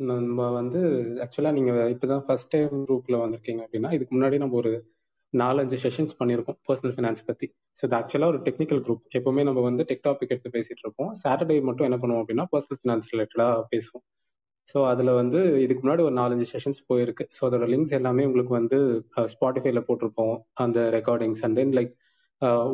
நம்ம 0.00 0.46
வந்து 0.50 0.80
ஆக்சுவலாக 1.24 1.56
நீங்கள் 1.56 1.90
இப்போ 1.94 2.06
தான் 2.06 2.22
ஃபர்ஸ்ட் 2.26 2.50
டைம் 2.54 2.74
குரூப்பில் 2.84 3.22
வந்திருக்கீங்க 3.22 3.62
அப்படின்னா 3.66 3.90
இதுக்கு 3.96 4.12
முன்னாடி 4.16 4.36
நம்ம 4.42 4.56
ஒரு 4.56 4.72
நாலஞ்சு 5.32 5.76
செஷன்ஸ் 5.82 6.14
பண்ணியிருக்கோம் 6.20 6.58
பர்சனல் 6.68 6.94
ஃபினான்ஸ் 6.96 7.22
பற்றி 7.26 7.46
ஸோ 7.78 7.82
இது 7.88 7.96
ஆக்சுவலாக 7.98 8.32
ஒரு 8.32 8.38
டெக்னிக்கல் 8.46 8.80
குரூப் 8.86 9.02
எப்போவுமே 9.18 9.42
நம்ம 9.48 9.60
வந்து 9.60 9.82
டெக் 9.90 10.04
டாபிக் 10.06 10.32
எடுத்து 10.34 10.54
பேசிகிட்டு 10.56 10.84
இருப்போம். 10.84 11.10
சாட்டர்டே 11.22 11.56
மட்டும் 11.68 11.86
என்ன 11.88 11.98
பண்ணுவோம் 12.02 12.22
அப்படின்னா 12.22 12.46
பர்சனல் 12.54 12.80
ஃபினான்ஸ் 12.80 13.10
ரிலேட்டடாக 13.14 13.62
பேசுவோம். 13.72 14.04
ஸோ 14.74 14.78
அதில் 14.92 15.12
வந்து 15.20 15.40
இதுக்கு 15.64 15.82
முன்னாடி 15.84 16.02
ஒரு 16.08 16.14
நாலஞ்சு 16.20 16.46
செஷன்ஸ் 16.54 16.80
போயிருக்கு. 16.90 17.24
ஸோ 17.36 17.40
அதோட 17.48 17.66
லிங்க்ஸ் 17.72 17.94
எல்லாமே 17.98 18.26
உங்களுக்கு 18.28 18.54
வந்து 18.60 18.78
ஸ்பாட்டிஃபைல 19.34 19.82
போட்டிருப்போம் 19.88 20.34
அந்த 20.64 20.78
ரெக்கார்டிங்ஸ் 20.98 21.42
அண்ட் 21.46 21.58
தென் 21.60 21.74
லைக் 21.78 21.92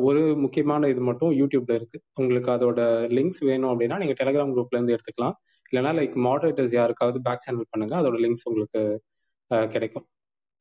ஒரு 0.09 0.21
முக்கியமான 0.43 0.87
இது 0.87 1.01
மட்டும் 1.01 1.31
யூடியூப்ல 1.41 1.73
இருக்கு. 1.79 1.97
உங்களுக்கு 2.19 2.49
அதோட 2.55 2.81
லிங்க்ஸ் 3.17 3.41
வேணும் 3.49 3.71
அப்படின்னா 3.73 3.97
நீங்க 4.03 4.15
டெலிகிராம் 4.21 4.53
குரூப்ல 4.55 4.77
இருந்து 4.79 4.95
எடுத்துக்கலாம். 4.97 5.35
இல்லைனா 5.71 5.91
லைக் 5.99 6.15
மாடரேட்டர்ஸ் 6.27 6.75
யாருக்காவது 6.79 7.19
பேக் 7.27 7.45
சேனல் 7.45 7.71
பண்ணுங்க. 7.71 7.95
அதோட 8.01 8.17
லிங்க்ஸ் 8.25 8.47
உங்களுக்கு 8.49 8.81
கிடைக்கும். 9.73 10.05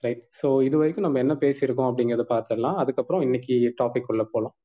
ரைட் 0.05 0.23
ஸோ 0.41 0.48
இது 0.66 0.77
வரைக்கும் 0.80 1.06
நம்ம 1.06 1.20
என்ன 1.24 1.34
பேசியிருக்கோம் 1.45 1.88
அப்படிங்கிறத 1.91 2.24
பார்த்துடலாம் 2.32 2.79
அதுக்கப்புறம் 2.82 3.23
இன்னைக்கு 3.27 3.55
டாபிக் 3.80 4.10
உள்ள 4.12 4.24
போகலாம் 4.32 4.56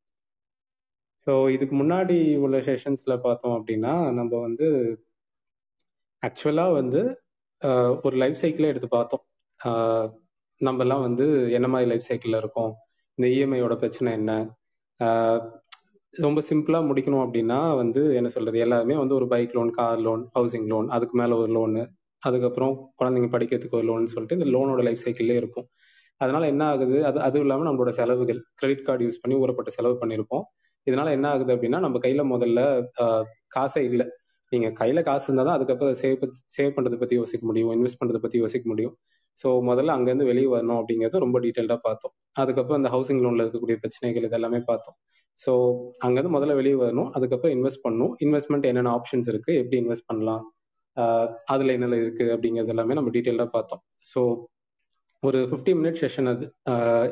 ஸோ 1.27 1.33
இதுக்கு 1.55 1.75
முன்னாடி 1.81 2.17
உள்ள 2.45 2.57
செஷன்ஸ்ல 2.67 3.15
பார்த்தோம் 3.25 3.55
அப்படின்னா 3.57 3.93
நம்ம 4.19 4.33
வந்து 4.47 4.67
ஆக்சுவலா 6.23 6.65
வந்து 6.79 7.01
ஒரு 8.05 8.15
லைஃப் 8.21 8.39
சைக்கிளே 8.41 8.71
எடுத்து 8.71 8.89
பார்த்தோம். 8.89 9.23
நம்ம 10.61 10.83
எல்லாம் 10.85 11.03
வந்து 11.07 11.25
என்ன 11.57 11.67
மாதிரி 11.73 11.89
லைஃப் 11.91 12.07
சைக்கிளில் 12.09 12.39
இருக்கோம்? 12.41 12.71
இந்த 13.17 13.27
இஎம்ஐயோட 13.35 13.75
பிரச்சனை 13.83 14.09
என்ன? 14.19 14.31
ரொம்ப 16.13 16.39
சிம்பிளா 16.47 16.79
முடிக்கணும் 16.87 17.23
அப்படின்னா 17.25 17.57
வந்து 17.75 18.01
என்ன 18.15 18.29
சொல்றது? 18.29 18.57
எல்லாருமே 18.59 18.95
வந்து 18.95 19.15
ஒரு 19.15 19.27
bike 19.27 19.53
loan 19.57 19.71
car 19.71 19.99
loan 19.99 20.23
housing 20.35 20.67
loan 20.67 20.87
அதுக்கு 20.89 21.15
மேல 21.17 21.37
ஒரு 21.37 21.51
லோனு 21.53 21.83
அதுக்கப்புறம் 22.23 22.73
குழந்தைங்க 22.99 23.29
படிக்கிறதுக்கு 23.31 23.77
ஒரு 23.79 23.87
லோன் 23.87 24.11
சொல்லிட்டு 24.13 24.37
இந்த 24.39 24.47
லோனோட 24.55 24.81
லைஃப் 24.83 25.03
சைக்கிள்லே 25.05 25.37
இருக்கும். 25.41 25.67
அதனால 26.21 26.43
என்ன 26.47 26.63
ஆகுது? 26.71 26.97
அது 27.09 27.19
அதுவும் 27.19 27.45
இல்லாமல் 27.45 27.67
நம்மளோட 27.67 27.91
செலவுகள் 27.99 28.39
கிரெடிட் 28.59 28.83
கார்டு 28.83 29.05
யூஸ் 29.07 29.21
பண்ணி 29.23 29.35
ஊறப்பட்ட 29.41 29.71
செலவு 29.77 29.95
பண்ணியிருப்போம். 30.01 30.43
இதனால 30.87 31.09
என்ன 31.11 31.27
ஆகுது 31.33 31.51
அப்படின்னா 31.55 31.79
நம்ம 31.79 31.99
கையில 32.05 32.21
முதல்ல 32.33 32.59
காசே 33.55 33.83
இல்லை. 33.89 34.05
நீங்க 34.51 34.69
கையில 34.79 34.99
காசு 35.03 35.25
இருந்தால் 35.27 35.47
தான் 35.49 35.57
அதுக்கப்புறம் 35.57 35.97
சேவ் 36.01 36.23
சேவ் 36.55 36.75
பண்றதை 36.77 36.97
பத்தி 36.99 37.15
யோசிக்க 37.15 37.43
முடியும் 37.45 37.71
இன்வெஸ்ட் 37.75 37.99
பண்றதை 38.01 38.21
பத்தி 38.23 38.37
யோசிக்க 38.37 38.65
முடியும். 38.69 38.95
ஸோ 39.37 39.49
முதல்ல 39.69 39.95
அங்கேருந்து 39.97 40.29
வெளியே 40.31 40.49
வரணும் 40.55 40.79
அப்படிங்கிறது 40.81 41.23
ரொம்ப 41.25 41.37
டீட்டெயில்டா 41.39 41.77
பார்த்தோம். 41.85 42.13
அதுக்கப்புறம் 42.35 42.79
அந்த 42.81 42.89
ஹவுசிங் 42.95 43.21
லோன்ல 43.25 43.45
இருக்கக்கூடிய 43.45 43.77
பிரச்சனைகள் 43.83 44.27
இதெல்லாமே 44.29 44.59
பார்த்தோம். 44.67 44.97
ஸோ 45.37 45.51
அங்கேருந்து 46.05 46.35
முதல்ல 46.37 46.55
வெளியே 46.59 46.77
வரணும். 46.83 47.09
அதுக்கப்புறம் 47.17 47.53
இன்வெஸ்ட் 47.57 47.83
பண்ணணும். 47.85 48.13
இன்வெஸ்ட்மெண்ட் 48.25 48.65
என்னென்ன 48.71 48.93
ஆப்ஷன்ஸ் 48.97 49.29
இருக்குது 49.33 49.59
எப்படி 49.61 49.77
இன்வெஸ்ட் 49.83 50.07
பண்ணலாம்? 50.11 50.43
அதில் 51.53 51.73
என்னென்ன 51.75 51.97
இருக்குது 52.03 52.31
அப்படிங்கிறது 52.35 52.73
எல்லாமே 52.73 52.97
நம்ம 52.99 53.11
டீட்டெயிலாக 53.15 53.49
பார்த்தோம். 53.55 53.81
ஸோ 54.11 54.21
ஒரு 55.27 55.39
ஃபிஃப்டி 55.49 55.73
மினிட் 55.79 55.99
செஷன் 56.03 56.29
அது. 56.33 56.45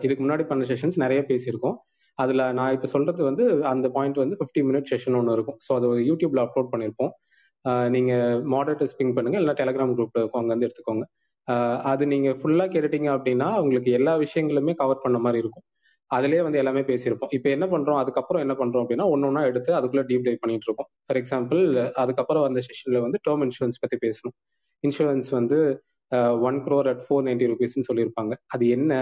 இதுக்கு 0.06 0.22
முன்னாடி 0.26 0.44
பண்ண 0.52 0.64
செஷன்ஸ் 0.72 0.98
நிறைய 1.04 1.22
பேசியிருக்கோம். 1.32 1.78
அதில் 2.24 2.44
நான் 2.58 2.74
இப்போ 2.76 2.88
சொல்கிறது 2.94 3.22
வந்து 3.30 3.44
அந்த 3.72 3.88
பாயிண்ட் 3.96 4.18
வந்து 4.24 4.38
ஃபிஃப்டி 4.40 4.62
மினிட் 4.70 4.90
செஷன் 4.92 5.18
ஒன்று 5.20 5.36
இருக்கும். 5.38 5.60
ஸோ 5.66 5.72
அது 5.78 5.88
யூடியூப்ல 6.10 6.44
அப்லோட் 6.46 6.72
பண்ணியிருப்போம். 6.74 7.12
நீங்கள் 7.96 8.42
மாடரேட்டர் 8.54 8.90
ஸ்பிங் 8.94 9.14
பண்ணுங்க. 9.18 9.38
இல்லை 9.44 9.54
டெலிகிராம் 9.62 9.94
குரூப்ல 9.98 10.22
இருக்கும். 10.22 10.42
அங்கேருந்து 10.42 10.68
எடுத்துக்கோங்க. 10.68 11.06
அது 11.92 12.04
நீங்கள் 12.14 12.38
ஃபுல்லாக 12.40 12.70
கேட்டுட்டீங்க 12.74 13.10
அப்படின்னா 13.16 13.48
உங்களுக்கு 13.64 13.92
எல்லா 14.00 14.14
விஷயங்களுமே 14.26 14.74
கவர் 14.82 15.04
பண்ண 15.06 15.18
மாதிரி 15.26 15.42
இருக்கும். 15.44 15.66
அதுலயே 16.16 16.42
வந்து 16.46 16.58
எல்லாமே 16.58 16.82
பேசியிருப்போம். 16.82 17.32
இப்போ 17.38 17.50
என்ன 17.56 17.66
பண்றோம்? 17.66 18.00
அதுக்கப்புறம் 18.04 18.42
என்ன 18.46 18.54
பண்றோம் 18.62 18.84
அப்படின்னா 18.84 19.06
ஒன்னொன்னா 19.14 19.42
எடுத்து 19.50 19.72
அதுக்குள்ள 19.80 20.04
டீப் 20.10 20.26
டைவ் 20.28 20.40
பண்ணிட்டு 20.44 20.68
இருக்கோம். 20.68 20.90
ஃபார் 21.06 21.20
எக்ஸாம்பிள் 21.22 21.62
அதுக்கப்புறம் 22.04 22.44
வந்த 22.48 22.62
செஷன்ல 22.68 23.00
வந்து 23.06 23.20
டேர்ம் 23.28 23.44
இன்சூரன்ஸ் 23.48 23.82
பத்தி 23.84 23.98
பேசணும். 24.06 24.36
இன்சூரன்ஸ் 24.84 25.30
வந்து 25.38 25.60
one 26.50 26.58
crore 26.66 26.88
at 26.92 27.04
four 27.06 27.26
ninety 27.28 27.48
ருபீஸ்னு 27.52 27.88
சொல்லியிருப்பாங்க. 27.90 28.34
அது 28.48 28.68
என்ன? 28.78 28.94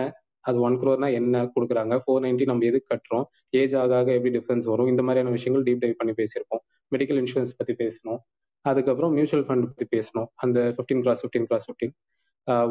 அது 0.49 0.57
ஒன் 0.67 0.75
க்ரோர்னா 0.81 1.07
என்ன 1.19 1.43
கொடுக்குறாங்க? 1.53 1.93
ஃபோர் 2.03 2.23
நைன்டி 2.25 2.45
நம்ம 2.49 2.65
எதுக்கு 2.65 2.89
கட்டுறோம்? 2.93 3.25
ஏஜ் 3.59 3.75
ஆக 3.75 3.95
ஆக 3.97 4.09
எப்படி 4.17 4.31
டிஃபரன்ஸ் 4.37 4.67
வரும்? 4.71 4.87
இந்த 4.87 5.01
மாதிரியான 5.07 5.33
விஷயங்கள் 5.37 5.65
டீப் 5.67 5.81
டைவ் 5.83 5.97
பண்ணி 6.01 6.13
பேசியிருப்போம். 6.19 6.61
மெடிக்கல் 6.91 7.19
இன்சூரன்ஸ் 7.21 7.53
பத்தி 7.57 7.73
பேசணும். 7.83 8.19
அதுக்கப்புறம் 8.65 9.13
மியூச்சுவல் 9.17 9.45
ஃபண்ட் 9.47 9.67
பத்தி 9.71 9.85
பேசணும். 9.95 10.27
அந்த 10.35 10.59
fifteen 10.75 11.01
cross 11.01 11.21
fifteen 11.23 11.47
cross 11.49 11.67
fifteen 11.67 11.93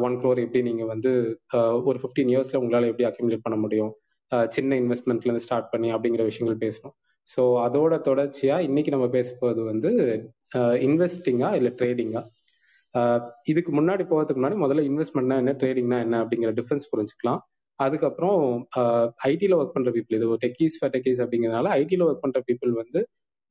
one 0.05 0.15
crore 0.21 0.39
எப்படி 0.43 0.61
நீங்க 0.69 0.83
வந்து 0.85 1.11
ஒரு 1.87 1.97
ஃபிஃப்டீன் 2.01 2.29
இயர்ஸ்ல 2.33 2.59
உங்களால 2.63 2.89
எப்படி 2.91 3.07
அக்யூமுலேட் 3.09 3.45
பண்ண 3.45 3.57
முடியும்? 3.63 3.91
சின்ன 4.55 4.77
இன்வெஸ்ட்மெண்ட்ல 4.81 5.29
இருந்து 5.29 5.45
ஸ்டார்ட் 5.45 5.69
பண்ணி 5.73 5.89
அப்படிங்கிற 5.95 6.23
விஷயங்கள் 6.29 6.63
பேசணும். 6.65 6.95
ஸோ 7.27 7.41
அதோட 7.65 7.93
தொடர்ச்சியா 8.09 8.55
இன்னைக்கு 8.67 8.91
நம்ம 8.95 9.07
பேச 9.15 9.29
போகிறது 9.39 9.61
வந்து 9.71 9.89
இன்வெஸ்டிங்கா 10.87 11.49
இல்லை 11.59 11.71
ட்ரேடிங்கா 11.79 12.21
இதுக்கு 13.51 13.71
முன்னாடி 13.79 14.03
போகிறதுக்கு 14.11 14.39
முன்னாடி 14.41 14.57
முதல்ல 14.63 14.83
இன்வெஸ்ட்மெண்ட்னா 14.89 15.37
என்ன 15.41 15.53
ட்ரேடிங்னா 15.61 15.97
என்ன 16.05 16.15
அப்படிங்கிற 16.23 16.51
டிஃபரன்ஸ் 16.59 16.87
புரிஞ்சுக்கலாம். 16.91 17.41
அதுக்கப்புறம் 17.79 18.39
ஐடியில் 19.31 19.55
ஒர்க் 19.57 19.75
பண்ற 19.75 19.89
பீப்புள் 19.95 20.17
இது 20.19 20.29
ஒரு 20.33 20.39
டெக்கீஸ் 20.45 20.77
ஃபார் 20.79 20.93
டெக்கீஸ் 20.95 21.19
அப்படிங்கிறதுனால 21.23 21.71
ஐடியில் 21.81 22.05
ஒர்க் 22.07 22.23
பண்ற 22.23 22.39
பீப்புள் 22.47 22.71
வந்து 22.81 23.01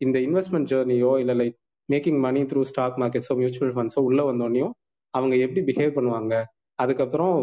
இந்த 0.01 0.17
இன்வெஸ்ட்மெண்ட் 0.27 0.71
ஜேர்னியோ 0.73 1.13
இல்லை 1.23 1.35
like 1.41 1.57
making 1.89 2.19
money 2.27 2.41
through 2.51 2.63
stock 2.71 2.97
மார்க்கெட்ஸோ 3.03 3.35
mutual 3.41 3.75
ஃபண்ட்ஸோ 3.77 4.01
உள்ள 4.09 4.23
வந்தோடனையும் 4.31 4.73
அவங்க 5.15 5.35
எப்படி 5.45 5.61
பிஹேவ் 5.69 5.97
பண்ணுவாங்க? 5.99 6.35
அதுக்கப்புறம் 6.79 7.37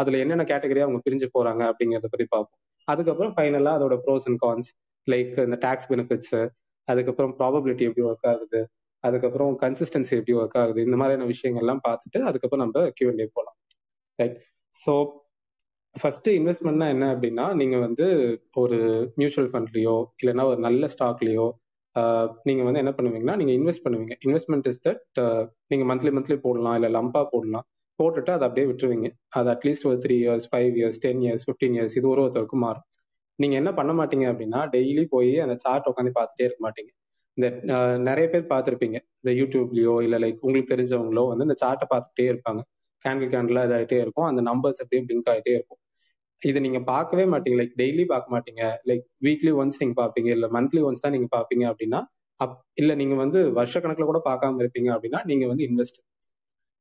அதுல 0.00 0.18
என்னென்ன 0.24 0.44
கேட்டகரியா 0.50 0.86
அவங்க 0.86 1.00
பிரிஞ்சு 1.06 1.26
போறாங்க 1.36 1.62
அப்படிங்கிறத 1.70 2.08
பத்தி 2.12 2.26
பார்ப்போம். 2.34 2.60
அதுக்கப்புறம் 2.88 3.32
ஃபைனலா 3.36 3.72
அதோட 3.78 3.94
ப்ரோஸ் 4.04 4.26
அண்ட் 4.30 4.40
கான்ஸ் 4.44 4.68
லைக் 5.06 5.34
இந்த 5.46 5.58
டேக்ஸ் 5.66 5.88
பெனிஃபிட்ஸ் 5.92 6.36
அதுக்கப்புறம் 6.88 7.32
ப்ராபபிலிட்டி 7.40 7.84
எப்படி 7.88 8.04
ஒர்க் 8.08 8.28
ஆகுது 8.32 8.60
அதுக்கப்புறம் 9.04 9.52
கன்சிஸ்டன்சி 9.62 10.14
எப்படி 10.18 10.34
ஒர்க் 10.40 10.58
ஆகுது 10.62 10.80
இந்த 10.86 10.96
மாதிரியான 11.00 11.28
விஷயங்கள்லாம் 11.32 11.82
பார்த்துட்டு 11.88 12.18
அதுக்கப்புறம் 12.28 12.64
நம்ம 12.64 12.84
கியூஎன்ஏ 12.98 13.26
போகலாம் 13.36 13.56
ரைட் 14.18 14.36
ஸோ 14.74 14.92
ஃபர்ஸ்ட் 15.96 16.28
இன்வெஸ்ட்மெண்ட்னா 16.38 16.88
என்ன 16.94 17.04
அப்படின்னா 17.14 17.44
நீங்க 17.60 17.76
வந்து 17.78 18.06
ஒரு 18.62 18.78
மியூச்சுவல் 19.20 19.50
ஃபண்ட்லயோ 19.52 19.94
இல்லைன்னா 20.20 20.44
ஒரு 20.52 20.60
நல்ல 20.66 20.88
ஸ்டாக்லயோ 20.94 21.46
நீங்க 22.48 22.62
வந்து 22.62 22.80
என்ன 22.82 22.92
பண்ணுவீங்கன்னா 22.96 23.36
நீங்க 23.40 23.52
இன்வெஸ்ட் 23.58 23.84
பண்ணுவீங்க. 23.84 24.14
இன்வெஸ்ட்மெண்ட் 24.26 24.66
இஸ் 24.70 24.82
தட் 24.86 25.20
நீங்க 25.66 25.84
மந்த்லி 25.90 26.10
மந்த்லி 26.16 26.36
போடலாம் 26.46 26.76
இல்ல 26.78 26.88
லம்பா 26.98 27.22
போடலாம். 27.32 27.66
போட்டுட்டு 27.98 28.30
அதை 28.36 28.44
அப்படியே 28.48 28.66
விட்டுருவீங்க. 28.70 29.08
அது 29.38 29.48
அட்லீஸ்ட் 29.54 29.86
ஒரு 29.90 29.98
three 30.04 30.16
years 30.24 30.46
five 30.52 30.74
years 30.80 31.00
ten 31.06 31.22
years 31.26 31.44
fifteen 31.46 31.76
years 31.78 31.96
இது 32.00 32.06
ஒரு 32.12 32.22
ஒருத்தருக்கும் 32.24 32.64
மாறும். 32.66 32.86
நீங்க 33.38 33.54
என்ன 33.60 33.70
பண்ண 33.78 33.92
மாட்டீங்க 34.00 34.26
அப்படின்னா 34.32 34.60
டெய்லி 34.74 35.04
போய் 35.14 35.32
அந்த 35.44 35.54
சார்ட் 35.64 35.88
உட்காந்து 35.90 36.12
பார்த்துட்டே 36.18 36.46
இருக்க 36.48 36.60
மாட்டீங்க. 36.66 36.90
இந்த 37.38 37.48
நிறைய 38.08 38.26
பேர் 38.32 38.44
பார்த்துருப்பீங்க. 38.52 38.98
இந்த 39.22 39.32
யூடியூப்லயோ 39.40 39.94
இல்லை 40.04 40.18
லைக் 40.24 40.38
உங்களுக்கு 40.46 40.72
தெரிஞ்சவங்களோ 40.74 41.24
வந்து 41.32 41.46
இந்த 41.48 41.56
சார்ட்டை 41.64 41.86
பார்த்துட்டே 41.92 42.26
இருப்பாங்க. 42.32 42.60
கேண்டில் 43.04 43.32
கேண்டில் 43.34 43.60
இதாகிட்டே 43.66 43.98
இருக்கும். 44.04 44.28
அந்த 44.30 44.42
நம்பர்ஸ் 44.50 44.80
அப்படியே 44.82 45.02
பிங்க் 45.10 45.28
ஆகிட்டே 45.32 45.52
இருக்கும். 45.58 45.80
இது 46.42 46.58
நீங்க 46.66 46.80
பார்க்கவே 46.92 47.24
மாட்டீங்க. 47.32 47.56
லைக் 47.60 47.74
டெய்லி 47.82 48.04
பார்க்க 48.12 48.34
மாட்டீங்க. 48.36 48.62
லைக் 48.88 49.04
வீக்லி 49.26 49.52
ஒன்ஸ் 49.60 49.80
நீங்க 49.82 49.96
பார்ப்பீங்க. 50.02 50.30
இல்லை 50.36 50.48
மந்த்லி 50.56 50.82
ஒன்ஸ் 50.88 51.04
தான் 51.04 51.14
நீங்க 51.16 51.28
பார்ப்பீங்க 51.36 51.64
அப்படின்னா 51.72 52.00
அப் 52.40 52.56
இல்லை 52.80 52.94
நீங்க 53.00 53.14
வந்து 53.14 53.38
வருஷ 53.58 53.80
கணக்கில் 53.80 54.10
கூட 54.10 54.20
பார்க்காம 54.26 54.60
இருப்பீங்க 54.62 54.88
அப்படின்னா 54.94 55.20
நீங்க 55.24 55.44
வந்து 55.46 55.64
இன்வெஸ்ட் 55.68 55.98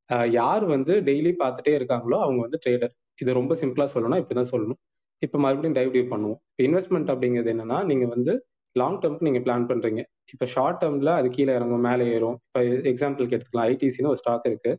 யார் 0.09 0.65
வந்து 0.65 0.93
டெய்லி 1.09 1.31
பார்த்துட்டே 1.43 1.73
இருக்காங்களோ 1.79 2.17
அவங்க 2.25 2.39
வந்து 2.45 2.59
ட்ரேடர் 2.65 2.93
இது 3.21 3.39
ரொம்ப 3.39 3.53
சிம்பிளா 3.61 3.87
சொல்லணும் 3.93 4.19
இப்படிதான் 4.21 4.51
சொல்லணும். 4.53 4.79
இப்போ 5.25 5.37
மறுபடியும் 5.45 5.77
டைவ் 5.77 5.91
பண்ணுவோம். 5.95 6.11
பண்ணுவோம் 6.13 6.39
இன்வெஸ்ட்மெண்ட் 6.65 7.09
அப்படிங்கிறது 7.13 7.51
என்னன்னா 7.53 7.77
நீங்க 7.91 8.05
வந்து 8.15 8.33
லாங் 8.75 8.99
டேர்ம்க்கு 9.01 9.27
நீங்க 9.27 9.41
பிளான் 9.45 9.67
பண்றீங்க. 9.71 10.01
இப்போ 10.33 10.45
ஷார்ட் 10.53 10.79
டேர்ம்ல 10.81 11.11
அது 11.19 11.27
கீழே 11.35 11.51
இறங்கும் 11.59 11.85
மேலே 11.89 12.05
ஏறும். 12.15 12.37
இப்போ 12.47 12.61
எக்ஸாம்பிளுக்கு 12.91 13.35
எடுத்துக்கலாம். 13.37 13.67
ஐடிசின்னு 13.73 14.11
ஒரு 14.13 14.19
ஸ்டாக் 14.21 14.47
இருக்கு. 14.51 14.71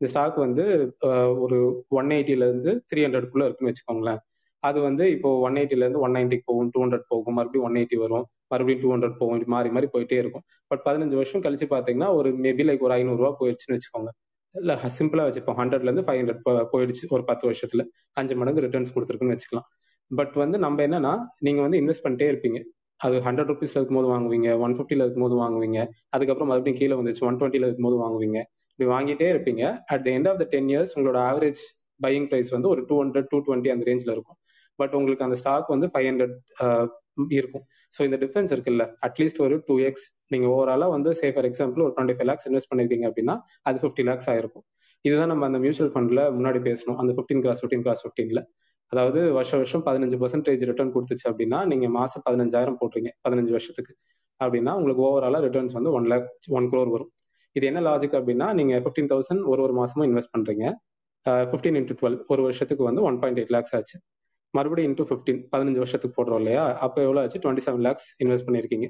இந்த 0.00 0.08
ஸ்டாக் 0.12 0.38
வந்து 0.46 0.64
ஒரு 1.44 1.58
ஒன் 1.98 2.10
எயிட்டில 2.16 2.46
இருந்து 2.48 2.72
த்ரீ 2.90 3.00
ஹண்ட்ரட்குள்ள 3.06 3.44
இருக்குன்னு 3.48 3.72
வச்சுக்கோங்களேன். 3.72 4.20
அது 4.62 4.78
வந்து 4.88 5.04
இப்போ 5.14 5.30
ஒன் 5.46 5.58
எயிட்டில 5.60 5.84
இருந்து 5.84 6.02
ஒன் 6.04 6.14
நைன்டிக்கு 6.16 6.46
போகும் 6.50 6.70
டூ 6.74 6.80
ஹண்ட்ரட் 6.84 7.06
போகும். 7.12 7.36
மறுபடியும் 7.38 7.66
ஒன் 7.68 7.78
எயிட்டி 7.80 7.96
வரும். 8.04 8.26
மறுபடியும் 8.52 8.82
டூ 8.84 8.90
ஹண்ட்ரட் 8.94 9.18
போகும். 9.20 9.42
மாறி 9.54 9.70
மாறி 9.76 9.88
போயிட்டே 9.94 10.18
இருக்கும். 10.22 10.44
பட் 10.70 10.82
பதினஞ்சு 10.86 11.16
வருஷம் 11.20 11.44
கழிச்சு 11.46 11.68
பாத்தீங்கன்னா 11.74 12.10
ஒரு 12.18 12.30
மேபி 12.46 12.64
லைக் 12.70 12.84
ஒரு 12.88 12.94
ஐநூறு 12.98 13.20
ரூபா 13.22 13.32
போயிடுச்சுன்னு 13.40 13.76
வச்சுக்கோங்க. 13.78 14.12
இல்ல 14.54 14.72
சிம்பிளா 14.98 15.24
வச்சுப்போம் 15.28 15.58
ஹண்ட்ரட்ல 15.60 15.88
இருந்து 15.88 16.04
ஃபைவ் 16.06 16.20
ஹண்ட்ரட் 16.20 16.42
போயிடுச்சு 16.72 17.04
ஒரு 17.14 17.24
பத்து 17.30 17.44
வருஷத்துல. 17.48 17.82
அஞ்சு 18.12 18.34
மடங்கு 18.40 18.64
ரிட்டர்ன்ஸ் 18.66 18.92
கொடுத்துருக்குன்னு 18.94 19.34
வச்சுக்கலாம். 19.34 19.66
பட் 20.10 20.34
வந்து 20.42 20.56
நம்ம 20.58 20.82
என்னன்னா 20.86 21.12
நீங்க 21.46 21.60
வந்து 21.66 21.78
இன்வெஸ்ட் 21.82 22.04
பண்ணிட்டே 22.06 22.26
இருப்பீங்க. 22.32 22.58
அது 23.00 23.16
ஹண்ட்ரட் 23.26 23.50
ருபீஸ்ல 23.52 23.78
இருக்கும்போது 23.80 24.08
வாங்குவீங்க 24.12 24.48
ஒன் 24.64 24.74
ஃபிஃப்டில 24.76 25.04
இருக்கும்போது 25.06 25.36
வாங்குவீங்க 25.42 25.78
அதுக்கப்புறம் 26.10 26.50
மறுபடியும் 26.50 26.78
கீழே 26.80 26.94
வந்துச்சு 27.00 27.22
ஒன் 27.28 27.38
டுவெண்ட்டில 27.40 27.66
இருக்கும்போது 27.68 27.96
வாங்குவீங்க. 28.02 28.38
இப்படி 28.72 28.86
வாங்கிட்டே 28.94 29.26
இருப்பீங்க. 29.34 29.62
At 29.94 30.04
the 30.06 30.10
end 30.16 30.28
of 30.30 30.38
the 30.42 30.46
ten 30.54 30.68
years 30.72 30.92
உங்களோட 30.96 31.18
ஆவரேஜ் 31.30 31.62
பையிங் 32.00 32.28
ப்ரைஸ் 32.30 32.50
வந்து 32.56 32.68
ஒரு 32.68 32.82
டூ 32.88 32.94
ஹண்ட்ரட் 33.02 33.28
டூ 33.32 33.38
டுவெண்ட்டி 33.46 33.72
அந்த 33.74 33.84
ரேஞ்சில் 33.90 34.12
இருக்கும். 34.16 34.38
பட் 34.78 34.94
உங்களுக்கு 34.98 35.26
அந்த 35.26 35.36
ஸ்டாக் 35.42 35.68
வந்து 35.74 35.88
ஃபைவ் 35.92 36.08
ஹண்ட்ரட் 36.10 36.36
இருக்கும். 37.38 37.64
ஸோ 37.96 38.00
இந்த 38.08 38.16
டிஃபரன்ஸ் 38.24 38.52
இருக்குல்ல. 38.54 38.84
அட்லீஸ்ட் 39.06 39.40
ஒரு 39.46 39.56
டூ 39.68 39.74
எக்ஸ் 39.88 40.06
நீங்க 40.34 40.46
ஓவராலா 40.54 40.86
வந்து 40.96 41.10
சே 41.20 41.28
ஃபார் 41.34 41.48
எக்ஸாம்பிள் 41.50 41.84
ஒரு 41.86 41.94
டுவெண்ட்டி 41.96 42.16
ஃபைவ் 42.18 42.28
லேக்ஸ் 42.30 42.46
இன்வெஸ்ட் 42.50 42.70
பண்ணிருக்கீங்க 42.72 43.06
அப்படின்னா 43.10 43.36
அது 43.68 43.78
ஃபிஃப்டி 43.82 44.04
லேக்ஸ் 44.10 44.28
ஆயிருக்கும். 44.32 44.64
இதுதான் 45.04 45.30
நம்ம 45.32 45.44
அந்த 45.50 45.58
மியூச்சுவல் 45.64 45.92
ஃபண்ட்ல 45.94 46.20
முன்னாடி 46.36 46.60
பேசணும் 46.68 46.98
அந்த 47.02 47.12
ஃபிஃப்டீன் 47.16 47.42
கிளாஸ் 47.44 47.60
ஃபிஃப்டீன் 47.62 47.84
கிளாஸ் 47.86 48.02
ஃபிஃப்டீன்ல 48.04 48.42
அதாவது 48.92 49.20
வருஷம் 49.36 49.60
வருஷம் 49.60 49.84
பதினஞ்சு 49.88 50.16
பர்சன்டேஜ் 50.22 50.62
ரிட்டர்ன் 50.70 50.92
கொடுத்துச்சு 50.94 51.26
அப்படின்னா 51.30 51.58
நீங்க 51.70 51.86
மாசம் 51.98 52.24
பதினஞ்சாயிரம் 52.26 52.78
போட்டுறீங்க 52.80 53.10
பதினஞ்சு 53.26 53.52
வருஷத்துக்கு. 53.56 53.92
அப்படின்னா 54.40 54.72
உங்களுக்கு 54.78 55.02
ஓவராலா 55.08 55.38
ரிட்டர்ன்ஸ் 55.46 55.74
வந்து 55.78 55.90
ஒன் 55.98 56.08
லேக் 56.12 56.26
ஒன் 56.58 56.66
க்ரோர் 56.72 56.90
வரும். 56.94 57.10
இது 57.56 57.64
என்ன 57.70 57.80
லாஜிக் 57.88 58.16
அப்படின்னா 58.18 58.46
நீங்க 58.58 58.74
ஃபிஃப்டீன் 58.84 59.10
தௌசண்ட் 59.12 59.42
ஒரு 59.52 59.60
ஒரு 59.66 59.74
மாசமும் 59.80 60.06
இன்வெஸ்ட் 60.10 60.32
பண்றீங்க. 60.34 60.64
ஃபிஃப்டீன் 61.50 61.76
இன்டூ 61.80 61.94
டுவெல் 62.00 62.18
ஒரு 62.32 62.42
வருஷத்துக்கு 62.46 62.84
வந்து 62.88 63.02
ஒன் 63.08 63.18
பாயிண்ட் 63.22 63.38
எயிட் 63.40 63.52
லேக்ஸ் 63.56 63.74
ஆச்சு. 63.78 63.96
மறுபடியும் 64.56 64.90
இன்டூ 64.90 65.04
ஃபிஃப்டீன் 65.08 65.40
பதினஞ்சு 65.52 65.80
வருஷத்துக்கு 65.82 66.16
போடுறோம் 66.18 66.40
இல்லையா? 66.42 66.64
அப்போ 66.86 66.98
எவ்வளோ 67.06 67.20
ஆச்சு? 67.22 67.40
டுவெண்ட்டி 67.44 67.64
செவன் 67.66 67.84
லேக்ஸ் 67.86 68.08
இன்வெஸ்ட் 68.22 68.46
பண்ணியிருக்கீங்க 68.48 68.86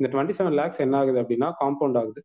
இந்த 0.00 0.08
டுவெண்ட்டி 0.12 0.34
செவன் 0.38 0.56
லேக்ஸ் 0.60 0.80
என்ன 0.84 0.96
ஆகுது 1.00 1.18
அப்படின்னா 1.22 1.48
காம்பவுண்ட் 1.62 1.98
ஆகுது. 2.02 2.20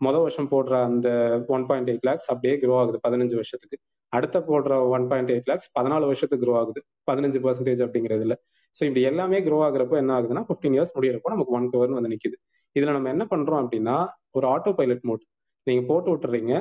மொதல் 0.00 0.24
வருஷம் 0.26 0.50
போடுற 0.52 0.74
அந்த 0.88 1.08
ஒன் 1.54 1.64
பாயிண்ட் 1.70 1.88
எயிட் 1.92 2.06
லேக்ஸ் 2.08 2.28
அப்படியே 2.32 2.54
க்ரோ 2.62 2.74
ஆகுது 2.82 2.98
பதினஞ்சு 3.06 3.36
வருஷத்துக்கு. 3.40 3.76
அடுத்த 4.12 4.36
போடுற 4.50 4.74
ஒன் 4.96 5.06
பாயிண்ட் 5.10 5.30
எயிட் 5.34 5.48
லேக்ஸ் 5.50 5.68
பதினாலு 5.78 6.04
வருஷத்துக்கு 6.10 6.44
க்ரோ 6.44 6.54
ஆகுது. 6.60 6.80
பதினஞ்சு 7.10 7.40
பர்சன்டேஜ் 7.46 7.82
அப்படிங்கிறதுல 7.86 8.36
ஸோ 8.74 8.82
இப்படி 8.88 9.02
எல்லாமே 9.10 9.38
க்ரோ 9.46 9.58
ஆகுறப்போ 9.66 9.96
என்ன 10.02 10.12
ஆகுதுன்னா 10.16 10.42
ஃபிஃப்டீன் 10.48 10.74
இயர்ஸ் 10.76 10.94
முடியிறப்போ 10.96 11.30
நமக்கு 11.34 11.54
ஒன் 11.58 11.66
கவர்னு 11.74 11.98
வந்து 11.98 12.12
நிற்குது 12.14 12.36
இதுல 12.76 12.92
நம்ம 12.96 13.10
என்ன 13.14 13.24
பண்றோம் 13.30 13.60
அப்படின்னா 13.62 13.96
ஒரு 14.38 14.46
ஆட்டோ 14.54 14.72
பைலட் 14.78 15.04
மோட் 15.08 15.22
நீங்க 15.66 15.82
போட்டு 15.90 16.10
விட்டுறீங்க. 16.12 16.52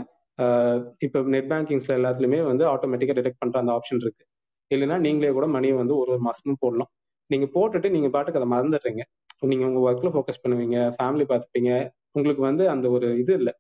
இப்போ 1.06 1.20
நெட் 1.34 1.50
பேங்கிங்ஸ்ல 1.52 1.94
எல்லாத்துலயுமே 2.00 2.40
வந்து 2.50 2.64
ஆட்டோமேட்டிக்கா 2.74 3.16
டிடெக்ட் 3.20 3.42
பண்ற 3.44 3.58
அந்த 3.64 3.72
ஆப்ஷன் 3.78 4.02
இருக்கு. 4.06 4.24
இல்லைன்னா 4.72 4.98
நீங்களே 5.06 5.32
கூட 5.38 5.48
மணியை 5.56 5.76
வந்து 5.82 5.96
ஒரு 6.02 6.10
ஒரு 6.16 6.22
மாசமும் 6.28 6.62
போடலாம். 6.64 6.92
நீங்க 7.30 7.48
போட்டுட்டு 7.56 7.90
நீங்க 7.96 8.10
பாட்டுக்கு 8.16 8.40
அதை 8.42 8.50
மறந்துடுறீங்க. 8.56 9.04
நீங்க 9.52 9.64
உங்க 9.70 9.80
ஒர்க்ல 9.88 10.10
ஃபோக்கஸ் 10.16 10.42
பண்ணுவீங்க 10.44 10.78
ஃபேமிலி 10.98 11.26
பார்த்துப்பீங்க. 11.32 11.72
உங்களுக்கு 12.18 12.44
வந்து 12.50 12.64
அந்த 12.74 12.86
ஒரு 12.96 13.08
இது 13.22 13.34
இல்லை. 13.40 13.54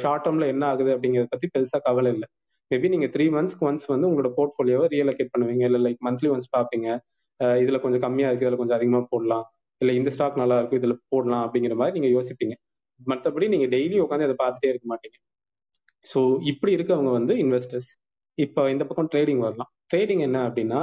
ஷார்ட் 0.00 0.24
டேர்ம்ல 0.24 0.46
என்ன 0.52 0.64
ஆகுது 0.72 0.90
அப்படிங்கிறத 0.94 1.30
பத்தி 1.34 1.46
பெருசா 1.54 1.78
கவலை 1.88 2.10
இல்லை. 2.14 2.28
மேபி 2.70 2.88
நீங்க 2.94 3.06
த்ரீ 3.14 3.24
மந்த்ஸ்க்கு 3.36 3.66
ஒன்ஸ் 3.68 3.86
வந்து 3.92 4.08
உங்களோட 4.10 4.30
போர்ட்ஃபோலியோவை 4.36 4.86
ரியலோகேட் 4.94 5.32
பண்ணுவீங்க. 5.34 5.64
இல்லை 5.68 5.80
லைக் 5.86 6.00
மந்த்லி 6.06 6.28
ஒன்ஸ் 6.34 6.50
பார்ப்பீங்க. 6.56 6.88
இதுல 7.62 7.78
கொஞ்சம் 7.84 8.02
கம்மியா 8.04 8.28
இருக்கு 8.28 8.46
இதுல 8.46 8.58
கொஞ்சம் 8.60 8.78
அதிகமா 8.78 9.00
போடலாம். 9.12 9.44
இல்லை 9.80 9.92
இந்த 9.98 10.10
ஸ்டாக் 10.14 10.40
நல்லா 10.42 10.56
இருக்கும் 10.58 10.80
இதுல 10.80 10.94
போடலாம் 11.12 11.44
அப்படிங்கிற 11.46 11.74
மாதிரி 11.80 11.94
நீங்க 11.98 12.10
யோசிப்பீங்க. 12.16 12.54
மற்றபடி 13.00 13.46
நீங்க 13.54 13.66
டெய்லி 13.74 13.96
உட்காந்து 14.04 14.26
அதை 14.28 14.36
பார்த்துட்டே 14.42 14.70
இருக்க 14.72 14.86
மாட்டீங்க. 14.92 15.16
ஸோ 16.04 16.20
இப்படி 16.50 16.72
இருக்கவங்க 16.78 17.10
வந்து 17.18 17.34
இன்வெஸ்டர்ஸ் 17.44 17.90
இப்போ 18.38 18.62
இந்த 18.70 18.84
பக்கம் 18.88 19.10
ட்ரேடிங் 19.12 19.42
வரலாம். 19.46 19.70
ட்ரேடிங் 19.90 20.22
என்ன 20.26 20.38
அப்படின்னா 20.48 20.80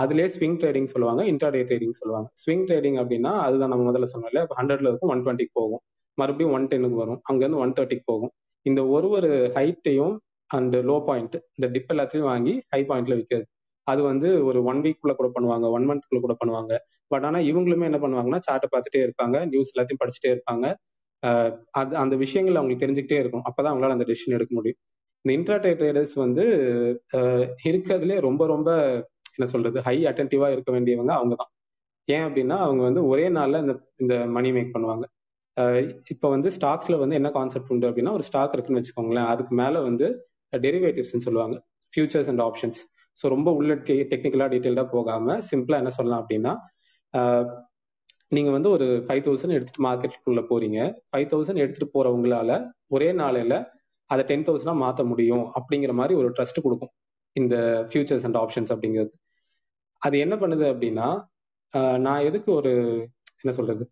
அதுலேயே 0.00 0.28
ஸ்விங் 0.34 0.58
ட்ரேடிங் 0.60 0.88
சொல்லுவாங்க 0.92 1.22
இன்டர்டே 1.32 1.62
ட்ரேடிங் 1.68 1.96
சொல்லுவாங்க. 2.00 2.28
ஸ்விங் 2.42 2.64
ட்ரேடிங் 2.68 2.98
அப்படின்னா 3.02 3.32
அதுதான் 3.46 3.72
நம்ம 3.72 3.84
முதல்ல 3.90 4.06
சொன்னோம் 4.12 4.30
இல்லையா? 4.30 4.46
ஹண்ட்ரட்ல 4.60 4.90
இருக்கும் 4.90 5.12
ஒன் 5.14 5.22
டுவெண்ட்டிக்கு 5.24 5.54
போகும். 5.60 5.82
மறுபடியும் 6.18 6.54
ஒன் 6.56 6.68
டென்னுக்கு 6.70 6.98
வரும். 7.02 7.20
அங்கேருந்து 7.30 7.60
ஒன் 7.64 7.74
தேர்ட்டிக்கு 7.78 8.06
போகும். 8.12 8.32
இந்த 8.66 8.80
ஒரு 8.94 9.08
ஒரு 9.16 9.30
ஹைட்டையும் 9.56 10.14
அண்ட் 10.50 10.76
லோ 10.90 10.96
பாயிண்ட் 11.08 11.36
இந்த 11.56 11.66
டிப் 11.74 11.92
எல்லாத்தையும் 11.94 12.28
வாங்கி 12.32 12.54
ஹை 12.72 12.80
பாயிண்ட்ல 12.90 13.16
விற்கிறது 13.20 13.46
அது 13.86 14.00
வந்து 14.02 14.28
ஒரு 14.48 14.58
ஒன் 14.70 14.80
வீக்குள்ள 14.84 15.12
கூட 15.18 15.28
பண்ணுவாங்க 15.36 15.66
ஒன் 15.76 15.84
மந்த்க்குள்ள 15.90 16.20
கூட 16.24 16.34
பண்ணுவாங்க. 16.40 16.72
பட் 17.10 17.24
ஆனால் 17.24 17.44
இவங்களுமே 17.50 17.88
என்ன 17.90 17.98
பண்ணுவாங்கன்னா 18.04 18.40
சார்ட்டை 18.46 18.68
பார்த்துட்டே 18.72 19.00
இருப்பாங்க 19.06 19.36
நியூஸ் 19.52 19.72
எல்லாத்தையும் 19.74 20.00
படிச்சுட்டே 20.02 20.30
இருப்பாங்க. 20.34 20.64
அது 21.80 21.92
அந்த 21.96 22.14
விஷயங்கள் 22.24 22.58
அவங்களுக்கு 22.60 22.84
தெரிஞ்சுக்கிட்டே 22.84 23.18
இருக்கும். 23.22 23.44
அப்பதான் 23.48 23.72
அவங்களால 23.72 23.96
அந்த 23.96 24.06
டெசிஷன் 24.10 24.36
எடுக்க 24.38 24.52
முடியும். 24.54 24.78
இந்த 25.26 25.34
இன்ட்ராடே 25.36 25.70
ட்ரேடர்ஸ் 25.78 26.12
வந்து 26.22 26.42
இருக்கிறதுலே 27.70 28.16
ரொம்ப 28.26 28.42
ரொம்ப 28.46 28.70
என்ன 29.36 29.46
சொல்றது 29.52 29.78
ஹை 29.86 29.94
அட்டன்டிவா 30.10 30.48
இருக்க 30.54 30.70
வேண்டியவங்க 30.74 31.12
அவங்க 31.18 31.34
தான் 31.40 31.50
ஏன் 32.08 32.24
அப்படின்னா 32.26 32.56
அவங்க 32.66 32.82
வந்து 32.82 33.00
ஒரே 33.06 33.24
நாள்ல 33.36 33.60
இந்த 33.64 33.74
இந்த 34.02 34.14
மணி 34.36 34.50
மேக் 34.56 34.70
பண்ணுவாங்க. 34.74 35.04
இப்போ 36.14 36.26
வந்து 36.34 36.48
ஸ்டாக்ஸ்ல 36.56 36.98
வந்து 37.02 37.18
என்ன 37.20 37.30
கான்செப்ட் 37.38 37.72
உண்டு 37.74 37.88
அப்படின்னா 37.88 38.12
ஒரு 38.18 38.24
ஸ்டாக் 38.28 38.54
இருக்குன்னு 38.54 38.80
வச்சுக்கோங்களேன் 38.80 39.28
அதுக்கு 39.32 39.54
மேல 39.62 39.82
வந்து 39.88 40.06
டெரிவேட்டிவ்ஸ்ன்னு 40.52 41.26
சொல்லுவாங்க 41.26 41.56
ஃபியூச்சர்ஸ் 41.92 42.30
அண்ட் 42.32 42.44
ஆப்ஷன்ஸ் 42.48 42.80
ஸோ 43.16 43.26
ரொம்ப 43.36 43.52
உள்ள 43.52 43.74
டெக்னிக்கலா 44.12 44.48
டீட்டெயில்டா 44.54 44.86
போகாம 44.96 45.38
சிம்பிளா 45.50 45.78
என்ன 45.82 45.92
சொல்லலாம் 45.98 46.22
அப்படின்னா 46.24 46.52
நீங்க 48.36 48.50
வந்து 48.50 48.70
ஒரு 48.76 48.86
ஃபைவ் 49.06 49.24
தௌசண்ட் 49.26 49.56
எடுத்துட்டு 49.56 49.86
மார்க்கெட்டுக்குள்ள 49.88 50.42
போறீங்க. 50.50 50.78
ஃபைவ் 51.10 51.30
தௌசண்ட் 51.32 51.62
எடுத்துட்டு 51.64 51.94
போறவங்களால 51.96 52.52
ஒரே 52.94 53.08
நாளையில 53.22 53.54
அதை 54.10 54.22
டென் 54.30 54.46
தௌசண்டா 54.46 54.74
மாத்த 54.82 55.04
முடியும் 55.12 55.44
அப்படிங்கிற 55.58 55.92
மாதிரி 56.00 56.14
ஒரு 56.20 56.28
ட்ரஸ்ட் 56.36 56.64
கொடுக்கும் 56.66 56.92
இந்த 57.36 57.56
ஃபியூச்சர்ஸ் 57.90 58.26
அண்ட் 58.28 58.38
ஆப்ஷன்ஸ் 58.42 58.72
அப்படிங்கிறது. 58.74 59.12
அது 60.02 60.16
என்ன 60.24 60.34
பண்ணுது 60.42 60.64
அப்படின்னா 60.72 61.08
நான் 62.06 62.26
எதுக்கு 62.28 62.50
ஒரு 62.58 62.72
என்ன 63.42 63.52
சொல்றது 63.58 63.84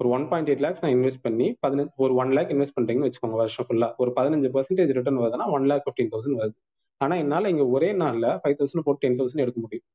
ஒரு 0.00 0.08
ஒன் 0.16 0.24
பாயிண்ட் 0.28 0.48
எயிட் 0.50 0.62
லேக்ஸ் 0.64 0.82
நான் 0.82 0.94
இன்வெஸ்ட் 0.96 1.22
பண்ணி 1.26 1.46
பதினஞ்சு 1.64 1.92
ஒரு 2.04 2.12
ஒன் 2.22 2.30
லேக் 2.36 2.52
இன்வெஸ்ட் 2.54 2.76
பண்றீங்கன்னு 2.76 3.08
வச்சுக்கோங்க 3.08 3.38
வருஷம் 3.40 3.66
ஃபுல்லா 3.68 3.88
ஒரு 4.02 4.10
பதினஞ்சு 4.18 4.48
பர்சன்டேஜ் 4.54 4.92
ரிட்டர்ன் 4.98 5.20
வருதுன்னா 5.22 5.46
ஒன் 5.56 5.66
லேக் 5.70 5.84
ஃபிஃப்டீன் 5.86 6.12
தௌசண்ட் 6.12 6.38
வருது. 6.42 6.56
ஆனா 7.00 7.14
என்னால 7.24 7.50
இங்க 7.52 7.64
ஒரே 7.74 7.90
நாள்ல 8.02 8.26
ஃபைவ் 8.42 8.56
தௌசண்ட் 8.60 8.84
போட்டு 8.86 9.02
டென் 9.04 9.18
தௌசண்ட் 9.18 9.42
எடுக்க 9.44 9.58
முடியும். 9.64 9.86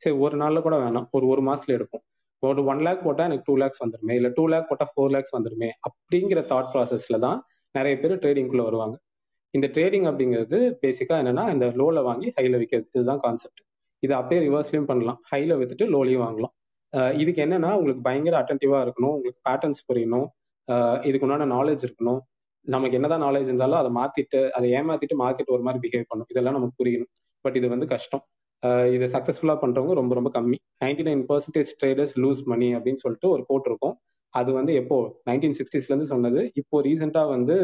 சரி 0.00 0.16
ஒரு 0.24 0.36
நாள்ல 0.42 0.60
கூட 0.66 0.76
வேணாம். 0.84 1.06
ஒரு 1.16 1.26
ஒரு 1.32 1.42
மாசத்துல 1.48 1.74
எடுப்போம். 1.78 2.04
ஒரு 2.42 2.62
ஒன் 2.72 2.82
லேக் 2.86 3.04
போட்டா 3.06 3.24
எனக்கு 3.28 3.46
டூ 3.46 3.54
லேக்ஸ் 3.62 3.82
வந்துருமே. 3.84 4.14
இல்ல 4.20 4.28
டூ 4.36 4.44
லேக் 4.52 4.68
போட்டா 4.70 4.86
ஃபோர் 4.92 5.12
லேக்ஸ் 5.14 5.34
வந்துருமே. 5.36 5.70
அப்படிங்கிற 5.88 6.40
தாட் 6.52 6.70
ப்ராசஸ்ல 6.74 7.18
தான் 7.26 7.38
நிறைய 7.74 7.94
பேர் 8.02 8.14
ட்ரேடிங்குள்ள 8.24 8.62
வருவாங்க. 8.68 8.96
இந்த 9.54 9.66
ட்ரேடிங் 9.74 10.06
அப்படிங்கிறது 10.10 10.58
பேசிக்கா 10.82 11.14
என்னன்னா 11.22 11.44
இந்த 11.54 11.66
லோல 11.80 11.98
வாங்கி 12.08 12.28
ஹைல 12.38 12.54
விற்கிறது 12.60 12.88
இதுதான் 12.96 13.20
கான்செப்ட் 13.24 13.60
இதை 14.02 14.14
அப்படியே 14.20 14.40
ரிவர்ஸ்லயும் 14.46 14.88
பண்ணலாம். 14.90 15.18
ஹைல 15.30 15.52
வித்துட்டு 15.60 15.84
லோலையும் 15.94 16.24
வாங்கலாம். 16.26 16.54
இதுக்கு 17.22 17.40
என்னன்னா 17.44 17.70
உங்களுக்கு 17.78 18.02
பயங்கர 18.08 18.34
அட்டன்டிவா 18.40 18.78
இருக்கணும். 18.86 19.14
உங்களுக்கு 19.18 19.40
பேட்டர்ன்ஸ் 19.48 19.82
புரியணும். 19.88 20.26
இதுக்கு 21.08 21.26
உண்டான 21.26 21.46
நாலேஜ் 21.56 21.84
இருக்கணும். 21.86 22.20
நமக்கு 22.66 22.96
என்னதான் 22.98 23.24
நாலேஜ் 23.26 23.48
இருந்தாலும் 23.50 23.78
அதை 23.80 23.90
மாத்திட்டு 24.00 24.40
அதை 24.56 24.68
ஏமாத்திட்டு 24.78 25.16
மார்க்கெட் 25.22 25.50
ஒரு 25.56 25.62
மாதிரி 25.66 25.80
பிஹேவ் 25.84 26.10
பண்ணும் 26.10 26.28
இதெல்லாம் 26.32 26.56
நமக்கு 26.58 26.76
புரியணும். 26.82 27.10
பட் 27.44 27.56
இது 27.60 27.68
வந்து 27.74 27.86
கஷ்டம். 27.94 28.22
இதை 28.96 29.06
சக்சஸ்ஃபுல்லா 29.14 29.56
பண்றவங்க 29.62 29.94
ரொம்ப 30.00 30.12
ரொம்ப 30.18 30.30
கம்மி. 30.36 30.58
Ninety 30.84 31.04
nine 31.08 31.24
percentage 31.30 31.72
traders 31.80 32.14
lose 32.24 32.42
money 32.52 32.68
அப்படின்னு 32.76 33.02
சொல்லிட்டு 33.04 33.28
ஒரு 33.34 33.42
போட்டிருக்கோம் 33.50 33.96
அது 34.34 34.50
வந்து 34.58 34.72
எப்போ? 34.80 34.96
நைன்டீன் 35.28 35.56
சிக்ஸ்டீஸ்ல 35.58 35.92
இருந்து 35.92 36.12
சொன்னது. 36.14 36.40
இப்போ 36.60 36.76
ரீசெண்டா 36.86 37.22
வந்து 37.34 37.56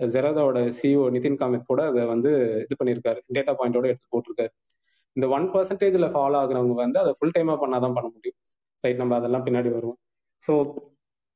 ஜெராதாவோட 0.00 0.58
சிஓ 0.78 1.04
நிதின் 1.14 1.38
காமத் 1.40 1.68
கூட 1.70 1.82
அதை 1.90 2.02
வந்து 2.12 2.30
இது 2.64 2.76
பண்ணியிருக்காரு. 2.80 3.20
டேட்டா 3.36 3.52
பாயிண்டோட 3.60 3.86
எடுத்து 3.92 4.08
போட்டிருக்காரு. 4.14 4.52
இந்த 5.16 5.26
ஒன் 5.36 5.46
பர்சன்டேஜ்ல 5.54 6.06
ஃபாலோ 6.14 6.36
ஆகுறவங்க 6.42 6.74
வந்து 6.84 6.98
அதை 7.02 7.12
ஃபுல் 7.18 7.34
டைமா 7.36 7.54
பண்ணாதான் 7.62 7.96
பண்ண 7.98 8.08
முடியும். 8.14 8.38
ரைட் 8.84 9.00
நம்ம 9.02 9.16
அதெல்லாம் 9.20 9.44
பின்னாடி 9.46 9.70
வருவோம். 9.76 9.98
ஸோ 10.42 10.52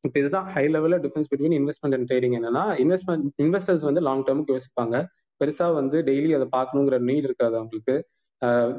இப்போ 0.04 0.16
இதுதான் 0.22 0.46
ஹை 0.54 0.64
லெவலில் 0.74 1.02
difference 1.04 1.30
between 1.30 1.56
investment 1.60 1.96
and 1.96 2.06
trading 2.10 2.36
என்னன்னா 2.38 2.64
இன்வெஸ்ட்மெண்ட் 2.84 3.24
இன்வெஸ்டர்ஸ் 3.44 3.84
வந்து 3.88 4.02
லாங் 4.08 4.24
டேர்முக்கு 4.28 4.54
யோசிப்பாங்க. 4.56 4.96
பெருசா 5.40 5.66
வந்து 5.80 5.98
டெய்லி 6.08 6.32
அதை 6.38 6.46
பார்க்கணுங்கிற 6.56 6.96
நீட் 7.08 7.28
இருக்காது 7.28 7.54
அவங்களுக்கு. 7.60 7.96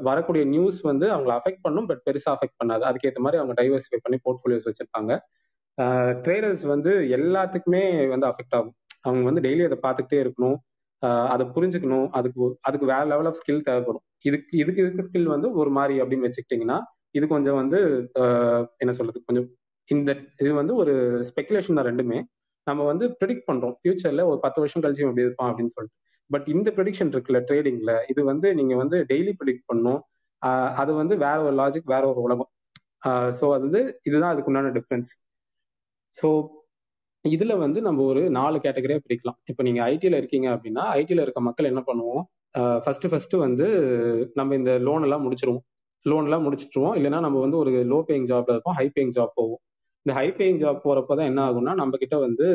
வரக்கூடிய 0.08 0.42
நியூஸ் 0.52 0.78
வந்து 0.90 1.06
அவங்களை 1.14 1.34
அஃபெக்ட் 1.38 1.64
பண்ணும் 1.66 1.86
பட் 1.90 2.02
பெருசா 2.06 2.30
அஃபெக்ட் 2.36 2.58
பண்ணாது. 2.62 2.82
அதுக்கேற்ற 2.88 3.20
மாதிரி 3.26 3.40
அவங்க 3.40 3.54
டைவர்சிஃபை 3.60 4.00
பண்ணி 4.04 4.18
போர்ட்ஃபோலியோஸ் 4.24 4.66
வச்சிருப்பாங்க. 4.68 5.12
ட்ரேடர்ஸ் 6.24 6.64
வந்து 6.72 6.92
எல்லாத்துக்குமே 7.18 7.82
வந்து 8.14 8.26
அஃபெக்ட் 8.30 8.56
ஆகும். 8.58 8.74
அவங்க 9.04 9.24
வந்து 9.30 9.42
டெய்லி 9.46 9.62
அதை 9.68 9.78
பார்த்துக்கிட்டே 9.86 10.20
இருக்கணும். 10.24 10.56
அதை 11.32 11.44
புரிஞ்சுக்கணும். 11.54 12.08
அதுக்கு 12.18 12.42
அதுக்கு 12.68 12.86
வேற 12.92 13.02
லெவல் 13.12 13.28
ஆஃப் 13.30 13.38
ஸ்கில் 13.40 13.64
தேவைப்படும். 13.68 14.04
இதுக்கு 14.28 14.52
இதுக்கு 14.62 14.82
இதுக்கு 14.84 15.06
ஸ்கில் 15.08 15.32
வந்து 15.34 15.48
ஒரு 15.60 15.70
மாதிரி 15.78 15.94
அப்படின்னு 16.02 16.26
வச்சுக்கிட்டிங்கன்னா 16.28 16.78
இது 17.18 17.24
கொஞ்சம் 17.34 17.58
வந்து 17.60 17.78
என்ன 18.82 18.92
சொல்றது 18.98 19.18
கொஞ்சம் 19.28 19.48
இந்த 19.88 20.10
இது 20.42 20.50
வந்து 20.60 20.74
ஒரு 20.82 20.92
ஸ்பெகுலேஷன் 21.30 21.78
தான் 21.78 21.88
ரெண்டுமே. 21.90 22.18
நம்ம 22.66 22.84
வந்து 22.90 23.04
ப்ரிடிக்ட் 23.20 23.48
பண்றோம். 23.50 23.74
ஃபியூச்சர்ல 23.80 24.24
ஒரு 24.30 24.38
பத்து 24.44 24.58
வருஷம் 24.62 24.82
கழிச்சு 24.84 25.04
எப்படி 25.06 25.26
இருப்பான் 25.26 25.50
அப்படின்னு 25.50 25.74
சொல்லிட்டு. 25.76 25.96
பட் 26.30 26.46
இந்த 26.54 26.68
ப்ரிடிக்ஷன் 26.76 27.12
இருக்குல்ல 27.14 27.40
ட்ரேடிங்ல 27.48 27.92
இது 28.12 28.20
வந்து 28.30 28.48
நீங்க 28.58 28.74
வந்து 28.82 28.98
டெய்லி 29.10 29.32
ப்ரிடிக்ட் 29.40 29.68
பண்ணும் 29.70 30.00
அது 30.82 30.92
வந்து 31.00 31.14
வேற 31.24 31.36
ஒரு 31.48 31.56
லாஜிக் 31.62 31.92
வேற 31.94 32.04
ஒரு 32.12 32.20
உலகம். 32.26 32.50
ஸோ 33.38 33.44
அது 33.54 33.62
வந்து 33.68 33.82
இதுதான் 34.08 34.32
அதுக்கு 34.32 34.50
உண்டான 34.50 34.72
டிஃப்ரென்ஸ் 34.78 35.10
ஸோ 36.16 36.28
இதுல 37.24 37.56
வந்து 37.58 37.80
நம்ம 37.82 38.02
ஒரு 38.02 38.30
நாலு 38.30 38.56
கேட்டகரியா 38.58 39.00
பிரிக்கலாம். 39.06 39.36
இப்போ 39.44 39.62
நீங்க 39.62 39.80
ஐடில 39.90 40.16
இருக்கீங்க 40.20 40.48
அப்படின்னா 40.54 40.84
ஐடில 41.00 41.20
இருக்க 41.20 41.40
மக்கள் 41.40 41.68
என்ன 41.72 41.82
பண்ணுவோம்? 41.86 42.22
ஃபர்ஸ்ட் 42.84 43.06
ஃபர்ஸ்ட் 43.10 43.34
வந்து 43.42 43.66
நம்ம 44.34 44.54
இந்த 44.54 44.72
லோன் 44.78 45.02
எல்லாம் 45.02 45.22
முடிச்சிருவோம். 45.24 45.64
லோன் 46.06 46.24
எல்லாம் 46.24 46.44
முடிச்சிட்டுருவோம். 46.46 46.96
இல்லைன்னா 46.98 47.20
நம்ம 47.26 47.40
வந்து 47.40 47.56
ஒரு 47.56 47.72
லோ 47.92 47.98
பேயிங் 48.08 48.26
ஜாப்ல 48.30 48.54
இருப்போம் 48.54 48.76
ஹை 48.80 48.86
பேயிங் 48.94 49.12
ஜாப் 49.18 49.32
போவோம். 49.34 49.60
இந்த 50.06 50.12
ஹை 50.18 50.28
பேயிங் 50.38 50.58
ஜாப் 50.62 50.80
போறப்பதான் 50.88 51.28
என்ன 51.30 51.40
ஆகும்னா 51.50 51.74
நம்ம 51.74 51.96
கிட்ட 51.96 52.16
வந்து 52.18 52.46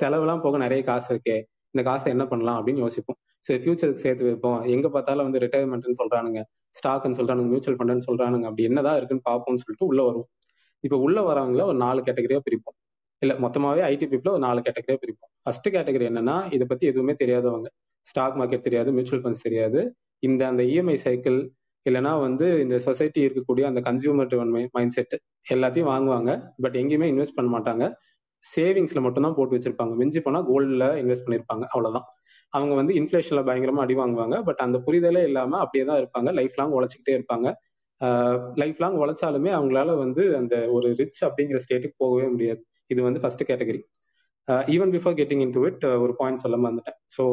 செலவெல்லாம் 0.00 0.42
போக 0.42 0.56
நிறைய 0.58 0.82
காசு 0.84 1.08
இருக்கே. 1.14 1.36
இந்த 1.74 1.82
காசை 1.90 2.08
என்ன 2.12 2.24
பண்ணலாம் 2.26 2.58
அப்படின்னு 2.58 2.84
யோசிப்போம். 2.86 3.18
சரி 3.46 3.60
ஃபியூச்சருக்கு 3.64 4.04
சேர்த்து 4.04 4.24
வைப்போம். 4.24 4.60
எங்க 4.74 4.88
பார்த்தாலும் 4.88 5.26
வந்து 5.30 5.42
ரிட்டையர்மெண்ட்னு 5.44 5.98
சொல்றானுங்க. 6.02 6.40
ஸ்டாக்னு 6.78 7.18
சொல்றானுங்க 7.18 7.50
மியூச்சுவல் 7.52 7.78
ஃபண்ட்னு 7.78 8.06
சொல்றானுங்க. 8.10 8.46
அப்படி 8.50 8.64
என்னதான் 8.64 8.96
இருக்குன்னு 8.96 9.26
பார்ப்போம்னு 9.30 9.62
சொல்லிட்டு 9.64 9.88
உள்ள 9.90 10.02
வருவோம். 10.02 10.28
இப்போ 10.84 10.96
உள்ள 11.06 11.18
வரவங்கள 11.28 11.62
ஒரு 11.62 11.78
நாலு 11.84 12.00
கேட்டகரியா 12.00 12.40
பிரிப்போம். 12.48 12.76
இல்ல 13.22 13.32
மொத்தமாவே 13.42 13.82
ஐடி 13.90 14.06
பீப்புள 14.12 14.30
ஒரு 14.30 14.42
நாலு 14.46 14.60
கேட்டகரியா 14.60 14.98
பிரிப்போம். 15.02 15.30
ஃபர்ஸ்ட் 15.44 15.68
கேட்டகரி 15.68 16.06
என்னன்னா 16.10 16.36
இதை 16.52 16.64
பத்தி 16.66 16.84
எதுவுமே 16.86 17.14
தெரியாதவங்க. 17.22 17.68
ஸ்டாக் 18.06 18.36
மார்க்கெட் 18.40 18.66
தெரியாது 18.66 18.90
மியூச்சுவல் 18.92 19.22
ஃபண்ட்ஸ் 19.24 19.44
தெரியாது. 19.46 19.80
இந்த 20.22 20.42
அந்த 20.46 20.62
இஎம்ஐ 20.72 20.96
சைக்கிள் 21.06 21.38
இல்லைன்னா 21.86 22.12
வந்து 22.20 22.46
இந்த 22.60 22.76
சொசைட்டி 22.78 23.20
இருக்கக்கூடிய 23.26 23.64
அந்த 23.70 23.80
கன்சியூமர் 23.80 24.28
ட்ரிவன் 24.30 24.52
மைண்ட் 24.76 24.94
செட் 24.96 25.14
எல்லாத்தையும் 25.46 25.90
வாங்குவாங்க. 25.92 26.30
பட் 26.62 26.76
எங்கேயுமே 26.76 27.08
இன்வெஸ்ட் 27.12 27.36
பண்ண 27.38 27.50
மாட்டாங்க. 27.56 27.84
சேவிங்ஸ்ல 28.44 29.00
மட்டும் 29.00 29.22
தான் 29.22 29.34
போட்டு 29.34 29.56
வச்சிருப்பாங்க. 29.56 29.94
மிஞ்சி 29.94 30.20
போனா 30.20 30.40
கோல்டுல 30.50 30.86
இன்வெஸ்ட் 31.02 31.26
பண்ணிருப்பாங்க. 31.26 31.64
அவ்வளவுதான். 31.74 32.06
அவங்க 32.52 32.74
வந்து 32.74 32.92
இன்ஃபிளேஷன்ல 32.94 33.42
பயங்கரமா 33.48 33.82
அடி 33.84 33.94
வாங்குவாங்க. 33.94 34.36
பட் 34.42 34.60
அந்த 34.66 34.78
புரிதலே 34.86 35.22
இல்லாம 35.24 35.58
அப்படியே 35.58 35.84
தான் 35.84 36.00
இருப்பாங்க. 36.02 36.30
லைஃப் 36.32 36.56
லாங் 36.60 36.74
உழைச்சிக்கிட்டே 36.78 37.14
இருப்பாங்க. 37.18 37.48
லைஃப் 38.54 38.80
லாங் 38.82 38.98
உழைச்சாலுமே 39.02 39.50
அவங்களால 39.58 39.90
வந்து 39.96 40.36
அந்த 40.36 40.54
ஒரு 40.68 40.88
ரிச் 41.00 41.20
அப்படிங்கிற 41.24 41.60
ஸ்டேட்டுக்கு 41.66 41.96
போகவே 41.96 42.26
முடியாது. 42.28 42.62
இது 42.90 43.00
வந்து 43.02 43.22
first 43.22 43.44
category 43.50 43.80
even 44.74 44.92
before 44.96 45.16
getting 45.20 45.42
into 45.56 45.62
it 45.68 45.84
ஒரு 46.04 46.12
பாயிண்ட் 46.18 46.42
சொல்ல 46.44 46.58
வந்துட்டேன் 46.66 46.98
ஸோ 47.16 47.24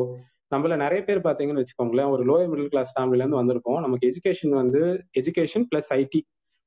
நம்மள 0.52 0.76
நிறைய 0.76 1.02
பேர் 1.08 1.26
பார்த்தீங்கன்னு 1.28 1.62
வச்சுக்கோங்களேன் 1.62 2.10
ஒரு 2.14 2.24
லோயர் 2.30 2.50
மிடில் 2.52 2.72
கிளாஸ் 2.74 2.94
ஃபேமிலியிலேருந்து 2.96 3.40
வந்திருக்கோம் 3.42 3.80
நமக்கு 3.80 4.08
எஜுகேஷன் 4.12 4.54
வந்து 4.62 4.82
எஜுகேஷன் 5.20 5.66
பிளஸ் 5.72 5.92
ஐடி 5.98 6.22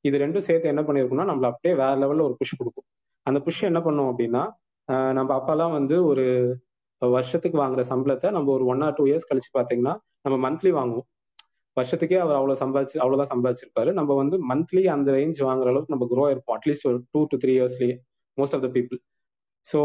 இது 0.04 0.16
ரெண்டும் 0.24 0.46
சேர்த்து 0.48 0.72
என்ன 0.72 0.82
பண்ணியிருக்கோம்னா 0.86 1.26
நம்மள 1.30 1.46
அப்படியே 1.52 1.74
வேற 1.82 1.94
லெவலில் 2.02 2.26
ஒரு 2.28 2.34
புஷ் 2.40 2.58
கொடுக்கும். 2.60 2.86
அந்த 3.26 3.38
புஷ் 3.46 3.62
என்ன 3.70 3.80
பண்ணும் 3.86 4.08
அப்படின்னா 4.10 4.42
uh, 4.88 5.10
நம்ம 5.18 5.30
அப்பாலாம் 5.38 5.74
வந்து 5.78 5.96
ஒரு 6.10 6.24
வருஷத்துக்கு 7.02 7.58
வாங்குற 7.62 7.82
சம்பளத்தை 7.92 8.28
நம்ம 8.36 8.50
ஒரு 8.56 8.64
ஒன் 8.72 8.82
ஆர் 8.86 8.96
டூ 8.98 9.04
இயர்ஸ் 9.10 9.28
கழிச்சு 9.30 9.50
பார்த்தீங்கன்னா 9.56 9.94
நம்ம 10.24 10.36
மந்த்லி 10.44 10.70
வாங்குவோம். 10.78 11.08
வருஷத்துக்கே 11.76 12.18
அவர் 12.24 12.36
அவ்வளோ 12.38 12.54
சம்பாதிச்சு 12.62 12.96
அவ்வளோதான் 13.02 13.32
சம்பாதிச்சிருப்பாரு. 13.32 13.90
நம்ம 13.98 14.14
வந்து 14.20 14.36
மந்த்லி 14.50 14.82
அந்த 14.94 15.08
ரேஞ்ச் 15.18 15.40
வாங்குற 15.48 15.68
அளவுக்கு 15.72 15.94
நம்ம 15.94 16.06
க்ரோ 16.12 16.26
இருப்போம் 16.34 16.56
அட்லீஸ்ட் 16.58 16.86
ஒரு 16.90 16.98
two 17.14 17.22
to 17.32 17.38
three 17.42 17.54
இயர்ஸ்லயே 17.58 17.96
most 18.38 18.56
of 18.56 18.64
the 18.66 18.70
people 18.76 18.98
so 19.66 19.78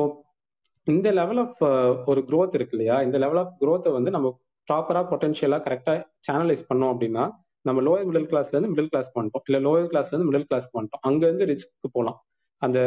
இந்த 0.87 1.07
லெவல் 1.19 1.39
ஆஃப் 1.43 1.59
uh, 1.67 1.89
ஒரு 2.11 2.21
க்ரோத் 2.29 2.55
இருக்கு 2.57 2.75
இல்லையா? 2.77 2.95
இந்த 3.07 3.17
லெவல் 3.23 3.39
ஆஃப் 3.41 3.53
க்ரோத்தை 3.61 3.91
வந்து 3.97 4.11
நம்ம 4.15 4.27
ப்ராப்பரா 4.67 5.01
பொட்டன்ஷியலா 5.11 5.57
கரெக்டா 5.67 5.93
சேனலைஸ் 6.27 6.63
பண்ணோம் 6.69 6.91
அப்படின்னா 6.93 7.23
நம்ம 7.65 7.79
லோயர் 7.87 8.07
மிடில் 8.09 8.29
கிளாஸ்ல 8.31 8.55
இருந்து 8.55 8.71
மிடில் 8.73 8.91
கிளாஸ் 8.93 9.09
பண்ணிட்டோம் 9.15 9.43
இல்ல 9.47 9.57
லோயர் 9.65 9.89
கிளாஸ்ல 9.91 10.13
இருந்து 10.13 10.29
மிடில் 10.29 10.47
கிளாஸ் 10.49 10.67
பண்ணிட்டோம் 10.73 11.03
அங்க 11.09 11.21
இருந்து 11.27 11.47
ரிச்க்கு 11.51 11.89
போகலாம். 11.97 12.17
அந்த 12.61 12.79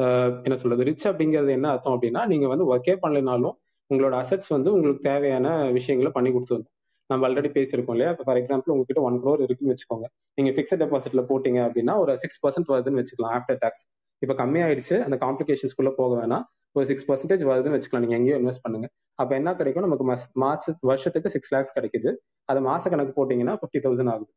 uh, 0.00 0.28
என்ன 0.46 0.56
சொல்றது? 0.62 0.86
ரிச் 0.90 1.06
அப்படிங்கிறது 1.10 1.52
என்ன 1.58 1.68
அர்த்தம் 1.74 1.96
அப்படின்னா 1.96 2.22
நீங்க 2.32 2.48
வந்து 2.52 2.66
ஒர்க்கே 2.72 2.96
பண்ணலைனாலும் 3.04 3.54
உங்களோட 3.90 4.14
அசட்ஸ் 4.22 4.50
வந்து 4.56 4.70
உங்களுக்கு 4.76 5.02
தேவையான 5.10 5.48
விஷயங்களை 5.78 6.10
பண்ணி 6.16 6.30
கொடுத்துருந்தோம் 6.36 6.72
நம்ம 7.10 7.24
ஆல்ரெடி 7.28 7.50
பேசியிருக்கோம் 7.56 7.96
இல்லையா? 7.96 8.12
இப்போ 8.14 8.24
ஃபார் 8.28 8.38
எக்ஸாம்பிள் 8.40 8.72
உங்ககிட்ட 8.74 9.02
ஒன் 9.08 9.18
க்ரோர் 9.24 9.42
இருக்குன்னு 9.44 9.74
வச்சுக்கோங்க. 9.74 10.06
நீங்க 10.38 10.50
ஃபிக்ஸட் 10.56 10.82
டெபாசிட்ல 10.84 11.22
போட்டீங்க 11.28 11.60
அப்படின்னா 11.66 11.94
ஒரு 12.04 12.14
சிக்ஸ் 12.22 12.40
பர்சன்ட் 12.44 12.72
வருதுன்னு 12.74 13.00
வச்சுக்கலாம் 13.02 13.34
ஆஃப்டர் 13.38 13.60
டாக்ஸ் 13.64 13.84
இப்போ 14.22 14.34
கம்மியாயிடுச்சு 14.42 14.96
அந்த 15.06 15.16
காம்ப்ளிகேஷன்ஸ்குள்ள 15.24 15.90
போக 16.00 16.12
வேணாம். 16.20 16.44
ஒரு 16.76 16.86
சிக்ஸ் 16.90 17.06
பர்சன்டேஜ் 17.08 17.42
வருதுன்னு 17.50 17.76
வச்சுக்கலாம். 17.76 18.04
நீங்க 18.04 18.16
எங்கேயோ 18.20 18.36
இன்வெஸ்ட் 18.40 18.64
பண்ணுங்க. 18.64 18.86
அப்ப 19.22 19.30
என்ன 19.40 19.50
கிடைக்கும்? 19.60 19.86
நமக்கு 19.86 20.04
மாச 20.44 20.74
வருஷத்துக்கு 20.90 21.32
சிக்ஸ் 21.34 21.52
லேக்ஸ் 21.54 21.74
கிடைக்குது. 21.76 22.10
அது 22.50 22.60
மாச 22.70 22.90
கணக்கு 22.94 23.14
போட்டீங்கன்னா 23.18 23.54
ஃபிஃப்டி 23.60 23.80
தௌசண்ட் 23.86 24.12
ஆகுது. 24.14 24.30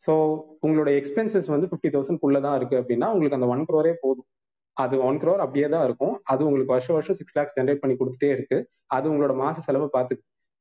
ஸோ 0.00 0.12
உங்களோட 0.66 0.90
எக்ஸ்பென்சஸ் 1.00 1.48
வந்து 1.54 1.66
ஃபிஃப்டி 1.70 1.90
தௌசண்ட் 1.94 2.20
குள்ளே 2.22 2.40
தான் 2.46 2.56
இருக்கு 2.60 2.76
அப்படின்னா 2.82 3.08
உங்களுக்கு 3.14 3.38
அந்த 3.38 3.48
ஒன் 3.54 3.64
க்ரோரே 3.68 3.92
போதும். 4.04 4.28
அது 4.76 4.94
ஒன் 5.08 5.18
க்ரோர் 5.22 5.42
அப்படியே 5.44 5.66
தான் 5.74 5.84
இருக்கும். 5.88 6.14
அது 6.32 6.40
உங்களுக்கு 6.48 6.72
வருஷம் 6.74 6.96
வருஷம் 6.98 7.18
சிக்ஸ் 7.20 7.36
லேக்ஸ் 7.38 7.56
ஜென்ரேட் 7.58 7.82
பண்ணி 7.82 7.94
கொடுத்துட்டே 8.00 8.30
இருக்கு. 8.36 8.58
அது 8.96 9.06
உங்களோட 9.12 9.34
மாச 9.42 9.56
செலவை 9.68 9.88
பார்த்து 9.96 10.14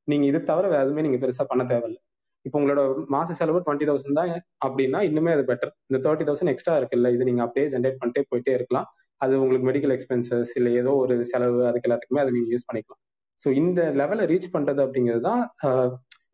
நீங்க 0.07 0.25
இது 0.31 0.39
தவிர 0.49 0.65
வேற 0.73 0.81
எதுவுமே 0.85 1.03
நீங்க 1.07 1.19
பெருசா 1.23 1.43
பண்ண 1.51 1.63
தேவையில்ல. 1.71 1.99
இப்போ 2.45 2.57
உங்களோட 2.59 2.81
மாச 3.15 3.35
செலவு 3.39 3.59
டுவெண்ட்டி 3.65 3.87
தௌசண்ட் 3.89 4.17
தான் 4.19 4.31
அப்படின்னா 4.65 4.99
இன்னுமே 5.09 5.31
அது 5.35 5.43
பெட்டர் 5.49 5.71
இந்த 5.89 5.97
தேர்ட்டி 6.05 6.25
தௌசண்ட் 6.29 6.51
எக்ஸ்ட்ரா 6.53 6.75
இருக்குல்ல 6.81 7.09
இது 7.15 7.27
நீங்க 7.29 7.41
அப்படியே 7.45 7.65
ஜென்ரேட் 7.73 7.99
பண்ணிட்டே 8.01 8.23
போயிட்டே 8.31 8.53
இருக்கலாம். 8.59 8.87
அது 9.21 9.33
உங்களுக்கு 9.43 9.67
மெடிக்கல் 9.69 9.93
எக்ஸ்பென்சஸ் 9.95 10.51
இல்லை 10.59 10.71
ஏதோ 10.81 10.91
ஒரு 11.03 11.15
செலவு 11.31 11.59
அதுக்கு 11.69 11.87
எல்லாத்துக்குமே 11.89 12.21
அதை 12.23 12.31
நீங்க 12.37 12.49
யூஸ் 12.53 12.67
பண்ணிக்கலாம். 12.69 13.01
ஸோ 13.39 13.49
இந்த 13.61 13.81
லெவலை 13.99 14.23
ரீச் 14.31 14.47
பண்றது 14.55 14.81
அப்படிங்கிறது 14.85 15.23
தான் 15.29 15.41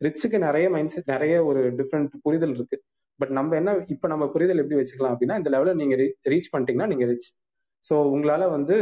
ரிச்சுக்கு 0.06 0.38
நிறைய 0.48 0.66
மைண்ட் 0.76 0.94
செட் 0.94 1.12
நிறைய 1.16 1.36
ஒரு 1.50 1.62
டிஃப்ரெண்ட் 1.80 2.16
புரிதல் 2.26 2.56
இருக்கு. 2.58 2.78
பட் 3.20 3.32
நம்ம 3.38 3.56
என்ன 3.60 3.72
இப்போ 3.96 4.08
நம்ம 4.14 4.26
புரிதல் 4.34 4.62
எப்படி 4.64 4.78
வச்சுக்கலாம் 4.80 5.14
அப்படின்னா 5.14 5.38
இந்த 5.42 5.50
லெவலில் 5.56 5.80
நீங்க 5.82 5.96
ரீச் 6.34 6.52
பண்ணிட்டீங்கன்னா 6.54 6.90
நீங்க 6.94 7.06
ரிச் 7.12 7.30
ஸோ 7.84 7.96
உங்களால 8.16 8.44
வந்து 8.56 8.76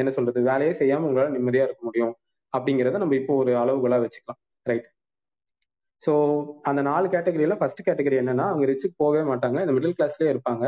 என்ன 0.00 0.10
சொல்றது 0.16 0.40
வேலையே 0.50 0.72
செய்யாம 0.80 1.06
உங்களால 1.08 1.32
நிம்மதியா 1.36 1.66
இருக்க 1.68 1.82
முடியும் 1.88 2.14
அப்படிங்கிறத 2.52 3.00
நம்ம 3.02 3.16
இப்போ 3.20 3.34
ஒரு 3.42 3.52
அளவுகளாக 3.62 4.02
வச்சுக்கலாம். 4.06 4.40
ரைட் 4.66 4.88
ஸோ 6.02 6.12
அந்த 6.62 6.80
நாலு 6.82 7.06
கேட்டகரியில 7.08 7.54
ஃபர்ஸ்ட் 7.60 7.82
கேட்டகரி 7.88 8.16
என்னன்னா 8.22 8.46
அவங்க 8.52 8.66
ரிச்சுக்கு 8.70 8.96
போகவே 8.96 9.22
மாட்டாங்க. 9.30 9.58
இந்த 9.64 9.74
மிடில் 9.76 9.96
கிளாஸ்லயே 9.98 10.30
இருப்பாங்க. 10.34 10.64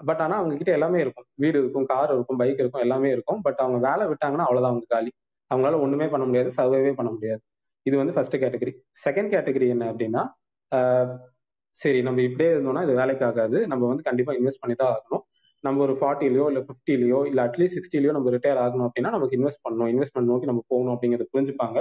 பட் 0.00 0.22
ஆனா 0.24 0.34
அவங்க 0.40 0.54
கிட்ட 0.56 0.70
எல்லாமே 0.72 0.98
இருக்கும். 1.00 1.26
வீடு 1.34 1.56
இருக்கும் 1.58 1.86
கார் 1.86 2.12
இருக்கும் 2.14 2.38
பைக் 2.40 2.60
இருக்கும் 2.60 2.84
எல்லாமே 2.86 3.08
இருக்கும். 3.10 3.40
பட் 3.42 3.56
அவங்க 3.56 3.78
வேலை 3.88 4.04
விட்டாங்கன்னா 4.12 4.46
அவ்வளவுதான் 4.46 4.72
அவங்க 4.72 4.86
காலி. 4.88 5.10
அவங்களால 5.50 5.78
ஒண்ணுமே 5.84 6.06
பண்ண 6.08 6.24
முடியாது 6.24 6.50
சர்வைவே 6.58 6.92
பண்ண 6.98 7.10
முடியாது. 7.10 7.42
இது 7.86 7.96
வந்து 7.96 8.14
ஃபர்ஸ்ட் 8.16 8.36
கேட்டகரி 8.42 8.72
செகண்ட் 9.04 9.30
கேட்டகரி 9.34 9.68
என்ன 9.68 9.84
அப்படின்னா 9.92 10.22
சரி 11.76 11.98
நம்ம 12.02 12.20
இப்படியே 12.22 12.50
இருந்தோம்னா 12.54 12.82
இது 12.82 12.94
வேலைக்கு 12.94 13.24
ஆகாது. 13.24 13.58
நம்ம 13.66 13.82
வந்து 13.86 14.04
கண்டிப்பா 14.08 14.32
இன்வெஸ்ட் 14.32 14.62
பண்ணி 14.62 14.74
தான் 14.74 14.92
ஆகணும். 14.94 15.22
நம்ம 15.64 15.80
ஒரு 15.86 15.94
ஃபார்ட்டிலயோ 16.00 16.44
இல்ல 16.50 16.60
ஃபிஃப்டிலயோ 16.68 17.18
இல்ல 17.30 17.40
அட்லீஸ்ட் 17.48 17.76
சிக்ஸ்டிலயோ 17.78 18.12
நம்ம 18.12 18.30
ரிட்டையர் 18.30 18.60
ஆகணும் 18.64 18.86
அப்படின்னா 18.88 19.10
நமக்கு 19.10 19.36
இன்வெஸ்ட் 19.38 19.62
பண்ணணும். 19.66 19.90
இன்வெஸ்ட்மெண்ட் 19.94 20.30
நோக்கி 20.32 20.46
நம்ம 20.50 20.62
போகணும் 20.68 20.94
அப்படிங்கிறத 20.94 21.26
புரிஞ்சுப்பாங்க. 21.34 21.78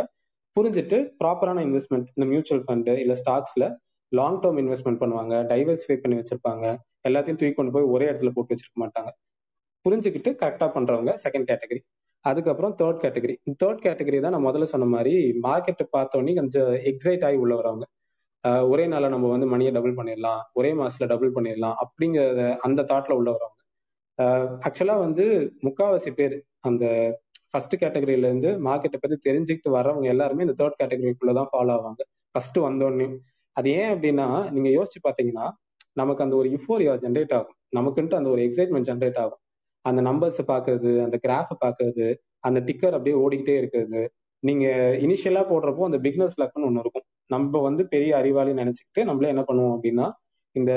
புரிஞ்சுட்டு 0.55 0.97
ப்ராப்பரான 1.19 1.61
இன்வெஸ்ட்மெண்ட் 1.65 2.07
இந்த 2.15 2.25
மியூச்சுவல் 2.25 2.63
ஃபண்டு 2.63 2.93
இல்லை 2.99 3.15
ஸ்டாக்ஸில் 3.15 3.67
லாங் 4.11 4.39
டேர்ம் 4.41 4.57
இன்வெஸ்ட்மெண்ட் 4.57 5.01
பண்ணுவாங்க 5.01 5.35
டைவர்சிஃபை 5.47 5.97
பண்ணி 5.97 6.15
வச்சிருப்பாங்க 6.17 6.65
எல்லாத்தையும் 7.07 7.39
தூக்கி 7.39 7.53
கொண்டு 7.53 7.71
போய் 7.71 7.83
ஒரே 7.83 8.05
இடத்துல 8.11 8.31
போட்டு 8.31 8.53
வச்சிருக்க 8.53 8.79
மாட்டாங்க. 8.81 9.11
புரிஞ்சுக்கிட்டு 9.85 10.31
கரெக்டாக 10.41 10.69
பண்ணுறவங்க 10.73 11.11
செகண்ட் 11.23 11.47
கேட்டகரி 11.47 11.81
அதுக்கப்புறம் 12.25 12.73
தேர்ட் 12.79 12.99
கேட்டகரி 13.01 13.35
தேர்ட் 13.61 13.81
கேட்டகரி 13.81 14.17
தான் 14.19 14.31
நான் 14.31 14.47
முதல்ல 14.47 14.63
சொன்ன 14.63 14.85
மாதிரி 14.85 15.13
மார்க்கெட்டை 15.45 15.85
பார்த்தோன்னே 15.95 16.33
கொஞ்சம் 16.35 16.73
எக்ஸைட் 16.83 17.23
ஆகி 17.23 17.37
உள்ள 17.37 17.53
வரவங்க 17.55 17.85
ஒரே 18.63 18.85
நாளில் 18.87 19.09
நம்ம 19.09 19.29
வந்து 19.29 19.47
மணியை 19.47 19.71
டபுள் 19.73 19.97
பண்ணிடலாம் 19.97 20.41
ஒரே 20.53 20.71
மாசத்துல 20.73 21.07
டபுள் 21.07 21.33
பண்ணிடலாம் 21.35 21.75
அப்படிங்கிறத 21.83 22.43
அந்த 22.61 22.85
தாட்ல 22.91 23.15
உள்ள 23.15 23.29
வரவங்க 23.29 23.59
ஆக்சுவலா 24.67 24.95
வந்து 24.99 25.25
முக்காவாசி 25.63 26.11
பேர் 26.11 26.35
அந்த 26.61 26.85
ஃபர்ஸ்ட் 27.53 27.75
கேட்டகரியில 27.81 28.29
இருந்து 28.29 28.49
மார்க்கெட்டை 28.67 28.99
பத்தி 29.01 29.17
தெரிஞ்சுக்கிட்டு 29.29 29.71
வர்றவங்க 29.77 30.07
எல்லாருமே 30.13 30.45
இந்த 30.47 30.55
தேர்ட் 30.63 30.79
கேட்டகரிக்குள்ள 30.81 31.33
தான் 31.39 31.49
ஃபாலோ 31.51 31.73
ஆவாங்க. 31.77 32.01
ஃபர்ஸ்ட் 32.31 32.59
வந்தோடனே. 32.59 33.07
அது 33.55 33.69
ஏன் 33.79 33.91
அப்படின்னா 33.95 34.27
நீங்க 34.55 34.69
யோசிச்சு 34.77 34.99
பாத்தீங்கன்னா 35.07 35.47
நமக்கு 35.93 36.23
அந்த 36.23 36.35
ஒரு 36.35 36.49
யுஃபோரியா 36.49 36.93
ஜென்ரேட் 37.05 37.33
ஆகும். 37.33 37.57
நமக்குன்ட்டு 37.75 38.17
அந்த 38.19 38.29
ஒரு 38.29 38.41
எக்ஸைட்மெண்ட் 38.41 38.89
ஜென்ரேட் 38.89 39.19
ஆகும். 39.23 39.41
அந்த 39.85 39.99
நம்பர்ஸ் 40.01 40.41
பாக்குறது 40.47 40.91
அந்த 41.05 41.17
கிராஃப் 41.27 41.53
பாக்குறது 41.65 42.07
அந்த 42.39 42.59
டிக்கர் 42.59 42.95
அப்படியே 42.97 43.15
ஓடிக்கிட்டே 43.23 43.55
இருக்கிறது. 43.57 44.01
நீங்க 44.43 44.65
இனிஷியலா 45.05 45.41
போடுறப்போ 45.51 45.83
அந்த 45.89 45.99
பிக்னஸ் 46.05 46.37
லக்னு 46.41 46.67
ஒண்ணு 46.69 46.83
இருக்கும். 46.83 47.05
நம்ம 47.27 47.59
வந்து 47.61 47.83
பெரிய 47.87 48.11
அறிவாளி 48.17 48.53
நினைச்சுக்கிட்டு 48.53 49.01
நம்மளே 49.05 49.31
என்ன 49.33 49.43
பண்ணுவோம் 49.49 49.75
அப்படின்னா 49.75 50.07
இந்த 50.55 50.71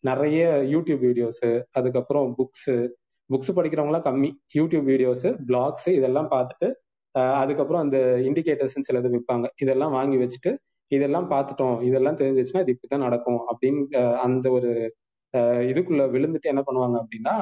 நிறைய 0.00 0.42
யூடியூப் 0.72 1.02
வீடியோஸ் 1.06 1.46
அதுக்கப்புறம் 1.70 2.26
புக்ஸ் 2.38 2.72
புக்ஸ் 3.32 3.56
படிக்கிறவங்களாம் 3.58 4.06
கம்மி. 4.08 4.30
யூடியூப் 4.58 4.86
வீடியோஸ் 4.92 5.28
பிளாக்ஸ் 5.48 5.88
இதெல்லாம் 5.98 6.28
பார்த்துட்டு 6.34 6.68
அதுக்கப்புறம் 7.42 7.82
அந்த 7.84 7.98
இண்டிகேட்டர்ஸ் 8.28 8.76
சிலது 8.88 9.08
விற்பாங்க 9.14 9.46
இதெல்லாம் 9.62 9.94
வாங்கி 9.98 10.16
வச்சுட்டு 10.22 10.50
இதெல்லாம் 10.90 11.26
பார்த்துட்டோம் 11.32 11.76
இதெல்லாம் 11.88 12.18
தெரிஞ்சிச்சுன்னா 12.20 12.62
இது 12.64 12.74
இப்படிதான் 12.74 13.04
நடக்கும் 13.06 13.40
அப்படின்னு 13.50 14.00
அந்த 14.26 14.46
ஒரு 14.56 14.70
இதுக்குள்ள 15.70 16.04
விழுந்துட்டு 16.14 16.50
என்ன 16.52 16.62
பண்ணுவாங்க 16.68 16.96
அப்படின்னா 17.02 17.34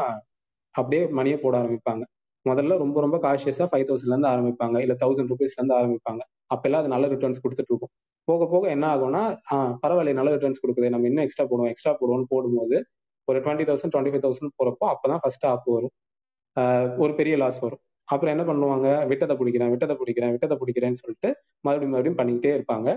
அப்படியே 0.75 1.03
மணியை 1.19 1.37
போட 1.45 1.55
ஆரம்பிப்பாங்க. 1.61 2.03
முதல்ல 2.47 2.77
ரொம்ப 2.83 2.99
ரொம்ப 3.05 3.17
காஷியஸா 3.25 3.67
ஃபைவ் 3.71 3.87
தௌசண்ட்ல 3.89 4.15
இருந்து 4.15 4.31
ஆரம்பிப்பாங்க. 4.33 4.77
இல்ல 4.85 4.95
தௌசண்ட் 5.03 5.31
ருபீஸ்ல 5.33 5.59
இருந்து 5.61 5.77
ஆரம்பிப்பாங்க. 5.81 6.23
அப்பெல்லாம் 6.55 6.83
அது 6.83 6.93
நல்ல 6.95 7.07
ரிட்டர்ன்ஸ் 7.15 7.43
கொடுத்துட்டு 7.45 7.73
இருக்கும். 7.73 7.93
போக 8.29 8.47
போக 8.53 8.65
என்ன 8.75 8.87
ஆகும்னா 8.95 9.23
பரவாயில்ல 9.85 10.15
நல்ல 10.21 10.31
ரிட்டர்ன்ஸ் 10.37 10.63
கொடுக்குது. 10.65 10.89
நம்ம 10.95 11.07
இன்னும் 11.11 11.25
எக்ஸ்ட்ரா 11.27 11.47
போடுவோம் 11.51 11.71
எக்ஸ்ட்ரா 11.73 11.93
போடுவோம்னு 12.01 12.29
போடும்போது 12.35 12.77
ஒரு 13.29 13.39
twenty 13.45 13.67
thousand 13.69 13.93
twenty 13.95 14.13
five 14.13 14.25
thousand 14.27 14.53
போறப்போ 14.61 14.87
அப்பதான் 14.93 15.21
ஃபர்ஸ்ட் 15.25 15.47
ஆப் 15.51 15.67
வரும். 15.77 15.95
ஒரு 17.03 17.13
பெரிய 17.19 17.35
லாஸ் 17.43 17.59
வரும். 17.65 17.83
அப்புறம் 18.13 18.33
என்ன 18.35 18.45
பண்ணுவாங்க? 18.51 18.89
விட்டதை 19.11 19.35
பிடிக்கிறேன் 19.41 19.71
விட்டதை 19.73 19.95
பிடிக்கிறேன் 20.01 20.33
விட்டதை 20.35 20.57
பிடிக்கிறேன்னு 20.61 21.01
சொல்லிட்டு 21.03 21.31
மறுபடியும் 21.67 21.95
மறுபடியும் 21.95 22.21
பண்ணிக்கிட்டே 22.21 22.53
இருப்பாங்க. 22.59 22.89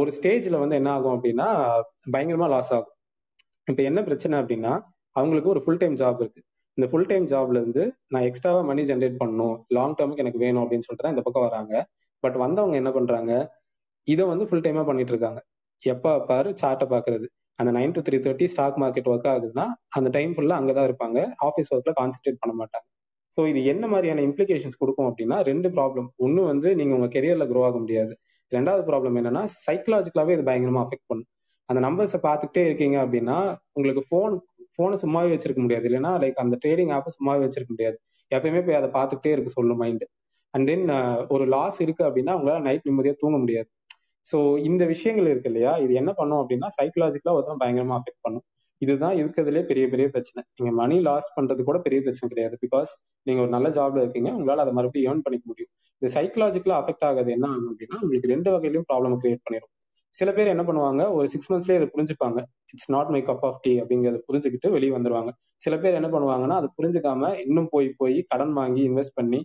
ஒரு 0.00 0.10
ஸ்டேஜ்ல 0.18 0.58
வந்து 0.62 0.76
என்ன 0.80 0.90
ஆகும் 0.96 1.14
அப்படின்னா 1.16 1.46
பயங்கரமா 2.14 2.46
லாஸ் 2.54 2.70
ஆகும். 2.76 2.94
இப்ப 3.70 3.80
என்ன 3.88 4.00
பிரச்சனை 4.08 4.34
அப்படின்னா 4.42 4.72
அவங்களுக்கு 5.16 5.50
ஒரு 5.54 5.60
ஃபுல் 5.64 5.80
டைம் 5.82 5.96
ஜாப் 6.02 6.20
இருக்கு. 6.24 6.40
இந்த 6.78 6.86
ஃபுல் 6.90 7.08
டைம் 7.10 7.26
ஜாப்ல 7.32 7.60
இருந்து 7.62 7.82
நான் 8.12 8.26
எக்ஸ்ட்ராவா 8.28 8.60
மணி 8.70 8.82
ஜென்ரேட் 8.90 9.18
பண்ணணும். 9.22 9.56
லாங் 9.76 9.96
டேர்முக்கு 9.98 10.22
எனக்கு 10.24 10.42
வேணும் 10.44 10.62
அப்படின்னு 10.64 10.86
சொல்லிட்டு 10.86 11.06
தான் 11.06 11.14
இந்த 11.14 11.24
பக்கம் 11.26 11.46
வராங்க. 11.48 11.74
பட் 12.24 12.36
வந்தவங்க 12.44 12.76
என்ன 12.82 12.90
பண்றாங்க? 12.98 13.32
இதை 14.08 14.24
வந்து 14.32 14.44
ஃபுல் 14.48 14.64
டைமா 14.66 14.84
பண்ணிட்டு 14.90 15.12
இருக்காங்க. 15.14 15.40
எப்ப 15.82 16.14
பாரு 16.30 16.50
சார்ட்டை 16.62 16.86
பாக்குறது. 16.94 17.26
அந்த 17.58 17.70
nine 17.78 17.94
to 17.96 18.00
three 18.06 18.16
thirty 18.26 18.46
stock 18.54 18.76
market 18.82 19.08
work 19.12 19.28
ஆகுதுன்னா 19.32 19.64
அந்த 19.98 20.08
டைம் 20.16 20.32
ஃபுல்லாக 20.34 20.60
அங்கே 20.60 20.74
தான் 20.78 20.86
இருப்பாங்க. 20.88 21.18
ஆஃபீஸ் 21.46 21.70
ஒர்க்கில் 21.74 21.96
கான்சென்ட்ரேட் 22.00 22.40
பண்ண 22.42 22.52
மாட்டாங்க. 22.60 22.86
ஸோ 23.36 23.40
இது 23.50 23.60
என்ன 23.72 23.84
மாதிரியான 23.92 24.22
இம்ப்ளிகேஷன்ஸ் 24.28 24.78
கொடுக்கும் 24.82 25.08
அப்படின்னா 25.10 25.36
ரெண்டு 25.50 25.68
ப்ராப்ளம் 25.76 26.08
ஒன்று 26.26 26.42
வந்து 26.52 26.68
நீங்கள் 26.80 26.96
உங்கள் 26.98 27.12
கெரியரில் 27.16 27.48
க்ரோ 27.50 27.62
ஆக 27.68 27.78
முடியாது. 27.84 28.12
ரெண்டாவது 28.52 28.84
ப்ராப்ளம் 28.90 29.16
என்னன்னா 29.20 29.42
சைக்கலாஜிக்கலாகவே 29.64 30.34
இது 30.36 30.44
பயங்கரமாக 30.50 30.84
அஃபெக்ட் 30.86 31.08
பண்ணும். 31.10 31.28
அந்த 31.68 31.80
நம்பர்ஸை 31.86 32.20
பார்த்துக்கிட்டே 32.28 32.62
இருக்கீங்க 32.68 32.96
அப்படின்னா 33.04 33.38
உங்களுக்கு 33.78 34.02
ஃபோன் 34.10 34.34
ஃபோனை 34.74 34.96
சும்மாவே 35.02 35.30
வச்சிருக்க 35.34 35.60
முடியாது. 35.64 35.84
இல்லைன்னா 35.88 36.12
லைக் 36.22 36.38
அந்த 36.44 36.56
ட்ரேடிங் 36.62 36.92
ஆப்பை 36.96 37.10
சும்மாவே 37.16 37.40
வச்சிருக்க 37.46 37.72
முடியாது. 37.76 37.96
எப்பயுமே 38.30 38.60
போய் 38.66 38.78
அதை 38.80 38.88
பார்த்துக்கிட்டே 38.96 39.32
இருக்க 39.34 39.50
சொல்லும் 39.58 39.80
மைண்டு 39.82 40.06
அண்ட் 40.54 40.66
தென் 40.70 40.84
ஒரு 41.34 41.44
லாஸ் 41.54 41.78
இருக்கு 41.84 42.02
அப்படின்னா 42.08 42.32
உங்களால் 42.38 42.64
நைட் 42.68 42.86
நிம்மதியாக 42.88 43.16
தூங்க 43.22 43.36
முடியாது. 43.44 43.68
ஸோ 44.30 44.38
இந்த 44.68 44.82
விஷயங்கள் 44.84 45.30
இருக்கு 45.32 45.50
இல்லையா? 45.52 45.72
இது 45.84 45.92
என்ன 45.94 46.10
பண்ணும் 46.12 46.40
அப்படின்னா 46.42 46.68
சைக்கலாஜிக்கலா 46.78 47.34
ஒருத்தன் 47.38 47.62
பயங்கரமா 47.62 47.96
அஃபெக்ட் 48.00 48.24
பண்ணும். 48.26 48.44
இதுதான் 48.82 49.16
இருக்கிறதுலே 49.20 49.62
பெரிய 49.70 49.84
பெரிய 49.88 50.06
பிரச்சனை. 50.14 50.40
நீங்க 50.56 50.72
மணி 50.80 50.96
லாஸ் 51.00 51.28
பண்றது 51.36 51.62
கூட 51.64 51.78
பெரிய 51.86 52.00
பிரச்சனை 52.00 52.28
கிடையாது. 52.32 52.56
பிகாஸ் 52.64 52.90
நீங்க 53.26 53.40
ஒரு 53.40 53.52
நல்ல 53.56 53.68
ஜாப்ல 53.68 54.02
இருக்கீங்க 54.04 54.30
உங்களால 54.36 54.64
அதை 54.64 54.72
மறுபடியும் 54.72 55.08
ஏர்ன் 55.10 55.24
பண்ணிக்க 55.26 55.46
முடியும். 55.46 55.72
இந்த 56.02 56.08
சைக்கலாஜிக்கலா 56.16 56.76
அஃபெக்ட் 56.82 57.06
ஆகுது. 57.08 57.30
என்ன 57.36 57.46
ஆகும் 57.48 57.70
அப்படின்னா 57.72 57.98
உங்களுக்கு 58.02 58.32
ரெண்டு 58.34 58.50
வகையிலும் 58.54 58.86
ப்ராப்ளம் 58.90 59.16
கிரியேட் 59.22 59.44
பண்ணிடும் 59.46 59.72
சில 60.14 60.28
பேர் 60.32 60.52
என்ன 60.52 60.62
பண்ணுவாங்க 60.68 61.02
ஒரு 61.12 61.26
சிக்ஸ் 61.28 61.50
மந்த்ஸ்லேயே 61.52 61.78
அதை 61.80 61.88
புரிஞ்சுப்பாங்க. 61.94 62.38
It's 62.72 62.90
not 62.90 63.10
my 63.14 63.20
cup 63.22 63.44
of 63.48 63.60
tea 63.60 63.72
அப்படிங்கிறத 63.80 64.20
புரிஞ்சுக்கிட்டு 64.28 64.68
வெளியே 64.70 64.92
வந்துருவாங்க. 64.96 65.30
சில 65.56 65.74
பேர் 65.78 65.98
என்ன 66.00 66.08
பண்ணுவாங்கன்னா 66.08 66.56
அதை 66.60 66.68
புரிஞ்சுக்காம 66.78 67.30
இன்னும் 67.44 67.68
போய் 67.70 67.88
போய் 68.00 68.16
கடன் 68.28 68.52
வாங்கி 68.52 68.82
இன்வெஸ்ட் 68.90 69.14
பண்ணி 69.14 69.40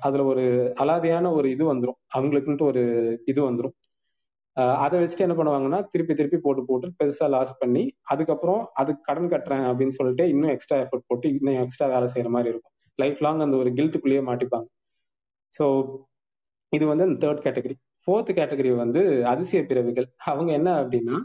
அதுல 0.00 0.24
ஒரு 0.24 0.42
அலாதியான 0.80 1.32
ஒரு 1.32 1.50
இது 1.50 1.74
வந்துரும். 1.74 1.98
அவங்களுக்குன்ட்டு 2.16 2.62
ஒரு 2.62 2.82
இது 3.24 3.50
வந்துரும். 3.50 3.74
ஆஹ் 4.56 4.76
அதை 4.76 5.00
வச்சுட்டு 5.00 5.18
என்ன 5.18 5.34
பண்ணுவாங்கன்னா 5.34 5.86
திருப்பி 5.90 6.14
திருப்பி 6.14 6.38
போட்டு 6.38 6.64
போட்டு 6.64 6.92
பெருசா 6.98 7.28
லாஸ் 7.28 7.58
பண்ணி 7.58 7.94
அதுக்கப்புறம் 8.02 8.66
அதுக்கு 8.72 9.02
கடன் 9.02 9.30
கட்டுறேன் 9.30 9.64
அப்படின்னு 9.70 9.88
சொல்லிட்டு 9.88 10.28
இன்னும் 10.28 10.50
எக்ஸ்ட்ரா 10.50 10.78
எஃபர்ட் 10.78 11.06
போட்டு 11.06 11.28
இன்னும் 11.28 11.62
எக்ஸ்ட்ரா 11.62 11.88
வேலை 11.88 12.08
செய்யற 12.14 12.28
மாதிரி 12.28 12.48
இருக்கும். 12.48 12.72
லைஃப் 12.98 13.18
லாங் 13.18 13.40
அந்த 13.40 13.56
ஒரு 13.56 13.70
கில்ட்டுக்குள்ளேயே 13.70 14.22
மாட்டிப்பாங்க. 14.26 14.66
ஸோ 15.58 15.64
இது 16.68 16.86
வந்து 16.86 17.04
அந்த 17.04 17.26
தேர்ட் 17.26 17.44
கேட்டகரி 17.46 17.74
ஃபோர்த் 18.06 18.30
கேட்டகரி 18.38 18.76
வந்து 18.76 19.26
அதிசய 19.26 19.62
பிறவிகள். 19.66 20.08
அவங்க 20.24 20.52
என்ன 20.52 20.84
அப்படின்னா 20.84 21.16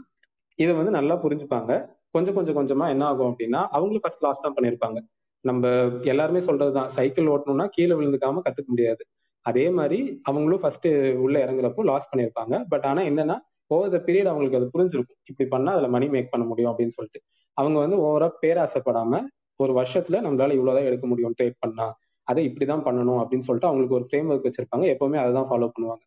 இதை 0.58 0.74
வந்து 0.74 0.90
நல்லா 0.90 1.14
புரிஞ்சுப்பாங்க. 1.22 1.72
கொஞ்சம் 2.10 2.34
கொஞ்சம் 2.34 2.56
கொஞ்சமா 2.56 2.88
என்ன 2.88 3.04
ஆகும் 3.04 3.30
அப்படின்னா 3.32 3.66
அவங்களும் 3.68 4.00
ஃபர்ஸ்ட் 4.00 4.22
லாஸ் 4.22 4.40
தான் 4.40 4.54
பண்ணியிருப்பாங்க. 4.54 4.98
நம்ம 5.44 5.70
எல்லாருமே 6.02 6.38
சொல்றதுதான். 6.38 6.86
சைக்கிள் 6.86 7.26
ஓட்டணும்னா 7.26 7.66
கீழே 7.66 7.94
விழுந்துக்காம 7.94 8.42
கத்துக்க 8.46 8.66
முடியாது. 8.66 9.02
அதே 9.46 9.70
மாதிரி 9.70 9.98
அவங்களும் 10.22 10.60
ஃபர்ஸ்ட் 10.60 10.88
உள்ள 11.24 11.36
இறங்குறப்போ 11.46 11.82
லாஸ் 11.84 12.10
பண்ணியிருப்பாங்க. 12.12 12.64
பட் 12.68 12.84
ஆனா 12.84 13.02
என்னன்னா 13.02 13.36
ஓவர் 13.66 13.90
த 13.90 13.98
பீரியட் 14.06 14.30
அவங்களுக்கு 14.32 14.58
அது 14.60 14.68
புரிஞ்சிருக்கும். 14.74 15.18
இப்படி 15.24 15.48
பண்ணா 15.48 15.72
அதுல 15.72 15.88
மணி 15.88 16.08
மேக் 16.08 16.30
பண்ண 16.30 16.44
முடியும் 16.46 16.70
அப்படின்னு 16.72 16.94
சொல்லிட்டு. 16.96 17.20
அவங்க 17.56 17.78
வந்து 17.78 17.96
ஓவரா 17.96 18.28
பேராசைப்படாம 18.42 19.20
ஒரு 19.60 19.72
வருஷத்துல 19.80 20.16
நம்மளால 20.26 20.52
இவ்வளவுதான் 20.52 20.84
எடுக்க 20.84 21.06
முடியும் 21.06 21.34
ட்ரேட் 21.40 21.58
பண்ணா 21.58 21.86
அதை 22.26 22.42
இப்படிதான் 22.48 22.84
பண்ணணும் 22.84 23.20
அப்படின்னு 23.22 23.46
சொல்லிட்டு 23.46 23.68
அவங்களுக்கு 23.68 23.94
ஒரு 23.94 24.06
ஃப்ரேம் 24.08 24.28
ஒர்க் 24.32 24.46
வச்சிருப்பாங்க. 24.48 24.84
எப்பவுமே 24.94 25.18
அதை 25.22 25.30
தான் 25.32 25.48
ஃபாலோ 25.50 25.68
பண்ணுவாங்க. 25.74 26.04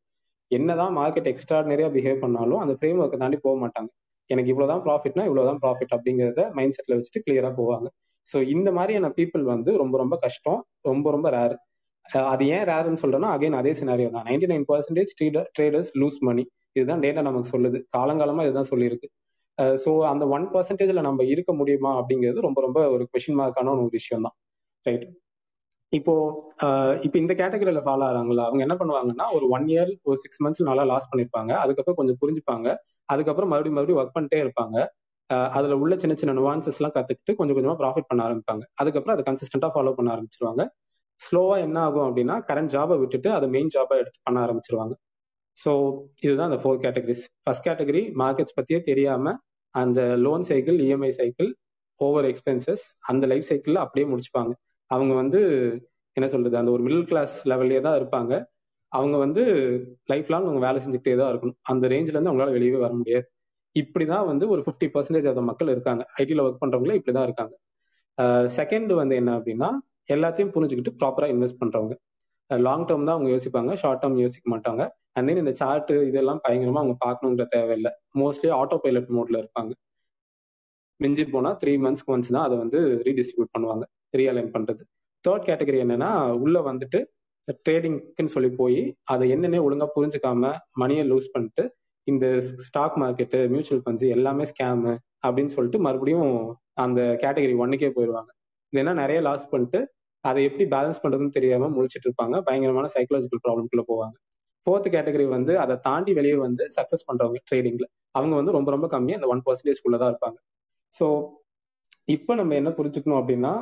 என்னதான் 0.51 0.97
மார்க்கெட் 0.97 1.29
எக்ஸ்ட்ராடனரியா 1.31 1.89
பிஹேவ் 1.95 2.19
பண்ணாலும் 2.19 2.59
அந்த 2.59 2.73
ஃப்ரேம் 2.79 2.99
ஒர்க்கை 3.01 3.17
தாண்டி 3.17 3.37
போக 3.37 3.55
மாட்டாங்க. 3.63 3.89
எனக்கு 4.29 4.49
இவ்வளவுதான் 4.49 4.83
ப்ராஃபிட்னா 4.85 5.23
இவ்வளவுதான் 5.23 5.59
ப்ராஃபிட் 5.63 5.93
அப்படிங்கிறத 5.95 6.53
மைண்ட் 6.53 6.75
செட்ல 6.77 6.95
வச்சுட்டு 6.95 7.23
கிளியரா 7.25 7.51
போவாங்க. 7.57 7.87
ஸோ 8.27 8.37
இந்த 8.55 8.69
மாதிரியான 8.71 9.09
பீப்புள் 9.17 9.43
வந்து 9.53 9.71
ரொம்ப 9.81 9.95
ரொம்ப 9.97 10.15
கஷ்டம் 10.25 10.59
ரொம்ப 10.89 11.05
ரொம்ப 11.11 11.29
ரேர் 11.37 11.55
அது 12.31 12.43
ஏன் 12.55 12.65
ரேர்னு 12.69 13.01
சொல்றேன்னா 13.03 13.29
அகைன் 13.35 13.59
அதே 13.59 13.71
சினாரியோ 13.79 14.09
தான். 14.15 14.25
Ninety 14.29 14.47
nine 14.51 14.65
percentage 14.71 15.11
traders 15.57 15.91
lose 16.01 16.19
money 16.27 16.43
இதுதான் 16.77 17.03
டேட்டா 17.05 17.21
நமக்கு 17.21 17.49
சொல்லுது. 17.55 17.77
காலங்காலமா 17.97 18.43
இதுதான் 18.47 18.71
சொல்லியிருக்கு. 18.71 19.07
ஸோ 19.83 19.91
அந்த 20.11 20.23
ஒன் 20.35 20.45
பர்சன்டேஜ்ல 20.53 21.01
நம்ம 21.01 21.23
இருக்க 21.33 21.51
முடியுமா 21.53 21.91
அப்படிங்கிறது 21.99 22.39
ரொம்ப 22.47 22.59
ரொம்ப 22.61 22.79
ஒரு 22.95 23.03
கொஷின் 23.13 23.39
மார்க்கான 23.41 23.73
ஒரு 23.75 23.91
விஷயம் 23.97 24.25
தான். 24.27 24.35
ரைட் 24.85 25.05
இப்போ 25.91 26.13
இப்போ 27.05 27.17
இந்த 27.23 27.33
கேட்டகரியில 27.41 27.81
ஃபாலோ 27.85 28.03
ஆகிறாங்களா 28.07 28.43
அவங்க 28.47 28.61
என்ன 28.65 28.75
பண்ணுவாங்கன்னா 28.79 29.25
ஒரு 29.37 29.45
ஒன் 29.55 29.65
இயர் 29.73 29.91
ஒரு 30.09 30.17
சிக்ஸ் 30.23 30.41
மந்த்ஸ் 30.43 30.69
நல்லா 30.69 30.83
லாஸ் 30.91 31.09
பண்ணிருப்பாங்க. 31.11 31.51
அதுக்கப்புறம் 31.63 31.99
கொஞ்சம் 31.99 32.19
புரிஞ்சுப்பாங்க. 32.21 32.67
அதுக்கப்புறம் 33.09 33.51
மறுபடியும் 33.53 33.77
மறுபடியும் 33.77 34.01
ஒர்க் 34.01 34.15
பண்ணிட்டே 34.17 34.39
இருப்பாங்க. 34.45 34.77
அதுல 35.29 35.75
உள்ள 35.77 35.93
சின்ன 35.95 36.13
சின்ன 36.15 36.33
நுவான்சஸ் 36.33 36.79
எல்லாம் 36.79 36.95
கத்துக்கிட்டு 36.97 37.35
கொஞ்சம் 37.35 37.57
கொஞ்சமா 37.57 37.77
ப்ராஃபிட் 37.81 38.09
பண்ண 38.09 38.21
ஆரம்பிப்பாங்க. 38.27 38.63
அதுக்கப்புறம் 38.73 39.15
அதை 39.15 39.23
கன்சிஸ்டன்டா 39.29 39.69
ஃபாலோ 39.75 39.93
பண்ண 39.93 40.09
ஆரம்பிச்சிருவாங்க. 40.15 40.63
ஸ்லோவா 41.21 41.55
என்ன 41.57 41.77
ஆகும் 41.87 42.05
அப்படின்னா 42.07 42.35
கரண்ட் 42.49 42.71
ஜாபை 42.75 42.95
விட்டுட்டு 42.99 43.29
அதை 43.31 43.47
மெயின் 43.49 43.71
ஜாபா 43.75 43.95
எடுத்து 44.01 44.19
பண்ண 44.23 44.37
ஆரம்பிச்சிருவாங்க. 44.45 44.93
ஸோ 45.57 45.71
இதுதான் 46.21 46.49
அந்த 46.51 46.59
four 46.63 46.81
categories 46.85 47.25
first 47.43 47.65
category 47.67 48.01
markets 48.23 48.55
பத்தியே 48.59 48.79
தெரியாம 48.81 49.33
அந்த 49.75 49.99
loan 50.25 50.43
cycle 50.43 50.77
EMI 50.79 51.11
cycle 51.19 51.49
over 51.99 52.25
expenses 52.25 52.83
அந்த 53.01 53.23
லைஃப் 53.27 53.47
சைக்கிள் 53.49 53.75
அப்படியே 53.75 54.05
முடிச்சுப்பாங்க. 54.11 54.51
அவங்க 54.91 55.13
வந்து 55.13 55.39
என்ன 56.17 56.27
சொல்றது 56.27 56.57
அந்த 56.57 56.71
ஒரு 56.71 56.83
மிடில் 56.83 57.07
கிளாஸ் 57.07 57.35
லெவல்லே 57.51 57.79
தான் 57.81 57.97
இருப்பாங்க. 57.99 58.33
அவங்க 58.91 59.15
வந்து 59.17 59.43
லைஃப் 60.05 60.29
லாங் 60.29 60.47
அவங்க 60.47 60.61
வேலை 60.67 60.79
செஞ்சுக்கிட்டே 60.83 61.15
தான் 61.17 61.31
இருக்கணும். 61.33 61.57
அந்த 61.63 61.85
ரேஞ்சில 61.87 62.15
இருந்து 62.15 62.31
அவங்களால 62.31 62.55
வெளியவே 62.57 62.79
வர 62.85 62.93
முடியாது. 62.93 63.25
இப்படிதான் 63.75 64.25
வந்து 64.31 64.45
ஒரு 64.53 64.61
ஃபிஃப்டி 64.65 64.87
பர்சன்டேஜ் 64.93 65.27
ஆஃப் 65.31 65.47
மக்கள் 65.49 65.71
இருக்காங்க. 65.75 66.03
ஐடியில் 66.21 66.43
ஒர்க் 66.45 66.61
பண்றவங்களே 66.63 66.97
இப்படிதான் 66.99 67.27
இருக்காங்க. 67.29 67.53
செகண்ட் 68.57 68.91
வந்து 69.01 69.15
என்ன 69.21 69.31
அப்படின்னா 69.39 69.69
எல்லாத்தையும் 70.15 70.51
புரிஞ்சுக்கிட்டு 70.55 70.93
ப்ராப்பரா 70.99 71.27
இன்வெஸ்ட் 71.33 71.59
பண்றவங்க. 71.61 71.95
லாங் 72.49 72.85
டேர்ம் 72.89 73.07
தான் 73.07 73.15
அவங்க 73.15 73.29
யோசிப்பாங்க 73.35 73.73
ஷார்ட் 73.81 74.01
டேர்ம் 74.01 74.17
யோசிக்க 74.25 74.47
மாட்டாங்க. 74.55 74.83
அண்ட் 75.17 75.27
தென் 75.29 75.41
இந்த 75.43 75.53
சார்ட் 75.61 75.91
இதெல்லாம் 76.09 76.41
பயங்கரமா 76.45 76.79
அவங்க 76.83 76.95
பார்க்கணுன்ற 77.05 77.43
தேவையில்லை. 77.55 77.91
மோஸ்ட்லி 78.21 78.49
ஆட்டோ 78.59 78.77
பைலட் 78.85 79.11
மோட்ல 79.17 79.35
இருப்பாங்க. 79.43 79.71
மிஞ்சி 80.99 81.23
போனா 81.33 81.51
த்ரீ 81.61 81.73
மந்த்ஸ்க்கு 81.85 82.13
ஒன்ஸ் 82.15 82.31
தான் 82.35 82.45
அதை 82.47 82.55
வந்து 82.63 82.79
ரீடிஸ்ட்ரிபியூட் 83.07 83.53
பண்ணுவாங்க 83.55 83.85
ரீஅலைன் 84.19 84.51
பண்றது. 84.55 84.81
தேர்ட் 85.25 85.47
கேட்டகரி 85.49 85.79
என்னன்னா 85.85 86.09
உள்ள 86.43 86.57
வந்துட்டு 86.69 86.99
ட்ரேடிங்க்குன்னு 87.65 88.33
சொல்லி 88.35 88.49
போய் 88.59 88.79
அதை 89.13 89.25
என்னென்ன 89.33 89.61
ஒழுங்கா 89.65 89.87
புரிஞ்சுக்காம 89.97 90.51
மணியை 90.81 91.03
லூஸ் 91.11 91.27
பண்ணிட்டு 91.33 91.63
இந்த 92.07 92.25
ஸ்டாக் 92.67 92.97
மார்க்கெட்டு 93.01 93.39
மியூச்சுவல் 93.53 93.83
ஃபண்ட்ஸ் 93.83 94.07
எல்லாமே 94.15 94.45
ஸ்கேமு 94.51 94.93
அப்படின்னு 95.25 95.53
சொல்லிட்டு 95.55 95.79
மறுபடியும் 95.79 96.33
அந்த 96.83 97.01
கேட்டகரி 97.23 97.53
ஒன்னுக்கே 97.63 97.89
போயிடுவாங்க. 97.97 98.29
இல்லைன்னா 98.73 98.93
நிறைய 99.01 99.19
லாஸ் 99.27 99.45
பண்ணிட்டு 99.51 99.79
அதை 100.23 100.39
எப்படி 100.49 100.65
பேலன்ஸ் 100.75 101.01
பண்றதுன்னு 101.03 101.35
தெரியாம 101.37 101.69
முழிச்சிட்டு 101.75 102.07
இருப்பாங்க. 102.09 102.35
பயங்கரமான 102.47 102.89
சைக்கலாஜிக்கல் 102.95 103.41
ப்ராப்ளம்குள்ள 103.45 103.83
போவாங்க. 103.91 104.15
ஃபோர்த் 104.67 104.87
கேட்டகரி 104.95 105.25
வந்து 105.37 105.53
அதை 105.63 105.75
தாண்டி 105.87 106.11
வெளியே 106.13 106.37
வந்து 106.45 106.63
சக்சஸ் 106.77 107.07
பண்றவங்க 107.09 107.39
ட்ரேடிங்ல 107.49 107.85
அவங்க 108.15 108.33
வந்து 108.35 108.51
ரொம்ப 108.51 108.69
ரொம்ப 108.71 108.87
கம்மியா 108.87 109.17
அந்த 109.19 109.29
ஒன் 109.33 109.43
பர்சன்டேஜ் 109.47 109.81
தான் 110.03 110.11
இருப்பாங்க. 110.13 110.37
ஸோ 110.93 111.07
இப்போ 112.07 112.31
நம்ம 112.35 112.55
என்ன 112.55 112.69
புரிஞ்சுக்கணும் 112.79 113.19
அப்படின்னா 113.21 113.53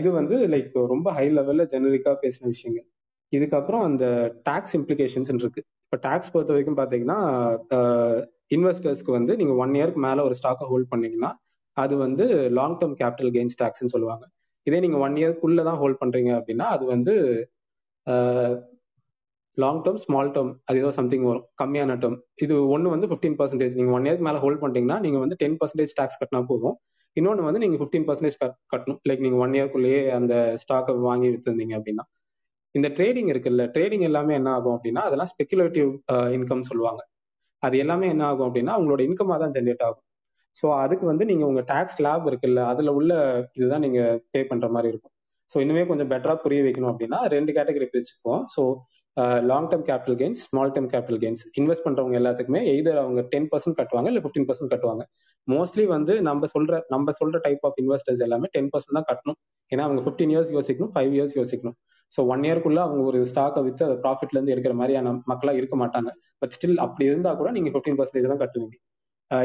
இது 0.00 0.08
வந்து 0.10 0.36
லைக் 0.52 0.76
ரொம்ப 0.94 1.08
ஹை 1.12 1.26
லெவல்ல 1.30 1.64
ஜெனரிக்கா 1.72 2.12
பேசின 2.22 2.48
விஷயங்கள். 2.54 2.86
இதுக்கப்புறம் 3.32 3.84
அந்த 3.88 4.04
டாக்ஸ் 4.42 4.74
இம்ப்ளிகேஷன்ஸ் 4.78 5.30
இருக்கு. 5.44 5.62
இப்போ 5.86 5.96
டாக்ஸ் 6.06 6.30
பொறுத்த 6.34 6.52
வரைக்கும் 6.54 6.78
பார்த்தீங்கன்னா 6.78 7.18
இன்வெஸ்டர்ஸ்க்கு 8.54 9.12
வந்து 9.18 9.32
நீங்கள் 9.40 9.58
ஒன் 9.64 9.74
இயர்க்கு 9.78 10.00
மேலே 10.06 10.20
ஒரு 10.28 10.34
ஸ்டாக்கை 10.40 10.66
ஹோல்ட் 10.70 10.88
பண்ணீங்கன்னா 10.92 11.30
அது 11.82 11.94
வந்து 12.04 12.24
லாங் 12.58 12.78
டேர்ம் 12.80 12.96
கேபிட்டல் 13.00 13.30
கெயின்ஸ் 13.36 13.58
டாக்ஸ்ன்னு 13.60 13.92
சொல்லுவாங்க. 13.94 14.24
இதே 14.66 14.78
நீங்கள் 14.84 15.02
ஒன் 15.06 15.16
இயர்க்குள்ளே 15.20 15.62
தான் 15.68 15.78
ஹோல்ட் 15.82 16.00
பண்ணுறீங்க 16.02 16.30
அப்படின்னா 16.38 16.66
அது 16.76 16.84
வந்து 16.94 17.14
லாங் 19.58 19.80
டேர்ம் 19.84 20.00
ஸ்மால் 20.04 20.32
டேர்ம் 20.36 20.52
அது 20.68 20.80
ஏதோ 20.82 20.90
சம்திங் 20.98 21.26
வரும் 21.28 21.44
கம்மியான 21.60 21.96
டேர்ம் 22.02 22.18
இது 22.44 22.54
ஒன்று 22.74 22.94
வந்து 22.94 23.08
ஃபிஃப்டீன் 23.10 23.36
பர்சன்டேஜ் 23.40 23.76
நீங்கள் 23.78 23.96
ஒன் 23.98 24.06
இயர்க்கு 24.08 24.26
மேலே 24.28 24.40
ஹோல்ட் 24.44 24.60
பண்ணிட்டீங்கன்னா 24.62 24.98
நீங்கள் 25.06 25.22
வந்து 25.24 25.38
டென் 25.42 25.56
பர்சன்டேஜ் 25.60 25.94
டேக்ஸ் 26.00 26.18
கட்டினா 26.22 26.42
போதும். 26.52 26.76
இன்னொன்று 27.16 27.46
வந்து 27.48 27.62
நீங்கள் 27.64 27.80
ஃபிஃப்டீன் 27.80 28.06
பர்சன்டேஜ் 28.08 28.36
கட்டணும். 28.72 29.00
லைக் 29.08 29.24
நீங்கள் 29.26 29.42
ஒன் 29.44 29.56
இயர்க்குள்ளேயே 29.58 30.00
அந்த 30.18 30.34
ஸ்டாக்கை 30.64 30.94
வாங்கி 31.08 31.28
வித்துருந்தீங்க 31.34 31.74
அப்படின்னா. 31.78 32.04
இந்த 32.76 32.88
ட்ரேடிங் 32.96 33.28
இருக்குல்ல 33.32 33.62
ட்ரேடிங் 33.74 34.04
எல்லாமே 34.08 34.32
என்ன 34.40 34.50
ஆகும் 34.56 34.74
அப்படின்னா 34.76 35.02
அதெல்லாம் 35.08 35.30
ஸ்பெக்குலேட்டிவ் 35.32 35.90
இன்கம் 36.36 36.66
சொல்லுவாங்க. 36.70 37.02
அது 37.62 37.76
எல்லாமே 37.84 38.06
என்ன 38.14 38.24
ஆகும் 38.30 38.46
அப்படின்னா 38.48 38.72
உங்களோட 38.80 39.00
இன்கமாக 39.08 39.38
தான் 39.42 39.54
ஜென்ரேட் 39.56 39.84
ஆகும். 39.88 40.04
ஸோ 40.56 40.66
அதுக்கு 40.84 41.04
வந்து 41.12 41.24
நீங்க 41.30 41.44
உங்க 41.50 41.62
டேக்ஸ் 41.72 41.98
லேப் 42.06 42.26
இருக்குல்ல 42.30 42.60
அதுல 42.72 42.92
உள்ள 42.98 43.12
இதுதான் 43.58 43.84
நீங்க 43.86 44.00
பே 44.32 44.40
பண்ற 44.50 44.66
மாதிரி 44.74 44.90
இருக்கும். 44.92 45.14
ஸோ 45.50 45.56
இன்னுமே 45.64 45.82
கொஞ்சம் 45.90 46.10
பெட்டரா 46.12 46.34
புரிய 46.44 46.60
வைக்கணும் 46.66 46.92
அப்படின்னா 46.92 47.18
ரெண்டு 47.34 47.50
category 47.56 47.88
பிரிச்சுக்குவோம். 47.94 48.44
So 48.54 48.62
long 49.50 49.68
term 49.70 49.84
capital 49.88 50.16
gains 50.20 50.40
small 50.46 50.72
term 50.74 50.88
capital 50.94 51.20
gains 51.22 51.42
invest 51.60 51.84
பண்றவங்க 51.86 52.16
எல்லாத்துக்குமே 52.20 52.60
எய்தர் 52.72 52.98
அவங்க 53.02 53.20
டென் 53.32 53.48
பர்சன்ட் 53.52 53.76
கட்டுவாங்க 53.78 54.08
இல்லை 54.12 54.22
ஃபிஃப்டீன் 54.24 54.46
பர்சன்ட் 54.48 54.72
கட்டுவாங்க. 54.72 55.02
மோஸ்ட்லி 55.48 55.84
வந்து 55.94 56.14
நம்ம 56.28 56.48
சொல்ற 56.54 56.80
நம்ம 56.94 57.12
சொல்ற 57.20 57.38
டைப் 57.46 57.64
ஆஃப் 57.68 57.78
இன்வெஸ்டர்ஸ் 57.82 58.22
எல்லாமே 58.26 58.48
டென் 58.56 58.70
பர்சன்ட் 58.72 58.96
தான் 58.98 59.08
கட்டணும். 59.10 59.38
ஏன்னா 59.72 59.84
அவங்க 59.88 60.02
ஃபிஃப்டீன் 60.06 60.32
இயர்ஸ் 60.34 60.50
யோசிக்கணும் 60.56 60.92
ஃபைவ் 60.96 61.12
இயர்ஸ் 61.16 61.36
யோசிக்கணும். 61.40 61.76
ஸோ 62.12 62.22
ஒன் 62.32 62.44
இயர்க்குள்ள 62.48 62.80
அவங்க 62.86 63.02
ஒரு 63.10 63.20
ஸ்டாக்கை 63.30 63.62
வித்து 63.66 63.82
அதை 63.86 63.96
ப்ராஃபிட்ல 64.04 64.36
இருந்து 64.38 64.54
எடுக்கிற 64.54 64.74
மாதிரியான 64.80 65.14
மக்களா 65.32 65.54
இருக்க 65.60 65.76
மாட்டாங்க. 65.82 66.10
பட் 66.42 66.52
ஸ்டில் 66.56 66.78
அப்படி 66.86 67.06
இருந்தா 67.10 67.32
கூட 67.40 67.50
நீங்க 67.56 67.70
ஃபிஃப்டீன் 67.74 67.98
பர்சன்டேஜ் 68.00 68.32
தான் 68.32 68.42
கட்டுவீங்க. 68.44 68.76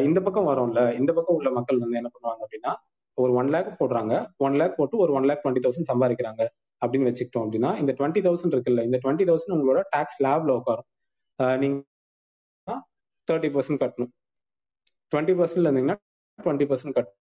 இந்த 0.08 0.20
பக்கம் 0.26 0.48
வரும்ல 0.52 0.82
இந்த 1.02 1.12
பக்கம் 1.20 1.38
உள்ள 1.40 1.52
மக்கள் 1.60 1.80
வந்து 1.84 2.00
என்ன 2.02 2.10
பண்ணுவாங்க 2.16 2.42
அப்படின்னா 2.46 2.74
ஒரு 3.18 3.32
ஒன் 3.40 3.50
லேக் 3.54 3.72
போடுறாங்க. 3.80 4.14
ஒன் 4.46 4.58
லேக் 4.60 4.78
போட்டு 4.80 4.98
ஒரு 5.06 5.12
ஒன் 5.20 5.26
லேக் 5.30 5.42
டுவெண்ட்டி 5.44 5.64
தௌசண்ட் 5.66 5.90
சம்பாதிக்கிறாங்க. 5.92 6.44
அப்படின்னு 6.82 7.10
வச்சுக்கிட்டோம் 7.10 7.46
அப்படின்னா 7.46 7.72
இந்த 7.82 7.92
டுவெண்ட்டி 8.00 8.22
தௌசண்ட் 8.28 8.54
இருக்குல்ல 8.56 8.84
இந்த 8.90 8.98
டுவெண்ட்டி 9.04 9.28
தௌசண்ட் 9.30 9.56
உங்களோட 9.56 9.82
டாக்ஸ் 9.96 10.20
லேப்ல 10.26 10.52
உட்காரும். 10.60 10.88
நீங்க 11.64 11.78
தேர்ட்டி 13.28 13.50
பர்சன்ட் 13.56 13.82
கட்டணும். 13.84 14.12
டுவெண்ட்டி 15.12 15.34
பர்சன்ட்ல 15.40 15.68
இருந்தீங்கன்னா 15.70 15.98
டுவெண்ட்டி 16.40 16.68
பர்சன்ட் 16.72 16.96
கட்டணும். 16.98 17.18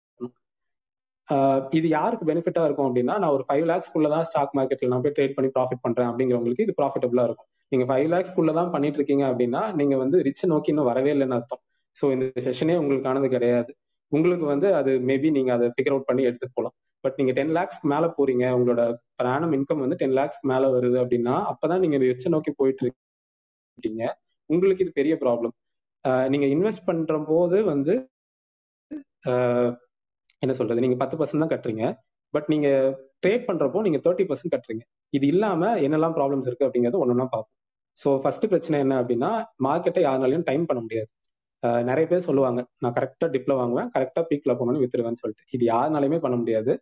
இது 1.78 1.88
யாருக்கு 1.96 2.26
பெனிஃபிட்டா 2.30 2.62
இருக்கும் 2.67 2.88
அப்படின்னா 2.89 3.15
நான் 3.22 3.34
ஒரு 3.38 3.43
ஃபைவ் 3.48 3.65
லேக்ஸ்க்குள்ள 3.72 4.10
தான் 4.15 4.28
ஸ்டாக் 4.32 4.54
மார்க்கெட்ல 4.58 4.91
நான் 4.91 5.04
போய் 5.06 5.15
ட்ரேட் 5.17 5.36
பண்ணி 5.38 5.50
ப்ராஃபிட் 5.56 5.82
பண்றேன் 5.86 6.10
அப்படிங்கிறவங்களுக்கு 6.12 6.65
இது 6.67 6.76
ப்ராஃபிட்டபிளா 6.82 7.24
இருக்கும். 7.30 7.50
நீங்க 7.72 7.86
ஃபைவ் 7.89 8.08
லேக்ஸ்க்குள்ள 8.13 8.52
தான் 8.60 8.72
பண்ணிட்டு 8.76 9.00
இருக்கீங்க 9.00 9.24
அப்படின்னா 9.32 9.62
நீங்க 9.80 9.96
வந்து 10.04 10.17
ரிச் 10.28 10.46
நோக்கி 10.54 10.72
இன்னும் 10.74 10.89
வரவே 10.91 11.12
இல்லைன்னு 11.15 11.38
அர்த்தம். 11.39 11.62
ஸோ 11.96 12.06
இந்த 12.15 12.26
செஷனே 12.48 12.76
உங்களுக்கானது 12.82 13.30
கிடையாது. 13.36 13.72
உங்களுக்கு 14.12 14.46
வந்து 14.54 14.67
அது 14.80 14.91
மேபி 15.10 15.30
நீங்க 15.38 15.52
அதை 15.58 15.67
ஃபிகர் 15.76 15.93
அவுட் 15.96 16.10
பண்ணி 16.10 16.24
எடுத்துட்டு 16.30 16.56
போகலாம். 16.58 16.76
பட் 17.04 17.18
நீங்க 17.20 17.34
டென் 17.38 17.54
லேக்ஸ்க்கு 17.58 17.90
மேல 17.94 18.06
போறீங்க 18.18 18.46
உங்களோட 18.58 18.84
பிராணம் 19.20 19.54
இன்கம் 19.58 19.84
வந்து 19.86 19.98
டென் 20.02 20.16
லேக்ஸ் 20.20 20.42
மேல 20.52 20.70
வருது 20.76 20.98
அப்படின்னா 21.04 21.36
அப்பதான் 21.52 21.84
நீங்க 21.84 21.98
ரிச்ச 22.04 22.30
நோக்கி 22.36 22.52
போயிட்டு 22.62 22.84
இருக்கீங்க. 22.86 24.04
உங்களுக்கு 24.50 24.84
இது 24.86 24.94
பெரிய 25.00 25.16
ப்ராப்ளம் 25.24 25.54
நீங்க 26.34 26.46
இன்வெஸ்ட் 26.56 26.88
பண்ற 26.90 27.16
போது 27.32 27.58
வந்து 27.74 27.94
என்ன 30.44 30.54
சொல்றது? 30.60 30.84
நீங்க 30.86 30.98
பத்து 31.02 31.16
பர்சன்ட் 31.20 31.44
தான் 31.44 31.54
கட்டுறீங்க. 31.54 31.86
பட் 32.34 32.48
நீங்க 32.54 32.68
ட்ரேட் 33.24 33.46
பண்றப்போ 33.50 33.80
நீங்க 33.86 34.00
தேர்ட்டி 34.06 34.26
பர்சன்ட் 34.30 34.54
கட்டுறீங்க. 34.56 34.84
இது 35.18 35.26
இல்லாம 35.34 35.70
என்னெல்லாம் 35.86 36.16
ப்ராப்ளம்ஸ் 36.18 36.48
இருக்கு 36.50 36.68
அப்படிங்கறது 36.68 37.02
ஒன்னொன்னா 37.04 37.28
பார்ப்போம். 37.36 37.54
ஸோ 37.98 38.10
ஃபர்ஸ்ட் 38.24 38.46
பிரச்சனை 38.52 38.78
என்ன 38.86 38.96
அப்படின்னா 39.02 39.32
மார்க்கெட்டை 39.68 40.02
யாருனாலையும் 40.08 40.48
டைம் 40.50 40.66
பண்ண 40.70 40.82
முடியாது. 40.86 41.10
நிறைய 41.63 42.06
பேர் 42.10 42.26
சொல்லுவாங்க 42.28 42.60
நான் 42.84 42.96
கரெக்டா 42.98 43.28
டிப்ல 43.34 43.54
வாங்குவேன் 43.60 43.89
கரெக்டா 43.96 44.22
பீக்ல 44.30 44.52
போகணும்னு 44.60 44.84
வித்துருவேன்னு 44.84 45.22
சொல்லிட்டு. 45.24 45.46
இது 45.56 45.63
யாருனாலுமே 45.74 46.20
பண்ண 46.26 46.38
முடியாது. 46.38 46.74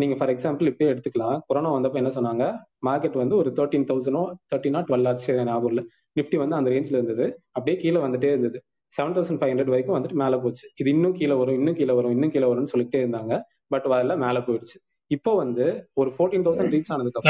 நீங்க 0.00 0.14
ஃபார் 0.18 0.32
எக்ஸாம்பிள் 0.34 0.68
இப்பயே 0.70 0.88
எடுத்துக்கலாம். 0.92 1.38
கொரோனா 1.46 1.72
வந்தப்ப 1.74 2.00
என்ன 2.02 2.10
சொன்னாங்க? 2.16 2.44
மார்க்கெட் 2.86 3.18
வந்து 3.22 3.36
ஒரு 3.36 3.50
தேர்ட்டீன் 3.58 3.88
தௌசண்டோ 3.90 4.22
தேர்ட்டினா 4.52 4.80
டுவெல் 4.88 5.08
ஆச்சு 5.08 5.34
ஞாபகம் 5.48 5.70
இல்லை. 5.72 5.84
நிஃப்டி 6.18 6.36
வந்து 6.36 6.56
அந்த 6.56 6.70
ரேஞ்சில் 6.70 6.98
இருந்தது. 6.98 7.26
அப்படியே 7.56 7.76
கீழே 7.82 8.00
வந்துட்டே 8.06 8.30
இருந்தது. 8.34 8.58
செவன் 8.98 9.14
தௌசண்ட் 9.16 9.40
ஃபைவ் 9.40 9.52
ஹண்ட்ரட் 9.52 9.72
வரைக்கும் 9.74 9.96
வந்துட்டு 9.96 10.18
மேலே 10.22 10.36
போச்சு. 10.36 10.66
இது 10.80 10.90
இன்னும் 10.90 11.14
கீழே 11.20 11.34
வரும் 11.34 11.54
இன்னும் 11.54 11.74
கீழே 11.74 11.94
வரும் 11.98 12.10
இன்னும் 12.10 12.32
கீழே 12.34 12.48
வரும்னு 12.50 12.72
சொல்லிட்டே 12.72 13.00
இருந்தாங்க. 13.04 13.40
பட் 13.72 13.86
வரல 13.92 14.16
மேலே 14.24 14.42
போயிடுச்சு. 14.48 14.76
இப்போ 15.10 15.34
வந்து 15.34 15.64
ஒரு 16.00 16.10
ஃபோர்டீன் 16.16 16.44
தௌசண்ட் 16.46 16.74
ரீச் 16.74 16.92
ஆனதுக்கு 16.94 17.26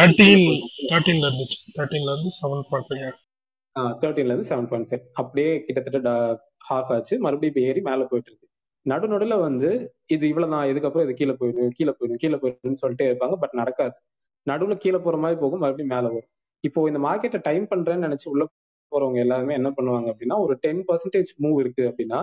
தேர்ட்டீன்ல 4.02 4.32
இருந்து 4.32 4.48
செவன் 4.50 4.68
பாயிண்ட் 4.70 4.88
ஃபைவ் 4.90 5.04
அப்படியே 5.20 5.50
கிட்டத்தட்ட 5.66 6.10
ஹாஃப் 6.68 6.90
ஆச்சு. 6.96 7.14
மறுபடியும் 7.24 7.52
இப்போ 7.52 7.62
ஏறி 7.70 7.80
மேலே 7.88 8.04
போயிட்டு 8.10 8.30
இருக்கு. 8.32 8.46
நடு 8.86 9.06
நடுல 9.12 9.34
வந்து 9.46 9.68
இது 10.14 10.24
இவ்வளவுதான் 10.32 10.66
இதுக்கப்புறம் 10.72 11.06
இது 11.06 11.14
கீழே 11.20 11.34
போயிடும் 11.40 11.72
கீழே 11.78 11.92
போயிடும் 11.98 12.20
கீழே 12.22 12.38
போயிடும்னு 12.42 12.80
சொல்லிட்டே 12.82 13.06
இருப்பாங்க 13.10 13.36
பட் 13.42 13.54
நடக்காது. 13.60 13.94
நடுவுல 14.46 14.74
கீழே 14.84 14.98
போற 15.06 15.16
மாதிரி 15.24 15.38
போகும் 15.42 15.62
மறுபடியும் 15.64 15.92
மேலே 15.94 16.08
வரும். 16.08 16.30
இப்போ 16.64 16.80
இந்த 16.90 17.00
மார்க்கெட்டை 17.06 17.40
டைம் 17.48 17.64
பண்றேன்னு 17.72 18.06
நினைச்சு 18.08 18.26
உள்ள 18.32 18.44
போறவங்க 18.92 19.18
எல்லாருமே 19.24 19.54
என்ன 19.60 19.70
பண்ணுவாங்க 19.78 20.08
அப்படின்னா 20.12 20.36
ஒரு 20.44 20.54
டென் 20.64 20.82
பர்சன்டேஜ் 20.88 21.30
மூவ் 21.44 21.58
இருக்கு 21.64 21.84
அப்படின்னா 21.90 22.18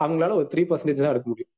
அவங்களால 0.00 0.36
ஒரு 0.40 0.46
த்ரீ 0.52 0.62
பர்சன்டேஜ் 0.70 1.02
தான் 1.04 1.14
எடுக்க 1.14 1.28
முடியும். 1.32 1.50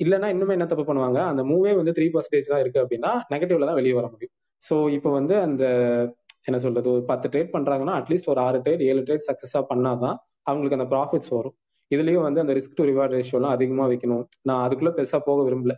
இல்லைன்னா 0.00 0.28
இன்னுமே 0.34 0.54
என்ன 0.56 0.66
தப்பு 0.72 0.84
பண்ணுவாங்க? 0.90 1.20
அந்த 1.30 1.42
மூவே 1.50 1.72
வந்து 1.80 1.94
த்ரீ 1.98 2.06
பர்சன்டேஜ் 2.14 2.52
தான் 2.52 2.62
இருக்கு 2.64 2.82
அப்படின்னா 2.84 3.12
நெகட்டிவ்ல 3.32 3.68
தான் 3.70 3.78
வெளியே 3.80 3.94
வர 4.00 4.06
முடியும். 4.14 4.34
ஸோ 4.62 4.76
இப்போ 4.96 5.10
வந்து 5.18 5.34
அந்த 5.46 5.64
என்ன 6.48 6.58
சொல்றது 6.64 6.88
ஒரு 6.94 7.02
பத்து 7.10 7.26
ட்ரேட் 7.32 7.50
பண்றாங்கன்னா 7.54 7.94
அட்லீஸ்ட் 7.98 8.30
ஒரு 8.32 8.40
ஆறு 8.46 8.58
ட்ரேட் 8.64 8.82
ஏழு 8.90 9.00
ட்ரேட் 9.06 9.26
சக்சஸா 9.28 9.60
பண்ணாதான் 9.72 10.16
அவங்களுக்கு 10.48 10.78
அந்த 10.78 10.88
ப்ராஃபிட்ஸ் 10.94 11.32
வரும். 11.38 11.56
இதுலயும் 11.90 12.24
வந்து 12.26 12.40
அந்த 12.42 12.52
ரிஸ்க் 12.58 12.78
டு 12.78 12.84
ரிவார்ட் 12.90 13.14
ரேஷியோலாம் 13.16 13.54
அதிகமா 13.56 13.84
வைக்கணும். 13.92 14.24
நான் 14.48 14.62
அதுக்குள்ள 14.64 14.90
பெருசா 14.98 15.18
போக 15.28 15.42
விரும்பல. 15.48 15.74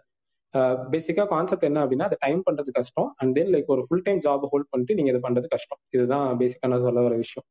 பேசிக்கா 0.93 1.25
கான்செப்ட் 1.33 1.67
என்ன 1.69 1.79
அப்படின்னா 1.85 2.07
அதை 2.09 2.17
டைம் 2.25 2.41
பண்றது 2.47 2.71
கஷ்டம். 2.79 3.09
அண்ட் 3.21 3.33
தென் 3.39 3.51
லைக் 3.55 3.69
ஒரு 3.75 3.83
ஃபுல் 3.89 4.05
டைம் 4.07 4.21
ஜாப் 4.27 4.47
ஹோல்ட் 4.53 4.71
பண்ணிட்டு 4.73 4.97
நீங்க 4.99 5.11
இது 5.13 5.21
பண்றது 5.27 5.49
கஷ்டம். 5.55 5.81
இதுதான் 5.97 6.27
பேசிக்கா 6.41 6.71
நான் 6.73 6.85
சொல்ல 6.87 7.03
வர 7.07 7.17
விஷயம். 7.25 7.47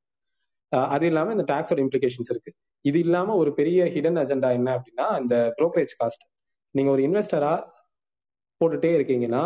அது 0.93 1.05
இல்லாம 1.12 1.32
இந்த 1.36 1.45
டாக்ஸோட 1.51 1.79
இம்ப்ளிகேஷன்ஸ் 1.86 2.32
இருக்கு. 2.34 2.51
இது 2.86 2.97
இல்லாம 3.05 3.36
ஒரு 3.36 3.51
பெரிய 3.60 3.86
ஹிடன் 3.93 4.19
அஜெண்டா 4.23 4.49
என்ன 4.58 4.69
அப்படின்னா 4.77 5.08
இந்த 5.21 5.36
ப்ரோக்கரேஜ் 5.60 5.95
காஸ்ட் 6.01 6.25
நீங்க 6.75 6.89
ஒரு 6.95 7.03
இன்வெஸ்டரா 7.08 7.53
போட்டுட்டே 8.62 8.91
இருக்கீங்கன்னா 8.97 9.43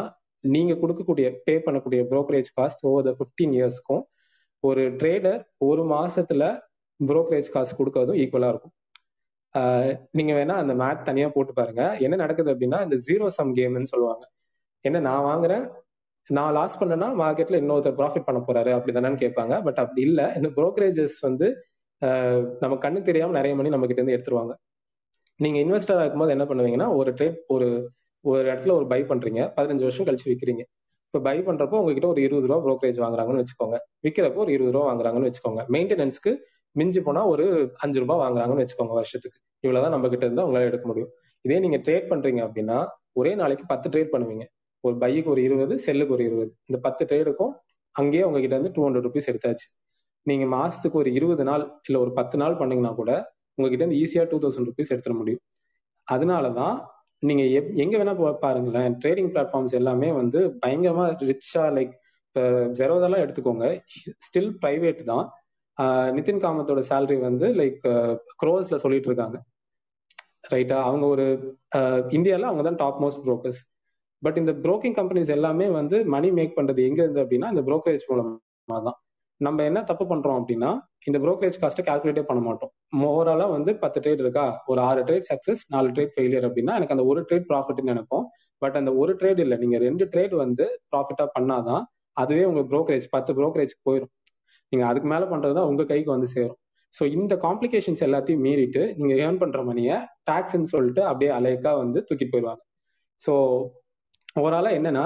நீங்க 0.53 0.73
கொடுக்கக்கூடிய 0.73 1.27
பே 1.45 1.53
பண்ணக்கூடிய 1.65 2.01
brokerage 2.11 2.49
cost 2.57 2.85
over 2.89 3.05
the 3.07 3.11
fifteen 3.19 3.53
இயர்ஸ்க்கும் 3.59 4.03
ஒரு 4.63 4.83
ட்ரேடர் 4.99 5.41
ஒரு 5.67 5.83
மாசத்துல 5.95 6.43
ப்ரோக்கரேஜ் 6.99 7.53
காசு 7.55 7.73
கொடுக்கறதும் 7.79 8.19
ஈக்குவலா 8.23 8.49
இருக்கும். 8.53 8.73
நீங்க 10.17 10.33
வேணா 10.37 10.55
அந்த 10.63 10.73
மேத் 10.81 11.07
தனியா 11.09 11.27
போட்டு 11.35 11.53
பாருங்க. 11.53 11.83
என்ன 12.05 12.15
நடக்குது 12.23 12.51
அப்படின்னா 12.53 12.79
இந்த 12.85 12.97
ஜீரோ 13.07 13.27
சம் 13.37 13.51
கேம்னு 13.57 13.91
சொல்லுவாங்க. 13.93 14.23
என்ன 14.85 15.01
நான் 15.09 15.25
வாங்குறேன் 15.29 15.65
நான் 16.29 16.53
லாஸ் 16.57 16.79
பண்ணனா 16.81 17.07
மார்க்கெட்ல 17.21 17.59
இன்னொருத்தர் 17.61 17.97
ப்ராஃபிட் 17.99 18.27
பண்ண 18.27 18.39
போறாரு 18.47 18.71
அப்படிதானு 18.77 19.21
கேட்பாங்க. 19.23 19.53
பட் 19.67 19.79
அப்படி 19.83 20.01
இல்லை. 20.09 20.25
இந்த 20.39 20.49
ப்ரோக்கரேஜஸ் 20.57 21.17
வந்து 21.27 21.47
நம்ம 22.63 22.75
கண்ணு 22.85 23.01
தெரியாம 23.09 23.35
நிறைய 23.39 23.53
மணி 23.57 23.73
நம்ம 23.75 23.87
கிட்ட 23.87 24.01
இருந்து 24.01 24.15
எடுத்துருவாங்க. 24.17 24.53
நீங்க 25.39 25.57
இன்வெஸ்டர் 25.65 26.01
இருக்கும்போது 26.01 26.33
என்ன 26.35 26.45
பண்ணுவீங்கன்னா 26.49 26.87
ஒரு 26.99 27.11
ட்ரேட் 27.19 27.37
ஒரு 27.55 27.67
ஒரு 28.23 28.43
இடத்துல 28.51 28.71
ஒரு 28.71 28.85
பை 28.87 29.01
பண்றீங்க 29.03 29.41
பதினஞ்சு 29.57 29.85
வருஷம் 29.87 30.05
கழிச்சு 30.05 30.27
விற்கிறீங்க 30.31 30.63
இப்போ 31.13 31.19
பை 31.19 31.39
பண்றப்போ 31.39 31.77
உங்ககிட்ட 31.79 32.07
ஒரு 32.07 32.21
இருபது 32.21 32.47
ரூபா 32.47 32.57
ப்ரோக்கரேஜ் 32.65 32.99
வாங்குறாங்கன்னு 33.03 33.41
வச்சுக்கோங்க. 33.41 33.77
விற்கிறப்போ 34.03 34.35
ஒரு 34.35 34.51
இருபது 34.51 34.73
ரூபா 34.75 34.85
வாங்குறாங்கன்னு 34.89 35.29
வச்சுக்கோங்க. 35.29 35.61
மெயின்டெனன்ஸ்க்கு 35.69 36.31
மிஞ்சி 36.75 37.01
போனா 37.01 37.25
ஒரு 37.25 37.73
அஞ்சு 37.77 37.99
ரூபாய் 37.99 38.21
வாங்குறாங்கன்னு 38.23 38.63
வச்சுக்கோங்க 38.63 38.93
வருஷத்துக்கு. 38.93 39.37
இவ்வளவுதான் 39.59 39.91
நம்ம 39.91 40.09
கிட்ட 40.09 40.25
இருந்தா 40.25 40.45
உங்களால 40.47 40.69
எடுக்க 40.71 40.87
முடியும். 40.87 41.11
இதே 41.45 41.59
நீங்க 41.59 41.77
ட்ரேட் 41.77 42.07
பண்றீங்க 42.09 42.41
அப்படின்னா 42.47 42.77
ஒரே 43.11 43.35
நாளைக்கு 43.35 43.65
பத்து 43.65 43.87
ட்ரேட் 43.89 44.11
பண்ணுவீங்க. 44.11 44.45
ஒரு 44.83 44.95
பைக்கு 44.95 45.23
ஒரு 45.25 45.43
இருபது 45.43 45.79
செல்லுக்கு 45.79 46.13
ஒரு 46.13 46.23
இருபது. 46.23 46.51
இந்த 46.65 46.79
பத்து 46.81 47.05
ட்ரேடுக்கும் 47.05 47.53
அங்கேயே 47.95 48.23
உங்ககிட்ட 48.23 48.55
இருந்து 48.55 48.71
டூ 48.75 48.83
ஹண்ட்ரட் 48.87 49.05
ருபீஸ் 49.07 49.29
எடுத்தாச்சு. 49.31 49.67
நீங்க 50.25 50.45
மாசத்துக்கு 50.55 50.93
ஒரு 50.93 51.13
இருபது 51.13 51.43
நாள் 51.43 51.63
இல்ல 51.87 51.99
ஒரு 51.99 52.13
பத்து 52.13 52.37
நாள் 52.37 52.57
பண்ணீங்கன்னா 52.57 52.93
கூட 52.93 53.11
உங்ககிட்ட 53.53 53.83
இருந்து 53.85 53.99
ஈஸியா 54.03 54.23
டூ 54.29 54.37
தௌசண்ட் 54.37 54.67
ருபீஸ் 54.69 54.93
எடுத்துட 54.93 55.15
முடியும். 55.17 55.43
அதனாலதான் 56.07 56.75
நீங்க 57.29 57.43
எங்க 57.83 57.95
வேணா 57.99 58.13
பாருங்களேன். 58.45 58.93
ட்ரேடிங் 59.03 59.29
பிளாட்ஃபார்ம்ஸ் 59.33 59.75
எல்லாமே 59.79 60.09
வந்து 60.21 60.39
பயங்கரமா 60.63 61.05
ரிச்சா 61.29 61.63
லைக் 61.77 61.93
இப்போ 62.27 62.43
ஜெரோதெல்லாம் 62.79 63.23
எடுத்துக்கோங்க. 63.23 63.65
ஸ்டில் 64.25 64.51
பிரைவேட் 64.63 65.01
தான். 65.11 65.25
நிதின் 66.17 66.41
காமத்தோட 66.45 66.81
சேலரி 66.89 67.17
வந்து 67.27 67.47
லைக் 67.59 67.81
க்ரோஸ்ல 68.41 68.77
சொல்லிட்டு 68.83 69.09
இருக்காங்க. 69.09 69.37
ரைட்டா 70.53 70.77
அவங்க 70.87 71.05
ஒரு 71.15 71.25
இந்தியாவில் 72.17 72.49
அவங்க 72.49 72.63
தான் 72.69 72.79
டாப் 72.81 72.99
மோஸ்ட் 73.03 73.21
ப்ரோக்கர்ஸ் 73.27 73.61
பட் 74.23 74.37
இந்த 74.41 74.51
புரோக்கிங் 74.63 74.95
கம்பெனிஸ் 74.97 75.31
எல்லாமே 75.35 75.67
வந்து 75.77 75.97
மணி 76.15 76.29
மேக் 76.39 76.57
பண்றது 76.57 76.81
எங்க 76.89 76.99
இருந்து 77.03 77.23
அப்படின்னா 77.23 77.47
இந்த 77.53 77.63
புரோக்கரேஜ் 77.69 78.05
மூலமா 78.11 78.77
தான். 78.87 78.97
நம்ம 79.41 79.63
என்ன 79.69 79.79
தப்பு 79.91 80.05
பண்றோம் 80.11 80.37
அப்படின்னா 80.39 80.71
இந்த 81.07 81.17
ப்ரோக்கரேஜ் 81.23 81.57
காஸ்ட்டை 81.61 81.83
கால்குலேட்டே 81.87 82.23
பண்ண 82.27 82.41
மாட்டோம். 82.41 82.71
ஓவராலா 83.09 83.45
வந்து 83.55 83.71
பத்து 83.83 83.99
ட்ரேட் 84.03 84.23
இருக்கா? 84.25 84.45
ஒரு 84.65 84.79
ஆறு 84.81 85.01
ட்ரேட் 85.03 85.27
சக்சஸ் 85.31 85.61
நாலு 85.73 85.89
ட்ரேட் 85.89 86.13
ஃபெயிலியர் 86.15 86.45
அப்படின்னா 86.49 86.75
எனக்கு 86.79 86.95
அந்த 86.95 87.05
ஒரு 87.11 87.21
ட்ரேட் 87.29 87.47
ப்ராஃபிட்னு 87.51 87.91
நினைப்போம். 87.93 88.25
பட் 88.61 88.77
அந்த 88.81 88.91
ஒரு 88.93 89.13
ட்ரேட் 89.21 89.41
இல்லை. 89.45 89.57
நீங்க 89.57 89.77
ரெண்டு 89.77 90.05
ட்ரேட் 90.05 90.35
வந்து 90.43 90.65
ப்ராஃபிட்டா 90.91 91.27
பண்ணாதான் 91.37 91.83
அதுவே 92.17 92.43
உங்க 92.45 92.61
ப்ரோக்கரேஜ் 92.71 93.05
பத்து 93.09 93.31
ப்ரோக்கரேஜ் 93.33 93.73
போயிடும் 93.85 94.13
நீங்க 94.71 94.85
அதுக்கு 94.85 95.07
மேல 95.07 95.23
பண்றதுதான் 95.25 95.69
உங்க 95.71 95.83
கைக்கு 95.85 96.09
வந்து 96.11 96.29
சேரும். 96.35 96.59
ஸோ 96.93 97.03
இந்த 97.17 97.33
காம்ப்ளிகேஷன்ஸ் 97.45 98.01
எல்லாத்தையும் 98.07 98.43
மீறிட்டு 98.47 98.81
நீங்க 98.97 99.13
ஏர்ன் 99.25 99.39
பண்ற 99.43 99.59
மணியை 99.63 99.95
டாக்ஸ்ன்னு 100.31 100.71
சொல்லிட்டு 100.73 101.01
அப்படியே 101.09 101.31
அலைக்கா 101.37 101.71
வந்து 101.77 101.99
தூக்கிட்டு 102.07 102.33
போயிடுவாங்க. 102.35 102.61
ஸோ 103.19 103.33
ஓவராலா 104.39 104.71
என்னன்னா 104.79 105.05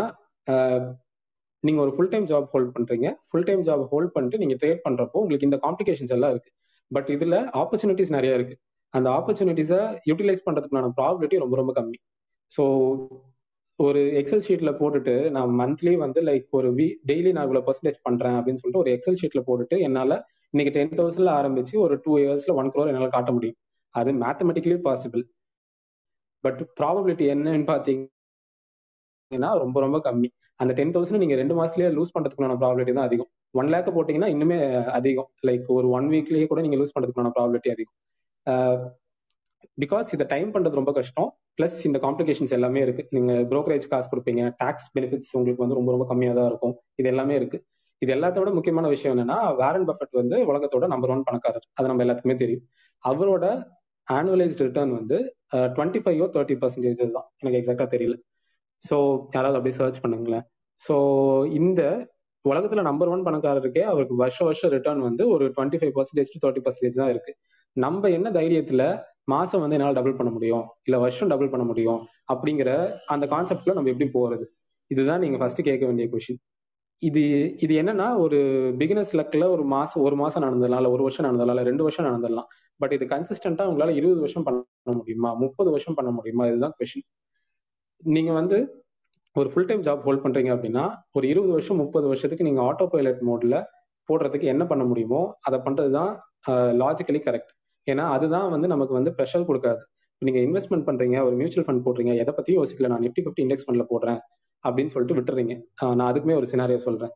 நீங்க 1.68 1.80
ஒரு 1.86 1.92
ஃபுல் 1.96 2.12
டைம் 2.14 2.26
ஜாப் 2.32 2.50
ஹோல்ட் 2.54 2.72
பண்றீங்க. 2.78 3.08
ஃபுல் 3.30 3.48
டைம் 3.50 3.64
ஜாப் 3.70 3.84
ஹோல்ட் 3.94 4.14
பண்ணிட்டு 4.16 4.40
நீங்க 4.44 4.56
ட்ரேட் 4.62 4.82
பண்றப்போ 4.88 5.18
உங்களுக்கு 5.24 5.48
இந்த 5.50 5.60
காம்ப்ளிகேஷன்ஸ் 5.66 6.14
எல்லாம் 6.18 6.34
இருக்கு. 6.36 6.52
பட் 6.92 7.10
இதுல 7.16 7.38
ஆப்பர்ச்சுனிட்டிஸ் 7.62 8.14
நிறைய 8.18 8.38
இருக்கு. 8.40 8.56
அந்த 8.94 9.08
ஆப்பர்ச்சுனிட்டிஸை 9.18 9.80
யூட்டிலைஸ் 10.10 10.46
பண்றதுக்கான 10.48 10.92
ப்ராபிலிட்டி 11.00 11.38
ரொம்ப 11.44 11.56
ரொம்ப 11.56 11.72
கம்மி. 11.80 11.98
ஸோ 12.52 12.64
ஒரு 13.80 14.02
எக்ஸல் 14.20 14.44
ஷீட்ல 14.48 14.70
போட்டுட்டு 14.80 15.14
நான் 15.36 15.52
மந்த்லி 15.60 15.92
வந்து 16.04 16.20
லைக் 16.30 16.46
ஒரு 16.60 16.70
வீ 16.78 16.86
டெய்லி 17.10 17.32
நான் 17.36 17.46
இவ்வளவு 17.48 17.66
பர்சன்டேஜ் 17.68 18.00
பண்றேன் 18.08 18.38
அப்படின்னு 18.38 18.62
சொல்லிட்டு 18.62 18.84
ஒரு 18.84 18.92
எக்ஸல் 18.96 19.20
ஷீட்ல 19.22 19.42
போட்டுட்டு 19.50 19.78
என்னால 19.88 20.14
இன்னைக்கு 20.54 20.74
டென் 20.78 20.98
தௌசண்ட்ல 21.00 21.32
ஆரம்பிச்சு 21.40 21.76
ஒரு 21.86 21.96
டூ 22.04 22.12
இயர்ஸ்ல 22.22 22.54
ஒன் 22.60 22.72
க்ரோர் 22.74 22.92
என்னால 22.92 23.10
காட்ட 23.16 23.32
முடியும். 23.32 23.58
அது 23.96 24.10
மேத்தமெட்டிக்கலி 24.24 24.78
பாசிபிள் 24.88 25.24
பட் 26.44 26.62
ப்ராபபிலிட்டி 26.80 27.26
என்னன்னு 27.34 27.68
பாத்தீங்கன்னா 27.74 29.52
ரொம்ப 29.64 29.78
ரொம்ப 29.86 30.00
கம்மி. 30.08 30.30
அந்த 30.64 30.72
டென் 30.80 30.94
தௌசண்ட் 30.96 31.22
நீங்க 31.24 31.36
ரெண்டு 31.42 31.56
மாசத்துலயே 31.60 31.90
லூஸ் 31.98 32.14
பண்றதுக்கான 32.16 32.58
ப்ராபிலிட்டி 32.62 32.94
தான் 32.98 33.08
அதிகம். 33.10 33.30
ஒன் 33.60 33.70
லேக் 33.74 33.90
போட்டீங்கன்னா 33.98 34.30
இன்னுமே 34.36 34.58
அதிகம். 35.00 35.30
லைக் 35.48 35.68
ஒரு 35.78 35.88
ஒன் 35.98 36.08
வீக்லயே 36.14 36.48
கூட 36.52 36.62
நீங்க 36.66 36.78
லூஸ் 36.82 36.96
பண்றதுக்கான 36.96 37.32
ப்ராபிலிட்டி 37.38 37.70
அதிகம். 37.76 37.96
பிகாஸ் 39.84 40.08
இதை 40.16 40.26
டைம் 40.34 40.50
பண்றது 40.56 40.80
ரொம்ப 40.80 40.92
கஷ்டம். 41.00 41.30
பிளஸ் 41.58 41.78
இந்த 41.90 41.98
காம்ப்ளிகேஷன்ஸ் 42.06 42.54
எல்லாமே 42.58 42.80
இருக்கு. 42.86 43.04
நீங்க 43.16 43.34
ப்ரோக்கரேஜ் 43.52 43.86
காசு 43.94 44.08
கொடுப்பீங்க. 44.12 44.44
டாக்ஸ் 44.62 44.88
பெனிஃபிட்ஸ் 44.96 45.32
உங்களுக்கு 45.38 45.64
வந்து 45.64 45.78
ரொம்ப 45.80 45.92
ரொம்ப 45.96 46.06
கம்மியா 46.12 46.34
தான் 46.40 46.50
இருக்கும். 46.52 46.76
இது 47.02 47.10
எல்லாமே 47.14 47.36
இருக்கு. 47.40 47.60
இது 48.04 48.12
எல்லாத்தோட 48.16 48.50
முக்கியமான 48.58 48.88
விஷயம் 48.94 49.14
என்னன்னா 49.14 49.38
வேரன் 49.62 49.88
பஃபட் 49.90 50.20
வந்து 50.22 50.38
உலகத்தோட 50.52 50.88
நம்பர் 50.94 51.14
ஒன் 51.14 51.24
பணக்காரர். 51.30 51.66
அது 51.78 51.90
நம்ம 51.92 52.04
எல்லாத்துக்குமே 52.06 52.38
தெரியும். 52.44 52.64
அவரோட 53.04 53.46
ஆனுவலைஸ்ட் 54.08 54.64
ரிட்டர்ன் 54.66 54.94
வந்து 55.00 55.18
டுவெண்ட்டி 55.76 56.00
ஃபைவ் 56.04 56.22
தேர்ட்டி 56.36 56.58
பர்சன்டேஜ் 56.64 57.02
தான். 57.18 57.28
எனக்கு 57.42 57.60
எக்ஸாக்டா 57.60 57.88
தெரியல. 57.96 58.18
ஸோ 58.82 58.96
யாராவது 59.36 59.58
அப்படியே 59.60 59.78
சர்ச் 59.80 60.02
பண்ணுங்களேன். 60.04 60.46
ஸோ 60.80 60.96
இந்த 61.60 61.82
உலகத்துல 62.46 62.82
நம்பர் 62.82 63.12
ஒன் 63.14 63.26
பணக்காரருக்கே 63.28 63.84
அவருக்கு 63.92 64.16
வருஷம் 64.16 64.48
வருஷம் 64.50 64.72
ரிட்டர்ன் 64.76 65.02
வந்து 65.02 65.24
ஒரு 65.30 65.46
twenty 65.56 65.80
five 65.80 65.94
percentage 65.96 66.32
to 66.34 66.40
thirty 66.44 66.64
percentage 66.66 67.00
தான் 67.02 67.12
இருக்கு. 67.14 67.32
நம்ம 67.78 68.10
என்ன 68.10 68.28
தைரியத்துல 68.32 68.84
மாசம் 69.26 69.62
வந்து 69.64 69.76
என்னால் 69.78 69.98
டபுள் 69.98 70.18
பண்ண 70.20 70.32
முடியும்? 70.32 70.66
இல்ல 70.84 70.98
வருஷம் 70.98 71.32
டபுள் 71.34 71.50
பண்ண 71.50 71.64
முடியும்? 71.66 72.00
அப்படிங்கிற 72.34 72.70
அந்த 73.06 73.26
கான்செப்ட்ல 73.28 73.74
நம்ம 73.74 73.90
எப்படி 73.90 74.08
போறது? 74.14 74.46
இதுதான் 74.92 75.22
நீங்க 75.24 75.38
ஃபர்ஸ்ட் 75.42 75.62
கேட்க 75.62 75.84
வேண்டிய 75.86 76.08
கொஷின் 76.14 76.40
இது 77.02 77.22
இது 77.58 77.74
என்னன்னா 77.82 78.06
ஒரு 78.18 78.38
பிகினர்ஸ் 78.78 79.14
லக்ல 79.16 79.46
ஒரு 79.56 79.64
மாசம் 79.74 80.04
ஒரு 80.04 80.16
மாசம் 80.16 80.44
நடந்ததுலாம் 80.44 80.82
இல்ல 80.82 80.92
ஒரு 80.92 81.04
வருஷம் 81.04 81.26
நடந்தலாம் 81.28 81.56
இல்ல 81.56 81.64
ரெண்டு 81.64 81.84
வருஷம் 81.84 82.08
நடந்துடலாம். 82.08 82.48
பட் 82.80 82.94
இது 82.98 83.06
கன்சிஸ்டன்டா 83.06 83.66
உங்களால 83.70 83.94
இருபது 84.00 84.20
வருஷம் 84.20 84.46
பண்ண 84.48 84.94
முடியுமா? 85.00 85.32
முப்பது 85.36 85.70
வருஷம் 85.72 85.98
பண்ண 86.00 86.12
முடியுமா? 86.12 86.46
இதுதான் 86.48 86.76
கொஷின் 86.80 87.06
நீங்க 88.04 88.32
வந்து 88.34 88.58
ஒரு 89.36 89.50
ஃபுல் 89.50 89.66
டைம் 89.66 89.84
ஜாப் 89.84 90.06
ஹோல்ட் 90.06 90.24
பண்றீங்க 90.24 90.52
அப்படின்னா 90.56 90.84
ஒரு 91.12 91.28
இருபது 91.28 91.52
வருஷம் 91.52 91.78
முப்பது 91.78 92.08
வருஷத்துக்கு 92.08 92.44
நீங்க 92.44 92.62
ஆட்டோ 92.62 92.86
பைலட் 92.88 93.22
மோட்ல 93.30 93.56
போடுறதுக்கு 94.10 94.44
என்ன 94.44 94.64
பண்ண 94.66 94.84
முடியுமோ 94.84 95.22
அதை 95.42 95.58
பண்றதுதான் 95.60 96.12
லாஜிக்கலி 96.82 97.22
கரெக்ட் 97.28 97.52
ஏன்னா 97.88 98.06
அதுதான் 98.16 98.50
வந்து 98.50 98.68
நமக்கு 98.68 98.94
வந்து 98.94 99.12
ப்ரெஷர் 99.18 99.48
கொடுக்காது. 99.50 99.82
நீங்க 100.22 100.40
இன்வெஸ்ட்மெண்ட் 100.40 100.86
பண்றீங்க 100.88 101.18
ஒரு 101.28 101.36
மியூச்சுவல் 101.36 101.68
ஃபண்ட் 101.68 101.84
போடுறீங்க 101.86 102.12
எதை 102.22 102.32
பத்தியும் 102.38 102.60
யோசிக்கல 102.60 102.90
நான் 102.94 103.04
நிஃப்டி 103.06 103.24
ஃபிஃப்டி 103.26 103.44
இண்டெக்ஸ் 103.46 103.66
ஃபண்ட்ல 103.68 103.84
போடுறேன் 103.92 104.20
அப்படின்னு 104.64 104.92
சொல்லிட்டு 104.94 105.18
விட்டுறீங்க. 105.20 105.54
நான் 105.98 106.08
அதுக்குமே 106.12 106.36
ஒரு 106.36 106.48
சினாரியோ 106.54 106.80
சொல்றேன். 106.88 107.14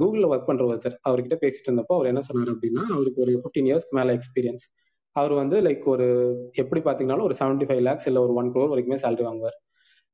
கூகுளில் 0.00 0.28
ஒர்க் 0.32 0.48
பண்ற 0.50 0.62
ஒருத்தர் 0.68 0.96
அவர்கிட்ட 1.08 1.36
பேசிட்டு 1.40 1.68
இருந்தப்போ 1.68 1.94
அவர் 1.96 2.06
என்ன 2.06 2.20
சொன்னார் 2.20 2.52
அப்படின்னா 2.54 2.82
அவருக்கு 2.94 3.22
ஒரு 3.24 3.32
ஃபிஃப்டீன் 3.40 3.68
இயர்ஸ்க்கு 3.70 3.96
மேல 3.98 4.14
எக்ஸ்பீரியன்ஸ் 4.18 4.64
அவர் 5.16 5.32
வந்து 5.32 5.56
லைக் 5.66 5.84
ஒரு 5.84 6.06
எப்படி 6.52 6.80
பாத்தீங்கன்னாலும் 6.80 7.28
ஒரு 7.28 7.36
செவன்டி 7.40 7.66
ஃபைவ் 7.68 7.82
லேக்ஸ் 7.88 8.06
இல்ல 8.06 8.20
ஒரு 8.20 8.34
ஒன் 8.34 8.50
க்ரோர் 8.54 8.72
வரைக்குமே 8.72 8.98
சேலரி 9.04 9.24
வாங்குவார். 9.28 9.56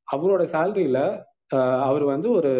அவரோட 0.09 0.43
சேலரியில 0.55 0.99
அவர் 1.89 2.05
வந்து 2.13 2.29
ஒரு 2.39 2.53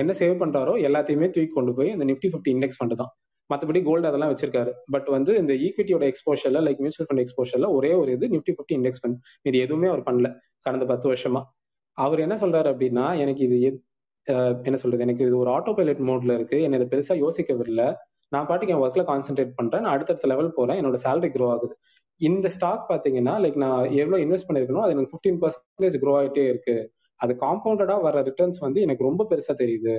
என்ன 0.00 0.12
சேவ் 0.20 0.34
பண்றாரோ 0.42 0.74
எல்லாத்தையுமே 0.88 1.26
தூக்கி 1.34 1.50
கொண்டு 1.54 1.72
போய் 1.78 1.90
இந்த 1.94 2.04
நிஃப்டி 2.10 2.28
ஃபிஃப்டி 2.32 2.50
இண்டெக்ஸ் 2.54 2.78
ஃபண்ட் 2.78 3.00
தான். 3.00 3.12
மற்றபடி 3.50 3.80
கோல்டு 3.86 4.08
அதெல்லாம் 4.10 4.32
வச்சிருக்காரு. 4.32 4.72
பட் 4.94 5.08
வந்து 5.16 5.32
இந்த 5.42 5.52
ஈக்விட்டியோட 5.66 6.04
எக்ஸ்போஷர்ல 6.12 6.60
லைக் 6.66 6.80
மியூச்சுவல் 6.84 7.08
ஃபண்ட் 7.08 7.22
எக்ஸ்போஷர்ல 7.24 7.68
ஒரே 7.76 7.92
ஒரு 8.00 8.10
இது 8.16 8.26
நிஃப்டி 8.34 8.54
ஃபிஃப்டி 8.56 8.76
இண்டெக்ஸ் 8.78 9.02
ஃபண்ட். 9.02 9.18
இது 9.48 9.58
எதுவுமே 9.66 9.88
அவர் 9.92 10.02
பண்ணல 10.08 10.30
கடந்த 10.66 10.86
பத்து 10.92 11.06
வருஷமா. 11.12 11.42
அவர் 11.98 12.24
என்ன 12.26 12.34
சொல்றாரு 12.42 12.68
அப்படின்னா 12.74 13.06
எனக்கு 13.24 13.42
இது 13.48 13.58
ஆஹ் 14.26 14.56
என்ன 14.68 14.78
சொல்றது? 14.80 15.04
எனக்கு 15.06 15.22
இது 15.26 15.36
ஒரு 15.42 15.50
ஆட்டோ 15.54 15.72
பைலட் 15.76 16.02
மோட்ல 16.08 16.32
இருக்கு. 16.38 16.56
என்ன 16.64 16.78
இதை 16.80 16.86
பெருசா 16.92 17.14
யோசிக்க 17.24 17.54
விடல 17.60 17.82
நான் 18.32 18.46
பாட்டுக்கு 18.48 18.74
என் 18.74 18.82
ஒர்க்ல 18.84 19.02
கான்சென்ட்ரேட் 19.10 19.52
பண்றேன். 19.58 19.82
நான் 19.84 19.94
அடுத்தடுத்த 19.96 20.28
லெவல் 20.32 20.56
போறேன். 20.56 20.78
என்னோட 20.80 20.96
சேலரி 21.04 21.30
க்ரோ 21.36 21.46
ஆகுது. 21.54 21.74
இந்த 22.20 22.46
ஸ்டாக் 22.48 22.84
பாத்தீங்கன்னா 22.90 23.34
லைக் 23.42 23.56
நான் 23.56 23.82
எவ்வளவு 23.92 24.22
இன்வெஸ்ட் 24.24 24.48
பண்ணிருக்கணும் 24.48 24.84
அது 24.84 24.94
எனக்கு 24.94 25.12
ஃபிஃப்டீன் 25.12 25.38
பர்சன்டேஜ் 25.42 25.98
க்ரோ 26.02 26.12
ஆகிட்டே 26.20 26.44
இருக்கு. 26.48 26.76
அது 27.20 27.32
காம்பவுண்டடா 27.40 27.96
வர 28.06 28.22
ரிட்டர்ன்ஸ் 28.22 28.58
வந்து 28.60 28.80
எனக்கு 28.80 29.06
ரொம்ப 29.08 29.22
பெருசா 29.30 29.54
தெரியுது. 29.62 29.94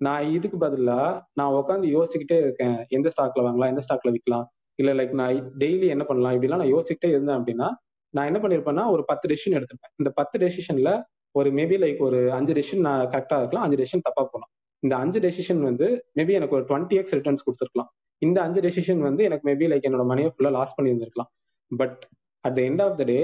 நான் 0.00 0.30
இதுக்கு 0.30 0.58
பதிலா 0.66 1.00
நான் 1.32 1.52
உட்காந்து 1.52 1.88
யோசிச்சுக்கிட்டே 1.96 2.38
இருக்கேன். 2.44 2.76
எந்த 2.88 3.10
ஸ்டாக்ல 3.14 3.42
வாங்கலாம் 3.46 3.72
எந்த 3.72 3.82
ஸ்டாக்ல 3.86 4.12
விற்கலாம் 4.16 4.46
இல்ல 4.78 4.90
லைக் 4.94 5.12
நான் 5.20 5.40
டெய்லி 5.58 5.88
என்ன 5.88 6.04
பண்ணலாம்? 6.04 6.34
இப்படிலாம் 6.36 6.62
நான் 6.62 6.74
யோசிச்சுட்டே 6.74 7.08
இருந்தேன் 7.14 7.38
அப்படின்னா 7.38 7.68
நான் 8.14 8.28
என்ன 8.30 8.38
பண்ணிருப்பேன்னா 8.38 8.84
ஒரு 8.90 9.02
பத்து 9.04 9.26
டெசிஷன் 9.32 9.56
எடுத்திருப்பேன். 9.58 9.92
இந்த 9.96 10.10
பத்து 10.10 10.36
டெசிஷன்ல 10.38 10.90
ஒரு 11.34 11.50
மேபி 11.50 11.76
லைக் 11.84 12.00
ஒரு 12.00 12.18
அஞ்சு 12.32 12.52
டெசிஷன் 12.52 12.84
நான் 12.88 13.02
கரெக்டா 13.06 13.36
இருக்கலாம் 13.38 13.64
அஞ்சு 13.66 13.78
டெசிஷன் 13.80 14.06
தப்பா 14.08 14.22
போகலாம். 14.24 14.50
இந்த 14.82 14.94
அஞ்சு 14.96 15.18
டெசிஷன் 15.20 15.60
வந்து 15.60 15.86
மேபி 16.18 16.32
எனக்கு 16.38 16.56
ஒரு 16.56 16.64
டுவெண்ட்டி 16.70 16.96
எக்ஸ் 17.00 17.14
ரிட்டர்ன்ஸ் 17.14 17.44
கொடுத்துருக்கலாம். 17.46 17.90
இந்த 18.22 18.38
அஞ்சு 18.46 18.60
டெசிஷன் 18.64 19.00
வந்து 19.06 19.22
எனக்கு 19.28 19.44
மேபி 19.48 19.68
லைக் 19.72 19.86
என்னோட 19.88 20.04
மணியை 20.10 20.30
ஃபுல்லா 20.32 20.52
loss 20.56 20.76
பண்ணியிருந்திருக்கலாம். 20.76 21.30
But 21.70 22.00
at 22.44 22.56
the 22.56 22.68
end 22.68 22.82
of 22.86 22.96
the 22.98 23.04
day 23.04 23.18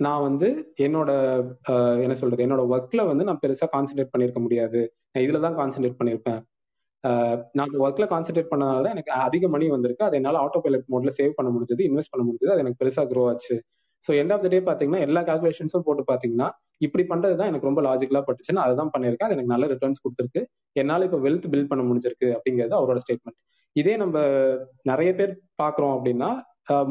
நான் 0.00 0.22
வந்து 0.26 0.48
என்னோட 0.86 1.10
என்ன 2.04 2.14
சொல்றது 2.20 2.44
என்னோட 2.46 2.62
ஒர்க்ல 2.74 3.00
வந்து 3.10 3.24
நான் 3.28 3.40
பெருசா 3.42 3.66
கான்சென்ட்ரேட் 3.74 4.12
பண்ணிருக்க 4.12 4.40
முடியாது. 4.44 4.80
நான் 5.12 5.24
இதுல 5.26 5.40
தான் 5.46 5.58
கான்சென்ட்ரேட் 5.58 5.98
பண்ணிருப்பேன் 6.00 6.40
ஆஹ், 7.04 7.38
நான் 7.58 7.74
ஒர்க்ல 7.84 8.06
கான்சென்ட்ரேட் 8.10 8.50
பண்ணனால 8.50 8.80
தான் 8.84 8.94
எனக்கு 8.96 9.12
அதிக 9.26 9.44
மணி 9.48 9.66
வந்திருக்கு. 9.74 10.06
அதை 10.06 10.16
என்னால 10.20 10.40
ஆட்டோ 10.44 10.58
பைலட் 10.64 10.88
மோட்ல 10.92 11.12
சேவ் 11.18 11.36
பண்ண 11.38 11.50
முடிஞ்சது 11.54 11.82
இன்வெஸ்ட் 11.88 12.12
பண்ண 12.12 12.24
முடிஞ்சது 12.26 12.52
அது 12.54 12.62
எனக்கு 12.64 12.80
பெருசா 12.82 13.02
க்ரோ 13.10 13.22
ஆச்சு. 13.30 13.56
So 14.02 14.12
end 14.20 14.32
of 14.34 14.44
the 14.44 14.50
day 14.52 14.58
பாத்தீங்கன்னா 14.66 15.00
எல்லா 15.06 15.20
கால்குலேஷன்ஸும் 15.28 15.86
போட்டு 15.86 16.02
பாத்தீங்கன்னா 16.10 16.48
இப்படி 16.80 17.04
பண்றது 17.08 17.34
தான் 17.40 17.50
எனக்கு 17.52 17.68
ரொம்ப 17.68 17.80
லாஜிக்கலா 17.86 18.22
பட்டுச்சுன்னு 18.28 18.62
அதை 18.64 18.74
தான் 18.76 18.92
பண்ணியிருக்கேன். 18.94 19.28
அது 19.28 19.36
எனக்கு 19.36 19.52
நல்ல 19.54 19.66
ரிட்டர்ன்ஸ் 19.72 20.02
கொடுத்துருக்கு. 20.04 20.42
என்னால 20.76 21.06
இப்போ 21.08 21.20
வெல்த் 21.26 21.48
பில்ட் 21.52 21.70
பண்ண 21.72 21.84
முடிஞ்சிருக்கு 21.88 22.28
அப்படிங்கிறது 22.36 22.76
அவரோட 22.80 23.00
ஸ்டேட்மெண்ட் 23.04 23.38
இதே 23.76 23.94
நம்ம 23.96 24.18
நிறைய 24.82 25.10
பேர் 25.14 25.32
பாக்குறோம் 25.62 25.94
அப்படின்னா 25.96 26.30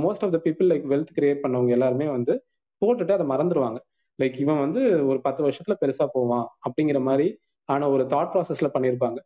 most 0.04 0.24
of 0.26 0.34
the 0.36 0.40
people 0.46 0.70
like 0.72 0.86
wealth 0.92 1.16
create 1.18 1.44
பண்ணவங்க 1.44 1.70
எல்லாருமே 1.70 2.08
வந்து 2.08 2.34
போட்டுட்டு 2.82 3.16
அதை 3.18 3.26
மறந்துடுவாங்க 3.28 3.80
லைக் 4.20 4.38
இவன் 4.40 4.60
வந்து 4.60 4.82
ஒரு 5.08 5.20
பத்து 5.22 5.42
வருஷத்துல 5.46 5.76
பெருசா 5.82 6.06
போவான் 6.14 6.46
அப்படிங்கிற 6.66 7.00
மாதிரி 7.02 7.28
ஆன 7.70 7.90
ஒரு 7.90 8.04
தாட் 8.14 8.32
ப்ராசஸ்ல 8.34 8.70
பண்ணியிருப்பாங்க 8.76 9.20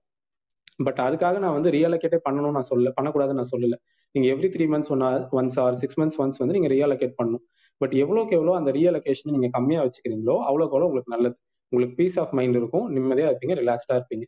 பட் 0.86 1.00
அதுக்காக 1.00 1.40
நான் 1.40 1.56
வந்து 1.58 1.72
ரீஅலோகேட்டே 1.72 2.20
பண்ணணும்னு 2.28 2.58
நான் 2.58 2.70
சொல்ல 2.72 2.92
பண்ணக்கூடாதுன்னு 2.98 3.40
நான் 3.42 3.54
சொல்லல. 3.54 3.76
நீங்க 4.16 4.28
every 4.34 4.50
three 4.56 4.66
months 4.74 4.92
one 4.96 5.04
once 5.40 5.58
or 5.64 5.76
six 5.82 6.00
months 6.00 6.20
once 6.24 6.40
வந்து 6.42 6.56
நீங்க 6.58 6.70
ரீஅலோகேட் 6.74 7.16
பண்ணணும். 7.20 7.44
பட் 7.82 7.94
எவ்வளோக்கு 8.04 8.34
எவ்வளோ 8.40 8.54
அந்த 8.60 8.72
ரீஅலோகேஷன் 8.78 9.34
நீங்க 9.36 9.50
கம்மியா 9.58 9.82
வச்சுக்கிறீங்களோ 9.86 10.36
அவ்வளோக்கு 10.50 10.76
அவ்வளோ 10.76 10.88
உங்களுக்கு 10.90 11.14
நல்லது. 11.16 11.36
உங்களுக்கு 11.72 11.96
பீஸ் 12.02 12.18
ஆஃப் 12.24 12.34
மைண்ட் 12.40 12.58
இருக்கும். 12.62 12.86
நிம்மதியா 12.96 13.28
இருப்பீங்க. 13.32 13.56
ரிலாக்ஸ்டா 13.62 13.96
இருப்பீங்க. 14.00 14.26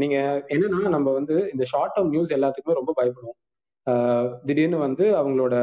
நீங்க 0.00 0.16
என்னன்னா 0.54 0.90
நம்ம 0.96 1.08
வந்து 1.18 1.36
இந்த 1.52 1.64
ஷார்ட் 1.72 1.94
டேர்ம் 1.96 2.12
நியூஸ் 2.14 2.34
எல்லாத்துக்குமே 2.36 2.78
ரொம்ப 2.80 2.92
பயப்படுவோம். 2.98 3.38
திடீர்னு 4.48 4.78
வந்து 4.86 5.04
அவங்களோட 5.20 5.54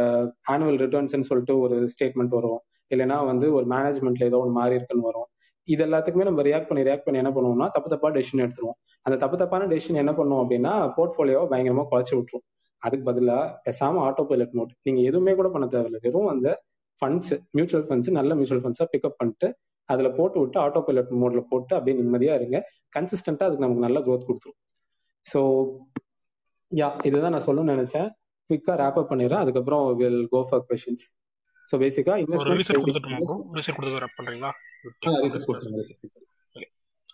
ஆனுவல் 0.54 0.80
ரிட்டர்ன்ஸ்னு 0.84 1.28
சொல்லிட்டு 1.30 1.56
ஒரு 1.65 1.76
ஸ்டேட்மெண்ட் 1.93 2.34
வரும். 2.38 2.62
இல்லைன்னா 2.91 3.17
வந்து 3.32 3.48
ஒரு 3.58 3.65
மேனேஜ்மெண்ட்ல 3.74 4.30
ஏதோ 4.32 4.39
ஒன்று 4.43 4.58
மாறி 4.60 4.76
இருக்குன்னு 4.80 5.08
வரும். 5.10 5.28
இது 5.67 5.82
எல்லாத்துக்குமே 5.86 6.26
நம்ம 6.30 6.41
ரியாக்ட் 6.48 6.69
பண்ணி 6.69 6.82
ரியாக்ட் 6.88 7.06
பண்ணி 7.06 7.21
என்ன 7.24 7.32
பண்ணுவோம்னா 7.36 7.67
தப்பு 7.76 7.89
தப்பா 7.93 8.10
டெசிஷன் 8.17 8.43
எடுத்துருவோம். 8.45 8.78
அந்த 9.06 9.15
தப்பு 9.24 9.38
தப்பான 9.41 9.67
டெசிஷன் 9.74 10.02
என்ன 10.04 10.12
பண்ணுவோம் 10.19 10.41
அப்படின்னா 10.43 10.74
போர்ட்ஃபோலியோவை 10.98 11.48
பயங்கரமா 11.54 11.84
குறைச்சி 11.91 12.13
விட்டுரும். 12.17 12.45
அதுக்கு 12.82 13.06
பதிலா 13.10 13.38
பேசாம 13.65 14.02
ஆட்டோ 14.08 14.24
பைலட் 14.30 14.56
மோட் 14.58 14.74
நீங்க 14.88 15.02
எதுவுமே 15.10 15.34
கூட 15.39 15.50
பண்ண 15.54 15.65
தேவையில்லை. 15.74 16.00
வெறும் 16.06 16.30
அந்த 16.34 16.50
ஃபண்ட்ஸ் 17.02 17.34
மியூச்சுவல் 17.58 17.86
ஃபண்ட்ஸ் 17.88 18.12
நல்ல 18.19 18.32
மியூச்சுவல் 18.39 18.63
ஃபண்ட்ஸா 18.65 18.86
பிக்கப் 18.93 19.17
பண்ணிட்டு 19.21 19.48
அதுல 19.89 20.10
போட்டு 20.17 20.38
விட்டு 20.41 20.58
ஆட்டோ 20.65 20.80
பைலட் 20.88 21.12
மோட்ல 21.24 21.41
போட்டு 21.52 21.74
அப்படியே 21.78 21.95
நிம்மதியா 22.00 22.36
இருங்க. 22.39 22.60
கன்சிஸ்டன்டா 22.95 23.48
அதுக்கு 23.48 23.65
நமக்கு 23.65 23.86
நல்ல 23.88 24.00
growth 24.08 24.26
கொடுத்துரும். 24.30 24.60
ஸோ 25.26 25.39
யா 26.82 26.88
இதுதான் 27.10 27.34
நான் 27.36 27.48
சொல்லணும்னு 27.48 27.76
நினைச்சேன். 27.76 28.08
குவிக்கா 28.50 28.74
ரேப் 28.82 29.00
அப் 29.02 29.12
பண்ணிடுறேன். 29.12 29.43
அதுக்கப்புறம் 29.43 29.86
will 30.02 30.24
go 30.34 30.41
for 30.50 30.65
questions 30.69 31.06
so 31.69 31.76
பேசிக்கா 31.84 32.15
இன்வெஸ்ட்மெண்ட். 32.24 32.56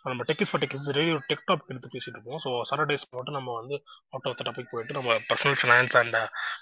நம்ம 0.06 0.24
tech 0.28 0.42
is 0.44 0.52
for 0.52 0.62
tech 0.62 0.74
is 0.76 0.88
radio 0.98 1.16
tech 1.30 1.44
topic 1.50 1.72
எடுத்து 1.74 1.90
பேசிட்டு 1.96 2.18
இருக்கோம். 2.18 2.40
ஸோ 2.46 2.52
சாட்டர்டேஸ் 2.70 3.04
மட்டும் 3.18 3.38
நம்ம 3.38 3.50
வந்து 3.60 3.76
அவுட் 4.14 4.28
ஆஃப் 4.30 4.38
த 4.40 4.46
டாபிக் 4.48 4.72
போயிட்டு 4.72 4.96
நம்ம 4.98 5.18
personal 5.30 5.58
finance 5.62 5.96
and 6.02 6.18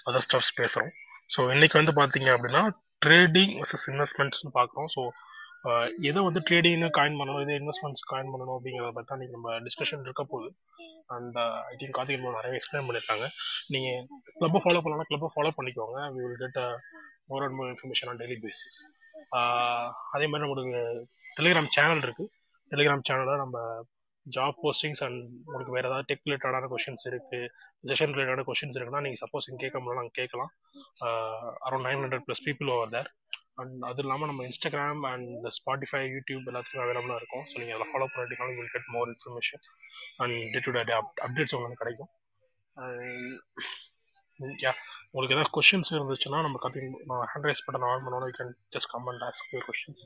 other 0.08 0.24
stuffs 0.26 0.52
பேசுறோம். 0.60 0.90
ஸோ 1.34 1.40
இன்னைக்கு 1.54 1.76
வந்து 1.80 1.94
பாத்தீங்க 2.00 2.30
அப்படின்னா 2.36 2.62
ட்ரேடிங் 3.06 3.54
வர்சஸ் 3.60 3.86
இன்வெஸ்ட்மெண்ட்ஸ்னு 3.92 4.52
பார்க்குறோம். 4.58 4.88
ஸோ 4.96 5.02
எதை 6.08 6.20
வந்து 6.26 6.40
ட்ரேடிங்னு 6.48 6.88
காயின் 6.98 7.18
பண்ணணும் 7.20 7.42
எது 7.44 7.58
இன்வெஸ்ட்மெண்ட்ஸ் 7.60 8.04
காயின் 8.10 8.30
பண்ணணும் 8.32 8.56
அப்படிங்கிறத 8.56 8.92
பற்றி 8.96 9.10
தான் 9.10 9.22
நம்ம 9.34 9.56
டிஸ்கஷன் 9.66 10.04
இருக்க 10.06 10.24
போகுது. 10.32 10.50
And 11.16 11.36
I 11.70 11.74
think 11.80 11.94
Karthigai 11.98 12.20
ma'am 12.22 12.38
நிறைய 12.38 12.60
எக்ஸ்பிளைன் 12.60 12.86
பண்ணியிருக்காங்க. 12.88 13.26
நீங்கள் 13.74 14.00
கிளப்பை 14.40 14.62
ஃபாலோ 14.64 14.82
பண்ணலாம் 14.84 15.08
கிளப்பை 15.10 15.30
ஃபாலோ 15.34 15.52
பண்ணிக்கோங்க. 15.58 15.98
We 16.16 16.22
will 16.26 16.40
get 16.44 16.58
more 17.32 17.44
and 17.46 17.56
more 17.60 17.70
information 17.74 18.10
on 18.12 18.20
daily 18.22 18.38
basis 18.46 18.78
அதே 20.14 20.26
மாதிரி 20.30 20.44
நம்மளுக்கு 20.44 20.82
டெலிகிராம் 21.38 21.72
சேனல் 21.76 22.04
இருக்கு. 22.06 22.24
டெலிகிராம் 22.72 23.06
சேனலில் 23.08 23.42
நம்ம 23.44 23.58
ஜாப் 24.26 24.58
போஸ்டிங்ஸ் 24.64 25.02
அண்ட் 25.04 25.20
உங்களுக்கு 25.46 25.76
வேற 25.76 25.84
ஏதாவது 25.88 26.08
டெக் 26.08 26.26
ரிலேட்டடான 26.26 26.66
கொஷின்ஸ் 26.72 27.06
இருக்கு 27.10 27.38
செஷன் 27.90 28.12
ரிலேட்டடான 28.16 28.44
கொஷின்ஸ் 28.48 28.76
இருக்குன்னா 28.78 29.02
நீங்கள் 29.06 29.22
சப்போஸ் 29.22 29.48
இங்கே 29.50 29.62
கேட்க 29.64 29.78
முடியல 29.78 30.00
நாங்கள் 30.00 30.18
கேட்கலாம். 30.20 30.50
Around 31.66 31.86
nine 31.88 32.02
hundred 32.04 32.26
plus 32.28 32.44
people 32.48 32.70
over 32.74 32.92
there 32.94 33.08
and 33.58 33.84
அது 33.88 34.00
இல்லாமல் 34.04 34.30
நம்ம 34.30 34.44
இன்ஸ்டாகிராம் 34.48 35.02
அண்ட் 35.12 35.46
ஸ்பாட்டிஃபை 35.58 36.00
யூடியூப் 36.14 36.48
எல்லாத்துக்கும் 36.50 36.84
அவைலபிளாக 36.84 37.20
இருக்கும். 37.20 37.44
ஸோ 37.50 37.54
நீங்கள் 37.60 37.76
அதில் 37.76 37.90
ஃபாலோ 37.92 38.08
பண்ணிட்டீங்கன்னா 38.14 38.56
will 38.58 38.72
get 38.76 38.90
more 38.96 39.10
information 39.14 39.62
and 40.22 40.36
day 40.54 40.60
to 40.66 40.72
day 40.76 40.82
updates 41.26 41.56
உங்களுக்கு 41.58 41.82
கிடைக்கும். 41.82 42.10
யா 44.64 44.72
உங்களுக்கு 45.12 45.34
ஏதாவது 45.36 45.54
கொஷின்ஸ் 45.56 45.90
இருந்துச்சுன்னா 45.96 46.38
நம்ம 46.44 46.58
கத்தி 46.64 46.86
நான் 47.10 47.28
hand 47.32 47.48
raise 47.48 47.64
button 47.66 47.86
on 47.88 48.04
பண்ணோட 48.04 48.28
you 48.30 48.34
can 48.38 48.52
just 48.76 48.90
come 48.92 49.08
and 49.12 49.24
ask 49.28 49.50
your 49.54 49.66
questions 49.68 50.04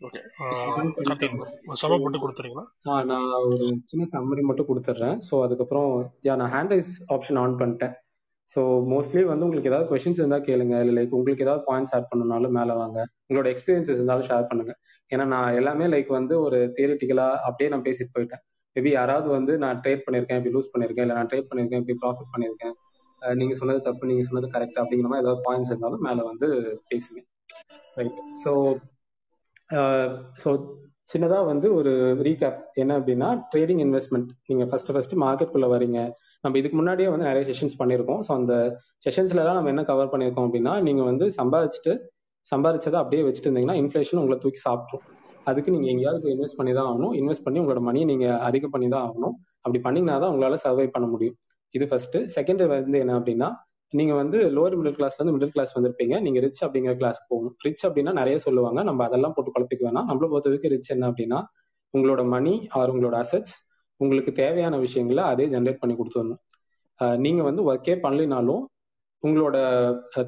okay 0.00 0.20
சபா 1.82 1.96
போட்டு 2.02 2.18
கொடுத்துறீங்களா? 2.24 2.64
நான் 3.10 3.30
ஒரு 3.52 3.66
சின்ன 3.90 4.04
சம்மரி 4.12 4.42
மட்டும் 4.48 4.68
கொடுத்துட்றேன் 4.68 5.16
ஸோ 5.28 5.34
அதுக்கப்புறம் 5.46 5.88
யா 6.28 6.34
நான் 6.42 6.52
ஹேண்ட் 6.56 6.74
ரைஸ் 6.74 6.92
ஆப்ஷன் 7.14 7.40
ஆன் 7.42 7.58
பண்ணிட்டேன். 7.62 7.94
ஸோ 8.54 8.60
மோஸ்ட்லி 8.92 9.22
வந்து 9.30 9.44
உங்களுக்கு 9.46 9.70
ஏதாவது 9.70 9.88
கொஷின்ஸ் 9.90 10.20
இருந்தால் 10.22 10.44
கேளுங்க. 10.48 10.74
இல்லை 10.82 10.94
லைக் 10.98 11.16
உங்களுக்கு 11.18 11.44
ஏதாவது 11.46 11.62
பாயிண்ட்ஸ் 11.70 11.92
ஆட் 11.96 12.08
பண்ணணும்னாலும் 12.10 12.54
மேலே 12.58 12.74
வாங்க. 12.82 12.98
உங்களோட 13.28 13.48
எக்ஸ்பீரியன்ஸ் 13.54 13.90
இருந்தாலும் 13.94 14.28
ஷேர் 14.30 14.48
பண்ணுங்க. 14.50 14.74
ஏன்னா 15.10 15.24
நான் 15.34 15.56
எல்லாமே 15.60 15.86
லைக் 15.94 16.10
வந்து 16.18 16.34
ஒரு 16.46 16.58
தியரிட்டிக்கலாக 16.76 17.40
அப்படியே 17.48 17.70
நான் 17.74 17.86
பேசிட்டு 17.88 18.14
போயிட்டேன். 18.16 18.42
மேபி 18.76 18.90
யாராவது 18.98 19.28
வந்து 19.36 19.52
நான் 19.64 19.80
ட்ரேட் 19.84 20.04
பண்ணியிருக்கேன் 20.06 20.38
இப்படி 20.40 20.54
லூஸ் 20.56 20.72
பண்ணியிருக்கேன் 20.72 21.06
இல்லை 21.06 21.16
நான் 21.18 21.30
ட்ரேட் 21.30 21.48
பண்ணியிருக்கேன் 21.50 21.82
இப்படி 21.82 21.96
ப்ராஃபிட் 22.02 22.32
பண்ணியிருக்கேன். 22.34 22.74
நீங்கள் 23.22 23.38
நீங்க 23.40 23.54
சொன்னது 23.60 23.80
தப்பு 23.86 24.10
நீங்க 24.10 24.24
சொன்னது 24.28 24.48
கரெக்ட் 24.54 24.80
அப்படிங்கிற 24.82 25.08
மாதிரி 25.12 25.24
ஏதாவது 25.24 25.42
பாயிண்ட்ஸ் 25.46 25.70
இருந்தாலும் 25.72 26.04
மேலே 26.08 26.22
வந்து 26.30 26.48
பேசுங்க. 26.90 27.20
ரைட் 28.00 28.20
ஸோ 28.44 28.52
ஸோ 30.42 30.50
சின்னதாக 31.10 31.44
வந்து 31.50 31.66
ஒரு 31.78 31.92
ரீகேப் 32.26 32.60
என்ன 32.82 32.92
அப்படின்னா 33.00 33.28
ட்ரேடிங் 33.52 33.82
இன்வெஸ்ட்மெண்ட் 33.86 34.30
நீங்கள் 34.48 34.68
ஃபஸ்ட்டு 34.70 34.94
ஃபர்ஸ்ட் 34.94 35.14
மார்க்கெட்டுக்குள்ள 35.24 35.68
வரீங்க 35.74 36.00
நம்ம 36.44 36.58
இதுக்கு 36.60 36.76
முன்னாடியே 36.80 37.08
வந்து 37.12 37.26
நிறைய 37.30 37.44
செஷன்ஸ் 37.50 37.76
பண்ணியிருக்கோம். 37.80 38.20
ஸோ 38.26 38.30
அந்த 38.40 38.54
செஷன்ஸ்ல 39.06 39.40
எல்லாம் 39.42 39.58
நம்ம 39.58 39.70
என்ன 39.74 39.82
கவர் 39.90 40.10
பண்ணியிருக்கோம் 40.12 40.46
அப்படின்னா 40.48 40.74
நீங்க 40.88 41.02
வந்து 41.10 41.26
சம்பாதிச்சுட்டு 41.38 41.92
சம்பாதிச்சதை 42.52 42.98
அப்படியே 43.02 43.22
வச்சுட்டு 43.26 43.48
இருந்தீங்கன்னா 43.48 43.78
இன்ஃபிளேஷன் 43.82 44.20
உங்களை 44.20 44.36
தூக்கி 44.44 44.60
சாப்பிட்ரும் 44.66 45.04
அதுக்கு 45.46 45.70
நீங்க 45.74 45.88
எங்கேயாவது 45.92 46.20
போய் 46.22 46.34
இன்வெஸ்ட் 46.36 46.58
பண்ணி 46.58 46.72
தான் 46.78 46.88
ஆகணும். 46.90 47.12
இன்வெஸ்ட் 47.20 47.44
பண்ணி 47.46 47.58
உங்களோட 47.62 47.80
மணியை 47.88 48.06
நீங்க 48.10 48.26
அதிக 48.48 48.66
பண்ணி 48.74 48.88
தான் 48.94 49.04
ஆகணும். 49.08 49.34
அப்படி 49.64 49.80
பண்ணீங்கன்னா 49.86 50.16
தான் 50.22 50.32
உங்களால 50.34 50.58
சர்வை 50.64 50.86
பண்ண 50.96 51.06
முடியும். 51.14 51.36
இது 51.74 51.84
ஃபர்ஸ்ட் 51.90 52.16
செகண்ட் 52.36 52.62
வந்து 52.72 52.98
என்ன 53.04 53.14
அப்படின்னா 53.20 53.48
நீங்க 53.92 54.14
வந்து 54.20 54.38
லோவர் 54.56 54.76
மிடில் 54.78 54.96
கிளாஸ்ல 54.98 55.20
இருந்து 55.20 55.34
மிடில் 55.36 55.52
கிளாஸ் 55.54 55.72
வந்திருப்பீங்க. 55.76 56.14
நீங்க 56.24 56.38
ரிச் 56.44 56.62
அப்படிங்கிற 56.66 56.94
கிளாஸ் 57.00 57.20
போகணும். 57.30 57.54
ரிச் 57.66 57.84
அப்படின்னா 57.88 58.12
நிறைய 58.20 58.36
சொல்லுவாங்க. 58.46 58.80
நம்ம 58.88 59.04
அதெல்லாம் 59.08 59.34
போட்டு 59.36 59.54
குழப்பிக்க 59.54 59.82
வேணாம். 59.88 60.08
நம்மள 60.10 60.26
பொறுத்த 60.32 60.50
வரைக்கும் 60.50 60.72
ரிச் 60.74 60.90
என்ன 60.96 61.06
அப்படின்னா 61.12 61.38
உங்களோட 61.94 62.22
மணி 62.34 62.54
ஆர் 62.78 62.92
உங்களோட 62.94 63.16
அசட்ஸ் 63.24 63.54
உங்களுக்கு 64.02 64.32
தேவையான 64.42 64.74
விஷயங்களை 64.86 65.22
அதே 65.32 65.46
ஜென்ரேட் 65.54 65.80
பண்ணி 65.82 65.94
கொடுத்துடணும். 66.00 66.40
நீங்கள் 67.00 67.22
நீங்க 67.24 67.42
வந்து 67.48 67.62
ஒர்க்கே 67.70 67.94
பண்ணலினாலும் 68.04 68.62
உங்களோட 69.22 69.56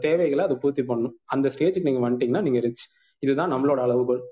தேவைகளை 0.06 0.42
அதை 0.48 0.56
பூர்த்தி 0.62 0.83
பண்ணணும். 0.90 1.16
அந்த 1.35 1.46
ஸ்டேஜுக்கு 1.54 1.88
நீங்க 1.88 2.02
வந்துட்டீங்கன்னா 2.06 2.44
நீங்க 2.46 2.61
ரிச் 2.66 2.85
இதுதான் 3.22 3.52
நம்மளோட 3.54 3.80
அளவுகோல். 3.87 4.22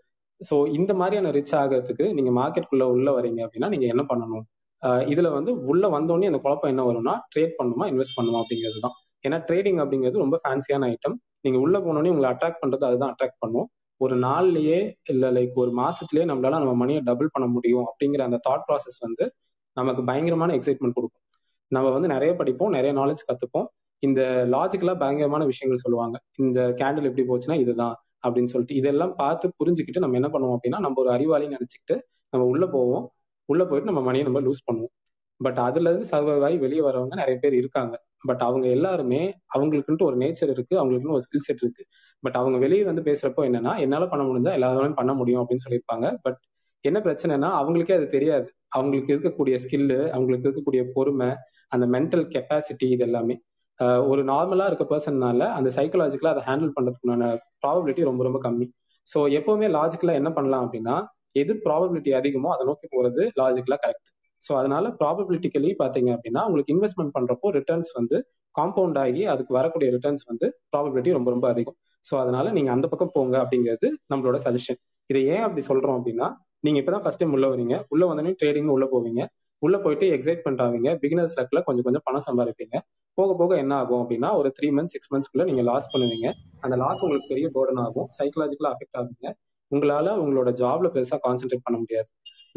ஸோ 0.41 0.57
இந்த 0.79 0.93
மாதிரியான 1.01 1.31
ரிச் 1.37 1.55
ஆகிறதுக்கு 1.61 2.07
நீங்க 2.17 2.31
மார்க்கெட்டுக்குள்ளே 2.41 2.87
உள்ள 2.95 3.11
வரீங்க 3.19 3.41
அப்படின்னா 3.47 3.69
நீங்க 3.75 3.87
என்ன 3.95 4.03
பண்ணணும்? 4.11 4.45
இதில் 4.83 5.13
இதுல 5.13 5.31
வந்து 5.37 5.53
உள்ள 5.71 5.85
வந்தோடனே 5.95 6.29
அந்த 6.31 6.41
குழப்பம் 6.45 6.71
என்ன 6.73 6.83
வரும்னா 6.89 7.15
ட்ரேட் 7.33 7.55
பண்ணுமா 7.61 7.85
இன்வெஸ்ட் 7.93 8.17
பண்ணுமா 8.19 8.41
அப்படிங்கிறது 8.43 8.81
தான் 8.85 8.95
ஏன்னா 9.27 9.39
ட்ரேடிங் 9.49 9.81
அப்படிங்கிறது 9.83 10.23
ரொம்ப 10.25 10.37
ஃபேன்சியான 10.43 10.89
ஐட்டம் 10.93 11.17
நீங்க 11.45 11.59
உள்ள 11.65 11.77
போனோடனே 11.87 12.13
உங்களை 12.15 12.29
அட்ராக்ட் 12.35 12.61
பண்றது 12.63 12.85
அதுதான் 12.89 13.13
அட்ராக்ட் 13.13 13.41
பண்ணும். 13.45 13.67
ஒரு 13.99 14.19
நாள்லயே 14.19 14.95
இல்ல 15.05 15.33
லைக் 15.33 15.55
ஒரு 15.55 15.71
மாசத்துலயே 15.77 16.25
நம்மளால 16.31 16.51
நம்ம 16.51 16.75
மணியை 16.75 17.03
டபுள் 17.03 17.29
பண்ண 17.33 17.49
முடியும் 17.49 17.85
அப்படிங்கிற 17.85 18.21
அந்த 18.21 18.41
தாட் 18.49 18.65
ப்ராசஸ் 18.69 18.99
வந்து 19.01 19.35
நமக்கு 19.73 20.05
பயங்கரமான 20.05 20.55
எக்ஸைட்மெண்ட் 20.55 20.97
கொடுக்கும். 20.99 21.25
நம்ம 21.69 21.91
வந்து 21.91 22.09
நிறைய 22.09 22.35
படிப்போம் 22.35 22.71
நிறைய 22.71 22.93
நாலேஜ் 23.01 23.25
கத்துப்போம். 23.31 23.67
இந்த 23.99 24.21
லாஜிக்கலா 24.51 24.99
பயங்கரமான 24.99 25.45
விஷயங்கள் 25.45 25.83
சொல்லுவாங்க. 25.83 26.21
இந்த 26.37 26.61
கேண்டில் 26.77 27.09
எப்படி 27.11 27.25
போச்சுன்னா 27.29 27.61
இதுதான் 27.61 27.95
அப்படின்னு 28.29 28.45
சொல்லிட்டு 28.45 28.75
இதெல்லாம் 28.75 29.15
பார்த்து 29.15 29.53
புரிஞ்சுக்கிட்டு 29.65 29.99
நம்ம 29.99 30.15
என்ன 30.15 30.29
பண்ணுவோம் 30.29 30.57
அப்படின்னா 30.59 30.79
நம்ம 30.79 31.01
ஒரு 31.01 31.11
அறிவாளி 31.11 31.47
நினைச்சுக்கிட்டு 31.47 31.97
நம்ம 32.31 32.47
உள்ள 32.47 32.67
போவோம். 32.67 33.13
உள்ள 33.45 33.65
போயிட்டு 33.65 33.91
நம்ம 33.93 34.03
மணியை 34.03 34.25
நம்ம 34.29 34.41
லூஸ் 34.49 34.65
பண்ணுவோம். 34.73 34.95
பட் 35.37 35.59
அதுல 35.59 35.91
இருந்து 35.91 36.09
சர்வைவ் 36.17 36.45
ஆகி 36.45 36.57
வெளியே 36.57 36.81
வரவங்க 36.81 37.15
நிறைய 37.15 37.39
பேர் 37.41 37.55
இருக்காங்க. 37.55 37.95
பட் 38.25 38.43
அவங்க 38.43 38.67
எல்லாருமே 38.69 39.21
அவங்களுக்குன்ட்டு 39.55 40.07
ஒரு 40.07 40.17
நேச்சர் 40.17 40.53
இருக்கு 40.55 40.75
அவங்களுக்குன்னு 40.81 41.17
ஒரு 41.19 41.25
ஸ்கில் 41.27 41.47
செட் 41.49 41.63
இருக்கு. 41.65 41.85
பட் 42.23 42.37
அவங்க 42.37 42.57
வெளியே 42.59 42.85
வந்து 42.85 43.03
பேசுறப்போ 43.03 43.43
என்னன்னா 43.49 43.73
என்னால 43.85 44.07
பண்ண 44.07 44.23
முடிஞ்சா 44.25 44.53
எல்லாராலும் 44.59 44.99
பண்ண 45.01 45.13
முடியும் 45.15 45.43
அப்படின்னு 45.43 45.65
சொல்லியிருப்பாங்க. 45.67 46.07
பட் 46.23 46.39
என்ன 46.85 46.99
பிரச்சனைனா 47.01 47.51
அவங்களுக்கே 47.61 47.97
அது 47.99 48.07
தெரியாது. 48.07 48.49
அவங்களுக்கு 48.69 49.13
இருக்கக்கூடிய 49.15 49.55
ஸ்கில்லு 49.65 49.99
அவங்களுக்கு 50.15 50.47
இருக்கக்கூடிய 50.49 50.83
பொறுமை 50.97 51.29
அந்த 51.73 51.85
மென்டல் 51.87 52.27
கெப்பாசிட்டி 52.35 52.87
இது 52.95 53.05
எல்லாமே 53.09 53.37
ஒரு 54.11 54.23
நார்மலா 54.25 54.67
இருக்க 54.67 54.85
பர்சன்னால 54.85 55.43
அந்த 55.59 55.71
சைக்கலாஜிக்கலா 55.77 56.33
அதை 56.35 56.43
ஹேண்டில் 56.47 56.73
பண்றதுக்குண்டான 56.77 57.27
ப்ராபபிலிட்டி 57.63 58.03
ரொம்ப 58.05 58.23
ரொம்ப 58.25 58.39
கம்மி. 58.49 58.67
ஸோ 59.07 59.19
எப்பவுமே 59.39 59.69
லாஜிக்கலா 59.77 60.15
என்ன 60.21 60.31
பண்ணலாம் 60.33 60.65
அப்படின்னா 60.67 60.97
எது 61.33 61.53
ப்ராபபிலிட்டி 61.67 62.13
அதிகமோ 62.21 62.49
அதை 62.55 62.65
நோக்கி 62.67 62.87
போறது 62.97 63.23
லாஜிக்கலா 63.41 63.79
கரெக்ட் 63.85 64.11
ஸோ 64.43 64.53
அதனால 64.55 64.89
ப்ராபபிலிட்டிக்கலி 65.01 65.71
பாத்தீங்க 65.79 66.11
அப்படின்னா 66.17 66.43
உங்களுக்கு 66.45 66.75
இன்வெஸ்ட்மெண்ட் 66.75 67.15
பண்றப்போ 67.17 67.49
ரிட்டர்ன்ஸ் 67.51 67.91
வந்து 67.95 68.17
காம்பவுண்ட் 68.55 68.99
ஆகி 68.99 69.27
அதுக்கு 69.27 69.53
வரக்கூடிய 69.53 69.91
ரிட்டர்ன்ஸ் 69.91 70.25
வந்து 70.27 70.47
ப்ராபபிலிட்டி 70.73 71.13
ரொம்ப 71.13 71.31
ரொம்ப 71.31 71.49
அதிகம். 71.49 71.77
ஸோ 72.05 72.15
அதனால 72.19 72.51
நீங்க 72.53 72.71
அந்த 72.71 72.87
பக்கம் 72.89 73.15
போங்க 73.15 73.37
அப்படிங்கிறது 73.45 73.89
நம்மளோட 74.13 74.37
சஜஷன் 74.47 74.79
இதை 75.11 75.21
ஏன் 75.27 75.45
அப்படி 75.47 75.63
சொல்றோம் 75.67 75.97
அப்படின்னா 75.99 76.29
நீங்க 76.61 76.79
இப்பதான் 76.83 77.05
ஃபர்ஸ்ட் 77.05 77.19
டைம் 77.19 77.35
உள்ள 77.37 77.47
வரீங்க. 77.49 77.75
உள்ள 77.89 78.07
வந்தோடனே 78.07 78.33
ட்ரேடிங் 78.43 78.71
உள்ள 78.77 78.87
போவீங்க. 78.93 79.23
உள்ள 79.63 79.77
போயிட்டு 79.79 80.07
எக்ஸைட் 80.17 80.61
ஆவீங்க 80.61 80.91
பிகினர்ஸ் 81.03 81.37
லக்ல 81.39 81.61
கொஞ்சம் 81.63 81.83
கொஞ்சம் 81.83 82.05
பணம் 82.05 82.27
சம்பாதிப்பீங்க. 82.29 82.77
போக 83.15 83.35
போக 83.35 83.57
என்ன 83.57 83.73
ஆகும் 83.75 84.01
அப்படின்னா 84.03 84.35
ஒரு 84.35 84.49
த்ரீ 84.59 84.69
மந்த்ஸ் 84.71 84.95
சிக்ஸ் 84.95 85.11
மந்த்ஸ்க்குள்ள 85.15 85.45
நீங்க 85.45 85.63
லாஸ் 85.63 85.89
பண்ணுவீங்க. 85.95 86.29
அந்த 86.61 86.77
லாஸ் 86.77 87.03
உங்களுக்கு 87.03 87.29
பெரிய 87.29 87.49
போர்டன் 87.55 87.83
ஆகும். 87.87 88.09
சைக்கலாஜிக்கலா 88.19 88.71
அஃபெக்ட் 88.75 88.99
ஆகுங்க. 88.99 89.31
உங்களால 89.71 90.09
உங்களோட 90.19 90.51
ஜாப்ல 90.63 90.89
பெருசா 90.95 91.17
கான்சென்ட்ரேட் 91.27 91.65
பண்ண 91.65 91.79
முடியாது. 91.79 92.09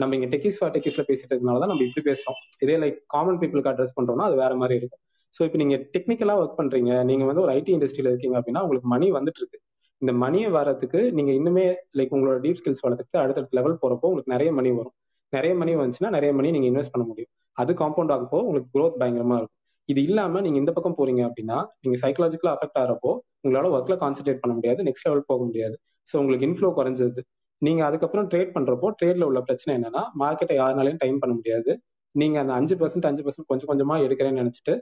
நம்ம 0.01 0.15
இங்க 0.17 0.27
டெக்கிஸ் 0.33 0.59
ஃபார் 0.59 0.73
டெக்கிஸ்ல 0.75 1.03
பேசிட்டு 1.07 1.33
இருக்கனால 1.33 1.61
தான் 1.63 1.71
நம்ம 1.71 1.83
இப்படி 1.87 2.03
பேசுறோம். 2.09 2.37
இதே 2.63 2.75
லைக் 2.83 2.97
காமன் 3.07 3.39
பீப்புளுக்கு 3.41 3.71
அட்ரஸ் 3.73 3.95
பண்றோம்னா 3.97 4.27
அது 4.29 4.37
வேற 4.43 4.53
மாதிரி 4.55 4.75
இருக்கும். 4.81 5.01
ஸோ 5.33 5.41
இப்போ 5.47 5.57
நீங்க 5.57 5.75
டெக்னிக்கலா 5.95 6.35
ஒர்க் 6.41 6.57
பண்றீங்க 6.59 6.93
நீங்க 7.09 7.25
வந்து 7.25 7.43
ஒரு 7.45 7.51
ஐடி 7.53 7.71
இண்டஸ்ட்ரியில 7.75 8.11
இருக்கீங்க 8.13 8.37
அப்படின்னா 8.39 8.63
உங்களுக்கு 8.65 8.89
மணி 8.89 9.07
வந்துட்டு 9.11 9.41
இருக்கு 9.43 9.59
இந்த 10.01 10.13
மணியை 10.23 10.49
வரதுக்கு 10.51 10.99
நீங்க 11.17 11.31
இன்னுமே 11.39 11.65
லைக் 11.97 12.13
உங்களோட 12.17 12.37
டீப் 12.45 12.59
ஸ்கில்ஸ் 12.61 12.83
வளர்த்துட்டு 12.85 13.17
அடுத்தடுத்த 13.23 13.57
லெவல் 13.59 13.79
போறப்போ 13.81 14.07
உங்களுக்கு 14.09 14.33
நிறைய 14.35 14.51
மணி 14.59 14.69
வரும். 14.71 14.95
நிறைய 15.33 15.53
மணி 15.55 15.73
வந்துச்சுன்னா 15.75 16.09
நிறைய 16.09 16.31
மணி 16.33 16.49
நீங்க 16.51 16.67
இன்வெஸ்ட் 16.71 16.93
பண்ண 16.93 17.05
முடியும். 17.07 17.31
அது 17.57 17.71
காம்பவுண்ட் 17.73 18.13
ஆகப்போ 18.15 18.39
உங்களுக்கு 18.41 18.71
க்ரோத் 18.75 18.97
பயங்கரமா 19.01 19.35
இருக்கும். 19.35 19.57
இது 19.89 20.01
இல்லாம 20.03 20.41
நீங்க 20.41 20.57
இந்த 20.57 20.71
பக்கம் 20.71 20.97
போறீங்க 20.97 21.21
அப்படின்னா 21.27 21.57
நீங்க 21.81 21.97
சைக்கலாஜிக்கலா 22.03 22.53
அஃபெக்ட் 22.55 22.79
ஆகிறப்போ 22.81 23.11
உங்களால 23.43 23.69
ஒர்க்ல 23.75 23.95
கான்சென்ட்ரேட் 24.03 24.41
பண்ண 24.43 24.53
முடியாது 24.53 24.81
நெக்ஸ்ட் 24.83 25.07
லெவல் 25.07 25.23
போக 25.27 25.41
முடியாது. 25.43 25.75
ஸோ 26.07 26.15
உங்களுக்கு 26.17 26.47
இன்ஃப்ளோ 26.47 26.69
குறைஞ்சது. 26.79 27.21
நீங்க 27.61 27.81
அதுக்கப்புறம் 27.87 28.27
ட்ரேட் 28.31 28.53
பண்றப்போ 28.55 28.87
ட்ரேட்ல 28.99 29.27
உள்ள 29.29 29.39
பிரச்சனை 29.47 29.71
என்னன்னா 29.77 30.03
மார்க்கெட்டை 30.21 30.55
யாருனாலையும் 30.61 31.01
டைம் 31.03 31.19
பண்ண 31.23 31.33
முடியாது. 31.39 31.71
நீங்க 32.15 32.37
அந்த 32.43 32.53
அஞ்சு 32.59 32.75
பர்சன்ட் 32.81 33.07
அஞ்சு 33.09 33.23
பர்சன்ட் 33.25 33.49
கொஞ்சம் 33.51 33.69
கொஞ்சமா 33.71 33.95
எடுக்கிறேன்னு 34.05 34.41
நினைச்சிட்டு 34.43 34.73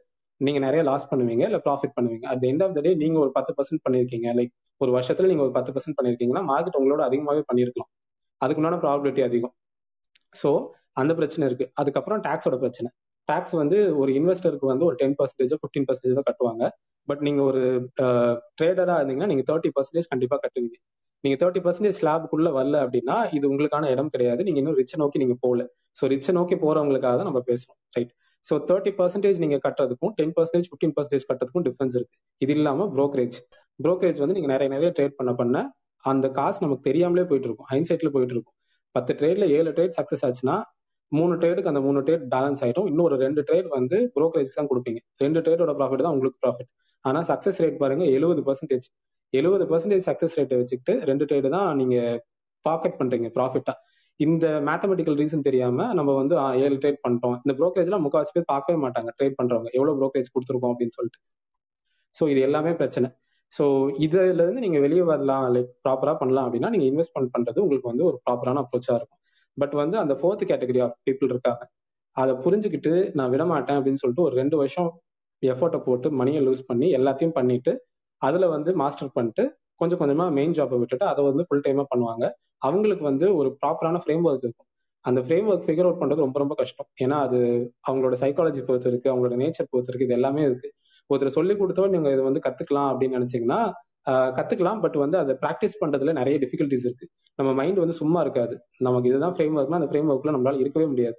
நீங்க 0.42 0.60
நிறைய 0.66 0.82
லாஸ் 0.90 1.10
பண்ணுவீங்க 1.12 1.44
இல்ல 1.50 1.58
ப்ராஃபிட் 1.66 1.96
பண்ணுவீங்க. 1.98 2.26
At 2.34 2.46
end 2.50 2.64
of 2.66 2.76
the 2.78 2.82
day 2.86 2.92
நீங்க 3.04 3.18
ஒரு 3.24 3.32
பத்து 3.38 3.52
பர்சன்ட் 3.58 3.84
பண்ணிருக்கீங்க. 3.86 4.28
லைக் 4.40 4.52
ஒரு 4.82 4.92
வருஷத்துல 4.98 5.30
நீங்க 5.32 5.44
ஒரு 5.48 5.54
பத்து 5.58 5.72
பர்சன்ட் 5.76 5.98
பண்ணிருக்கீங்கன்னா 5.98 6.44
மார்க்கெட் 6.52 6.78
உங்களோட 6.82 7.04
அதிகமாகவே 7.08 7.44
பண்ணிருக்கலாம். 7.50 7.90
அதுக்குண்டான 8.42 8.78
ப்ராபிலிட்டி 8.86 9.22
அதிகம். 9.30 9.54
ஸோ 10.36 10.50
அந்த 10.94 11.12
பிரச்சனை 11.20 11.44
இருக்கு. 11.50 11.66
அதுக்கப்புறம் 11.82 12.22
டாக்ஸோட 12.28 12.58
பிரச்சனை. 12.64 12.90
டாக்ஸ் 13.30 13.56
வந்து 13.62 13.78
ஒரு 14.02 14.12
இன்வெஸ்டருக்கு 14.20 14.68
வந்து 14.72 14.86
ஒரு 14.86 14.96
டென் 14.96 15.18
பர்சன்டேஜோ 15.20 15.58
ஃபிஃப்டீன் 15.62 15.88
பர்சன்டேஜோ 15.90 16.24
கட்டுவாங்க. 16.30 16.64
பட் 17.08 17.22
நீங்க 17.28 17.42
ஒரு 17.42 17.62
ட்ரேடரா 18.60 18.96
இருந்தீங்கன்னா 19.00 19.30
நீங்க 19.34 19.44
தேர்ட்டி 19.50 19.72
பர்சன்டேஜ் 19.78 20.10
கண்டிப்பா 20.14 20.38
கட்டுவீங்க. 20.46 20.78
நீங்க 21.24 21.36
தேர்ட்டி 21.42 21.62
பர்சன்டேஜ் 21.66 21.98
ஸ்லாபுக்குள்ள 22.00 22.50
வரல 22.58 22.78
அப்படின்னா 22.86 23.16
இது 23.38 23.46
உங்களுக்கான 23.52 23.90
இடம் 23.94 24.12
கிடையாது. 24.14 24.42
நீங்க 24.48 24.60
இன்னும் 24.62 24.78
ரிச்சை 24.82 24.98
நோக்கி 25.02 25.18
நீங்க 25.24 25.36
போகல. 25.44 25.64
ஸோ 26.00 26.10
ரிச்சை 26.14 26.34
நோக்கி 26.40 26.56
போறவங்களுக்காக 26.64 27.16
தான் 27.20 27.30
நம்ம 27.30 27.42
பேசுறோம். 27.50 27.78
ரைட் 27.98 28.12
ஸோ 28.46 28.56
தேர்ட்டி 28.70 28.92
பர்சன்டேஜ் 29.00 29.40
நீங்க 29.44 29.58
கட்டுறதுக்கும் 29.66 30.14
டென் 30.20 30.34
பர்சன்டேஜ் 30.38 30.68
ஃபிஃப்டீன் 30.70 30.94
பர்சன்டேஜ் 30.98 31.26
கட்டுறதுக்கும் 31.30 31.66
டிஃபரன்ஸ் 31.68 31.96
இருக்கு. 32.00 32.16
இது 32.46 32.54
இல்லாம 32.60 32.88
ப்ரோக்கரேஜ் 32.96 33.38
ப்ரோக்கரேஜ் 33.80 34.22
வந்து 34.24 34.36
நீங்க 34.38 34.50
நிறைய 34.54 34.70
நிறைய 34.76 34.90
ட்ரேட் 34.98 35.18
பண்ண 35.20 35.32
பண்ண 35.42 35.58
அந்த 36.04 36.26
காசு 36.40 36.60
நமக்கு 36.66 36.88
தெரியாமலே 36.90 37.24
போயிட்டு 37.30 37.48
இருக்கும் 37.50 37.70
ஹைன்சைட்ல 37.72 38.10
போயிட்டு 38.16 38.36
இருக்கும் 38.36 38.56
பத்து 38.96 39.12
ட்ரேட்ல 39.20 39.46
ஏழு 39.58 39.72
ட்ரேட் 39.78 39.98
சக்சஸ் 40.00 40.24
ஆச்சுன்னா 40.28 40.56
மூணு 41.12 41.34
ட்ரேடுக்கு 41.42 41.72
அந்த 41.72 41.82
மூணு 41.86 42.00
ட்ரேட் 42.08 42.26
பேலன்ஸ் 42.34 42.62
ஆயிடும். 42.66 42.88
இன்னொரு 42.92 43.16
ரெண்டு 43.24 43.42
ட்ரேட் 43.48 43.68
வந்து 43.78 43.98
ப்ரோக்கரேஜ் 44.16 44.58
தான் 44.58 44.70
கொடுப்பீங்க. 44.72 45.00
ரெண்டு 45.24 45.40
ட்ரேடோட 45.46 45.74
ப்ராஃபிட் 45.80 46.04
தான் 46.06 46.16
உங்களுக்கு 46.16 46.40
ப்ராஃபிட் 46.44 46.70
ஆனா 47.06 47.20
சக்சஸ் 47.22 47.60
ரேட் 47.64 47.78
பாருங்க 47.78 48.06
எழுபது 48.06 48.42
பர்சன்டேஜ் 48.48 48.88
எழுபது 49.34 49.66
பர்சன்டேஜ் 49.66 50.06
சக்சஸ் 50.10 50.36
ரேட்டை 50.40 50.58
வச்சுக்கிட்டு 50.58 50.94
ரெண்டு 51.06 51.26
ட்ரேடு 51.26 51.50
தான் 51.50 51.70
நீங்க 51.78 51.98
பாக்கெட் 52.66 52.98
பண்றீங்க 53.02 53.28
ப்ராஃபிட்டா 53.38 53.74
இந்த 54.20 54.46
மேத்தமெட்டிக்கல் 54.60 55.18
ரீசன் 55.18 55.46
தெரியாம 55.48 55.94
நம்ம 55.94 56.14
வந்து 56.14 56.36
ஏழு 56.64 56.76
ட்ரேட் 56.76 57.02
பண்ணிட்டோம். 57.04 57.36
இந்த 57.46 57.54
ப்ரோக்கரேஜ்லாம் 57.60 58.04
முக்கால்வாசி 58.06 58.34
பேர் 58.36 58.46
பார்க்கவே 58.46 58.78
மாட்டாங்க 58.86 59.10
ட்ரேட் 59.18 59.38
பண்றவங்க. 59.38 59.70
எவ்வளவு 59.78 59.98
ப்ரோக்கரேஜ் 60.00 60.34
கொடுத்துருக்கோம் 60.34 60.74
அப்படின்னு 60.74 60.96
சொல்லிட்டு. 60.98 61.20
ஸோ 62.16 62.30
இது 62.30 62.42
எல்லாமே 62.42 62.72
பிரச்சனை. 62.74 63.10
ஸோ 63.52 63.64
இதுல 63.98 64.42
இருந்து 64.46 64.64
நீங்க 64.66 64.80
வெளியே 64.80 65.02
வரலாம் 65.02 65.46
லைக் 65.56 65.72
ப்ராப்பரா 65.86 66.14
பண்ணலாம் 66.14 66.46
அப்படின்னா 66.48 66.70
நீங்க 66.70 66.86
இன்வெஸ்ட்மெண்ட் 66.92 67.32
பண்றது 67.36 67.60
உங்களுக்கு 67.60 67.88
வந்து 67.88 68.06
ஒரு 68.06 68.18
ப்ராப்பரான 68.26 68.62
அப்ரோச்சா 68.64 68.94
இருக்கும். 69.00 69.20
பட் 69.58 69.76
வந்து 69.84 69.98
அந்த 69.98 70.14
ஃபோர்த் 70.20 70.44
கேட்டகரி 70.52 70.82
ஆஃப் 70.86 70.98
பீப்புள் 71.08 71.30
இருக்காங்க. 71.30 71.64
அதை 72.18 72.34
புரிஞ்சுக்கிட்டு 72.46 72.92
நான் 73.14 73.30
விட 73.30 73.46
மாட்டேன் 73.46 73.78
அப்படின்னு 73.80 74.02
சொல்லிட்டு 74.04 74.26
ஒரு 74.28 74.36
ரெண்டு 74.36 74.58
வருஷம் 74.58 74.90
எஃபோர்ட்டை 75.44 75.80
போட்டு 75.88 76.08
மணியை 76.20 76.42
லூஸ் 76.48 76.64
பண்ணி 76.70 76.88
எல்லாத்தையும் 76.98 77.36
பண்ணிட்டு 77.38 77.72
அதுல 78.22 78.48
வந்து 78.56 78.72
மாஸ்டர் 78.82 79.16
பண்ணிட்டு 79.18 79.44
கொஞ்சம் 79.82 80.00
கொஞ்சமா 80.02 80.26
மெயின் 80.38 80.56
ஜாப்பை 80.58 80.78
விட்டுட்டு 80.80 81.06
அதை 81.12 81.22
வந்து 81.30 81.44
ஃபுல் 81.48 81.64
டைமா 81.66 81.84
பண்ணுவாங்க. 81.92 82.26
அவங்களுக்கு 82.68 83.04
வந்து 83.12 83.26
ஒரு 83.40 83.50
ப்ராப்பரான 83.62 84.00
ஃப்ரேம் 84.04 84.26
ஒர்க் 84.30 84.46
இருக்கும். 84.48 84.68
அந்த 85.06 85.20
ஃப்ரேம் 85.26 85.48
ஒர்க் 85.52 85.66
ஃபிகர் 85.68 85.88
அவுட் 85.88 86.02
பண்றது 86.02 86.26
ரொம்ப 86.26 86.38
ரொம்ப 86.44 86.56
கஷ்டம். 86.62 86.90
ஏன்னா 87.04 87.18
அது 87.26 87.38
அவங்களோட 87.88 88.16
சைக்காலஜி 88.24 88.62
பொறுத்து 88.70 88.90
இருக்கு 88.92 89.12
அவங்களோட 89.12 89.36
நேச்சர் 89.44 89.70
பொறுத்து 89.72 89.92
இருக்கு 89.92 90.08
இது 90.08 90.18
எல்லாமே 90.20 90.42
இருக்கு. 90.50 90.70
ஒருத்தர் 91.10 91.38
சொல்லி 91.38 91.54
கொடுத்தோ 91.62 91.86
நீங்க 91.94 92.10
இதை 92.16 92.24
வந்து 92.30 92.42
கத்துக்கலாம் 92.48 92.90
அப்படின்னு 92.94 93.18
நினைச்சீங்கன்னா 93.20 93.62
கத்துக்கலாம் 94.38 94.82
பட் 94.84 94.98
வந்து 95.04 95.18
அதை 95.22 95.34
ப்ராக்டிஸ் 95.44 95.80
பண்றதுல 95.82 96.14
நிறைய 96.20 96.36
டிஃபிகல்டிஸ் 96.44 96.86
இருக்கு. 96.88 97.06
நம்ம 97.40 97.50
மைண்ட் 97.60 97.80
வந்து 97.84 97.96
சும்மா 98.02 98.20
இருக்காது. 98.26 98.56
நமக்கு 98.88 99.10
இதுதான் 99.12 99.34
ஃப்ரேம் 99.38 99.58
ஒர்க்னா 99.60 99.80
அந்த 99.82 99.90
ஃப்ரேம் 99.92 100.10
ஒர்க்ல 100.14 100.34
நம்மளால 100.36 100.60
இருக்கவே 100.64 100.86
முடியாது. 100.94 101.18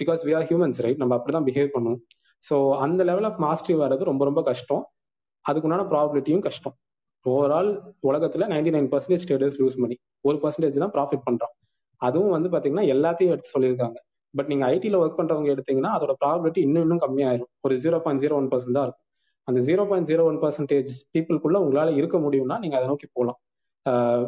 Because 0.00 0.22
we 0.28 0.32
are 0.38 0.46
humans 0.50 0.80
right 0.86 1.00
நம்ம 1.02 1.14
அப்படிதான் 1.18 1.46
பிஹேவ் 1.48 1.70
பண்ணுவோம். 1.76 2.00
ஸோ 2.42 2.56
அந்த 2.84 3.00
லெவல் 3.10 3.26
ஆஃப் 3.30 3.40
மாஸ்டரி 3.44 3.74
வர்றது 3.82 4.04
ரொம்ப 4.10 4.22
ரொம்ப 4.28 4.40
கஷ்டம். 4.50 4.82
அதுக்குண்டான 5.44 5.84
ப்ராபிலிட்டியும் 5.92 6.44
கஷ்டம். 6.48 6.76
ஓவரால் 7.26 7.70
உலகத்துல 8.08 8.46
ninety 8.52 8.70
nine 8.76 8.88
percentage 8.92 9.26
traders 9.28 9.58
lose 9.60 9.76
பண்ணி 9.82 9.96
ஒரு 10.28 10.36
பர்சன்டேஜ் 10.44 10.78
தான் 10.84 10.94
ப்ராஃபிட் 10.96 11.24
பண்றோம். 11.28 11.54
அதுவும் 12.00 12.34
வந்து 12.36 12.48
பாத்தீங்கன்னா 12.52 12.84
எல்லாத்தையும் 12.94 13.32
எடுத்து 13.34 13.54
சொல்லியிருக்காங்க. 13.56 13.98
பட் 14.34 14.48
நீங்க 14.50 14.64
ஐடில 14.74 14.98
ஒர்க் 15.02 15.18
பண்றவங்க 15.20 15.48
எடுத்தீங்கன்னா 15.54 15.90
அதோட 15.96 16.12
ப்ராபிலிட்டி 16.22 16.60
இன்னும் 16.66 16.84
இன்னும் 16.86 17.02
கம்மியாயிரும். 17.04 17.50
ஒரு 17.66 17.74
zero 17.84 17.98
point 18.04 18.22
zero 18.24 18.34
one 18.40 18.48
percent 18.52 18.76
தான் 18.78 18.86
இருக்கும். 18.88 19.06
அந்த 19.48 19.60
zero 19.68 19.82
point 19.90 20.08
zero 20.10 20.24
one 20.30 20.38
percentage 20.44 20.92
பீப்புளுக்குள்ள 21.14 21.58
உங்களால 21.64 21.94
இருக்க 22.00 22.16
முடியும்னா 22.18 22.56
நீங்க 22.64 22.76
அதை 22.78 22.88
நோக்கி 22.92 23.08
போகலாம். 23.16 23.38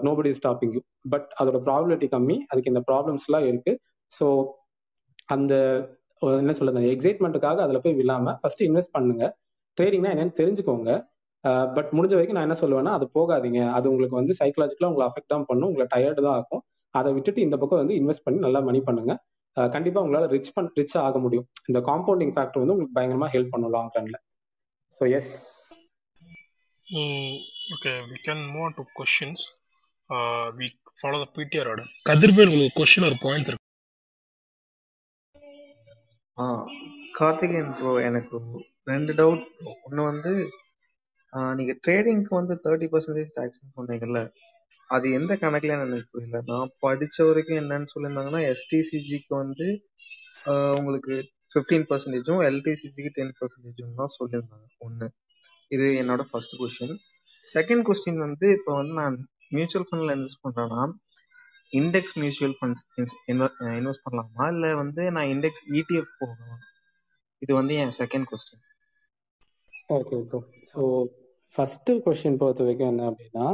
நோபடி 0.07 0.31
ஸ்டாப்பிங் 0.39 0.73
யூ 0.77 0.81
பட் 1.13 1.27
அதோட 1.41 1.59
ப்ராபிலிட்டி 1.69 2.07
கம்மி. 2.15 2.37
அதுக்கு 2.51 2.73
இந்த 2.73 2.83
ப்ராப்ளம்ஸ் 2.91 3.27
எல்லாம் 3.29 3.47
இருக்கு. 3.51 3.73
ஸோ 4.11 4.27
அந்த 5.27 5.55
என்ன 6.43 6.53
சொல்றது 6.59 6.91
எக்ஸைட்மெண்ட்டுக்காக 6.95 7.61
அதில் 7.67 7.83
போய் 7.85 7.97
விழாம 8.01 8.35
ஃபர்ஸ்ட் 8.43 8.63
இன்வெஸ்ட் 8.69 8.95
பண்ணுங்க. 8.97 9.25
ட்ரேடிங்னா 9.79 10.13
என்னன்னு 10.15 10.35
தெரிஞ்சுக்கோங்க. 10.41 10.91
பட் 11.77 11.91
முடிஞ்ச 11.97 12.13
வரைக்கும் 12.17 12.39
நான் 12.39 12.47
என்ன 12.49 12.57
சொல்லுவேன்னா 12.63 12.93
அது 12.99 13.07
போகாதீங்க. 13.17 13.61
அது 13.77 13.87
உங்களுக்கு 13.93 14.19
வந்து 14.21 14.35
சைக்காலஜிக்கலாக 14.41 14.91
உங்களை 14.93 15.07
அஃபெக்ட் 15.11 15.33
தான் 15.35 15.47
பண்ணும். 15.51 15.71
உங்களை 15.71 15.87
டயர்டு 15.95 16.21
தான் 16.27 16.37
ஆகும் 16.41 16.63
அதை 16.95 17.11
விட்டுட்டு 17.17 17.41
இந்த 17.47 17.57
பக்கம் 17.61 17.81
வந்து 17.83 17.97
இன்வெஸ்ட் 18.01 18.25
பண்ணி 18.27 18.39
நல்லா 18.47 18.61
மணி 18.69 18.81
பண்ணுங்க. 18.89 19.13
கண்டிப்பாக 19.57 20.05
உங்களால் 20.05 20.29
ரிச் 20.35 20.53
பண் 20.57 20.69
ரிச் 20.79 20.95
ஆக 21.07 21.19
முடியும். 21.25 21.47
இந்த 21.71 21.79
காம்பவுண்டிங் 21.89 22.35
ஃபேக்டர் 22.37 22.63
வந்து 22.63 22.75
உங்களுக்கு 22.75 22.97
பயங்கரமா 22.99 23.29
ஹெல்ப் 23.35 23.53
பண்ணும் 23.55 23.75
long 23.77 23.91
ரன்ல 23.97 24.19
so 24.95 25.03
yes 25.19 25.33
okay 27.75 27.93
we 28.13 28.19
can 28.29 28.43
move 28.55 28.71
to 28.79 28.85
questions 29.01 29.43
we 30.61 30.69
follow 31.01 31.19
the 31.25 31.27
PDR 31.39 31.69
order 31.73 31.91
Kathirvel 32.11 32.51
உங்களுக்கு 32.53 32.79
கொஸ்டின் 32.81 33.09
ஒரு 33.11 33.19
பாயிண்ட்ஸ் 33.27 33.51
இருக்கு? 33.51 33.62
ஆ 36.43 36.45
கார்த்திகேயன் 37.19 37.73
ப்ரோ 37.79 37.93
எனக்கு 38.09 38.37
ரெண்டு 38.87 39.13
டவுட் 39.19 39.45
ஒன்று 39.81 40.03
வந்து 40.11 40.33
நீங்க 41.53 41.73
ட்ரேடிங்க்கு 41.85 42.33
வந்து 42.39 42.55
தேர்ட்டி 42.65 42.89
பர்சன்டேஜ் 42.93 43.35
டேக்ஸ் 43.37 43.77
சொன்னீங்கல்ல 43.77 44.21
அது 44.91 45.07
எந்த 45.19 45.33
கணக்குல 45.43 45.77
எனக்கு 45.79 46.09
புரியல. 46.15 46.39
நான் 46.51 46.73
படிச்ச 46.83 47.17
வரைக்கும் 47.29 47.61
என்னன்னு 47.61 47.93
சொல்லியிருந்தாங்கன்னா 47.93 48.41
எஸ்டிசிஜிக்கு 48.51 49.35
வந்து 49.37 49.69
உங்களுக்கு 50.79 51.15
ஃபிஃப்டீன் 51.53 51.87
பர்சன்டேஜும் 51.91 52.43
எல்டிசிஜிக்கு 52.49 53.13
டென் 53.17 53.35
பர்சன்டேஜும் 53.39 53.99
தான் 54.01 54.15
சொல்லியிருந்தாங்க 54.19 54.69
ஒன்று 54.79 55.09
இது 55.71 55.87
என்னோட 56.03 56.23
ஃபர்ஸ்ட் 56.31 56.57
கொஸ்டின் 56.61 56.97
செகண்ட் 57.49 57.85
கொஸ்டின் 57.89 58.21
வந்து 58.27 58.47
இப்போ 58.57 58.73
வந்து 58.75 58.95
நான் 59.01 59.17
மியூச்சுவல் 59.51 59.87
ஃபண்ட்ல 59.89 60.15
இன்வெஸ்ட் 60.17 60.43
பண்றேன்னா 60.45 60.83
இண்டெக்ஸ் 61.73 62.15
மியூச்சுவல் 62.19 62.55
ஃபண்ட்ஸ் 62.59 62.83
இன்வெஸ்ட் 63.31 64.05
பண்ணலாமா? 64.07 64.45
இல்ல 64.55 64.75
வந்து 64.77 65.03
நான் 65.17 65.31
இண்டெக்ஸ் 65.35 65.65
இடிஎஃப் 65.73 66.13
போகணுமா? 66.21 66.57
இது 67.43 67.53
வந்து 67.55 67.75
என் 67.83 67.97
second 68.01 68.27
question 68.31 68.63
okay 69.91 70.17
bro 70.27 70.41
so 70.73 70.81
first 71.55 71.91
question 72.05 72.41
பொறுத்த 72.41 72.65
வரைக்கும் 72.65 72.91
என்ன 72.93 73.07
அப்படின்னா 73.11 73.47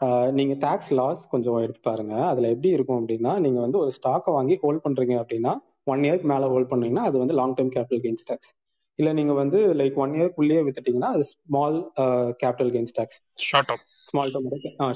ஆஹ் 0.00 0.30
நீங்க 0.30 0.54
டாக்ஸ் 0.62 0.92
லாஸ் 0.98 1.20
கொஞ்சம் 1.30 1.58
எடுத்து 1.62 1.80
பாருங்க. 1.82 2.14
அதுல 2.30 2.50
எப்படி 2.54 2.70
இருக்கும் 2.76 3.00
அப்படின்னா 3.00 3.32
நீங்க 3.44 3.58
வந்து 3.60 3.78
ஒரு 3.78 3.92
ஸ்டாக்கை 3.96 4.32
வாங்கி 4.36 4.56
ஹோல்ட் 4.62 4.84
பண்றீங்க 4.84 5.14
அப்படின்னா 5.22 5.52
ஒன் 5.86 6.04
இயர்க்கு 6.06 6.28
மேல 6.32 6.48
ஹோல்ட் 6.52 6.70
பண்ணீங்கன்னா 6.72 7.04
அது 7.08 7.16
வந்து 7.18 7.36
long 7.38 7.56
term 7.58 7.72
capital 7.74 8.02
gains 8.04 8.26
tax 8.28 8.52
இல்ல 8.98 9.10
நீங்க 9.18 9.32
வந்து 9.34 9.58
லைக் 9.80 9.98
ஒன் 10.04 10.14
இயர்க்குள்ளேயே 10.18 10.62
வித்துட்டீங்கன்னா 10.66 11.10
அது 11.16 11.24
small 11.32 11.76
capital 12.42 12.70
gains 12.74 12.94
tax 12.96 13.18
short 13.44 13.68
term 13.70 13.84
small 14.10 14.32
term 14.34 14.48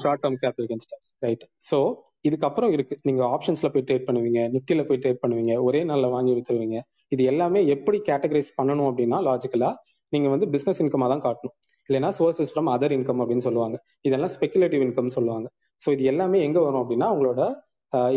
short 0.05 0.23
term 0.23 0.39
capital 0.43 0.67
gains 0.71 0.89
tax 0.91 1.11
right 1.21 1.45
so 1.69 1.79
இதுக்கப்புறம் 2.27 2.71
இருக்கு. 2.75 2.95
நீங்க 3.07 3.21
ஆப்ஷன்ஸ்ல 3.35 3.69
போய் 3.73 3.85
ட்ரேட் 3.87 4.05
பண்ணுவீங்க 4.07 4.41
நிப்டில 4.55 4.83
போய் 4.89 5.01
ட்ரேட் 5.03 5.21
பண்ணுவீங்க 5.23 5.53
ஒரே 5.67 5.81
நாள்ல 5.89 6.09
வாங்கி 6.15 6.33
வித்துருவீங்க. 6.37 6.77
இது 7.15 7.23
எல்லாமே 7.31 7.61
எப்படி 7.75 7.97
கேட்டகரைஸ் 8.09 8.51
பண்ணணும் 8.59 8.87
அப்படின்னா 8.91 9.19
லாஜிக்கலா 9.29 9.71
நீங்க 10.13 10.27
வந்து 10.33 10.47
பிசினஸ் 10.55 10.81
இன்கமா 10.83 11.07
தான் 11.13 11.23
காட்டணும். 11.27 11.55
இல்லைன்னா 11.87 12.09
சோர்சஸ் 12.19 12.51
ஃப்ரம் 12.53 12.69
அதர் 12.75 12.95
இன்கம் 12.97 13.21
அப்படின்னு 13.23 13.45
சொல்லுவாங்க. 13.47 13.77
இதெல்லாம் 14.07 14.33
ஸ்பெகுலேட்டிவ் 14.35 14.83
இன்கம் 14.87 15.13
சொல்லுவாங்க. 15.17 15.47
ஸோ 15.81 15.89
இது 15.95 16.03
எல்லாமே 16.11 16.39
எங்க 16.47 16.59
வரும் 16.65 16.81
அப்படின்னா 16.83 17.09
உங்களோட 17.15 17.41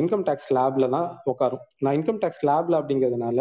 இன்கம் 0.00 0.24
டேக்ஸ் 0.26 0.50
லேப்ல 0.56 0.86
தான் 0.96 1.08
உட்காரும் 1.30 1.62
நான் 1.84 1.96
இன்கம் 1.98 2.20
டேக்ஸ் 2.22 2.44
லேப்ல 2.48 2.74
அப்படிங்கிறதுனால 2.80 3.40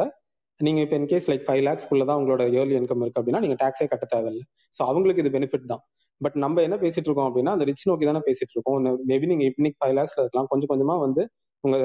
நீங்க 0.59 0.79
இப்போ 0.85 0.95
இன்கேஸ் 0.99 1.27
லைக் 1.31 1.45
ஃபைவ் 1.47 1.61
லேக்ஸ்க்குள்ள 1.67 2.03
தான் 2.09 2.19
உங்களோட 2.19 2.43
இயர்லி 2.53 2.75
இன்கம் 2.79 3.01
இருக்கு 3.03 3.19
அப்படின்னா 3.21 3.41
நீங்க 3.45 3.57
டேக்ஸே 3.61 3.87
கட்ட 3.91 4.05
தேவையில்லை. 4.13 4.43
ஸோ 4.77 4.81
அவங்களுக்கு 4.91 5.23
இது 5.23 5.31
பெனிஃபிட் 5.37 5.65
தான். 5.71 5.81
பட் 6.21 6.35
நம்ம 6.43 6.61
என்ன 6.67 6.75
பேசிட்டு 6.83 7.07
இருக்கோம் 7.09 7.29
அப்படின்னா 7.29 7.53
அந்த 7.55 7.65
ரிச் 7.69 7.87
நோக்கி 7.89 8.05
தானே 8.09 8.21
பேசிட்டு 8.27 8.53
இருக்கோம் 8.55 8.77
மேபி 9.11 9.29
நீங்க 9.31 9.45
இன்னைக்கு 9.51 9.79
ஃபைவ் 9.81 9.95
லேக்ஸ்ல 9.99 10.21
இருக்கலாம். 10.23 10.49
கொஞ்சம் 10.51 10.71
கொஞ்சமா 10.71 10.95
வந்து 11.05 11.23
உங்க 11.63 11.77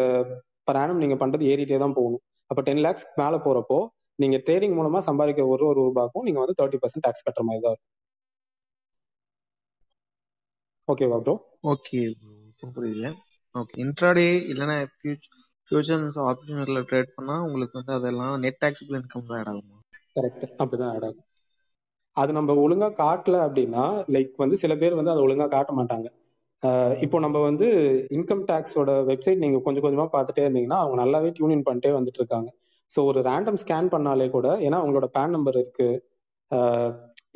பர் 0.68 0.78
ஆனம் 0.83 1.03
நீங்க 1.05 1.16
பண்றது 1.22 1.45
ஏறிட்டே 1.53 1.78
தான் 1.85 1.97
போகணும். 1.99 2.22
அப்ப 2.51 2.61
டென் 2.68 2.83
லேக்ஸ் 2.87 3.07
மேல 3.22 3.37
போறப்போ 3.47 3.78
நீங்க 4.18 4.37
ட்ரேடிங் 4.47 4.76
மூலமா 4.78 5.01
சம்பாதிக்கிற 5.09 5.47
ஒரு 5.55 5.64
ஒரு 5.70 5.81
ரூபாய்க்கும் 5.89 6.26
நீங்க 6.28 6.41
வந்து 6.43 6.57
தேர்ட்டி 6.61 6.81
பர்சன்ட் 6.83 7.05
டேக்ஸ் 7.07 7.24
கட்டுற 7.26 7.45
மாதிரி 7.49 7.62
தான் 7.64 7.74
இருக்கும். 7.74 7.89
ஓகேவா 10.89 11.18
ப்ரோ 11.24 11.35
ஓகே 11.72 12.01
புரியுது 12.76 13.11
ஓகே 13.55 13.76
இன்ட்ராடே 13.85 14.28
இல்லைன்னா 14.53 14.76
ஃபியூச்சர்ஸ் 15.70 16.18
ஆப்ஷன்ல 16.31 16.81
ட்ரேட் 16.91 17.14
பண்ணா 17.16 17.35
உங்களுக்கு 17.47 17.78
வந்து 17.81 17.93
அதெல்லாம் 17.99 18.35
நெட் 18.45 18.61
டாக்ஸபிள் 18.64 18.99
இன்கம் 19.01 19.28
தான் 19.31 19.41
ஆட் 19.41 19.51
ஆகுமா? 19.53 19.76
கரெக்ட் 20.16 20.45
அப்படிதான் 20.62 20.93
ஆட் 20.95 21.07
ஆகும். 21.09 21.26
அது 22.17 22.31
நம்ம 22.39 22.55
ஒழுங்கா 22.65 22.89
காட்டல 23.03 23.37
அப்படின்னா 23.47 23.85
லைக் 24.15 24.33
வந்து 24.43 24.57
சில 24.63 24.73
பேர் 24.81 24.99
வந்து 24.99 25.13
அதை 25.13 25.23
ஒழுங்கா 25.27 25.47
காட்ட 25.57 25.73
மாட்டாங்க. 25.81 26.09
இப்போ 27.05 27.19
நம்ம 27.25 27.39
வந்து 27.49 27.67
இன்கம் 28.17 28.43
டேக்ஸோட 28.51 28.91
வெப்சைட் 29.11 29.43
நீங்க 29.45 29.59
கொஞ்சம் 29.67 29.85
கொஞ்சமா 29.85 30.07
பார்த்துட்டே 30.15 30.43
இருந்தீங்கன்னா 30.47 30.79
அவங்க 30.83 30.97
நல்லாவே 31.03 31.31
டியூன் 31.37 31.67
பண்ணிட்டே 31.69 31.93
வந்துட்டு 31.99 32.21
இருக்காங்க. 32.23 32.49
ஸோ 32.91 33.01
ஒரு 33.11 33.21
ரேண்டம் 33.29 33.61
ஸ்கேன் 33.63 33.93
பண்ணாலே 33.95 34.27
கூட 34.37 34.49
ஏன்னா 34.67 34.79
அவங்களோட 34.83 35.09
பேன் 35.17 35.35
நம்பர் 35.37 35.59
இருக்கு. 35.61 35.89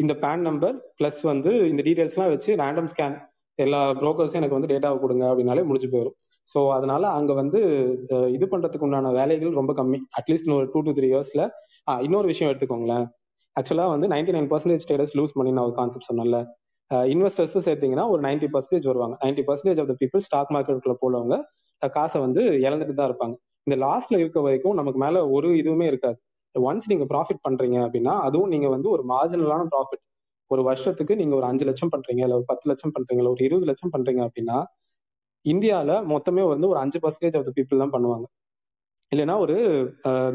இந்த 0.03 0.13
பேன் 0.25 0.45
நம்பர் 0.49 0.77
பிளஸ் 0.99 1.21
வந்து 1.33 1.51
இந்த 1.73 1.83
டீடைல்ஸ்லாம் 1.89 2.33
வச்சு 2.35 2.51
ரேண்டம் 2.63 2.91
ஸ்கேன் 2.93 3.17
எல்லா 3.59 3.81
புரோக்கர்ஸும் 4.01 4.41
எனக்கு 4.41 4.57
வந்து 4.57 4.71
டேட்டாவை 4.73 4.97
கொடுங்க 5.03 5.25
அப்படின்னாலே 5.31 5.63
முடிஞ்சு 5.69 5.89
போயிடும் 5.93 6.17
ஸோ 6.49 6.61
அதனால 6.77 7.03
அங்க 7.19 7.33
வந்து 7.41 7.61
இது 8.37 8.47
பண்றதுக்கு 8.53 8.87
உண்டான 8.87 9.13
வேலைகள் 9.19 9.59
ரொம்ப 9.61 9.73
கம்மி. 9.81 9.99
அட்லீஸ்ட் 10.19 10.51
ஒரு 10.57 10.67
டூ 10.73 10.81
டு 10.87 10.95
த்ரீ 10.97 11.09
இயர்ஸ்ல 11.13 11.43
இன்னொரு 12.07 12.27
விஷயம் 12.33 12.51
எடுத்துக்கோங்களேன். 12.53 13.07
ஆக்சுவலா 13.57 13.87
வந்து 13.93 14.07
ninety 14.13 14.33
nine 14.37 14.49
percentage 14.53 14.85
traders 14.89 15.15
lose 15.19 15.35
பண்ணி 15.37 15.51
நான் 15.57 15.67
ஒரு 15.69 15.75
கான்செப்ட் 15.81 16.09
சொன்னல 16.11 16.39
இன்வெஸ்டர்ஸும் 17.09 17.65
சேர்த்தீங்கன்னா 17.67 18.05
ஒரு 18.13 18.21
நைன்டி 18.23 18.49
பர்சன்டேஜ் 18.55 18.87
வருவாங்க. 18.91 19.15
Ninety 19.23 19.43
percentage 19.49 19.79
of 19.83 19.91
the 19.91 19.95
people 20.01 20.23
stock 20.27 20.51
மார்க்கெட்டுக்குள்ள 20.55 20.97
போலவங்க 21.03 21.37
காசை 21.83 22.19
வந்து 22.25 22.43
இழந்துட்டு 22.67 22.95
தான் 22.99 23.09
இருப்பாங்க. 23.11 23.35
இந்த 23.67 23.77
லாஸ்ட்ல 23.85 24.17
இருக்க 24.23 24.39
வரைக்கும் 24.41 24.77
நமக்கு 24.81 24.99
மேல 25.05 25.17
ஒரு 25.37 25.49
இதுவுமே 25.61 25.87
இருக்காது. 25.93 26.17
ஒன்ஸ் 26.55 26.89
நீங்க 26.91 27.05
ப்ராஃபிட் 27.13 27.43
பண்றீங்க 27.47 27.77
அப்படின்னா 27.87 28.15
அதுவும் 28.27 28.53
நீங்க 28.55 28.69
வந்து 28.75 28.89
ஒரு 28.95 29.03
மார்ஜினலான 29.13 29.65
ப்ராஃபிட் 29.73 30.03
ஒரு 30.51 30.63
வருஷத்துக்கு 30.63 31.15
நீங்க 31.21 31.35
ஒரு 31.37 31.47
அஞ்சு 31.51 31.65
லட்சம் 31.65 31.93
பண்றீங்க 31.95 32.23
இல்ல 32.27 32.37
ஒரு 32.37 32.47
பத்து 32.51 32.67
லட்சம் 32.71 32.95
பண்றீங்க 32.97 33.21
இல்ல 33.23 33.31
ஒரு 33.31 33.43
இருபது 33.49 33.69
லட்சம் 33.71 33.93
பண்றீங்க 33.95 34.23
அப்படின்னா 34.27 34.59
இந்தியால 35.47 35.93
மொத்தமே 36.13 36.45
வந்து 36.53 36.67
ஒரு 36.73 36.79
அஞ்சு 36.79 36.99
பர்சன்டேஜ் 37.05 37.37
ஆஃப் 37.39 37.47
த 37.49 37.53
பீப்புள் 37.57 37.83
தான் 37.83 37.95
பண்ணுவாங்க. 37.97 38.27
இல்லைன்னா 39.13 39.35
ஒரு 39.45 39.57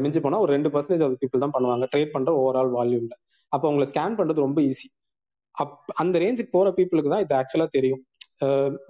மிஞ்சி 0.02 0.20
போனால் 0.24 0.42
ஒரு 0.44 0.50
ரெண்டு 0.56 0.68
பர்சன்டேஜ் 0.74 1.02
ஆஃப் 1.06 1.18
பீப்புள் 1.22 1.44
தான் 1.44 1.54
பண்ணுவாங்க. 1.56 1.86
ட்ரேட் 1.92 2.14
பண்ணுற 2.14 2.32
ஓவரால் 2.42 2.70
வால்யூமில் 2.76 3.16
அப்போ 3.52 3.66
உங்களை 3.70 3.86
ஸ்கேன் 3.92 4.16
பண்ணுறது 4.18 4.46
ரொம்ப 4.46 4.60
ஈஸி 4.70 4.88
அப் 5.54 5.74
அந்த 6.02 6.16
ரேஞ்சுக்கு 6.24 6.52
போகிற 6.56 6.70
பீப்புளுக்கு 6.78 7.12
தான் 7.14 7.24
இது 7.24 7.34
ஆக்சுவலாக 7.40 7.70
தெரியும். 7.76 8.02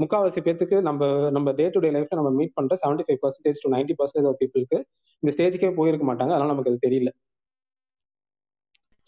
முக்காவாசி 0.03 0.41
பேத்துக்கு 0.47 0.77
நம்ம 0.89 1.07
நம்ம 1.37 1.53
டே 1.61 1.65
டு 1.75 1.81
டே 1.85 1.89
லைஃப்ல 1.97 2.19
நம்ம 2.19 2.31
மீட் 2.41 2.57
பண்ற 2.59 2.75
seventy 2.83 3.05
five 3.07 3.21
percentage 3.25 3.63
to 3.65 3.71
ninety 3.75 3.95
percentage 4.01 4.29
of 4.31 4.39
பீப்புளுக்கு 4.43 4.79
இந்த 5.23 5.31
ஸ்டேஜுக்கே 5.37 5.71
போயிருக்க 5.79 6.05
மாட்டாங்க. 6.11 6.33
அதனால 6.37 6.53
நமக்கு 6.53 6.73
அது 6.73 6.85
தெரியல. 6.87 7.11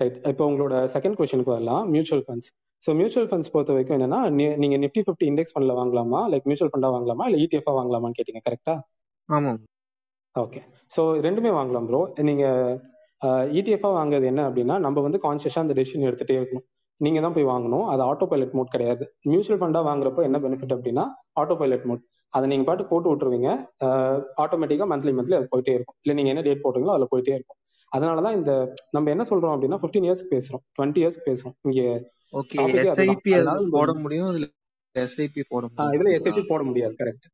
ரைட் 0.00 0.18
இப்போ 0.32 0.44
உங்களோட 0.50 0.74
செகண்ட் 0.94 1.16
கொஸ்டினுக்கு 1.18 1.54
வரலாம். 1.56 1.84
Mutual 1.94 2.24
funds 2.26 2.48
so 2.84 2.90
mutual 3.00 3.28
funds 3.30 3.52
பொறுத்த 3.54 3.74
வரைக்கும் 3.74 3.96
என்னன்னா 3.98 4.20
நீங்க 4.62 4.76
நிஃப்டி 4.84 5.02
ஃபிஃப்டி 5.06 5.26
இண்டெக்ஸ் 5.30 5.52
ஃபண்ட்ல 5.54 5.74
வாங்கலாமா? 5.80 6.20
லைக் 6.32 6.46
மியூச்சுவல் 6.50 6.72
ஃபண்டா 6.72 6.90
வாங்கலாமா? 6.96 7.26
இல்ல 7.30 7.38
இடிஎஃப் 7.44 7.70
வாங்கலாமான்னு 7.78 8.18
கேட்டீங்க. 8.18 8.42
கரெக்டா 8.48 8.74
ஆமாம். 9.28 9.60
ஓகே 10.34 10.60
ஸோ 10.94 11.02
ரெண்டுமே 11.26 11.50
வாங்கலாம் 11.58 11.86
ப்ரோ 11.88 12.00
நீங்க 12.28 12.44
இடிஎஃப்ஆ 13.58 13.90
வாங்குறது 13.96 14.26
என்ன 14.30 14.42
அப்படின்னா 14.48 14.76
நம்ம 14.84 15.00
வந்து 15.06 15.18
கான்சியஸா 15.24 15.62
அந்த 15.64 15.74
டெசிஷன் 15.78 16.06
எடுத்துட்டே 16.08 16.36
இருக்கணும். 16.38 16.66
நீங்க 17.00 17.18
தான் 17.24 17.34
போய் 17.36 17.46
வாங்கணும். 17.50 17.84
அது 17.92 18.02
ஆட்டோ 18.08 18.26
பைலட் 18.30 18.54
மோட் 18.58 18.72
கிடையாது 18.74 19.04
மியூச்சுவல் 19.30 19.60
ஃபண்டா 19.60 19.80
வாங்குறப்போ 19.88 20.22
என்ன 20.28 20.38
பெனிஃபிட் 20.44 20.74
அப்படின்னா 20.76 21.04
ஆட்டோ 21.40 21.54
பைலட் 21.60 21.86
மோட் 21.90 22.02
அதை 22.32 22.46
நீங்க 22.52 22.64
பாட்டு 22.68 22.84
போட்டு 22.90 23.08
விட்டுருவீங்க. 23.10 23.48
ஆட்டோமேட்டிக்கா 24.42 24.86
மந்த்லி 24.92 25.12
மந்த்லி 25.18 25.36
அது 25.38 25.48
போயிட்டே 25.52 25.74
இருக்கும். 25.78 25.96
இல்லை 26.02 26.14
நீங்க 26.18 26.30
என்ன 26.34 26.44
டேட் 26.46 26.64
போடுறீங்களோ 26.64 26.94
அதில் 26.94 27.10
போயிட்டே 27.12 27.34
இருக்கும். 27.38 27.58
அதனாலதான் 27.92 28.36
இந்த 28.38 28.52
நம்ம 28.96 29.10
என்ன 29.14 29.24
சொல்றோம் 29.30 29.54
அப்படின்னா 29.54 29.78
ஃபிஃப்டீன் 29.82 30.06
இயர்ஸ்க்கு 30.08 30.32
பேசுறோம். 30.36 30.62
டுவெண்ட்டி 30.76 31.02
இயர்ஸ்க்கு 31.02 31.26
பேசுறோம். 31.30 31.54
இங்க 31.68 31.82
போட 33.76 33.92
முடியும் 34.04 34.30
இதுல 34.32 34.48
எஸ்ஐபி 36.18 36.44
போட 36.52 36.62
முடியாது. 36.70 36.94
கரெக்ட் 37.02 37.28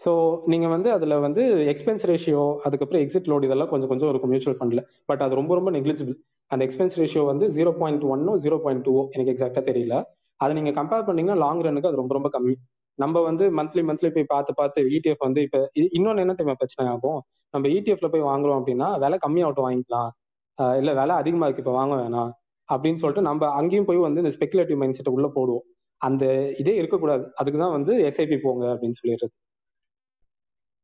ஸோ 0.00 0.10
நீங்க 0.46 0.66
வந்து 0.68 0.88
அதுல 0.92 1.14
வந்து 1.18 1.42
எக்ஸ்பென்ஸ் 1.72 2.04
ரேஷியோ 2.04 2.42
அதுக்கப்புறம் 2.62 3.02
எக்ஸிட் 3.04 3.30
லோடு 3.30 3.46
இதெல்லாம் 3.48 3.68
கொஞ்சம் 3.68 3.88
கொஞ்சம் 3.88 4.08
இருக்கும் 4.08 4.30
மியூச்சுவல் 4.30 4.58
ஃபண்ட்ல 4.60 4.80
பட் 5.06 5.22
அது 5.22 5.34
ரொம்ப 5.34 5.54
ரொம்ப 5.54 5.70
நெக்லிஜிபிள் 5.70 6.16
அந்த 6.50 6.62
எக்ஸ்பென்ஸ் 6.64 6.96
ரேஷியோ 6.98 7.24
வந்து 7.24 7.46
ஜீரோ 7.48 7.70
பாயிண்ட் 7.78 8.04
ஒன்னோ 8.04 8.34
ஜீரோ 8.36 8.56
பாயிண்ட் 8.58 8.84
டூ 8.84 8.94
எனக்கு 9.12 9.32
எக்ஸாக்டாக 9.34 9.64
தெரியல. 9.70 9.94
அதை 10.40 10.52
நீங்க 10.54 10.70
கம்பேர் 10.70 11.06
பண்ணீங்கன்னா 11.06 11.38
லாங் 11.44 11.62
ரன்னுக்கு 11.62 11.86
அது 11.86 11.96
ரொம்ப 11.96 12.14
ரொம்ப 12.14 12.28
கம்மி. 12.36 12.54
நம்ம 12.98 13.20
வந்து 13.20 13.44
மந்த்லி 13.50 13.82
மந்த்லி 13.88 14.10
போய் 14.10 14.24
பார்த்து 14.24 14.52
பார்த்து 14.54 14.80
இடிஎஃப் 14.96 15.24
வந்து 15.26 15.40
இப்போ 15.42 15.58
இன்னொன்று 15.74 15.96
இன்னொன்னு 15.98 16.22
என்ன 16.24 16.34
தெரியுமா 16.34 16.54
பிரச்சனை 16.54 16.84
ஆகும்? 16.92 17.20
நம்ம 17.54 17.68
இடிஎஃப்ல 17.68 18.08
போய் 18.08 18.24
வாங்குறோம் 18.30 18.58
அப்படின்னா 18.60 18.88
விலை 18.98 19.18
கம்மியாகட்டும் 19.26 19.66
வாங்கிக்கலாம். 19.68 20.10
ஆஹ் 20.58 20.76
இல்ல 20.76 20.90
விலை 20.92 21.14
அதிகமா 21.16 21.46
இருக்கு 21.46 21.62
இப்போ 21.64 21.74
வாங்க 21.80 21.94
வேணாம். 21.94 22.30
அப்படின்னு 22.68 23.00
சொல்லிட்டு 23.02 23.22
நம்ம 23.22 23.50
அங்கேயும் 23.50 23.84
போய் 23.84 23.98
வந்து 23.98 24.22
இந்த 24.24 24.32
ஸ்பெகுலேட்டிவ் 24.36 24.76
மைண்ட் 24.76 24.94
செட்டை 24.94 25.12
உள்ள 25.12 25.28
போடுவோம். 25.34 25.64
அந்த 26.00 26.24
இதே 26.58 26.74
இருக்கக்கூடாது. 26.76 27.24
அதுக்கு 27.34 27.58
தான் 27.58 27.72
வந்து 27.72 27.92
எஸ்ஐபி 28.08 28.38
போங்க 28.42 28.64
அப்படின்னு 28.74 28.98
சொல்லிடுறது. 29.02 29.32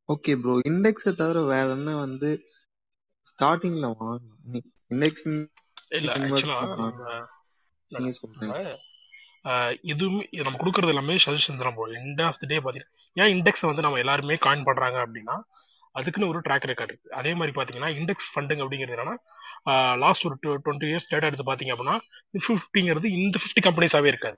ஓகே 0.09 0.33
ப்ரோ 0.43 0.55
இண்டெக்ஸை 0.71 1.13
தவிர 1.21 1.43
வேற 1.53 1.67
என்ன 1.77 1.93
வந்து 2.05 2.31
ஸ்டார்டிங்ல 3.27 3.87
வாங்கலாம் 4.01 4.65
இண்டெக்ஸ் 4.93 5.27
இல்ல 5.99 6.11
Invest 6.19 6.49
ஆக்சுவலா 6.49 6.59
பண்ணலாம். 6.73 7.29
நீங்க 7.91 8.13
சொல்றீங்க 8.19 8.57
இதுவுமே 9.93 10.23
இது 10.35 10.45
நம்ம 10.47 10.59
கொடுக்கறது 10.61 10.93
எல்லாமே 10.93 11.15
சஜஷன் 11.25 11.63
தான் 11.63 11.77
போகும் 11.79 11.97
எண்ட் 12.01 12.23
ஆஃப் 12.29 12.39
தி 12.43 12.47
டே 12.53 12.59
பாத்தீங்கன்னா 12.67 12.93
ஏன் 13.17 13.33
இண்டெக்ஸ் 13.35 13.65
வந்து 13.69 13.85
நம்ம 13.87 13.99
எல்லாருமே 14.03 14.37
காயின் 14.47 14.67
பண்றாங்க 14.69 14.99
அப்படின்னா 15.05 15.37
அதுக்குன்னு 15.95 16.31
ஒரு 16.31 16.39
ட்ராக் 16.47 16.69
ரெக்கார்ட் 16.71 16.93
இருக்கு. 16.93 17.11
அதே 17.19 17.33
மாதிரி 17.39 17.53
பாத்தீங்கன்னா 17.59 17.91
இண்டெக்ஸ் 17.99 18.31
ஃபண்டிங் 18.33 18.63
அப்படிங்கிறது 18.63 18.95
என்னன்னா 18.97 19.17
லாஸ்ட் 20.05 20.27
ஒரு 20.29 20.37
டுவெண்ட்டி 20.45 20.89
இயர்ஸ் 20.91 21.11
டேட்டா 21.13 21.29
எடுத்து 21.31 21.51
பாத்தீங்க 21.51 21.75
அப்படின்னா 21.75 21.97
ஃபிஃப்டிங்கிறது 22.47 23.11
இந்த 23.19 23.37
ஃபிஃப்டி 23.43 23.63
கம்பெனிஸாவே 23.67 24.11
இருக்காது. 24.13 24.37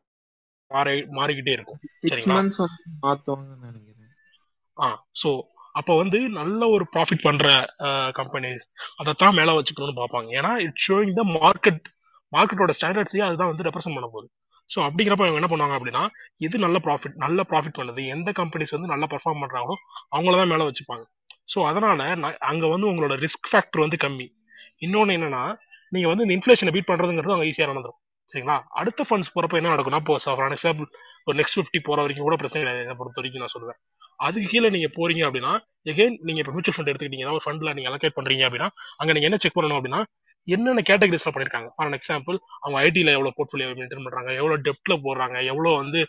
மாறி 0.71 0.95
மாறிக்கிட்டே 1.19 1.55
இருக்கும். 1.57 1.81
சரிங்களா? 2.11 2.39
நினைக்கிறேன். 3.67 4.13
ஆ 4.77 4.89
ஸோ 5.23 5.31
அப்போ 5.79 5.93
வந்து 6.03 6.19
நல்ல 6.39 6.63
ஒரு 6.75 6.85
ப்ராஃபிட் 6.95 7.25
பண்ற 7.27 7.47
கம்பெனிஸ் 8.19 8.65
அதைத்தான் 9.01 9.37
மேல 9.39 9.55
வச்சுக்கணும்னு 9.59 10.01
பார்ப்பாங்க. 10.01 10.29
ஏன்னா 10.39 10.53
இட் 10.67 10.81
ஷோயிங் 10.87 11.13
த 11.21 11.25
மார்க்கெட் 11.39 11.83
மார்க்கெட்டோட 12.33 12.73
ஸ்டாண்டர்ட்ஸையே 12.79 13.25
அதுதான் 13.27 13.51
வந்து 13.53 13.67
ரெப்ரசென்ட் 13.69 13.97
பண்ண 13.99 14.09
போகுது. 14.15 14.29
ஸோ 14.71 14.79
அப்படிங்கிறப்ப 14.87 15.25
அவங்க 15.27 15.41
என்ன 15.41 15.51
பண்ணுவாங்க 15.51 15.75
அப்படின்னா 15.79 16.05
எது 16.47 16.63
நல்ல 16.65 16.79
ப்ராஃபிட் 16.87 17.19
நல்ல 17.25 17.41
ப்ராஃபிட் 17.51 17.77
பண்ணுது 17.81 18.05
எந்த 18.15 18.31
கம்பெனிஸ் 18.41 18.75
வந்து 18.77 18.91
நல்லா 18.93 19.07
பர்ஃபார்ம் 19.13 19.43
பண்றாங்களோ 19.43 19.77
அவங்கள 20.15 20.35
தான் 20.41 20.53
மேல 20.53 20.65
வச்சுப்பாங்க. 20.71 21.05
ஸோ 21.53 21.59
அதனால 21.71 22.07
நான் 22.23 22.41
அங்க 22.51 22.67
வந்து 22.75 22.89
உங்களோட 22.93 23.17
ரிஸ்க் 23.25 23.51
ஃபேக்டர் 23.51 23.85
வந்து 23.85 23.99
கம்மி. 24.05 24.27
இன்னொன்று 24.87 25.17
என்னன்னா 25.19 25.43
நீங்க 25.93 26.09
வந்து 26.13 26.25
இந்த 26.25 26.35
இன்ஃபிளேஷனை 26.37 26.73
பீட் 26.77 26.91
பண்றதுங்கிறது 26.91 27.35
அங்கே 27.37 27.49
ஈஸியாக 27.51 27.71
நடந்துரும். 27.73 28.01
சரிங்களா? 28.31 28.57
அடுத்த 28.81 29.01
ஃபண்ட்ஸ் 29.09 29.33
போறப்ப 29.35 29.61
என்ன 29.61 29.73
நடக்கும்னா 29.75 30.01
இப்போ 30.03 30.17
ஃபார் 30.39 30.55
எக்ஸாம்பிள் 30.57 30.89
ஒரு 31.27 31.37
நெக்ஸ்ட் 31.41 31.57
ஃபிஃப்டி 31.57 31.81
போற 31.89 31.99
வரைக்கும் 32.05 32.27
கூட 32.29 32.37
பிரச்சனை 32.41 32.61
கிடையாது 32.63 32.85
என்ன 32.87 32.97
பொறுத்த 32.99 33.21
வரைக்கும் 33.21 33.43
நான் 33.45 33.55
சொல்லுவேன். 33.55 33.79
அதுக்கு 34.27 34.49
கீழே 34.53 34.69
நீங்க 34.77 34.89
போறீங்க 34.99 35.23
அப்படின்னா 35.29 35.53
எகைன் 35.93 36.17
நீங்க 36.27 36.41
இப்போ 36.43 36.53
மியூச்சுவல் 36.55 36.77
ஃபண்ட் 36.77 36.91
எடுத்துக்கிட்டீங்க 36.93 37.27
ஏதாவது 37.27 37.39
ஒரு 37.41 37.47
ஃபண்ட்ல 37.47 37.75
நீங்க 37.79 37.89
அலோகேட் 37.91 38.17
பண்றீங்க 38.19 38.45
அப்படின்னா 38.49 38.69
அங்க 39.01 39.11
நீங்க 39.17 39.29
என்ன 39.31 39.39
செக் 39.45 39.57
பண்ணணும் 39.59 39.79
அப்படின்னா 39.81 40.01
என்னென்ன 40.49 40.83
கேட்டகரிஸ்ல 40.91 41.31
பண்ணிருக்காங்க? 41.35 41.69
ஃபார் 41.77 41.97
எக்ஸாம்பிள் 41.99 42.37
அவங்க 42.63 42.77
ஐடில 42.87 43.15
எவ்வளவு 43.17 43.35
போர்ட்ஃபோலியோ 43.39 43.69
மெயின்டைன் 43.79 44.05
பண்றாங்க 44.07 44.31
எவ்வளவு 44.41 44.63
டெப்ட்ல 44.67 44.95
போடுறாங்க 45.07 45.37
எவ்வளவு 45.53 45.73
வந்து 45.83 46.01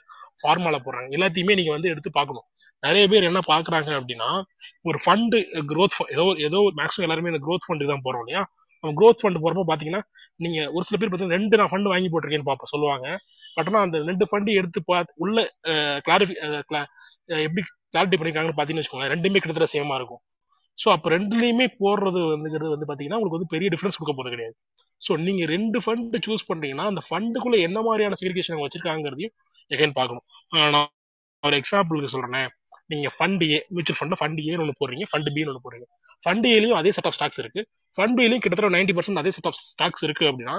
ஃபார்மால 0.42 0.78
போடுறாங்க 0.86 1.10
எல்லாத்தையுமே 1.18 1.56
நீங்க 1.60 1.72
வந்து 1.78 1.92
எடுத்து 1.94 2.10
பார்க்கணும். 2.20 2.46
நிறைய 2.84 3.04
பேர் 3.12 3.28
என்ன 3.30 3.40
பாக்குறாங்க 3.52 3.90
அப்படின்னா 4.00 4.30
ஒரு 4.90 4.98
ஃபண்டு 5.04 5.38
க்ரோத் 5.72 5.96
ஏதோ 6.16 6.26
ஏதோ 6.48 6.60
மேக்ஸிமம் 6.80 7.06
எல்லாருமே 7.08 7.32
இந்த 7.34 7.42
க்ரோத் 7.46 7.66
ஃபண்டு 7.68 7.90
தான் 7.92 8.04
போறோம் 8.06 8.24
இல்லையா? 8.24 8.44
அவங்க 8.84 8.94
க்ரோத் 9.00 9.22
ஃபண்ட் 9.24 9.42
போறப்ப 9.44 9.64
பாத்தீங்கன்னா 9.72 10.02
நீங்க 10.46 10.60
ஒரு 10.76 10.84
சில 10.88 10.96
பேர் 11.00 11.10
பார்த்தீங்கன்னா 11.10 11.40
ரெண்டு 11.40 11.60
நான் 11.62 11.72
ஃபண்ட் 11.72 11.92
வாங்கி 11.94 12.10
போட்டிருக்கேன்னு 12.12 12.50
பாப்ப 12.52 12.68
சொல்லுவாங்க. 12.74 13.08
பட் 13.58 13.70
ஆனால் 13.70 13.86
அந்த 13.88 13.98
ரெண்டு 14.10 14.26
ஃபண்டு 14.30 14.58
எடுத்து 14.62 14.80
பார்த்து 14.92 15.20
உள்ள 15.26 15.38
கிளாரிஃபி 16.08 16.36
எப்படி 17.46 17.62
கிளாரிட்டி 17.94 18.18
பண்ணிருக்காங்கன்னு 18.20 18.58
பாத்தீங்கன்னு 18.60 18.84
வச்சுக்கோங்களேன். 18.84 19.14
ரெண்டுமே 19.16 19.40
கிட்டத்தட்ட 19.44 19.70
சேமா 19.76 19.96
இருக்கும். 20.00 20.22
ஸோ 20.82 20.88
அப்போ 20.96 21.08
ரெண்டுலையுமே 21.16 21.66
போடுறது 21.82 22.20
வந்துங்கிறது 22.34 22.72
வந்து 22.74 22.88
பாத்தீங்கன்னா 22.90 23.18
உங்களுக்கு 23.20 23.38
வந்து 23.38 23.52
பெரிய 23.54 23.68
டிஃபரன்ஸ் 23.74 23.98
கொடுக்க 24.00 24.14
போறது 24.18 24.34
கிடையாது. 24.36 24.56
ஸோ 25.06 25.12
நீங்க 25.28 25.44
ரெண்டு 25.56 25.78
ஃபண்ட் 25.84 26.18
சூஸ் 26.28 26.48
பண்றீங்கன்னா 26.50 26.86
அந்த 26.92 27.02
ஃபண்டுக்குள்ள 27.08 27.58
என்ன 27.68 27.80
மாதிரியான 27.88 28.18
செக்ரிகேஷன் 28.22 28.62
வச்சிருக்காங்கிறதையும் 28.64 29.34
எகைன் 29.76 29.96
பார்க்கணும். 30.00 30.26
நான் 30.76 30.88
ஒரு 31.44 31.56
எக்ஸாம்பிளுக்கு 31.62 32.14
சொல்றேன். 32.16 32.50
நீங்க 32.92 33.08
fund 33.16 33.44
A 33.54 33.58
mutual 33.76 34.00
fund 34.00 34.18
fund 34.20 34.40
ஏன்னு 34.50 34.64
ஒன்று 34.66 34.76
போடுறீங்க 34.82 35.06
ஃபண்ட் 35.12 35.30
பின்னு 35.36 35.52
ஒன்று 35.54 35.64
போடுறீங்க. 35.66 35.88
ஃபண்ட் 36.24 36.46
ஏலையும் 36.56 36.78
அதே 36.82 36.92
செட் 36.98 37.08
ஆஃப் 37.10 37.18
ஸ்டாக்ஸ் 37.18 37.42
இருக்கு. 37.44 37.62
ஃபண்ட் 37.96 38.16
பிலையும் 38.20 38.44
கிட்டத்தட்ட 38.44 38.70
நைன்டி 38.78 38.94
பர்சன்ட் 38.98 39.22
அதே 39.22 39.32
செட் 39.38 39.50
ஆஃப் 39.50 39.58
ஸ்டாக்ஸ் 39.64 40.06
இருக்கு 40.08 40.26
அப்படின்னா 40.32 40.56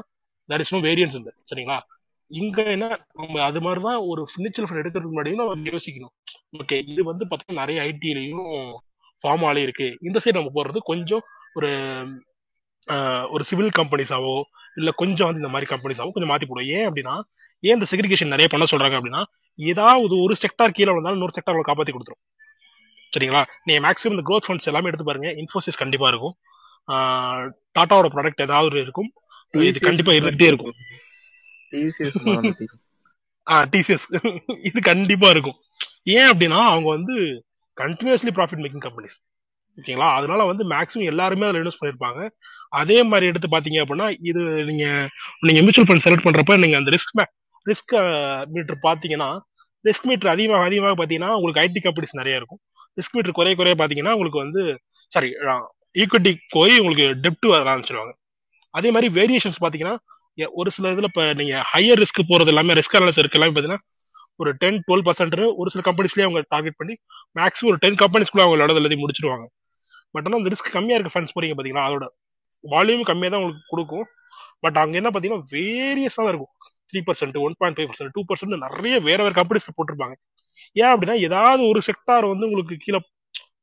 தர் 0.49 0.63
இஸ் 0.65 0.75
நோ 0.75 0.81
வேரியன்ஸ் 0.89 1.17
இந்த 1.21 1.31
சரிங்களா? 1.51 1.79
இங்க 2.31 2.63
என்ன 2.75 2.87
நம்ம 3.21 3.43
அது 3.49 3.61
மாதிரி 3.65 3.81
தான் 3.87 4.01
ஒரு 4.11 4.23
மியூச்சுவல் 4.43 4.69
ஃபண்ட் 4.69 4.83
எடுக்கிறதுக்கு 4.83 5.15
முன்னாடியும் 5.15 5.41
நம்ம 5.43 5.71
யோசிக்கணும். 5.75 6.13
ஓகே 6.63 6.77
இது 6.93 7.03
வந்து 7.11 7.25
பார்த்தீங்கன்னா 7.31 7.63
நிறைய 7.63 7.79
ஐடிலையும் 7.91 8.51
ஃபார்ம் 9.23 9.45
ஆலே 9.49 9.63
இருக்கு. 9.67 9.89
இந்த 10.09 10.19
சைடு 10.25 10.39
நம்ம 10.41 10.53
போறது 10.59 10.81
கொஞ்சம் 10.91 11.23
ஒரு 11.59 11.71
ஒரு 13.35 13.43
சிவில் 13.49 13.79
கம்பெனிஸாவோ 13.79 14.37
இல்ல 14.81 14.91
கொஞ்சம் 15.03 15.29
வந்து 15.29 15.43
இந்த 15.43 15.53
மாதிரி 15.55 15.69
கம்பெனிஸாவோ 15.75 16.11
கொஞ்சம் 16.15 16.33
மாத்தி 16.33 16.47
போடுவோம். 16.49 16.71
ஏன் 16.77 16.87
அப்படின்னா 16.89 17.15
ஏன் 17.63 17.77
இந்த 17.79 17.87
செக்ரிகேஷன் 17.93 18.35
நிறைய 18.35 18.49
பண்ண 18.53 18.65
சொல்றாங்க 18.73 18.97
அப்படின்னா 18.99 19.23
ஏதாவது 19.59 20.15
ஒரு 20.25 20.35
செக்டார் 20.43 20.77
கீழே 20.77 20.93
வந்தாலும் 20.97 21.19
இன்னொரு 21.19 21.37
செக்டார் 21.39 21.69
காப்பாத்தி 21.71 21.95
கொடுத்துரும். 21.95 22.23
சரிங்களா? 23.13 23.43
நீங்க 23.67 23.81
மேக்ஸிமம் 23.87 24.15
இந்த 24.17 24.25
growth 24.29 24.47
ஃபண்ட்ஸ் 24.47 24.69
எல்லாமே 24.71 24.89
எடுத்து 24.91 25.09
பாருங்க. 25.09 25.29
இன்ஃபோசிஸ் 25.43 25.83
கண்டிப்பா 25.83 26.09
இருக்கும். 26.13 26.35
டாட்டாவோட 27.79 28.09
ப்ராடக்ட் 28.15 28.45
ஏதாவது 28.47 28.81
இருக்கும். 28.85 29.11
இது 29.69 29.81
கண்டிப்பா 29.89 30.13
இருந்துகிட்டே 30.19 30.49
இருக்கும். 30.53 30.75
டிசிஎஸ் 31.73 32.19
ஆஹ் 33.47 33.67
டிசிஎஸ் 33.75 34.07
இது 34.69 34.79
கண்டிப்பா 34.91 35.29
இருக்கும். 35.35 35.59
ஏன் 36.17 36.29
அப்படின்னா 36.33 36.61
அவங்க 36.73 36.89
வந்து 36.97 37.17
கண்டினியூஸ்லி 37.77 38.33
ப்ராஃபிட் 38.39 38.63
மேக்கிங் 38.65 38.85
கம்பெனிஸ் 38.87 39.17
ஓகேங்களா? 39.79 40.09
அதனால 40.19 40.45
வந்து 40.51 40.65
மேக்ஸிமம் 40.71 41.11
எல்லாருமே 41.13 41.47
அதில் 41.49 41.61
இன்வெஸ்ட் 41.63 41.81
பண்ணியிருப்பாங்க. 41.81 42.21
அதே 42.81 42.97
மாதிரி 43.11 43.27
எடுத்து 43.31 43.49
பாத்தீங்க 43.53 43.79
அப்படின்னா 43.85 44.07
இது 44.31 44.41
நீங்க 44.71 44.87
நீங்க 45.47 45.61
மியூச்சுவல் 45.65 45.89
ஃபண்ட் 45.91 46.05
செலக்ட் 46.07 46.27
பண்றப்ப 46.27 46.57
நீங்க 46.65 46.77
அந்த 46.81 46.93
ரிஸ்க் 46.97 47.23
ரிஸ்க் 47.71 47.95
மீட்டர் 48.55 48.79
பார்த்தீங்கன்னா 48.87 49.31
ரிஸ்க் 49.85 50.09
மீட்டர் 50.11 50.33
அதிகமாக 50.35 50.67
அதிகமாக 50.69 50.97
பாத்தீங்கன்னா 51.01 51.31
உங்களுக்கு 51.39 51.63
ஐடி 51.65 51.81
கம்பெனிஸ் 51.87 52.19
நிறைய 52.21 52.41
இருக்கும். 52.41 52.61
ரிஸ்க் 52.99 53.17
மீட்டர் 53.17 53.37
குறைய 53.39 53.55
குறைய 53.61 53.75
பாத்தீங்கன்னா 53.83 54.15
உங்களுக்கு 54.17 54.45
வந்து 54.45 54.63
சாரி 55.13 55.29
ஈக்விட்டி 56.03 56.33
போய் 56.55 56.75
உங்களுக்கு 56.79 57.07
டெப்ட் 57.25 57.47
வர 57.53 57.61
ஆரம்பிச்சிருவாங்க. 57.73 58.13
அதே 58.75 58.89
மாதிரி 58.95 59.09
வேரியேஷன்ஸ் 59.19 59.61
பார்த்தீங்கன்னா 59.65 59.97
ஒரு 60.61 60.71
சில 60.77 60.91
இதுல 60.95 61.09
இப்ப 61.11 61.23
நீங்க 61.41 61.55
ஹையர் 61.73 62.01
ரிஸ்க் 62.03 62.21
போறது 62.31 62.53
எல்லாமே 62.53 62.77
ரிஸ்க் 62.81 62.97
அனாலிசிஸ் 62.99 63.23
இருக்கு. 63.23 63.39
எல்லாமே 63.39 63.55
பாத்தீங்கன்னா 63.57 63.83
ஒரு 64.43 64.51
டென் 64.63 64.79
டுவெல் 64.87 65.05
பர்சன்ட் 65.09 65.37
ஒரு 65.61 65.69
சில 65.73 65.83
கம்பெனிஸ்லயே 65.89 66.27
அவங்க 66.27 66.41
டார்கெட் 66.55 66.79
பண்ணி 66.81 66.95
மேக்ஸிமம் 67.39 67.71
ஒரு 67.73 67.81
டென் 67.85 67.99
கம்பெனிஸ்க்குள்ள 68.03 68.45
அவங்க 68.45 68.57
விளையாட 68.57 68.83
எழுதி 68.83 68.99
முடிச்சிருவாங்க. 69.03 69.47
பட் 70.15 70.27
ஆனால் 70.27 70.39
அந்த 70.41 70.51
ரிஸ்க் 70.55 70.77
கம்மியா 70.77 70.97
இருக்க 70.99 71.13
ஃபண்ட்ஸ் 71.15 71.35
போறீங்க 71.37 71.55
பாத்தீங்கன்னா 71.59 71.87
அதோட 71.89 72.07
வால்யூம் 72.65 73.05
கம்மியா 73.11 73.31
தான் 73.33 73.41
உங்களுக்கு 73.43 73.71
கொடுக்கும். 73.73 74.07
பட் 74.65 74.79
அங்க 74.83 74.95
என்ன 75.01 75.11
பாத்தீங்கன்னா 75.15 75.45
வேரியஸா 75.55 76.21
தான் 76.23 76.33
இருக்கும். 76.33 76.53
Three 76.91 77.01
percent 77.09 77.37
one 77.47 77.55
point 77.61 77.77
five 77.79 77.89
percent 77.91 78.13
two 78.17 78.23
percent 78.31 78.57
நிறைய 78.67 78.95
வேற 79.09 79.19
வேற 79.25 79.33
கம்பெனிஸ் 79.41 79.69
போட்டிருப்பாங்க. 79.79 80.15
ஏன் 80.77 80.93
அப்படின்னா 80.93 81.17
ஏதாவது 81.29 81.63
ஒரு 81.71 81.81
செக்டார் 81.89 82.27
வந்து 82.33 82.47
உங்களுக்கு 82.49 82.77
கீழே 82.85 83.01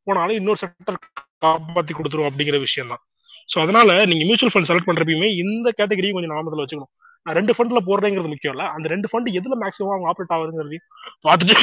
போனாலும் 0.07 0.37
இன்னொரு 0.39 0.59
செக்டார் 0.63 0.99
காப்பாத்தி 1.45 1.93
கொடுத்துரும் 1.93 2.29
அப்படிங்கிற 2.29 2.57
விஷயம் 2.67 2.91
தான் 2.93 3.03
ஸோ 3.49 3.57
அதனால 3.63 3.89
நீங்க 4.09 4.23
மியூச்சுவல் 4.27 4.53
ஃபண்ட் 4.53 4.69
செலக்ட் 4.69 4.89
பண்றப்பயுமே 4.89 5.27
இந்த 5.41 5.67
கேட்டகரியும் 5.79 6.15
கொஞ்சம் 6.15 6.33
நாமத்தில் 6.33 6.63
வச்சுக்கணும். 6.63 6.91
நான் 7.25 7.37
ரெண்டு 7.37 7.53
ஃபண்ட்ல 7.55 7.79
போடுறேங்கிறது 7.87 8.31
முக்கியம் 8.31 8.53
இல்ல. 8.55 8.65
அந்த 8.75 8.87
ரெண்டு 8.93 9.07
ஃபண்ட் 9.11 9.29
எதுல 9.39 9.55
மேக்ஸிமம் 9.61 9.93
அவங்க 9.93 10.09
ஆப்ரேட் 10.11 10.33
ஆகுதுங்கிறதையும் 10.35 10.87
பார்த்துட்டு 11.25 11.55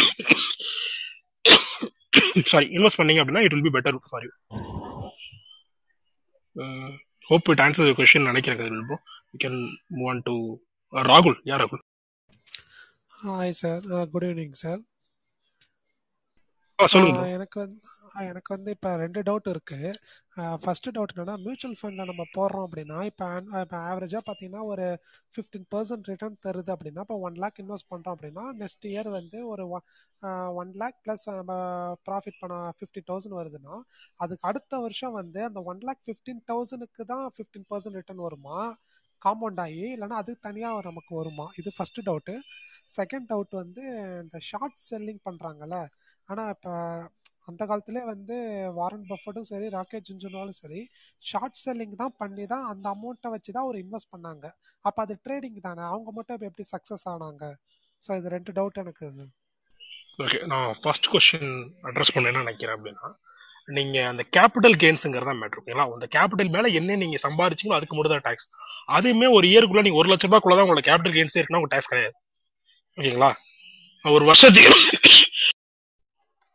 சாரி 2.52 2.66
இன்வெஸ்ட் 2.76 2.98
பண்ணீங்க 2.98 3.20
அப்படின்னா 3.22 3.44
it 3.46 3.54
will 3.54 3.66
be 3.66 3.72
better 3.76 3.98
for 4.06 4.24
you 4.26 4.32
hope 7.28 7.48
it 7.52 7.62
answer 7.64 7.96
question 7.98 8.28
நினைக்கிறேன் 8.30 8.60
கதில் 8.60 8.80
you 8.82 8.98
can 9.44 9.58
move 9.96 10.10
on 10.12 10.22
to 10.28 10.34
ராகுல் 10.92 11.36
யா 11.50 11.58
ராகுல் 11.62 11.82
hi 13.18 13.54
sir 13.60 13.82
good 14.12 14.26
evening 14.28 14.56
sir 14.62 14.80
எனக்கு 17.34 17.58
வந்து 17.60 17.80
எனக்கு 18.30 18.50
வந்து 18.54 18.70
இப்போ 18.70 18.90
ரெண்டு 18.96 19.20
டவுட் 19.22 19.48
இருக்கு. 19.48 19.78
ஃபர்ஸ்ட் 20.62 20.88
டவுட் 20.96 21.12
என்னன்னா 21.14 21.34
மியூச்சுவல் 21.44 21.76
ஃபண்ட்ல 21.80 22.04
நம்ம 22.10 22.24
போடுறோம் 22.34 22.66
அப்படின்னா 22.66 22.98
இப்போ 23.10 23.26
இப்போ 23.62 23.76
ஆவரேஜாக 23.90 24.22
பார்த்தீங்கன்னா 24.28 24.62
ஒரு 24.64 24.86
ஃபிஃப்டீன் 25.34 25.66
பர்சன்ட் 25.74 26.08
ரிட்டர்ன் 26.10 26.36
தருது 26.46 26.70
அப்படின்னா 26.74 27.04
இப்போ 27.06 27.18
ஒன் 27.28 27.38
லேக் 27.44 27.60
இன்வெஸ்ட் 27.64 27.90
பண்ணுறோம் 27.92 28.14
அப்படின்னா 28.16 28.44
நெக்ஸ்ட் 28.60 28.86
இயர் 28.92 29.10
வந்து 29.10 29.40
ஒரு 29.52 29.64
ஒன் 30.62 30.72
லேக் 30.82 30.98
ப்ளஸ் 31.04 31.24
நம்ம 31.30 31.54
ப்ராஃபிட் 32.08 32.40
பண்ண 32.40 32.58
ஃபிஃப்டி 32.78 33.02
தௌசண்ட் 33.10 33.38
வருதுன்னா 33.40 33.76
அதுக்கு 34.20 34.48
அடுத்த 34.50 34.80
வருஷம் 34.80 35.16
வந்து 35.20 35.42
அந்த 35.48 35.62
ஒன் 35.72 35.82
லேக் 35.88 36.02
ஃபிஃப்டீன் 36.08 36.42
தௌசண்ட்க்கு 36.52 37.06
தான் 37.12 37.26
ஃபிஃப்டீன் 37.36 37.68
பர்சன்ட் 37.72 37.98
ரிட்டர்ன் 38.00 38.26
வருமா? 38.28 38.58
காம்பவுண்ட் 39.22 39.60
ஆகி 39.64 39.82
இல்லைன்னா 39.94 40.16
அது 40.22 40.32
தனியாக 40.46 40.86
நமக்கு 40.88 41.12
வருமா? 41.18 41.44
இது 41.60 41.70
ஃபர்ஸ்ட் 41.76 42.00
டவுட்டு 42.06 42.34
செகண்ட் 42.96 43.28
டவுட் 43.28 43.54
வந்து 43.58 43.82
இந்த 44.22 44.38
ஷார்ட் 44.48 44.80
செல்லிங் 44.88 45.20
பண்ணுறாங்கல்ல 45.28 45.76
ஆனால் 46.28 46.50
இப்போ 46.54 46.72
அந்த 47.48 47.62
காலத்திலே 47.70 48.02
வந்து 48.10 48.36
வாரன் 48.78 49.06
பஃபட்டும் 49.10 49.46
சரி 49.50 49.66
ராக்கெட் 49.76 50.06
ஜின்ஜுனாலும் 50.08 50.58
சரி 50.60 50.80
ஷார்ட் 51.22 51.60
செல்லிங் 51.62 51.96
தான் 52.02 52.14
பண்ணி 52.20 52.44
தான் 52.52 52.64
அந்த 52.72 52.86
அமௌண்ட்டை 52.94 53.30
வச்சு 53.34 53.50
தான் 53.56 53.68
ஒரு 53.70 53.78
இன்வெஸ்ட் 53.84 54.12
பண்ணாங்க. 54.14 54.44
அப்போ 54.84 55.00
அது 55.04 55.14
ட்ரேடிங் 55.24 55.58
தானே? 55.68 55.82
அவங்க 55.92 56.10
மட்டும் 56.18 56.36
இப்போ 56.36 56.48
எப்படி 56.50 56.66
சக்ஸஸ் 56.74 57.06
ஆனாங்க? 57.12 57.44
ஸோ 58.02 58.10
இது 58.20 58.34
ரெண்டு 58.36 58.52
டவுட் 58.58 58.80
எனக்கு 58.84 59.04
இது. 59.10 59.24
ஓகே 60.24 60.38
நான் 60.52 60.70
ஃபர்ஸ்ட் 60.82 61.10
கொஸ்டின் 61.12 61.52
அட்ரஸ் 61.88 62.14
பண்ணேன்னு 62.14 62.44
நினைக்கிறேன் 62.44 62.76
அப்படின்னா 62.76 63.08
நீங்க 63.76 63.98
அந்த 64.12 64.22
கேபிட்டல் 64.36 64.76
கெயின்ஸுங்கிறதா 64.82 65.34
மேட்ரு 65.40 65.60
ஓகேங்களா? 65.60 65.86
அந்த 65.98 66.08
கேபிட்டல் 66.16 66.52
மேல 66.56 66.68
என்ன 66.80 66.96
நீங்க 67.02 67.18
சம்பாதிச்சிங்களோ 67.26 67.78
அதுக்கு 67.78 67.96
மட்டும் 67.96 68.14
தான் 68.16 68.26
டாக்ஸ் 68.28 68.48
அதுவுமே 68.96 69.28
ஒரு 69.36 69.46
இயருக்குள்ள 69.52 69.84
நீங்க 69.86 70.00
ஒரு 70.02 70.10
லட்ச 70.12 70.26
ரூபாய்க்குள்ள 70.28 70.56
தான் 70.58 70.66
உங்களோட 70.66 70.84
கேபிட்டல் 70.88 71.16
கெயின்ஸே 71.16 71.38
இருக்குன்னா 71.40 71.62
உங்க 71.62 71.72
டாக்ஸ் 71.74 71.92
கிடையாது. 71.92 72.14
ஓகேங்களா? 72.98 73.30
ஒரு 74.04 74.24
வருஷத்துக்கு 74.30 74.72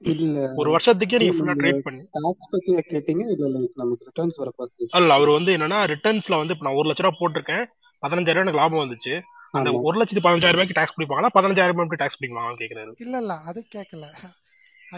இல்ல. 0.01 0.39
ஒரு 0.59 0.69
வருஷத்துக்கே 0.73 1.19
நீங்க 1.21 1.35
ஃபுல்லா 1.37 1.53
ட்ரேட் 1.59 1.85
பண்ணி. 1.85 2.01
டாக்ஸ் 2.17 2.49
பத்தி 2.51 2.71
கேட்டீங்க 2.91 3.23
இல்ல 3.33 3.47
லைக் 3.55 3.73
நமக்கு 3.75 4.07
ரிட்டர்ன்ஸ் 4.09 4.37
வர 4.41 4.49
பர்சன்டேஜ் 4.57 4.93
அல்ல 4.97 5.15
அவர் 5.17 5.31
வந்து 5.35 5.51
என்னன்னா 5.57 5.79
ரிட்டர்ன்ஸ்ல 5.93 6.39
வந்து 6.41 6.53
இப்ப 6.55 6.65
நான் 6.67 6.79
ஒரு 6.79 6.89
லட்ச 6.89 7.05
ரூபா 7.05 7.17
போட்டிருக்கேன். 7.19 7.63
பதினஞ்சாயிரம் 8.03 8.43
எனக்கு 8.43 8.61
லாபம் 8.61 8.83
வந்துச்சு. 8.83 9.13
அந்த 9.53 9.67
ஆமா. 9.69 9.81
ஒரு 9.87 9.97
லட்சத்தி 9.99 10.23
பதினஞ்சாயிரம் 10.25 10.57
ரூபாய்க்கு 10.57 10.77
டாக்ஸ் 10.79 10.95
பிடிப்பாங்களா 10.95 11.31
பதினஞ்சாயிரம் 11.37 11.75
ரூபாய்க்கு 11.75 12.01
டாக்ஸ் 12.03 12.19
பிடிப்பாங்களான்னு 12.19 12.61
கேக்குறாரு. 12.63 12.91
இல்லை 13.05 13.19
இல்லை 13.23 13.37
அது 13.49 13.59
கேட்கல 13.75 14.05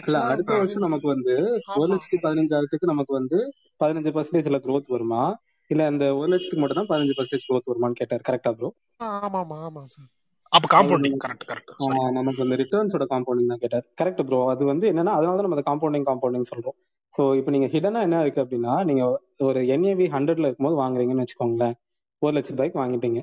இல்ல 0.02 0.18
அடுத்த 0.26 0.52
வருஷம் 0.58 0.84
நமக்கு 0.84 1.06
வந்து 1.06 1.32
ஒரு 1.76 1.88
லட்சத்தி 1.92 2.18
பதினஞ்சாயிரத்துக்கு 2.22 2.92
நமக்கு 2.92 3.12
வந்து 3.14 3.38
பதினஞ்சு 3.80 4.10
பர்சன்டேஜ்ல 4.14 4.58
growth 4.66 4.88
வருமா? 4.88 5.22
இல்ல 5.70 5.82
அந்த 5.86 6.04
ஒரு 6.16 6.28
லட்சத்துக்கு 6.32 6.62
மட்டும் 6.62 6.80
தான் 6.80 6.90
பதினஞ்சு 6.92 7.16
பர்சன்டேஜ் 7.16 7.48
growth 7.48 7.66
வருமான்னு 7.70 7.98
கேட்டார். 8.00 8.24
கரெக்டா 8.28 8.52
ப்ரோ 8.52 8.68
ஆமாம் 9.08 9.52
ஆமாம் 9.60 9.88
சார் 9.88 10.10
அப்ப 10.56 10.66
காம்பவுண்டிங் 10.74 11.18
கரெக்ட் 11.24 11.44
கரெக்ட் 11.50 11.72
நமக்கு 12.18 12.40
வந்து 12.42 12.56
ரிட்டர்ன்ஸோட 12.62 13.04
காம்பவுண்டிங் 13.12 13.50
தான் 13.52 13.60
கேட்டார் 13.64 13.84
கரெக்ட் 14.00 14.22
ப்ரோ 14.28 14.38
அது 14.52 14.62
வந்து 14.70 14.86
என்னன்னா 14.92 15.12
அதனால 15.18 15.36
தான் 15.38 15.46
நம்ம 15.46 15.58
அதை 15.58 15.64
காம்பவுண்டிங் 15.68 16.06
காம்பவுண்டிங் 16.08 16.46
சொல்றோம். 16.52 16.76
ஸோ 17.14 17.22
இப்போ 17.38 17.50
நீங்க 17.54 17.68
ஹிடனா 17.74 18.00
என்ன 18.06 18.18
இருக்கு 18.24 18.42
அப்படின்னா 18.44 18.72
நீங்க 18.88 19.02
ஒரு 19.48 19.60
என்ஏவி 19.74 20.06
ஹண்ட்ரட்ல 20.14 20.48
இருக்கும்போது 20.48 20.76
வாங்குறீங்கன்னு 20.82 21.24
வச்சுக்கோங்களேன். 21.24 21.74
ஒரு 22.22 22.32
லட்ச 22.36 22.50
ரூபாய்க்கு 22.54 22.80
வாங்கிட்டீங்க. 22.82 23.20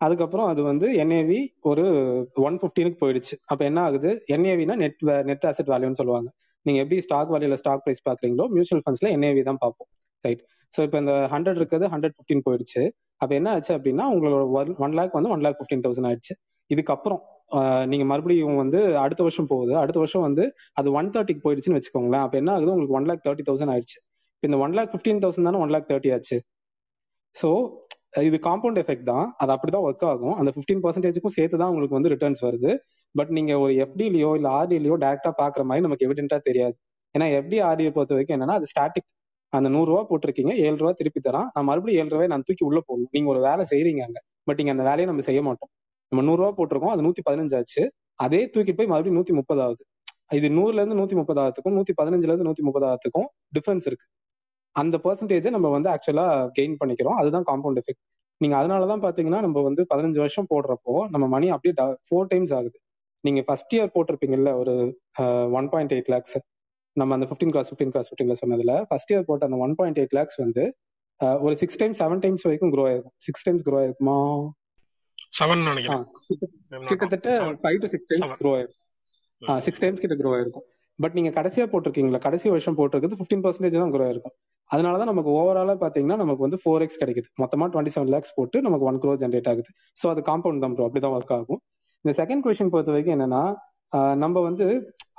அதுக்கப்புறம் 0.00 0.48
அது 0.52 0.60
வந்து 0.70 0.86
என்ஏவி 1.02 1.38
ஒரு 1.70 1.84
ஒன் 2.48 2.56
ஃபிஃப்டீனுக்கு 2.60 2.98
போயிடுச்சு. 3.02 3.34
அப்ப 3.52 3.60
என்ன 3.70 3.80
ஆகுது? 3.88 4.10
என்ஏவினா 4.34 4.76
நெட் 4.84 5.02
நெட் 5.30 5.46
அசெட் 5.50 5.72
வேல்யூன்னு 5.74 6.00
சொல்லுவாங்க. 6.00 6.28
நீங்க 6.66 6.78
எப்படி 6.84 6.98
ஸ்டாக் 7.06 7.32
வேல்யூல 7.34 7.56
ஸ்டாக் 7.62 7.82
பிரைஸ் 7.84 8.06
பாக்குறீங்களோ 8.08 8.46
மியூச்சுவல் 8.54 8.82
ஃபண்ட்ஸ்ல 8.84 9.10
என்ஏவி 9.16 9.42
தான் 9.50 9.60
பார்ப்போம். 9.64 9.90
ரைட் 10.24 10.42
ஸோ 10.72 10.80
இப்போ 10.86 10.98
இந்த 11.02 11.14
ஹண்ட்ரட் 11.34 11.58
இருக்கிறது 11.60 11.86
ஹண்ட்ரட் 11.94 12.14
ஃபிஃப்டின் 12.16 12.44
போயிடுச்சு. 12.46 12.82
அப்ப 13.22 13.30
என்ன 13.38 13.48
ஆச்சு 13.56 13.72
அப்படின்னா 13.78 14.04
உங்களோட 14.14 14.44
ஒன் 14.86 14.94
லேக் 14.98 15.16
வந்து 15.18 15.32
ஒன் 15.34 15.44
லேக் 15.46 15.58
ஃபிஃப்டீன் 15.60 15.84
தௌசண்ட் 15.86 16.08
ஆயிடுச்சு. 16.10 16.34
இதுக்கப்புறம் 16.74 17.20
நீங்க 17.90 18.04
மறுபடியும் 18.10 18.60
வந்து 18.62 18.80
அடுத்த 19.04 19.20
வருஷம் 19.26 19.48
போகுது. 19.52 19.72
அடுத்த 19.82 19.98
வருஷம் 20.02 20.24
வந்து 20.26 20.44
அது 20.80 20.88
ஒன் 20.98 21.08
தேர்ட்டிக்கு 21.14 21.44
போயிடுச்சுன்னு 21.46 21.78
வச்சுக்கோங்களேன். 21.78 22.24
அப்ப 22.26 22.36
என்ன 22.40 22.50
ஆகுது? 22.56 22.72
உங்களுக்கு 22.74 22.96
ஒன் 22.98 23.08
லேக் 23.10 23.24
தேர்ட்டி 23.26 23.44
தௌசண்ட் 23.48 23.72
ஆயிடுச்சு. 23.74 23.98
இந்த 24.42 24.56
ஒன் 24.64 24.74
லேக் 24.78 24.92
ஃபிஃப்டீன் 24.92 25.22
தௌசண்ட் 25.24 25.48
தானே 25.48 25.60
ஒன் 25.64 25.72
லேக் 25.74 25.88
தேர்ட்டி 25.90 26.12
ஆச்சு. 26.16 26.38
ஸோ 27.34 27.48
இது 28.28 28.36
காம்பவுண்ட் 28.46 28.78
எஃபெக்ட் 28.82 29.08
தான். 29.12 29.26
அது 29.42 29.50
அப்படிதான் 29.54 29.84
ஒர்க் 29.88 30.06
ஆகும். 30.12 30.36
அந்த 30.40 30.50
ஃபிஃப்டீன் 30.54 30.82
பர்சன்டேஜுக்கும் 30.84 31.34
சேர்த்து 31.38 31.60
தான் 31.62 31.70
உங்களுக்கு 31.72 31.96
வந்து 31.98 32.12
ரிட்டர்ன்ஸ் 32.14 32.42
வருது. 32.46 32.70
பட் 33.14 33.30
நீங்க 33.36 33.52
ஒரு 33.64 33.72
எஃப்டிலயோ 33.84 34.30
இல்ல 34.38 34.48
ஆர்டிலயோ 34.60 34.96
டேரக்டா 35.04 35.32
பாக்குற 35.42 35.62
மாதிரி 35.68 35.84
நமக்கு 35.86 36.06
எவிடென்டா 36.08 36.38
தெரியாது. 36.48 36.76
ஏன்னா 37.14 37.26
எஃப்டி 37.38 37.58
ஆர்டியை 37.68 37.90
பொறுத்த 37.96 38.14
வரைக்கும் 38.16 38.36
என்னன்னா 38.36 38.56
அது 38.60 38.68
ஸ்டாட்டிக் 38.72 39.08
அந்த 39.52 39.68
நூறு 39.74 39.88
ரூபா 39.90 40.02
போட்டிருக்கீங்க 40.10 40.52
ஏழு 40.64 40.76
ரூபா 40.82 40.92
திருப்பி 40.98 41.20
தரான். 41.28 41.48
நான் 41.54 41.68
மறுபடியும் 41.70 42.00
ஏழு 42.02 42.12
ரூபாய் 42.14 42.32
நான் 42.32 42.44
தூக்கி 42.48 42.64
உள்ள 42.68 42.80
போடணும். 42.88 43.12
நீங்க 43.16 43.28
ஒரு 43.34 43.40
வேலை 43.48 43.64
செய்யறீங்க 43.72 44.02
அங்க. 44.08 44.18
பட் 44.48 44.58
நீங்க 44.60 44.72
அந்த 44.76 44.84
வேலையை 44.88 45.06
நம்ம 45.10 45.24
செய்ய 45.28 45.40
மாட்டோம். 45.48 45.70
நம்ம 46.12 46.22
நூறு 46.28 46.40
ரூபா 46.42 46.52
போட்டிருக்கோம் 46.58 46.92
அது 46.94 47.02
நூத்தி 47.06 47.22
பதினஞ்சு 47.28 47.54
ஆச்சு. 47.58 47.82
அதே 48.24 48.40
தூக்கிட்டு 48.52 48.78
போய் 48.78 48.90
மறுபடியும் 48.92 49.18
நூத்தி 49.18 49.34
முப்பது 49.40 49.60
ஆகுது. 49.66 49.82
இது 50.38 50.48
நூறுல 50.56 50.80
இருந்து 50.82 50.98
நூத்தி 51.00 51.16
முப்பதாயிரத்துக்கும் 51.20 51.76
நூத்தி 51.78 51.92
பதினஞ்சுல 52.00 52.32
இருந்து 52.32 52.48
நூத்தி 52.48 52.64
முப்பதாயிரத்துக்கும் 52.68 53.28
டிஃபரன்ஸ் 53.56 53.86
இருக்கு. 53.90 54.06
அந்த 54.76 54.96
பெர்சன்டேஜை 55.04 55.50
நம்ம 55.56 55.68
வந்து 55.76 55.88
ஆக்சுவலா 55.94 56.26
கெயின் 56.58 56.76
பண்ணிக்கிறோம். 56.80 57.16
அதுதான் 57.20 57.46
காம்பவுண்ட் 57.50 57.80
எஃபெக்ட் 57.82 58.02
நீங்க 58.40 58.54
அதனாலதான் 58.60 59.02
பாத்தீங்கன்னா 59.06 59.40
நம்ம 59.46 59.62
வந்து 59.68 59.82
பதினஞ்சு 59.92 60.18
வருஷம் 60.24 60.48
போடுறப்போ 60.52 60.92
நம்ம 61.14 61.24
மணி 61.34 61.48
அப்படியே 61.54 61.74
ஃபோர் 62.08 62.28
டைம்ஸ் 62.32 62.52
ஆகுது. 62.58 62.76
நீங்க 63.24 63.40
ஃபர்ஸ்ட் 63.48 63.74
இயர் 63.76 63.90
போட்டிருப்பீங்கல்ல 63.96 64.50
ஒரு 64.60 64.74
ஒன் 65.58 65.68
பாயிண்ட் 65.72 65.92
எயிட் 65.96 66.10
லேக்ஸ் 66.14 66.36
நம்ம 66.96 67.14
அந்த 67.16 67.26
ஃபிஃப்டீன் 67.28 67.52
கிளாஸ் 67.54 67.68
ஃபிஃப்டீன் 67.70 67.92
கிளாஸ் 67.94 68.08
ஃபிஃப்டீன்ல 68.10 68.34
சொன்னதுல 68.42 68.74
ஃபர்ஸ்ட் 68.90 69.12
இயர் 69.12 69.26
போட்ட 69.28 69.48
அந்த 69.48 69.58
ஒன் 69.66 69.74
பாயிண்ட் 69.80 69.98
எயிட் 70.02 70.14
லேக்ஸ் 70.18 70.38
வந்து 70.44 70.62
ஒரு 71.44 71.54
சிக்ஸ் 71.62 71.78
டைம்ஸ் 71.80 72.00
செவன் 72.02 72.22
டைம்ஸ் 72.24 72.44
வரைக்கும் 72.46 72.72
க்ரோ 72.74 72.84
ஆயிருக்கும். 72.90 73.14
சிக்ஸ் 73.26 73.44
டைம்ஸ் 73.46 73.64
க்ரோ 73.66 73.76
ஆயிருக்குமா? 73.80 74.16
செவன் 75.38 75.62
நினைக்கிறேன். 75.70 76.04
கிட்டத்தட்ட 76.90 77.30
five 77.62 77.78
to 77.82 77.88
six 77.94 78.10
times 78.12 78.34
grow 78.40 78.52
ஆயிருக்கும் 78.58 79.60
சிக்ஸ் 79.66 79.82
டைம்ஸ் 79.82 80.02
கிட்ட 80.04 80.16
க்ரோ 80.20 80.30
ஆயிருக்கும். 80.36 80.66
பட் 80.98 81.14
நீங்க 81.18 81.30
கடைசியா 81.36 81.64
போட்டிருக்கீங்களா? 81.72 82.20
கடைசி 82.26 82.46
வருஷம் 82.54 82.76
போட்டிருக்கிறது 82.78 83.18
ஃபிஃப்டீன் 83.20 83.44
பர்சன்டேஜ் 83.44 83.76
தான் 83.82 83.92
க்ரோ 83.94 84.04
ஆயிருக்கும். 84.06 84.34
அதனாலதான் 84.70 85.10
நமக்கு 85.12 85.30
ஓவராலா 85.38 85.74
பாத்தீங்கன்னா 85.84 86.18
நமக்கு 86.22 86.44
வந்து 86.46 86.58
ஃபோர் 86.62 86.82
எக்ஸ் 86.84 87.00
கிடைக்குது. 87.02 87.28
மொத்தமா 87.42 87.66
டுவெண்ட்டி 87.72 87.92
செவன் 87.94 88.12
லேக்ஸ் 88.14 88.34
போட்டு 88.38 88.58
நமக்கு 88.66 88.86
ஒன் 88.90 89.00
க்ரோ 89.04 89.14
ஜென்ரேட் 89.22 89.48
ஆகுது. 89.52 89.70
ஸோ 90.00 90.06
அது 90.12 90.20
காம்பவுண்ட் 90.30 90.62
தான் 90.64 90.74
ப்ரோ 90.76 90.86
அப்படிதான் 90.88 91.14
ஒர்க் 91.16 91.34
ஆகும். 91.38 91.60
இந்த 92.04 92.12
செகண்ட் 92.20 92.44
கொஸ்டின் 92.44 92.72
பொறுத்த 92.74 92.92
வரைக்கும் 92.94 93.16
என்னன்னா 93.16 93.42
நம்ம 94.22 94.40
வந்து 94.48 94.66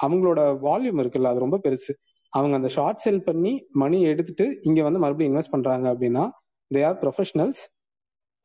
அவங்களோட 0.05 0.39
வால்யூம் 0.67 0.99
இருக்குல்ல 1.03 1.31
அது 1.33 1.45
ரொம்ப 1.45 1.57
பெருசு. 1.65 1.93
அவங்க 2.33 2.55
அந்த 2.59 2.69
ஷார்ட் 2.75 3.01
செல் 3.05 3.25
பண்ணி 3.25 3.53
மணி 3.81 3.97
எடுத்துட்டு 4.11 4.45
இங்க 4.69 4.79
வந்து 4.87 5.01
மறுபடியும் 5.03 5.31
இன்வெஸ்ட் 5.31 5.53
பண்றாங்க 5.55 5.87
அப்படின்னா 5.93 6.23
they 6.71 6.81
are 6.89 6.99
professionals 7.01 7.61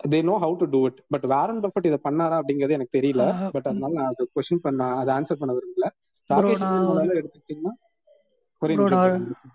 they 0.00 0.18
know 0.22 0.34
how 0.38 0.54
to 0.58 0.66
do 0.66 0.80
it 0.86 0.98
but 1.08 1.26
Warren 1.26 1.62
Buffett 1.62 1.86
இதை 1.86 1.98
பண்ணாரா 2.04 2.36
அப்படிங்கிறது 2.40 2.76
எனக்கு 2.78 2.96
தெரியல. 2.98 3.24
பட் 3.52 3.66
அதனால 3.66 3.92
நான் 3.94 4.10
அது 4.12 4.24
கொஸ்டின் 4.34 4.62
பண்ண 4.62 4.88
அதை 4.94 5.10
ஆன்சர் 5.14 5.40
பண்ண 5.40 5.54
விரும்பல. 5.54 5.88
ராகேஷ் 6.30 6.64
எடுத்துக்கிட்டீங்கன்னா 7.20 7.74
ஒரே 8.62 8.74
ப்ரோ 8.74 8.84
நிமிஷம் 8.84 8.94
நான் 8.94 9.06
ஒரே 9.08 9.20
நிமிஷம் 9.22 9.54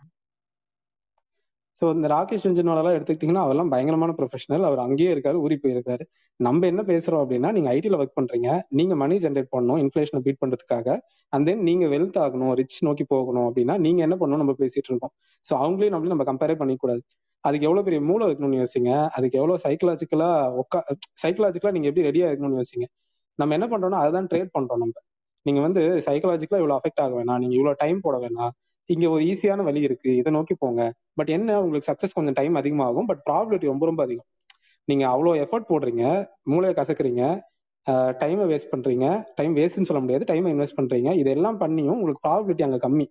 ஸோ 1.82 1.88
இந்த 1.96 2.08
ராகேஷ் 2.08 2.44
ரஞ்சனோடலாம் 2.48 2.96
எடுத்துக்கிட்டீங்கன்னா 2.96 3.44
அவெல்லாம் 3.46 3.70
பயங்கரமான 3.70 4.12
ப்ரொஃபஷனல் 4.18 4.66
அவர் 4.68 4.80
அங்கேயே 4.80 5.12
இருக்காரு 5.16 5.38
ஊறி 5.38 5.56
போயிருக்காரு. 5.64 6.04
நம்ம 6.40 6.68
என்ன 6.68 6.82
பேசுறோம் 6.82 7.22
அப்படின்னா 7.24 7.50
நீங்க 7.52 7.70
ஐடியில் 7.70 7.98
ஒர்க் 8.00 8.18
பண்றீங்க. 8.20 8.50
நீங்க 8.80 8.94
மணி 8.96 9.16
ஜென்ரேட் 9.18 9.50
பண்ணணும் 9.56 9.80
இன்ஃபிளேஷனை 9.84 10.22
பீட் 10.26 10.40
பண்றதுக்காக. 10.44 10.88
அண்ட் 11.34 11.48
தென் 11.50 11.64
நீங்க 11.64 11.86
வெல்த் 11.88 12.20
ஆகணும் 12.26 12.54
ரிச் 12.60 12.78
நோக்கி 12.82 13.06
போகணும் 13.14 13.48
அப்படின்னா 13.50 13.76
நீங்க 13.78 14.02
என்ன 14.08 14.16
பண்ணணும்? 14.22 14.44
நம்ம 14.44 14.56
பேசிட்டு 14.62 14.90
இருக்கோம். 14.92 15.14
ஸோ 15.46 15.54
அவங்களையும் 15.62 15.94
நம்மளையும் 15.96 16.16
நம்ம 16.16 16.28
கம்பேரே 16.32 16.56
பண்ணிக்கூடாது 16.62 17.02
அதுக்கு 17.44 17.68
எவ்வளவு 17.68 17.86
பெரிய 17.88 18.00
மூளை 18.10 18.26
இருக்கணும்னு 18.28 18.60
யோசிங்க. 18.62 18.92
அதுக்கு 19.18 19.38
எவ்வளவு 19.42 19.62
சைக்கலாஜிக்கலா 19.66 20.30
உட்கா 20.62 20.80
சைக்கலாஜிக்கலா 21.24 21.74
நீங்க 21.78 21.90
எப்படி 21.92 22.08
ரெடியா 22.10 22.28
இருக்கணும்னு 22.30 22.60
யோசிங்க. 22.62 22.88
நம்ம 23.40 23.54
என்ன 23.58 23.68
பண்றோம்னா 23.68 24.02
அதுதான் 24.04 24.28
ட்ரேட் 24.32 24.52
பண்றோம் 24.58 24.82
நம்ம. 24.84 24.96
நீங்க 25.46 25.60
வந்து 25.62 25.82
சைக்கலாஜிக்கலா 26.08 26.60
இவ்வளவு 26.62 26.80
அஃபெக்ட் 26.80 27.02
ஆக 27.06 27.14
வேணாம். 27.20 27.40
நீங்க 27.44 27.56
இவ்வளவு 27.60 27.80
டைம் 27.80 28.00
போட 28.02 28.18
வேணாம். 28.26 28.54
இங்க 28.90 29.06
ஒரு 29.10 29.24
ஈஸியான 29.24 29.64
வழி 29.64 29.82
இருக்கு. 29.82 30.10
இதை 30.16 30.32
நோக்கி 30.32 30.56
போங்க. 30.56 30.82
பட் 31.14 31.30
என்ன? 31.30 31.62
உங்களுக்கு 31.62 31.90
சக்சஸ் 31.92 32.16
கொஞ்சம் 32.16 32.34
டைம் 32.34 32.56
அதிகமாகும். 32.56 33.06
பட் 33.06 33.22
ப்ராபிலிட்டி 33.30 33.68
ரொம்ப 33.74 33.86
ரொம்ப 33.86 34.02
அதிகம். 34.04 34.28
நீங்க 34.88 35.04
அவ்வளோ 35.08 35.32
எஃபர்ட் 35.44 35.70
போடுறீங்க. 35.72 36.04
மூளையை 36.44 36.74
கசக்குறீங்க. 36.80 37.24
டைமை 38.22 38.46
வேஸ்ட் 38.52 38.72
பண்றீங்க. 38.74 39.06
டைம் 39.36 39.54
வேஸ்ட்னு 39.56 39.88
சொல்ல 39.90 40.02
முடியாது. 40.02 40.26
டைமை 40.32 40.50
இன்வெஸ்ட் 40.56 40.78
பண்றீங்க. 40.80 41.12
இதெல்லாம் 41.22 41.60
பண்ணியும் 41.60 41.98
உங்களுக்கு 41.98 42.26
ப்ராபிலிட்டி 42.28 42.64
அங்க 42.64 42.80
கம்மி. 42.88 43.08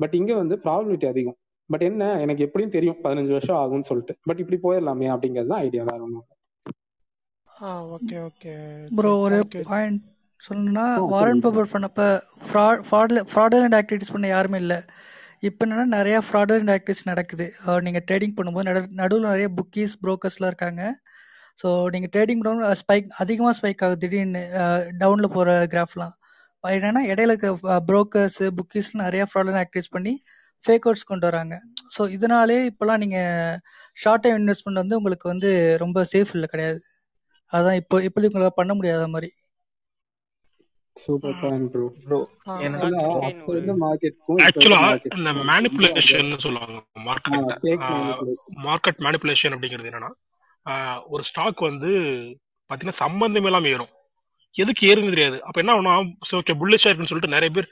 பட் 0.00 0.14
இங்க 0.14 0.32
வந்து 0.34 0.56
ப்ராபிலிட்டி 0.64 1.06
அதிகம். 1.06 1.38
பட் 1.70 1.82
என்ன? 1.82 2.04
எனக்கு 2.20 2.44
எப்படியும் 2.44 2.74
தெரியும். 2.76 2.98
பதினஞ்சு 3.04 3.34
வருஷம் 3.36 3.56
ஆகும்னு 3.56 3.88
சொல்லிட்டு. 3.90 4.14
பட் 4.22 4.40
இப்படி 4.44 4.58
போயிடலாமே 4.66 5.08
அப்படிங்கிறது 5.14 5.46
தான் 5.46 5.60
ஐடியா 5.60 5.84
வேற 5.84 6.00
ஒன்றும் 6.02 6.26
ஆ 7.48 7.70
ஓகே 7.96 8.16
ஓகே 8.28 8.52
ப்ரோ 8.96 9.10
ஒரு 9.18 9.38
பாயிண்ட் 9.64 10.00
சொல்லணும்னா 10.46 10.84
வாரன் 11.12 11.42
பபர் 11.44 11.72
பண்ணப்ப 11.72 12.02
ஃப்ராட் 12.48 12.82
ஃப்ராட்ல 12.88 13.22
ஃப்ராடலண்ட் 13.30 13.76
ஆக்டிவிட்டிஸ் 13.78 14.12
பண்ண 14.14 14.26
யாருமே 14.34 14.58
இல்லை. 14.64 14.78
இப்போ 15.48 15.60
என்னன்னா 15.66 15.86
நிறைய 15.98 16.16
ஃப்ராடலண்ட் 16.26 16.72
ஆக்டிவிட்டிஸ் 16.74 17.10
நடக்குது. 17.10 17.46
நீங்கள் 17.86 18.04
ட்ரேடிங் 18.08 18.34
பண்ணும்போது 18.38 18.68
நடு 18.68 18.80
நடுவில் 19.00 19.30
நிறைய 19.32 19.48
புக்கீஸ் 19.58 19.94
ப்ரோக்கர்ஸ்லாம் 20.04 20.50
இருக்காங்க. 20.52 20.82
ஸோ 21.62 21.68
நீங்கள் 21.94 22.12
ட்ரேடிங் 22.14 22.40
பண்ணும்போது 22.42 22.80
ஸ்பைக் 22.82 23.08
அதிகமாக 23.22 23.54
ஸ்பைக் 23.58 23.82
ஆகுது 23.86 24.00
திடீர்னு. 24.04 24.42
டவுனில் 25.02 25.34
போகிற 25.36 25.56
கிராஃப்லாம் 25.74 26.14
என்னன்னா 26.64 27.02
இடையில 27.12 27.34
இருக்க 27.34 27.76
ப்ரோக்கர்ஸ் 27.90 28.40
புக்கீஸ்லாம் 28.58 29.06
நிறைய 29.06 29.24
ஃப்ராடலண்ட் 29.30 29.60
ஆக்டிவிட்டிஸ் 29.62 29.94
பண்ணி 29.96 30.14
ஃபேக் 30.64 30.86
அவுட்ஸ் 30.86 31.08
கொண்டு 31.10 31.26
வராங்க. 31.28 31.54
ஸோ 31.94 32.02
இதனாலே 32.16 32.56
இப்போலாம் 32.70 33.00
நீங்கள் 33.04 33.58
ஷார்ட் 34.02 34.24
டைம் 34.24 34.38
இன்வெஸ்ட்மெண்ட் 34.40 34.82
வந்து 34.82 34.98
உங்களுக்கு 35.00 35.26
வந்து 35.32 35.50
ரொம்ப 35.84 36.04
சேஃப் 36.12 36.34
இல்லை 36.36 36.48
கிடையாது. 36.54 36.80
அதான் 37.52 37.78
இப்போ 37.82 37.96
இப்போதைக்கு 38.08 38.36
உங்களால் 38.36 38.58
பண்ண 38.60 38.72
முடியாத 38.78 39.06
மாதிரி. 39.14 39.30
சூப்பர் 41.00 41.36
பாயிண்ட் 41.40 41.68
ப்ரோ 41.72 41.84
ப்ரோ 42.04 42.18
ஆ. 42.48 42.54
எனக்கு 42.60 42.86
ஆக்சுவலா 42.86 43.02
அப்ப 43.28 43.52
இருந்த 43.54 43.72
இந்த 45.10 45.30
ரொம்ப 45.30 45.44
மேனிப்புலேஷன் 45.50 46.30
சொல்லுவாங்க. 46.44 46.76
மார்க்கெட்ல 47.08 47.40
மேனிபுலேஷன் 47.92 48.58
மார்க்கெட் 48.66 49.02
மேனிப்புலேஷன் 49.06 49.54
அப்படிங்கிறது 49.56 49.90
என்னன்னா 49.90 50.10
ஒரு 51.08 51.22
ஸ்டாக் 51.22 51.60
வந்து 51.62 51.90
பாத்தீங்கன்னா 52.70 53.02
சம்பந்தமே 53.04 53.48
இல்லாம 53.50 53.68
ஏறும். 53.68 53.92
எதுக்கு 54.56 54.82
ஏறுன்னு 54.88 55.14
தெரியாது. 55.14 55.36
அப்ப 55.42 55.60
என்ன 55.62 55.74
ஆகும் 55.90 56.10
ஓகே 56.38 56.56
புல்லிஷா 56.60 56.88
இருக்குன்னு 56.88 57.12
சொல்லிட்டு 57.12 57.36
நிறைய 57.36 57.50
பேர் 57.50 57.68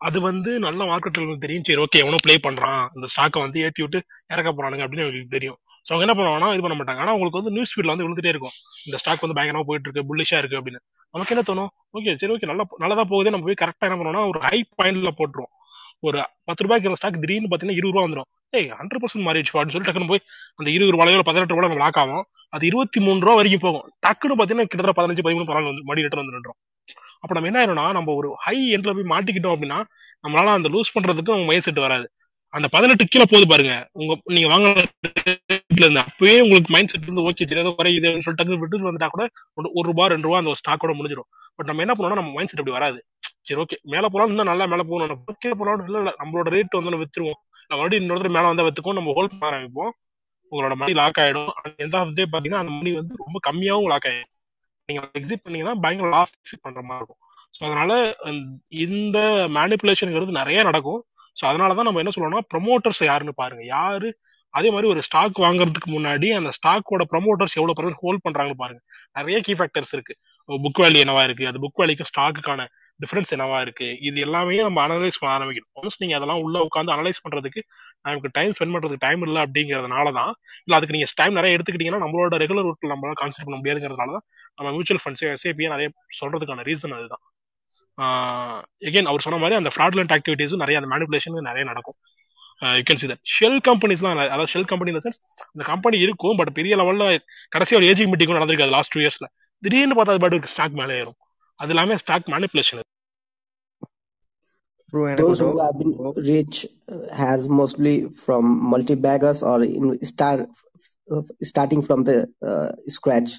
அது 0.00 0.18
வந்து 0.20 0.50
நல்ல 0.58 0.80
மார்க்கெட்டில் 0.84 1.42
தெரியும். 1.44 1.66
சரி 1.66 1.82
ஓகே 1.82 2.00
எவனோ 2.02 2.18
ப்ளே 2.22 2.34
பண்றான். 2.42 2.82
அந்த 2.94 3.06
ஸ்டாக்கை 3.12 3.40
வந்து 3.40 3.62
ஏத்தி 3.66 3.82
விட்டு 3.82 3.98
இறக்க 4.32 4.50
போறானுங்க 4.50 4.84
அப்படின்னு 4.84 5.04
அவங்களுக்கு 5.04 5.36
தெரியும். 5.36 5.58
ஸோ 5.86 5.90
அவங்க 5.92 6.04
என்ன 6.06 6.14
பண்ணுவாங்கன்னா 6.18 6.50
இது 6.54 6.62
பண்ண 6.64 6.76
மாட்டாங்க. 6.78 7.00
ஆனா 7.04 7.14
உங்களுக்கு 7.16 7.40
வந்து 7.40 7.52
நியூஸ் 7.56 7.72
ஃபீட்ல 7.74 7.92
வந்து 7.94 8.06
விழுந்துட்டே 8.06 8.32
இருக்கும். 8.34 8.54
இந்த 8.86 8.96
ஸ்டாக் 9.02 9.24
வந்து 9.24 9.36
பயங்கரமா 9.38 9.66
போயிட்டு 9.70 9.88
இருக்கு 9.88 10.06
புல்லிஷா 10.10 10.38
இருக்கு 10.42 10.58
அப்படின்னு. 10.60 10.80
நமக்கு 11.14 11.34
என்ன 11.34 11.44
தோணும்? 11.50 11.70
ஓகே 11.98 12.12
சரி 12.20 12.32
ஓகே 12.36 12.48
நல்லா 12.50 12.64
நல்லதா 12.84 13.04
போகுது 13.12 13.34
நம்ம 13.34 13.46
போய் 13.48 13.60
கரெக்டா 13.62 13.88
என்ன 13.88 13.98
பண்ணுவோம்னா 14.00 14.22
ஒரு 14.32 14.40
ஹை 14.46 14.58
பாயிண்ட்ல 14.78 15.12
போட்டுருவோம். 15.20 15.52
ஒரு 16.06 16.18
பத்து 16.48 16.62
ரூபாய்க்கு 16.64 16.86
இருக்கிற 16.86 17.00
ஸ்டாக் 17.00 17.20
திடீர்னு 17.24 17.50
பாத்தீங்கன்னா 17.50 17.78
இருபது 17.80 17.94
ரூபா 17.94 18.04
வந்துடும் 18.06 18.28
ஏய் 18.58 18.68
ஹண்ட்ரட் 18.80 19.02
பர்சன்ட் 19.02 19.26
மாறிடுச்சு 19.26 19.52
அப்படின்னு 19.52 19.74
சொல்லி 19.76 19.88
டக்குனு 19.88 20.10
போய் 20.12 20.22
அந்த 20.58 20.68
இருபது 20.76 20.92
ரூபாயோ 20.94 21.22
பதினெட்டு 21.28 21.54
ரூபாய் 21.54 21.66
நம்ம 21.68 21.82
லாக் 21.84 22.00
ஆகும் 22.02 22.24
அது 22.56 22.64
இருபத்தி 22.70 22.98
மூணு 23.06 23.18
ரூபா 23.26 23.36
வரைக்கும் 23.38 23.64
போகும். 23.66 23.86
டக்குன்னு 24.06 24.36
பாத்தீங்கன்னா 24.40 24.68
கிட்டத்தட்ட 24.70 24.96
பதினஞ்சு 25.00 25.24
பதிமூணு 25.26 25.48
பரவாயில்ல 25.48 25.72
வந்து 25.72 25.86
மடி 25.90 26.04
ரிட்டர்ன் 26.04 26.22
வந்து 26.22 26.36
நின்றோம் 26.36 26.58
அப்ப 27.22 27.32
நம்ம 27.36 27.48
என்ன 27.50 27.58
ஆயிரும்னா 27.60 27.86
நம்ம 27.98 28.12
ஒரு 28.20 28.28
ஹை 28.44 28.56
எண்ட்ல 28.76 28.92
போய் 28.96 29.10
மாட்டிக்கிட்டோம் 29.12 29.54
அப்படின்னா 29.54 29.78
நம்மளால 30.24 30.54
அந்த 30.58 30.68
லூஸ் 30.74 30.94
பண்றதுக்கு 30.96 31.32
அவங்க 31.34 31.48
மைண்ட் 31.50 31.66
செட் 31.68 31.86
வராது. 31.86 32.06
அந்த 32.54 32.66
பதினெட்டு 32.74 33.04
கீழே 33.12 33.26
போகுது 33.30 33.46
பாருங்க. 33.52 33.74
உங்க 34.00 34.12
நீங்க 34.34 34.48
வாங்க 34.52 34.68
இருந்து 35.80 36.00
அப்பவே 36.00 36.40
உங்களுக்கு 36.40 36.72
மைண்ட் 36.72 36.88
செட் 36.88 37.02
இருந்து 37.02 37.30
ஓகே 37.30 37.34
தெரியாத 37.34 37.68
குறையுதுன்னு 37.68 38.20
சொல்லிட்டு 38.20 38.58
விட்டு 38.58 38.92
வந்துட்டா 38.92 39.06
கூட 39.06 39.28
ஒரு 39.54 39.70
ஒரு 39.74 39.88
ரூபா 39.88 40.06
ரெண்டு 40.06 40.22
ரூபா 40.22 40.38
அந்த 40.38 40.50
ஸ்டாக்கோட 40.50 40.90
முடிஞ்சிடும். 40.90 41.28
பட் 41.54 41.66
நம்ம 41.66 41.80
என்ன 41.80 41.94
பண்ணோம்னா 41.94 42.14
நம்ம 42.14 42.32
மைண்ட் 42.32 42.48
செட் 42.48 42.58
அப்படி 42.58 42.78
வராது. 42.78 43.04
சரி 43.40 43.60
ஓகே 43.60 43.82
மேல 43.82 44.08
போனாலும் 44.08 44.36
இன்னும் 44.36 44.56
நல்லா 44.56 44.64
மேல 44.64 44.82
போகணும். 44.82 45.24
கீழே 45.38 45.54
போனாலும் 45.58 45.84
இல்ல 45.84 45.98
இல்ல. 45.98 46.14
நம்மளோட 46.24 46.46
ரேட் 46.46 46.70
வந்து 46.70 46.90
நம்ம 46.90 47.04
வித்துருவோம். 47.04 47.40
நம்ம 47.68 47.82
மறுபடியும் 47.82 48.08
இன்னொருத்தர் 48.08 48.28
மேல 48.28 48.46
வந்தா 48.46 48.62
வித்துக்கோ 48.62 48.92
நம்ம 48.92 49.12
ஹோல்ட் 49.14 49.38
பண்ண 49.38 49.58
ஆரம்பிப்போம். 49.58 49.90
உங்களோட 50.50 50.74
மணி 50.74 50.92
லாக் 50.92 51.16
ஆயிடும். 51.16 51.48
எந்த 51.76 51.98
ஆஃப் 51.98 52.06
பாத்தீங்கன்னா 52.06 52.54
அந்த 52.54 52.72
மணி 52.72 52.92
வந்து 52.92 53.14
ரொம்ப 53.16 53.52
கம்மியாகவும் 53.52 53.86
லாக் 53.86 54.04
ஆயிடும். 54.04 54.32
நீங்க 54.86 55.10
எக்ஸிட் 55.18 55.42
பண்ணீங்கன்னா 55.42 55.80
பயங்கர 55.80 56.08
லாஸ் 56.08 56.38
எக்ஸிட் 56.38 56.62
பண்ற 56.62 56.82
மாதிரி 56.82 57.04
இருக்கும். 57.04 57.28
ஸோ 57.60 57.64
அதனால 57.64 58.16
இந்த- 58.68 59.46
மேனிப்புலேஷனுங்கிறது 59.48 60.30
நிறைய 60.30 60.62
நடக்கும். 60.62 61.04
ஸோ 61.40 61.48
அதனாலதான் 61.48 61.82
நம்ம 61.82 62.00
என்ன 62.00 62.10
சொல்லணும்னா 62.16 62.38
ப்ரொமோட்டர்ஸ் 62.54 63.04
யாருன்னு 63.04 63.34
பாருங்க. 63.34 63.64
யாரு 63.64 64.18
அதே 64.54 64.68
மாதிரி 64.74 64.88
ஒரு 64.92 65.00
ஸ்டாக் 65.06 65.38
வாங்குறதுக்கு 65.44 65.90
முன்னாடி 65.96 66.28
அந்த 66.38 66.50
ஸ்டாக்கோட 66.58 67.02
ப்ரமோட்டர்ஸ் 67.12 67.56
எவ்வளவு 67.58 67.76
பர்சன்ட் 67.78 68.00
ஹோல்ட் 68.02 68.24
பண்றாங்கன்னு 68.26 68.60
பாருங்க. 68.62 68.80
நிறைய 69.18 69.38
கீ 69.46 69.52
ஃபேக்டர்ஸ் 69.58 69.92
இருக்கு. 69.96 70.14
புக் 70.48 70.80
வேல்யூ 70.84 71.00
என்னவா 71.04 71.22
இருக்கு 71.28 71.44
அது 71.50 71.58
புக் 71.64 71.80
வேல்யூக்கு 71.82 72.06
ஸ்டாக்குக்கான 72.10 72.62
டிஃபரன்ஸ் 73.00 73.32
என்னவா 73.34 73.58
இருக்கு 73.64 73.86
இது 74.08 74.18
எல்லாமே 74.26 74.58
நம்ம 74.66 74.80
அனலைஸ் 74.86 75.18
பண்ண 75.20 75.30
ஆரம்பிக்கணும். 75.36 75.72
ஒன்ஸ் 75.80 75.98
நீங்க 76.02 76.14
அதெல்லாம் 76.18 76.42
உள்ள 76.44 76.56
உட்காந்து 76.66 76.94
அனலைஸ் 76.96 77.22
பண்றதுக்கு 77.24 77.60
நமக்கு 78.06 78.30
டைம் 78.38 78.52
ஸ்பெண்ட் 78.56 78.74
பண்றதுக்கு 78.74 79.04
டைம் 79.06 79.22
இல்லை 79.26 79.40
அப்படிங்கறதுனால 79.46 80.12
தான் 80.18 80.32
இல்ல 80.64 80.76
அதுக்கு 80.78 80.96
நீங்க 80.96 81.08
டைம் 81.20 81.38
நிறைய 81.38 81.56
எடுத்துக்கிட்டீங்கன்னா 81.56 82.02
நம்மளோட 82.04 82.38
ரெகுலர் 82.44 82.66
ரூட்ல 82.68 82.92
நம்மளால 82.94 83.18
கான்சென்ட் 83.22 83.46
பண்ண 83.48 83.58
முடியாதுங்கிறதுனால 83.60 84.12
தான் 84.16 84.26
நம்ம 84.58 84.72
மியூச்சுவல் 84.76 85.02
ஃபண்ட்ஸ் 85.04 85.24
எஸ்ஏபியை 85.34 85.70
நிறைய 85.74 85.88
சொல்றதுக்கான 86.20 86.66
ரீசன் 86.70 86.96
அதுதான். 86.98 87.24
எகைன் 88.88 89.10
அவர் 89.10 89.24
சொன்ன 89.26 89.40
மாதிரி 89.42 89.58
அந்த 89.60 89.70
ஃப்ராட்லண்ட் 89.74 90.14
ஆக்டிவிட்டீஸும் 90.16 90.62
நிறைய 90.64 90.80
அந்த 90.80 90.90
மேனிபுலேஷன் 90.94 91.48
நிறைய 91.50 91.64
நடக்கும். 91.70 91.98
You 92.77 92.83
can 92.89 93.01
see 93.01 93.09
that 93.11 93.23
shell 93.35 93.59
கம்பெனிஸ்லாம் 93.69 94.21
அதாவது 94.25 94.51
ஷெல் 94.53 94.69
கம்பெனி 94.71 94.91
இந்த 94.93 95.03
சென்ஸ் 95.05 95.19
இந்த 95.53 95.63
கம்பெனி 95.71 95.99
இருக்கும் 96.07 96.37
பட் 96.41 96.53
பெரிய 96.59 96.75
லெவல்ல 96.81 97.05
கடைசியா 97.55 97.79
ஒரு 97.81 97.89
ஏஜிங் 97.91 98.11
மீட்டிங் 98.13 98.37
நடந்திருக்காது 98.39 98.75
லாஸ்ட் 98.77 98.93
டூ 98.95 99.01
இயர்ஸ்ல 99.05 99.27
திடீர்னு 99.63 99.97
பார்த்தா 99.97 100.15
அது 100.15 100.23
பாட்டு 100.25 100.53
ஸ்டாக் 100.55 100.79
மேலே 100.81 100.95
ஏறும் 101.01 101.19
அது 101.59 101.73
எல்லாமே 101.75 101.97
ஸ்டாக் 102.03 102.31
மேனிபுலேஷன் 102.35 102.85
ப்ரோ 104.93 105.01
எனக்கு 105.09 105.23
Those 105.23 105.41
ஒரு 105.45 105.51
who 105.55 105.59
have 105.65 105.75
been 105.79 105.91
doubt 105.97 106.15
bro. 106.15 106.23
rich 106.29 106.57
uh, 106.93 107.01
has 107.23 107.41
mostly 107.59 107.95
from 108.21 108.43
multi-baggers 108.71 109.39
or 109.49 109.57
in 109.77 109.83
start 110.11 110.39
starting 111.41 111.81
from 111.87 111.99
the 112.09 112.15
uh, 112.51 112.69
scratch. 112.95 113.31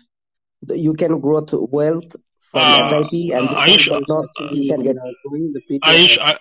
You 0.86 0.92
can 1.02 1.12
grow 1.24 1.40
to 1.52 1.56
wealth 1.78 2.10
from 2.54 2.66
SIP 2.90 3.12
and 3.36 3.44
this 3.48 3.58
Ayush 3.64 3.88
will 3.92 4.06
not 4.14 4.28
you 4.36 4.44
Actually, 4.44 4.68
can 4.70 4.80
we 4.80 4.86
get 4.88 5.00
are 5.06 5.14
doing 5.26 5.46
the 5.56 5.62
PTR 5.66 5.90
Ayush 5.92 6.16
right? 6.24 6.40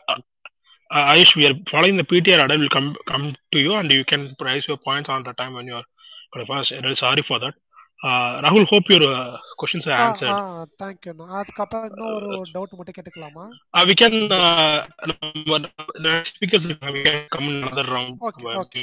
uh, 0.94 1.12
Ayush, 1.12 1.34
we 1.36 1.44
are 1.46 1.56
following 1.66 1.96
the 1.96 2.04
PTR 2.04 2.40
order. 2.42 2.58
Will 2.58 2.68
come 2.70 2.88
come 3.10 3.24
to 3.52 3.58
you, 3.58 3.74
and 3.74 3.90
you 3.92 4.04
can 4.04 4.22
raise 4.40 4.66
your 4.68 4.78
points 4.78 5.08
on 5.08 5.22
the 5.24 5.34
time 5.34 5.54
when 5.54 5.66
you 5.66 5.76
are 5.76 5.86
going 6.32 6.44
to 6.44 6.52
pass. 6.52 6.72
Really 6.78 6.94
sorry 6.96 7.22
for 7.22 7.38
that. 7.44 7.54
Uh, 8.00 8.32
Rahul, 8.44 8.64
hope 8.66 8.86
your 8.88 9.02
uh, 9.10 9.28
questions 9.60 9.84
are 9.86 9.96
uh 9.96 10.06
answered. 10.06 10.32
ஆ 10.32 10.64
தேங்க்யூண்ணா 10.80 11.26
அதுக்கப்புறம் 11.40 11.84
இன்னொரு 11.90 12.26
doubt 12.54 12.74
மட்டும் 12.78 12.96
கேட்டுக்கலாமா 12.98 13.44
Uh, 13.76 13.84
we 13.90 13.94
can 14.00 14.14
uh, 14.38 14.74
the 15.04 15.70
next 16.06 16.32
speakers 16.36 16.64
we 16.96 17.02
can 17.06 17.20
come 17.34 17.46
in 17.50 17.56
another 17.62 17.86
round. 17.94 18.12
Okay 18.28 18.44
okay 18.62 18.82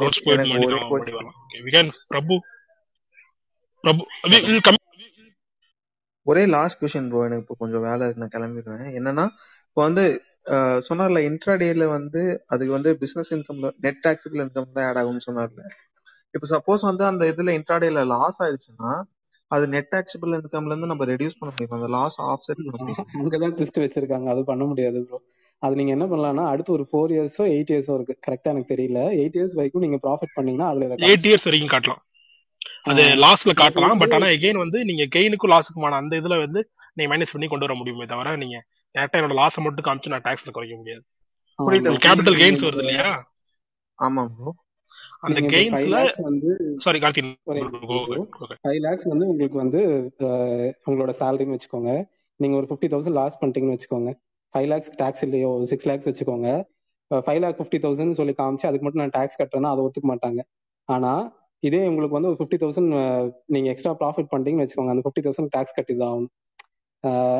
rounds 0.00 0.20
போயிட்டு 0.26 0.48
மறுபடியும் 0.52 0.90
question 0.92 1.16
வரலாம். 1.18 1.38
Okay, 1.46 1.62
we 1.68 1.72
can 1.76 1.88
Prabhu 2.12 2.36
Prabhu 3.84 4.04
we 4.32 4.40
will 4.50 4.62
come. 4.68 4.78
ஒரே 6.26 6.42
லாஸ்ட் 6.54 6.78
கொஸ்டின் 6.80 7.10
ப்ரோ 7.10 7.20
எனக்கு 7.26 7.44
இப்போ 7.44 7.54
கொஞ்சம் 7.60 7.84
வேலை 7.86 8.02
இருக்கு 8.06 8.22
நான் 8.22 8.34
கிளம்பிடுவேன் 8.34 8.88
என்னன்னா 8.98 9.24
இப்போ 9.68 9.80
வந்து 9.86 10.02
சொன்னார்ல 10.88 11.20
இன்ட்ராடேல 11.28 11.86
வந்து 11.88 12.22
அதுக்கு 12.46 12.72
வந்து 12.76 12.90
பிசினஸ் 13.02 13.30
இன்கம்ல 13.34 13.70
நெட் 13.86 14.02
டாக்ஸபிள் 14.06 14.42
இன்கம் 14.44 14.74
தான் 14.76 14.86
ஆட் 14.88 15.00
ஆகும்னு 15.02 15.26
சொன்னார்ல. 15.26 15.62
இப்போ 16.34 16.46
சப்போஸ் 16.54 16.82
வந்து 16.88 17.04
அந்த 17.10 17.24
இதுல 17.32 17.54
இன்ட்ராடேல 17.58 18.02
லாஸ் 18.14 18.38
ஆயிடுச்சுன்னா 18.44 18.90
அது 19.50 19.64
நெட் 19.74 19.90
டாக்ஸபிள் 19.94 20.36
இன்கம்ல 20.38 20.72
இருந்து 20.72 20.90
நம்ம 20.92 21.04
ரெடியூஸ் 21.04 21.38
பண்ண 21.38 21.50
முடியுமா? 21.52 21.78
அந்த 21.80 21.90
லாஸ் 21.96 22.16
ஆஃப்செட் 22.32 22.62
பண்ண 22.64 22.78
முடியுமா? 22.80 23.04
அங்கதான் 23.20 23.54
ட்விஸ்ட் 23.58 23.82
வச்சிருக்காங்க. 23.84 24.28
அது 24.34 24.42
பண்ண 24.50 24.64
முடியாது 24.64 25.00
ப்ரோ 25.06 25.20
அது 25.62 25.78
நீங்க 25.78 25.92
என்ன 25.94 26.06
பண்ணலாம்னா 26.10 26.42
அடுத்து 26.50 26.70
ஒரு 26.76 26.84
ஃபோர் 26.90 27.12
இயர்ஸோ 27.14 27.44
எயிட் 27.54 27.70
இயர்ஸோ 27.74 27.94
இருக்கு. 27.98 28.14
கரெக்டா 28.26 28.50
எனக்கு 28.52 28.72
தெரியல. 28.74 29.00
எயிட் 29.20 29.38
இயர்ஸ் 29.38 29.56
வரைக்கும் 29.58 29.84
நீங்க 29.86 29.98
ப்ராஃபிட் 30.04 30.36
பண்ணீங்கன்னா 30.36 30.68
அதுல 30.72 30.98
எயிட் 31.08 31.28
இயர்ஸ் 31.30 31.46
வரைக்கும் 31.48 31.72
காட்டலாம். 31.74 32.02
அது 32.90 33.02
லாஸ்ல 33.24 33.52
காட்டலாம் 33.54 34.00
பட் 34.02 34.14
ஆனா 34.16 34.26
எகெயின் 34.36 34.62
வந்து 34.64 34.78
நீங்க 34.84 35.04
கெயினுக்கும் 35.16 35.52
லாஸுக்குமான 35.54 35.98
அந்த 36.02 36.14
இதுல 36.20 36.36
வந்து 36.44 36.60
நீங்க 36.96 37.08
மைனஸ் 37.12 37.34
பண்ணி 37.34 37.48
கொண்டு 37.48 37.66
வர 37.66 37.74
முடியுமே 37.80 38.06
தவிர 38.12 38.36
நீங்க 38.36 38.58
டேரக்டா 38.94 39.18
என்னோட 39.20 39.36
லாஸை 39.40 39.60
மட்டும் 39.64 39.86
காமிச்சு 39.88 40.12
நான் 40.14 40.26
டாக்ஸ்ல 40.26 40.52
குறைக்க 40.56 40.76
முடியாது. 40.80 41.02
கேபிட்டல் 42.06 42.38
கெயின்ஸ் 42.42 42.64
வருது 42.66 42.82
இல்லையா? 42.84 43.08
ஆமா 43.98 44.22
ப்ரோ 44.34 44.50
அந்த 45.26 45.38
கெயின்ஸ்ல 45.54 45.96
வந்து 46.28 46.50
சாரி 46.84 46.98
கார்த்தி. 47.04 47.22
ஒரே 47.50 47.60
go 47.60 47.66
நிமிஷம் 47.66 47.88
bro 47.88 47.98
ahead, 48.00 48.28
go 48.36 48.44
ahead. 48.46 48.58
Five 48.64 48.80
lakhs 48.86 49.08
வந்து 49.12 49.26
உங்களுக்கு 49.32 49.58
வந்து 49.62 49.80
உங்களோட 50.88 51.12
சேலரின்னு 51.20 51.56
வச்சுக்கோங்க. 51.56 51.92
நீங்க 52.40 52.54
ஒரு 52.60 52.68
ஃபிஃப்டி 52.70 52.88
தௌசண்ட் 52.92 53.18
லாஸ் 53.20 53.38
பண்ணிட்டீங்கன்னு 53.40 53.76
வச்சுக்கோங்க. 53.76 54.10
ஃபைவ் 54.54 54.68
லேக்ஸ் 54.72 54.92
டேக்ஸ் 55.00 55.24
இல்லையோ 55.26 55.50
சிக்ஸ் 55.72 55.88
லேக்ஸ் 55.90 56.08
வச்சுக்கோங்க. 56.10 56.48
ஃபைவ் 57.10 57.40
லேக் 57.42 57.58
ஃபிஃப்டி 57.58 57.78
தௌசண்ட் 57.84 58.18
சொல்லி 58.18 58.34
காமிச்சு 58.40 58.66
அதுக்கு 58.70 58.84
மட்டும் 58.86 59.02
நான் 59.02 59.14
டேக்ஸ் 59.16 59.38
கட்டுறேன்னா 59.40 59.70
அதை 59.74 59.82
ஒத்துக்க 59.86 60.08
மாட்டாங்க. 60.12 60.40
ஆனா 60.88 61.12
இதே 61.62 61.80
உங்களுக்கு 61.90 62.16
வந்து 62.16 62.30
ஒரு 62.30 62.38
ஃபிஃப்டி 62.40 62.58
தௌசண்ட் 62.62 62.90
நீங்க 63.54 63.68
எக்ஸ்ட்ரா 63.72 63.92
ப்ராஃபிட் 64.02 64.30
பண்ணிட்டீங்கன்னு 64.32 64.64
வச்சுக்கோங்க. 64.66 64.92
அந்த 64.94 65.04
ஃபிஃப்டி 65.06 65.22
தௌசண்ட் 65.26 65.50
டேக்ஸ் 65.56 65.76
கட்டி 65.78 65.94
தான் 65.96 66.10
ஆகணும். 66.10 66.30
அஹ், 66.30 66.47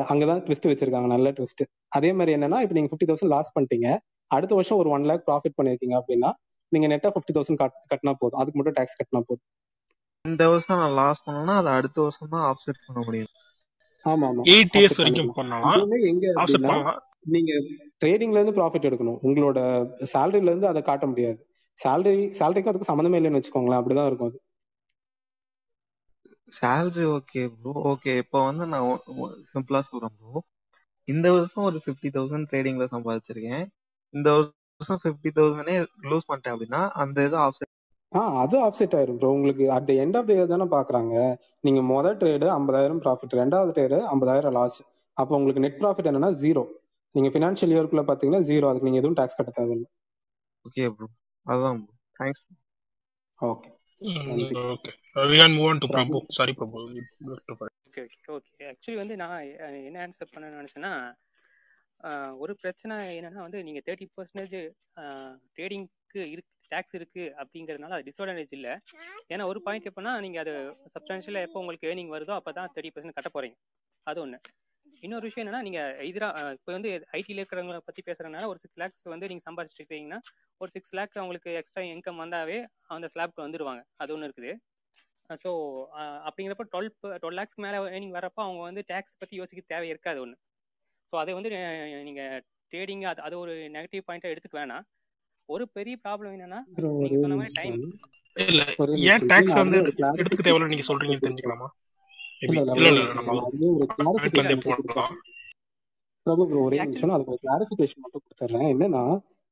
அங்கதான் 0.09 0.41
ட்விஸ்ட் 0.45 0.69
வச்சிருக்காங்க 0.69 1.07
நல்ல 1.07 1.29
ட்விஸ்ட் 1.31 1.63
அதே 1.97 2.09
மாதிரி 2.13 2.31
என்னன்னா 2.37 2.59
இப்போ 2.63 2.75
நீங்க 2.77 2.89
ஃபிஃப்டி 2.91 3.07
தௌசண்ட் 3.09 3.33
லாஸ் 3.33 3.53
பண்ணிட்டீங்க. 3.55 3.87
அடுத்த 4.31 4.53
வருஷம் 4.55 4.79
ஒரு 4.81 4.89
ஒன் 4.89 5.07
லேக் 5.09 5.25
ப்ராஃபிட் 5.27 5.57
பண்ணிருக்கீங்க 5.57 5.95
அப்படின்னா 6.01 6.29
நீங்க 6.71 6.87
நெட்டா 6.87 7.11
ஃபிஃப்டி 7.13 7.35
தௌசண்ட் 7.37 7.61
கட்டினா 7.91 8.13
போதும். 8.21 8.39
அதுக்கு 8.41 8.59
மட்டும் 8.59 8.77
டேக்ஸ் 8.79 8.99
கட்டினா 8.99 9.21
போதும். 9.21 9.45
இந்த 10.25 10.43
வருஷம் 10.49 10.81
நான் 10.81 10.97
லாஸ் 10.97 11.23
பண்ணேன்னா 11.25 11.55
அதை 11.55 11.71
அடுத்த 11.73 11.97
வருஷம் 12.01 12.31
தான் 12.33 12.45
ஆஃப்செட் 12.49 12.83
பண்ண 12.85 12.99
முடியும். 13.05 13.33
ஆமா 14.05 14.27
ஆமா 14.31 14.45
எயிட் 14.51 14.75
இயர்ஸ் 14.75 14.99
ஆஃப்செட் 14.99 15.01
வரைக்கும் 15.01 15.31
பண்ணலாம். 15.39 15.81
எங்க 16.11 16.25
ஆஃப்செட் 16.37 16.67
பண்ணலாம். 16.67 16.99
நீங்க 17.33 17.51
ட்ரேடிங்ல 18.01 18.39
இருந்து 18.39 18.57
ப்ராஃபிட் 18.59 18.87
எடுக்கணும். 18.89 19.19
உங்களோட 19.23 19.59
சேலரில 20.13 20.51
இருந்து 20.51 20.71
அதை 20.71 20.81
காட்ட 20.81 21.05
முடியாது. 21.07 21.39
சேலரி 21.79 22.23
சேலரிக்கு 22.39 22.71
அதுக்கு 22.71 22.89
சம்மந்தமே 22.91 23.19
இல்லைன்னு 23.19 23.39
வச்சுக்கோங்களேன். 23.39 23.81
அப்படிதான் 23.81 24.07
இருக்கும் 24.07 24.29
அது. 24.31 24.39
சேலரி 26.51 27.05
ஓகே 27.15 27.41
ப்ரோ 27.55 27.71
ஓகே 27.91 28.11
இப்போ 28.21 28.39
வந்து 28.47 28.65
நான் 28.71 28.87
சிம்பிளா 29.51 29.81
சொல்றேன் 29.89 30.15
ப்ரோ 30.17 30.41
இந்த 31.07 31.27
வருஷம் 31.35 31.67
ஒரு 31.69 31.79
ஃபிஃப்டி 31.83 32.09
தௌசண்ட் 32.15 32.47
ட்ரேடிங்ல 32.49 32.85
சம்பாதிச்சிருக்கேன். 32.93 33.65
இந்த 34.13 34.27
வருஷம் 34.35 35.01
ஃபிஃப்டி 35.03 35.29
தௌசண்டே 35.37 35.75
லூஸ் 36.09 36.29
பண்ணிட்டேன் 36.29 36.55
அப்படின்னா 36.55 36.81
அந்த 37.03 37.25
இது 37.27 37.37
ஆஃப்செட் 37.45 37.73
ஆ 38.11 38.21
அது 38.43 38.55
ஆஃப்செட் 38.67 38.95
ஆயிரும் 38.97 39.19
ப்ரோ 39.19 39.29
உங்களுக்கு 39.35 39.65
at 39.75 39.87
the 39.89 39.93
end 40.03 40.17
of 40.19 40.27
the 40.29 40.33
year 40.35 40.53
தானே 40.53 40.67
பாக்குறாங்க. 40.75 41.13
நீங்க 41.65 41.81
மொதல் 41.91 42.17
ட்ரேடு 42.21 42.47
ஐம்பதாயிரம் 42.55 43.01
ப்ராஃபிட் 43.03 43.35
ரெண்டாவது 43.41 43.73
ட்ரேடு 43.77 43.99
ஐம்பதாயிரம் 44.13 44.55
லாஸ் 44.57 44.79
அப்போ 45.17 45.33
உங்களுக்கு 45.37 45.63
நெட் 45.65 45.79
ப்ராஃபிட் 45.81 46.09
என்னன்னா 46.11 46.31
ஜீரோ 46.41 46.63
நீங்க 47.15 47.29
ஃபினான்ஷியல் 47.33 47.73
இயர்க்குள்ள 47.75 48.03
பாத்தீங்கன்னா 48.09 48.43
ஜீரோ 48.49 48.67
அதுக்கு 48.69 48.87
நீங்க 48.87 49.01
எதுவும் 49.01 49.19
டாக்ஸ் 49.19 49.37
கட்ட 49.39 49.51
தேவையில்லை. 49.59 49.87
ஓகே 50.65 50.85
ப்ரோ 50.95 51.07
அதுதான் 51.45 51.79
ப்ரோ 51.81 51.95
தேங்க்ஸ் 52.19 52.43
ஓகே 53.39 53.69
நன்றி. 54.27 54.55
Okay 54.73 54.91
we 55.23 55.35
can 55.35 55.55
move 55.55 55.69
on 55.69 55.81
to 55.81 55.87
Prabhu 55.89 56.11
Prabhu 56.11 56.33
sorry 56.35 56.53
Prabhu 56.55 56.77
okay 57.87 58.01
okay 58.05 58.31
okay 58.37 58.65
actually 58.69 58.97
வந்து 59.01 59.15
நான் 59.21 59.33
அஹ், 59.65 59.81
என்ன 59.87 59.97
ஆன்சர் 60.03 60.31
பண்ண 60.33 60.51
நினச்சேன்னா 60.53 60.91
ஒரு 62.39 62.53
பிரச்சனை 62.59 62.95
என்னன்னா 63.15 63.41
வந்து 63.45 63.59
நீங்கள் 63.67 63.85
தேர்ட்டி 63.87 64.05
பர்சன்டேஜ் 64.11 64.55
ட்ரேடிங்க்கு 65.55 65.97
இருக்கு 66.27 66.51
டேக்ஸ் 66.71 66.95
இருக்கு 66.97 67.23
அப்படிங்கிறதுனால 67.41 67.95
அது 67.95 68.05
டிஸ்அட்வான்டேஜ் 68.07 68.55
இல்லை. 68.57 68.73
ஏன்னா 69.31 69.43
ஒரு 69.51 69.59
பாயிண்ட் 69.65 69.89
எப்போனா 69.89 70.11
நீங்கள் 70.25 70.43
அது 70.43 70.53
சப்ஸ்டான்ஷியலாக 70.93 71.47
எப்போ 71.47 71.59
உங்களுக்கு 71.61 71.87
ஏர்னிங் 71.89 72.13
வருதோ 72.15 72.33
அப்போ 72.35 72.51
தான் 72.57 72.71
தேர்ட்டி 72.73 72.91
பர்சன்ட் 72.91 73.17
கட்ட 73.17 73.31
போகிறீங்க 73.31 73.57
அது 74.07 74.19
ஒன்று 74.21 74.39
இன்னொரு 75.03 75.25
விஷயம் 75.27 75.43
என்னன்னா 75.43 75.63
நீங்கள் 75.67 75.91
எதிராக 76.05 76.53
இப்போ 76.55 76.71
வந்து 76.73 76.89
ஐடியில் 77.17 77.41
இருக்கிறவங்கள 77.41 77.79
பற்றி 77.83 78.01
பேசுகிறதுனால 78.07 78.47
ஒரு 78.47 78.61
சிக்ஸ் 78.63 78.79
லேக்ஸ் 78.81 79.03
வந்து 79.13 79.29
நீங்கள் 79.31 79.47
சம்பாதிச்சிட்டு 79.47 79.81
இருக்கீங்கன்னா 79.83 80.19
ஒரு 80.61 80.71
சிக்ஸ் 80.71 80.95
லேக் 80.97 81.17
அவங்களுக்கு 81.17 81.51
எக்ஸ்ட்ரா 81.59 81.83
இன்கம் 81.89 82.21
வந்தாவே 82.23 82.57
அந்த 82.89 83.09
ஸ்லாப்க்கு 83.13 83.45
வந்துடுவாங்க 83.45 83.83
அது 83.97 84.13
ஒன்று 84.15 84.27
இருக்குது. 84.29 84.53
ஸோ 85.29 85.51
அப்படிங்கிறப்ப 86.27 86.65
டுவெல் 86.71 86.89
டுவெல் 87.21 87.33
லேக்ஸ் 87.33 87.59
மேலே 87.59 87.77
ஏர்னிங் 87.87 88.15
வரப்போ 88.17 88.41
அவங்க 88.41 88.61
வந்து 88.61 88.83
டேக்ஸ் 88.87 89.19
பற்றி 89.19 89.35
யோசிக்க 89.37 89.61
தேவை 89.67 89.87
இருக்காது 89.89 90.21
ஒன்று 90.21 90.37
ஸோ 91.13 91.17
அதை 91.17 91.33
வந்து 91.33 91.49
நீங்கள் 92.03 92.39
ட்ரேடிங் 92.71 93.03
அது 93.03 93.21
அது 93.21 93.39
ஒரு 93.39 93.53
நெகட்டிவ் 93.73 94.03
பாயிண்ட்டாக 94.07 94.33
எடுத்துக்க 94.33 94.57
வேணாம். 94.59 94.85
ஒரு 95.49 95.69
பெரிய 95.69 95.95
ப்ராப்ளம் 96.03 96.33
என்னன்னா 96.35 96.59
சொன்ன 97.21 97.35
மாதிரி 97.35 97.53
டைம் 97.53 97.77
இல்ல 98.35 98.63
ஏன் 99.11 99.27
டாக்ஸ் 99.27 99.55
வந்து 99.55 99.79
எடுத்துக்க 100.15 100.43
தேவையில்ல 100.43 100.67
நீங்க 100.67 100.87
சொல்றீங்கன்னு 100.87 101.25
தெரிஞ்சுக்கலாமா? 101.25 101.69
கிளாரிபிகேஷன் 107.43 108.01
மட்டும் 108.03 108.23
கொடுத்துட்றேன் 108.23 108.69
என்னன்னா 108.73 109.03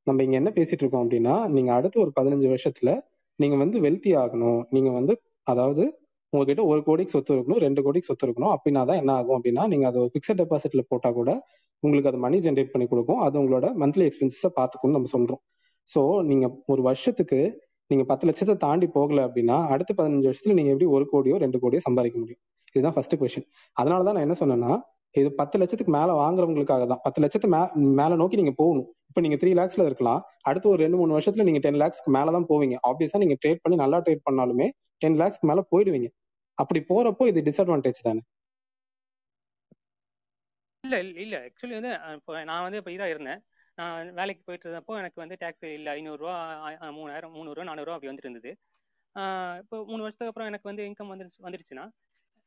நம்ம 0.06 0.22
இங்க 0.22 0.36
என்ன 0.36 0.50
பேசிட்டு 0.50 0.82
இருக்கோம் 0.82 1.04
அப்படின்னா 1.04 1.34
நீங்க 1.48 1.70
அடுத்த 1.74 2.00
ஒரு 2.00 2.12
பதினஞ்சு 2.16 2.48
வருஷத்துல 2.48 2.90
நீங்க 3.38 3.56
வந்து 3.56 3.80
வெல்த்தி 3.80 4.12
ஆகணும். 4.18 4.60
நீங்க 4.70 4.90
வந்து 4.90 5.12
அதாவது 5.52 5.84
உங்ககிட்ட 6.32 6.62
ஒரு 6.70 6.80
கோடிக்கு 6.88 7.14
சொத்து 7.16 7.32
இருக்கணும் 7.36 7.62
ரெண்டு 7.66 7.80
கோடிக்கு 7.84 8.08
சொத்து 8.10 8.26
இருக்கணும். 8.26 8.52
அப்படின்னா 8.56 8.80
தான் 8.88 9.00
என்ன 9.02 9.12
ஆகும் 9.20 9.36
அப்படின்னா 9.38 9.62
நீங்க 9.72 9.84
அதை 9.90 10.00
பிக்சட் 10.16 10.40
டெபாசிட்ல 10.42 10.82
போட்டா 10.90 11.10
கூட 11.18 11.30
உங்களுக்கு 11.82 12.10
அது 12.10 12.18
மணி 12.24 12.36
ஜென்ரேட் 12.46 12.72
பண்ணி 12.74 12.86
கொடுக்கும். 12.92 13.20
அது 13.26 13.36
உங்களோட 13.42 13.66
மந்த்லி 13.82 14.04
எக்ஸ்பென்சஸை 14.08 14.50
பார்த்துக்கும்னு 14.58 14.96
நம்ம 14.98 15.10
சொல்றோம். 15.16 15.40
ஸோ 15.88 16.00
நீங்க 16.30 16.46
ஒரு 16.72 16.82
வருஷத்துக்கு 16.88 17.38
நீங்க 17.90 18.04
பத்து 18.10 18.24
லட்சத்தை 18.28 18.54
தாண்டி 18.64 18.86
போகல 18.96 19.20
அப்படின்னா 19.26 19.56
அடுத்த 19.74 19.92
பதினஞ்சு 19.98 20.28
வருஷத்துல 20.28 20.56
நீங்க 20.58 20.70
எப்படி 20.74 20.88
ஒரு 20.96 21.04
கோடியோ 21.12 21.36
ரெண்டு 21.44 21.58
கோடியோ 21.62 21.80
சம்பாதிக்க 21.86 22.16
முடியும்? 22.22 22.40
இதுதான் 22.74 22.94
ஃபர்ஸ்ட் 22.96 23.16
கொஸ்டின் 23.20 23.46
அதனால 23.76 24.00
தான் 24.06 24.16
நான் 24.16 24.26
என்ன 24.26 24.36
சொன்னேன்னா 24.42 24.72
இது 25.14 25.28
பத்து 25.38 25.56
லட்சத்துக்கு 25.60 25.92
மேல 25.96 26.10
வாங்குறவங்களுக்காக 26.22 26.84
தான். 26.90 27.00
பத்து 27.04 27.20
லட்சத்து 27.24 27.48
மே 27.54 27.60
மேல 28.00 28.16
நோக்கி 28.22 28.36
நீங்க 28.40 28.52
போகணும். 28.60 28.88
இப்போ 29.10 29.20
நீங்க 29.24 29.36
த்ரீ 29.42 29.50
லேக்ஸ்ல 29.60 29.86
இருக்கலாம். 29.88 30.20
அடுத்து 30.48 30.66
ஒரு 30.72 30.80
ரெண்டு 30.84 30.98
மூணு 31.00 31.16
வருஷத்துல 31.16 31.46
நீங்க 31.48 31.60
டென் 31.66 31.80
லேக்ஸ்க்கு 31.82 32.12
மேல 32.16 32.34
தான் 32.36 32.46
போவீங்க 32.50 32.76
ஆப்வியஸா 32.88 33.20
நீங்க 33.24 33.36
ட்ரேட் 33.42 33.62
பண்ணி 33.64 33.78
நல்லா 33.84 34.00
ட்ரேட் 34.06 34.22
பண்ணாலுமே 34.28 34.66
டென் 35.02 35.18
லேக்ஸ்க்கு 35.20 35.50
மேல 35.50 35.62
போயிடுவீங்க. 35.72 36.08
அப்படி 36.58 36.80
போறப்போ 36.90 37.24
இது 37.32 37.40
டிஸ்அட்வான்டேஜ் 37.48 38.06
தானே? 38.08 38.22
இல்ல 40.84 40.96
இல்ல 41.24 41.36
ஆக்சுவலி 41.46 41.74
வந்து 41.78 41.92
இப்போ 42.18 42.32
நான் 42.50 42.64
வந்து 42.66 42.78
இப்போ 42.80 42.92
இதாக 42.96 43.14
இருந்தேன். 43.14 43.40
நான் 43.78 44.12
வேலைக்கு 44.18 44.42
போயிட்டு 44.46 44.66
இருந்தப்போ 44.66 44.92
எனக்கு 45.00 45.18
வந்து 45.22 45.36
டேக்ஸ் 45.42 45.66
இல்லை 45.78 45.90
ஐநூறுரூவா 45.98 46.34
மூணாயிரம் 46.98 47.34
முந்நூறுரூவா 47.36 47.68
நானூறுரூவா 47.70 47.96
அப்படி 47.96 48.10
வந்துட்டு 48.10 48.28
இருந்தது 48.28 48.52
இப்போ 49.62 49.76
மூணு 49.90 50.02
வருஷத்துக்கு 50.04 50.30
அப்புறம் 50.32 50.50
எனக்கு 50.50 50.70
வந்து 50.70 50.82
இன்கம் 50.88 51.12
வந்துருச்சு 51.12 51.44
வந்துருச்சுன்னா 51.46 51.84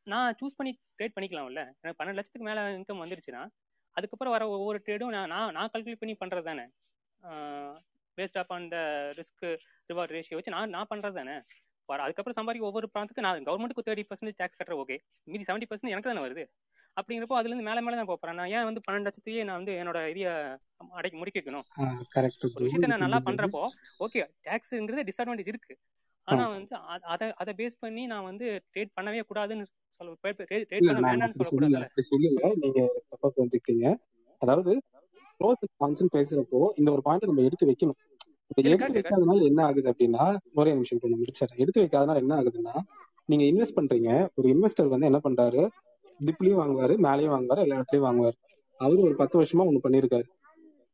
நான் 0.07 0.35
சூஸ் 0.39 0.57
பண்ணி 0.59 0.71
ட்ரேட் 0.97 1.15
பண்ணிக்கலாம்ல. 1.15 1.61
எனக்கு 1.81 1.97
பன்னெண்டு 1.99 2.19
லட்சத்துக்கு 2.19 2.47
மேலே 2.49 2.61
இன்கம் 2.77 3.01
வந்துருச்சுன்னா 3.03 3.41
அதுக்கப்புறம் 3.95 4.33
வர 4.35 4.43
ஒவ்வொரு 4.55 4.77
ட்ரேடும் 4.85 5.13
நான் 5.15 5.31
நான் 5.35 5.53
நான் 5.57 5.71
கல்குலேட் 5.73 6.01
பண்ணி 6.03 6.15
பண்ணுறது 6.21 6.47
தானே. 6.49 6.65
Based 8.17 8.39
upon 8.55 8.67
the 8.73 8.77
risk 9.19 9.45
reward 9.89 10.13
ratio 10.17 10.37
வச்சு 10.39 10.55
நான் 10.57 10.73
நான் 10.77 10.91
பண்ணுறது 10.91 11.19
தானே? 11.21 11.35
அதுக்கப்புறம் 11.89 12.37
சம்பாதிக்க 12.37 12.69
ஒவ்வொரு 12.69 12.87
பிராந்துக்கு 12.93 13.25
நான் 13.25 13.47
கவர்மெண்ட்டுக்கு 13.47 13.87
தேர்ட்டி 13.87 14.05
பர்சன்டேஜ் 14.09 14.39
டேக்ஸ் 14.41 14.59
கட்டுற 14.59 14.75
ஓகே 14.83 14.95
மீதி 15.27 15.47
செவன்ட்டி 15.47 15.69
பர்சன்ட் 15.69 15.93
எனக்கு 15.93 16.09
தானே 16.09 16.23
வருது? 16.25 16.43
அப்படிங்கிறப்போ 16.97 17.35
அதுலேருந்து 17.39 17.67
மேலே 17.67 17.81
மேலே 17.85 17.97
தான் 17.97 18.09
போகிறேன் 18.09 18.37
நான் 18.39 18.53
ஏன் 18.55 18.67
வந்து 18.69 18.81
பன்னெண்டு 18.85 19.07
லட்சத்தையே 19.07 19.43
நான் 19.47 19.59
வந்து 19.59 19.73
என்னோட 19.81 19.99
இதைய 20.11 20.29
அடைக்க 20.99 21.15
முடிக்க 21.17 21.39
வைக்கணும் 21.39 21.65
கரெக்ட் 22.15 22.45
ஒரு 22.47 22.63
விஷயத்த 22.65 22.91
நான் 22.93 23.05
நல்லா 23.05 23.19
பண்றப்போ 23.27 23.63
ஓகே 24.05 24.21
டேக்ஸ்ங்கிறது 24.47 25.05
டிஸ்அட்வான்டேஜ் 25.09 25.51
இருக்கு. 25.53 25.73
ஆனா 26.27 26.43
வந்து 26.55 26.75
அத 27.13 27.31
அதை 27.41 27.53
பேஸ் 27.59 27.81
பண்ணி 27.83 28.03
நான் 28.11 28.27
வந்து 28.29 28.47
ட்ரேட் 28.73 28.95
பண்ணவே 28.97 29.23
கூடாதுன்னு 29.29 29.65
சொல்ல 30.01 30.33
ட்ரேட் 30.41 30.87
பண்ண 30.89 31.01
வேண்டாம்னு 31.07 31.49
சொல்லக்கூடாது 31.51 32.09
சொல்லல 32.09 32.51
நீங்க 32.63 32.81
தப்பா 33.11 33.27
புரிஞ்சுக்கிட்டீங்க. 33.35 33.87
அதாவது 34.41 34.71
கான்சன் 35.81 36.13
பேசுறப்போ 36.15 36.59
இந்த 36.79 36.89
ஒரு 36.95 37.01
பாயிண்ட் 37.05 37.29
நம்ம 37.29 37.43
எடுத்து 37.47 37.69
வைக்கணும். 37.69 37.99
எடுத்து 38.55 38.93
வைக்காதனால 38.93 39.43
என்ன 39.43 39.63
ஆகுது 39.63 39.91
அப்படின்னா 39.91 40.37
ஒரே 40.53 40.71
நிமிஷம் 40.71 40.99
நான் 41.01 41.19
முடிச்சிடறேன். 41.19 41.57
எடுத்து 41.57 41.81
வைக்காதனால 41.81 42.15
என்ன 42.15 42.35
ஆகுதுன்னா 42.41 42.79
நீங்க 43.25 43.45
இன்வெஸ்ட் 43.45 43.77
பண்றீங்க. 43.79 44.27
ஒரு 44.35 44.49
இன்வெஸ்டர் 44.49 44.87
வந்து 44.87 45.05
என்ன 45.05 45.19
பண்றாரு? 45.23 45.69
டிப்லயும் 46.25 46.59
வாங்குவாரு 46.61 46.95
மேலேயும் 46.97 47.33
வாங்குவாரு 47.35 47.57
எல்லா 47.57 47.77
இடத்துலயும் 47.79 48.07
வாங்குவாரு. 48.09 48.37
அவரு 48.77 49.01
ஒரு 49.01 49.15
பத்து 49.15 49.41
வருஷமா 49.41 49.63
ஒண்ணு 49.69 49.79
பண்ணிருக்காரு. 49.83 50.23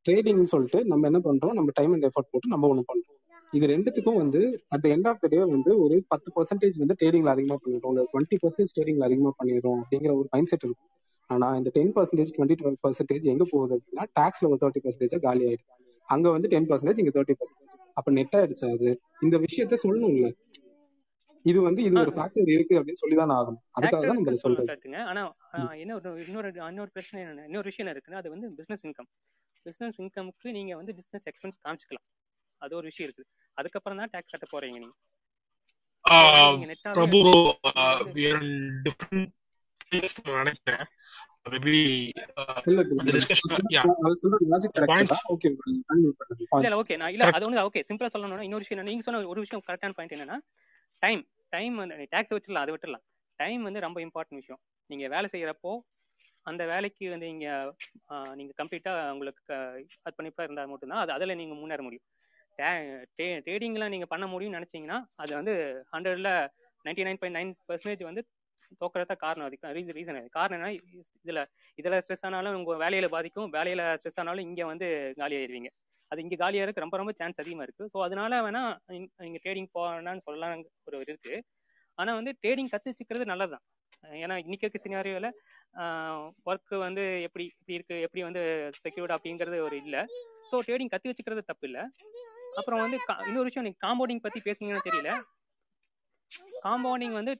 ட்ரேடிங்னு 0.09 0.43
சொல்லிட்டு 0.43 0.85
நம்ம 0.85 1.05
என்ன 1.05 1.19
பண்றோம்? 1.23 1.51
நம்ம 1.51 1.69
டைம் 1.73 1.91
அண்ட் 1.91 2.03
எஃபர்ட் 2.03 2.31
போட்டு 2.31 2.47
நம்ம 2.47 2.75
ஒண்ணு 2.75 2.81
பண்றோம். 2.93 3.15
இது 3.51 3.67
ரெண்டுத்துக்கும் 3.67 4.15
வந்து 4.15 4.61
at 4.67 4.87
end 4.87 5.07
of 5.07 5.19
the 5.19 5.27
day 5.27 5.39
வந்து 5.39 5.79
ஒரு 5.79 6.03
பத்து 6.07 6.31
பர்சன்டேஜ் 6.35 6.77
வந்து 6.77 6.95
ட்ரேடிங்ல 7.03 7.25
அதிகமா 7.25 7.59
பண்ணிடுறோம். 7.65 7.87
இல்லை 7.87 8.07
டுவெண்ட்டி 8.13 8.37
பர்சன்டேஜ் 8.41 8.73
ட்ரேடிங்ல 8.79 9.03
அதிகமா 9.03 9.33
பண்ணிடுறோம் 9.43 9.81
அப்படிங்கிற 9.81 10.13
ஒரு 10.15 10.27
மைண்ட் 10.29 10.47
செட் 10.47 10.63
இருக்கும். 10.63 10.87
ஆனா 11.25 11.55
இந்த 11.55 11.69
ten 11.73 11.93
percentage 11.93 12.33
twenty 12.37 12.57
twelve 12.61 12.75
percentage 12.87 13.23
எங்க 13.23 13.45
போகுது 13.49 13.79
அப்படின்னா 13.79 14.05
டாக்ஸ்ல 14.19 14.47
ஒரு 14.47 14.57
தேர்ட்டி 14.61 14.83
பர்சன்டேஜ் 14.83 15.19
காலி 15.19 15.45
ஆயிடுது 15.45 15.65
அங்க 16.09 16.27
வந்து 16.35 16.51
டென் 16.53 16.67
பர்சன்டேஜ் 16.69 17.01
இங்க 17.03 17.13
தேர்ட்டி 17.15 17.35
பர்சன்டேஜ் 17.39 17.75
அப்ப 17.99 18.11
நெட் 18.17 18.35
ஆயிடுச்சு 18.39 18.65
அது? 18.75 18.89
இந்த 19.25 19.35
விஷயத்த 19.45 19.79
சொல்லணும்ல. 19.85 20.29
இது 21.45 21.59
வந்து 21.67 21.81
இது 21.87 21.95
ஒரு 22.03 22.11
ஃபேக்டர் 22.15 22.49
இருக்கு 22.55 22.77
அப்படின்னு 22.79 23.01
சொல்லி 23.01 23.17
தான் 23.19 23.33
ஆகணும் 23.37 23.61
அதுக்காக 23.77 24.01
தான் 24.09 24.17
நம்ம 24.17 24.63
கரெக்டுங்க 24.69 24.99
ஆனா 25.11 25.21
என்ன 25.83 25.95
ஒரு 25.99 26.09
இன்னொரு 26.27 26.49
இன்னொரு 26.71 26.91
பிரச்சனை 26.95 27.19
என்ன 27.23 27.45
இன்னொரு 27.49 27.69
விஷயம் 27.71 27.91
இருக்குன்னா 27.93 28.21
அது 28.21 28.33
வந்து 28.35 28.47
பிசினஸ் 28.59 28.85
இன்கம் 28.87 29.09
பிசினஸ் 29.65 29.97
இன்கமுக்கு 30.01 30.47
நீங்க 30.57 30.73
வந்து 30.79 30.93
பிசினஸ் 30.97 31.27
எக்ஸ்பென்ஸ் 31.29 31.57
காமிச்சிக்கலாம். 31.63 32.05
அது 32.61 32.73
ஒரு 32.75 32.85
விஷயம் 32.89 33.07
இருக்குது. 33.07 33.29
அதுக்கப்புறம் 33.57 33.99
தான் 34.01 34.11
டாக்ஸ் 34.13 34.33
கட்ட 34.33 34.47
போறீங்க 34.53 34.77
நீங்க. 34.83 34.95
பிரபு 36.97 37.19
நினைக்கிறேன். 40.37 40.85
சிம்பிளா 41.47 43.31
சொல்லணும்னா 48.13 48.41
இன்னொரு 48.41 48.63
விஷயம் 48.63 48.85
நீங்க 48.85 49.01
சொன்ன 49.01 49.27
ஒரு 49.27 49.39
விஷயம் 49.39 49.63
கரெக்டான 49.67 49.93
பாயிண்ட் 49.93 50.13
என்னன்னா 50.13 50.37
டைம் 50.99 51.27
டைம் 51.49 51.75
வந்து 51.75 52.07
டேக்ஸ் 52.11 52.35
வச்சிடலாம் 52.35 52.63
அதை 52.65 52.73
விட்டுடலாம். 52.73 53.05
டைம் 53.35 53.61
வந்து 53.63 53.79
ரொம்ப 53.79 53.99
இம்பார்ட்டன்ட் 54.01 54.39
விஷயம். 54.41 54.61
நீங்க 54.85 55.07
வேலை 55.07 55.27
செய்யறப்போ 55.31 55.73
அந்த 56.41 56.65
வேலைக்கு 56.65 57.09
வந்து 57.09 57.25
நீங்க 57.25 57.75
நீங்க 58.33 58.53
கம்ப்ளீட்டா 58.63 59.11
உங்களுக்கு 59.11 59.53
அர்ப்பணிப்பா 60.09 60.41
இருந்தால் 60.41 60.67
மட்டும்தான் 60.67 60.99
அது 60.99 61.11
அதில் 61.11 61.35
நீங்க 61.35 61.53
முன்னேற 61.53 61.81
முடியும். 61.81 62.05
ட்ரேடிங்லாம் 63.17 63.89
நீங்க 63.89 64.05
பண்ண 64.05 64.25
முடியும்னு 64.25 64.59
நினைச்சீங்கன்னா 64.59 65.05
அது 65.15 65.33
வந்து 65.33 65.53
ஹண்ட்ரட்ல 65.91 66.29
ninety 66.85 67.03
nine 67.03 67.19
point 67.19 67.37
nine 67.37 67.53
percentage 67.71 68.03
வந்து 68.03 68.27
தோக்கிறதா 68.81 69.15
காரணம் 69.17 69.47
அதுக்கு 69.47 69.97
ரீசன் 69.97 70.19
அது. 70.19 70.29
காரணம் 70.37 70.57
என்ன 70.59 70.71
இதுல 71.25 71.41
இதுல 71.79 71.97
ஸ்ட்ரெஸ் 72.03 72.25
ஆனாலும் 72.29 72.55
உங்க 72.59 72.75
வேலையில 72.83 73.09
பாதிக்கும் 73.15 73.51
வேலையில 73.57 73.83
ஸ்ட்ரெஸ் 73.99 74.19
ஆனாலும் 74.23 74.47
இங்க 74.47 74.65
வந்து 74.71 74.87
காலி 75.21 75.37
ஆயிடுவீங்க 75.39 75.71
அது 76.11 76.21
இங்க 76.25 76.35
காலியா 76.35 76.63
இருக்கு 76.65 76.83
ரொம்ப 76.83 76.97
ரொம்ப 76.97 77.13
சான்ஸ் 77.19 77.41
அதிகமா 77.41 77.63
இருக்கு. 77.67 77.85
ஸோ 77.93 77.97
அதனால 78.05 78.35
வேணா 78.45 78.61
நீங்க 79.23 79.39
ட்ரேடிங் 79.43 79.69
போனான்னு 79.73 80.25
சொல்லலாம் 80.27 80.61
ஒரு 80.89 80.99
இருக்கு. 81.07 81.33
ஆனா 81.97 82.11
வந்து 82.19 82.31
ட்ரேடிங் 82.41 82.71
கத்து 82.73 82.91
வச்சுக்கிறது 82.91 83.25
நல்லதுதான். 83.31 83.63
ஏன்னா 84.23 84.35
இன்னைக்கு 84.43 84.65
இருக்க 84.65 84.79
சினாரியோல 84.83 85.27
ஒர்க் 86.45 86.73
வந்து 86.85 87.03
எப்படி 87.27 87.45
இப்படி 87.53 87.75
இருக்கு 87.77 87.95
எப்படி 88.05 88.21
வந்து 88.27 88.41
செக்யூர்ட் 88.85 89.15
அப்படிங்கிறது 89.15 89.57
ஒரு 89.67 89.75
இல்லை. 89.83 90.01
ஸோ 90.51 90.57
ட்ரேடிங் 90.67 90.91
கத்து 90.93 91.11
வச்சுக்கிறது 91.11 91.43
தப்பு 91.51 91.67
இல்லை 91.69 91.83
அப்புறம் 92.59 92.81
வந்து 92.83 92.97
இன்னொரு 93.29 93.49
விஷயம் 93.49 93.65
நீங்க 93.67 93.81
காம்பவுண்டிங் 93.85 94.23
பத்தி 94.25 94.39
பேசுனீங்கன்னு 94.45 94.87
தெரியல. 94.89 95.11
காம்பவுண்டிங் 96.65 97.17
வந்து 97.19 97.33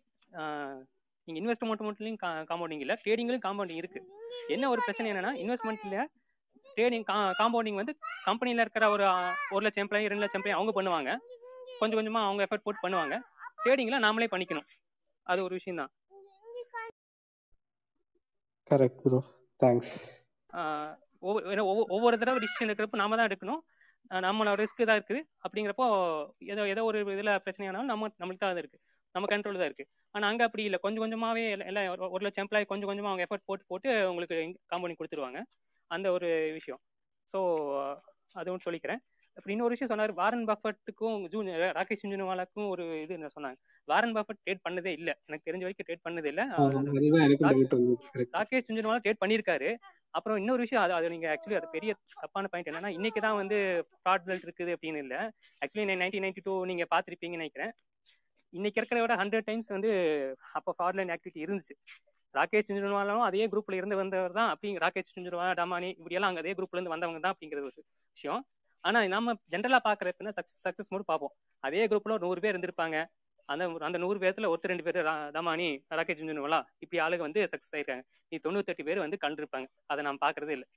நீங்க 1.27 1.39
இன்வெஸ்ட்மெண்ட் 1.41 1.87
மட்டும் 1.87 2.19
காம்பவுண்டிங் 2.49 2.83
இல்ல 2.85 2.93
ட்ரேடிங்லயும் 3.03 3.45
காம்பவுண்டிங் 3.47 3.79
இருக்கு. 3.81 3.99
என்ன 4.55 4.69
ஒரு 4.73 4.81
பிரச்சனை 4.85 5.07
என்னன்னா 5.11 5.31
இன்வெஸ்ட்மெண்ட்ல 5.43 5.97
ட்ரேடிங் 6.75 7.05
காம்பவுண்டிங் 7.39 7.79
வந்து 7.81 7.93
கம்பெனில 8.27 8.63
இருக்கிற 8.65 8.85
ஒரு 8.95 9.05
ஒரு 9.55 9.63
லட்சம் 9.65 9.83
எம்ப்ளாயி 9.85 10.09
ரெண்டு 10.11 10.23
லட்சம் 10.23 10.39
எம்ப்ளாயி 10.39 10.57
அவங்க 10.57 10.73
பண்ணுவாங்க. 10.77 11.11
கொஞ்சம் 11.79 11.99
கொஞ்சமா 11.99 12.21
அவங்க 12.27 12.41
எஃபர்ட் 12.45 12.65
போட்டு 12.65 12.83
பண்ணுவாங்க. 12.85 13.15
ட்ரேடிங்ல 13.63 13.99
நாமளே 14.05 14.29
பண்ணிக்கணும். 14.33 14.67
அது 15.31 15.39
ஒரு 15.47 15.53
விஷயம் 15.59 15.81
தான். 15.81 15.91
கரெக்ட் 18.71 19.01
ப்ரோ 19.03 19.19
தேங்க்ஸ் 19.63 19.93
ஒவ்வொரு 21.95 22.15
தடவை 22.21 22.39
டிசிஷன் 22.43 22.69
எடுக்கிறப்ப 22.69 22.99
நாம 23.01 23.15
தான் 23.19 23.27
எடுக்கணும். 23.29 23.61
நம்மளோட 24.25 24.57
ரிஸ்க் 24.63 24.87
தான் 24.89 24.99
இருக்குது. 24.99 25.21
அப்படிங்கிறப்போ 25.45 25.87
ஏதோ 26.53 26.65
ஏதோ 26.73 26.83
ஒரு 26.89 26.99
இதுல 27.15 27.31
பிரச்சனையானாலும் 27.45 27.91
நம்ம 27.91 28.09
நம்மளுக்கு 28.21 28.43
தான் 28.43 28.53
அது 28.55 28.63
இருக்கு. 28.63 28.79
நம்ம 29.15 29.27
கண்ட்ரோல் 29.31 29.59
தான் 29.59 29.69
இருக்கு. 29.69 29.85
ஆனா 30.15 30.25
அங்க 30.31 30.41
அப்படி 30.47 30.63
இல்லை. 30.67 30.79
கொஞ்சம் 30.85 31.03
கொஞ்சமாவே 31.03 31.43
எல்லாம் 31.69 32.13
ஒரு 32.15 32.23
லட்சம் 32.25 32.43
எம்ப்ளாயி 32.45 32.65
கொஞ்சம் 32.71 32.89
கொஞ்சமா 32.91 33.11
அவங்க 33.11 33.25
எஃபர்ட் 33.27 33.47
போட்டு 33.49 33.69
போட்டு 33.71 33.89
உங்களுக்கு 34.11 34.37
காம்பவுண்டிங் 34.71 34.99
கொடுத்துருவாங்க. 35.01 35.41
அந்த 35.91 36.07
ஒரு 36.17 36.29
விஷயம். 36.57 36.81
ஸோ 37.33 37.39
அது 38.39 38.51
ஒன்று 38.53 38.67
சொல்லிக்கிறேன். 38.67 39.01
அப்படி 39.37 39.53
இன்னொரு 39.53 39.73
விஷயம் 39.73 39.91
சொன்னார் 39.91 40.11
வாரன் 40.19 40.45
பஃபட்டுக்கும் 40.49 41.17
ஜூன் 41.33 41.49
ராகேஷ் 41.77 42.03
ஜுன்வாலாக்கும் 42.11 42.69
ஒரு 42.73 42.83
இது 43.03 43.13
என்ன 43.17 43.29
சொன்னாங்க. 43.35 43.57
வாரன் 43.87 44.15
பஃபட் 44.17 44.39
ட்ரேட் 44.45 44.63
பண்ணதே 44.65 44.91
இல்லை. 44.99 45.13
எனக்கு 45.27 45.47
தெரிஞ்ச 45.49 45.63
வரைக்கும் 45.65 45.87
ட்ரேட் 45.89 46.05
பண்ணதே 46.07 46.29
இல்லை. 46.33 46.45
ராகேஷ் 48.37 48.67
ஜுன்வாலா 48.77 49.03
ட்ரேட் 49.05 49.21
பண்ணியிருக்காரு 49.23 49.69
அப்புறம் 50.17 50.37
இன்னொரு 50.41 50.61
விஷயம் 50.65 50.83
அது 50.83 50.93
அது 50.97 51.07
நீங்க 51.13 51.27
ஆக்சுவலி 51.33 51.57
அது 51.59 51.67
பெரிய 51.75 51.91
தப்பான 52.21 52.49
பாயிண்ட் 52.51 52.69
என்னன்னா 52.71 52.91
இன்னைக்கு 52.97 53.19
தான் 53.25 53.39
வந்து 53.41 53.57
ஃப்ராட் 53.99 54.25
பெல்ட் 54.27 54.45
இருக்குது 54.47 54.73
அப்படின்னு 54.75 55.01
இல்லை. 55.05 55.19
ஆக்சுவலி 55.61 55.85
நைன்டீன் 56.01 56.25
நைன்டி 56.25 56.43
டூ 56.47 56.53
நீங்க 56.71 56.85
பாத்திருப்பீங்கன்னு 56.93 57.43
நினைக்கிறேன். 57.43 57.73
இன்னைக்கு 58.57 58.79
இருக்கிறத 58.81 59.03
விட 59.05 59.15
ஹண்ட்ரட் 59.21 59.47
டைம்ஸ் 59.49 59.69
வந்து 59.75 59.89
அப்போ 60.57 60.71
ஃப்ராட்லைன் 60.77 61.11
ஆக்டிவிட்டி 61.15 61.41
இருந்துச்சு. 61.45 61.75
ராகேஷ் 62.35 62.67
சுஞ்சர்வாலும் 62.69 63.23
அதே 63.27 63.45
குரூப்ல 63.51 63.77
இருந்து 63.79 63.99
வந்தவர் 64.01 64.37
தான் 64.39 64.49
அப்படி 64.53 64.69
ராகேஷ் 64.85 65.13
சுஞ்சர்வா 65.15 65.45
டமானி 65.59 65.89
இப்படியெல்லாம் 65.99 66.31
அங்கே 66.31 66.43
அதே 66.43 66.53
குரூப்ல 66.57 66.77
இருந்து 66.77 66.93
வந்தவங்க 66.95 67.21
தான் 67.25 67.33
அப்படிங்கிறது 67.35 67.67
ஒரு 67.69 67.79
விஷயம். 68.17 68.41
ஆனா 68.83 68.99
நம்ம 69.15 69.33
ஜென்ரலா 69.53 69.79
பாக்குறதுன்னா 69.87 70.33
சக்சஸ் 70.37 70.65
சக்சஸ் 70.65 70.91
மட்டும் 70.91 71.11
பார்ப்போம். 71.11 71.33
அதே 71.63 71.83
குரூப்ல 71.91 72.17
நூறு 72.25 72.41
பேர் 72.43 72.53
இருந்திருப்பாங்க. 72.55 72.97
அந்த 73.49 73.65
அந்த 73.87 73.97
நூறு 74.03 74.17
பேர்த்துல 74.23 74.49
ஒருத்தர் 74.53 74.73
ரெண்டு 74.73 74.85
பேர் 74.87 74.99
தமானி 75.37 75.67
ராகேஷ் 75.99 76.19
சுஞ்சர்வாலா 76.21 76.59
இப்படி 76.83 76.99
ஆளுங்க 77.05 77.25
வந்து 77.27 77.41
சக்சஸ் 77.53 77.75
ஆயிருக்காங்க. 77.77 78.03
நீ 78.31 78.37
தொண்ணூத்தெட்டு 78.45 78.87
பேர் 78.89 79.05
வந்து 79.05 79.17
கண்டிருப்பாங்க. 79.25 79.67
அதை 79.91 80.03
நான் 80.07 80.23
பாக்குறதே 80.25 80.55
இல்லை. 80.57 80.67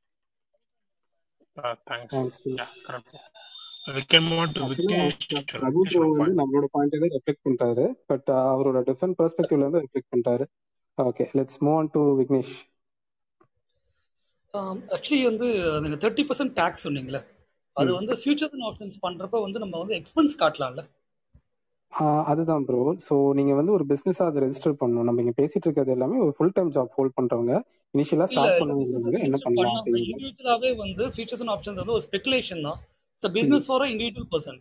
ரகு 5.62 5.82
ப்ரோ 5.90 6.06
வந்து 6.12 6.32
நம்மளோட 6.40 6.66
பாயிண்ட் 6.74 6.96
தான் 6.96 7.12
ரெஃப்ளெக்ட் 7.14 7.44
பண்றாரு 7.46 7.84
பட் 8.10 8.28
அவரோட 8.46 8.80
டிஃபரெண்ட் 8.88 9.18
பெர்ஸ்பெக்டிவ்ல 9.20 9.66
இருந்து 9.66 9.82
ரெஃப்ளெக்ட் 9.84 10.12
பண்றாரு 10.14 10.46
okay 10.98 11.26
let's 11.38 11.60
move 11.64 11.78
on 11.80 11.92
to 11.94 12.02
Vignesh 12.20 12.54
actually 14.94 15.22
வந்து 15.28 15.48
நீங்க 15.84 15.98
தேர்ட்டி 16.04 16.24
பர்சன்ட் 16.28 16.54
டேக்ஸ் 16.58 16.86
சொன்னீங்களே 16.86 17.20
அது 17.76 17.90
வந்து 17.98 18.14
ஃபியூச்சர்ஸ் 18.20 18.54
அண்ட் 18.56 18.66
ஆப்ஷன்ஸ் 18.68 18.96
பண்றப்ப 19.04 19.42
வந்து 19.44 19.62
நம்ம 19.64 19.78
வந்து 19.82 19.96
எக்ஸ்பென்ஸ் 20.00 20.34
காட்டலாம்ல. 20.42 20.82
அதுதான் 22.30 22.64
ப்ரோ 22.66 22.78
ஸோ 23.06 23.14
நீங்க 23.38 23.52
வந்து 23.58 23.72
ஒரு 23.76 23.84
பிசினஸ் 23.92 24.20
அதை 24.26 24.40
ரெஜிஸ்டர் 24.44 24.76
பண்ணணும். 24.80 25.06
நம்ம 25.08 25.22
இங்க 25.24 25.34
பேசிட்டு 25.40 25.66
இருக்கிறது 25.66 25.94
எல்லாமே 25.96 26.18
ஒரு 26.26 26.32
ஃபுல் 26.36 26.54
டைம் 26.56 26.70
ஜாப் 26.76 26.96
ஹோல்ட் 26.98 27.16
பண்றவங்க. 27.18 27.54
இனிஷியலா 27.94 28.26
ஸ்டார்ட் 28.32 28.60
பண்ணவங்க 28.60 28.96
என்ன 29.26 29.38
பண்ணலாம் 29.46 29.78
இண்டிவிஜுவலாவே 30.02 30.70
வந்து 30.82 31.04
ஃபீச்சர்ஸ் 31.14 31.42
அண்ட் 31.44 31.54
ஆப்ஷன்ஸ் 31.54 31.80
வந்து 31.82 31.96
ஒரு 31.98 32.06
ஸ்பெகுலேஷன் 32.08 32.64
தான். 32.68 32.78
It's 33.22 33.34
business 33.34 33.66
for 33.68 33.82
individual 33.90 34.28
person 34.32 34.60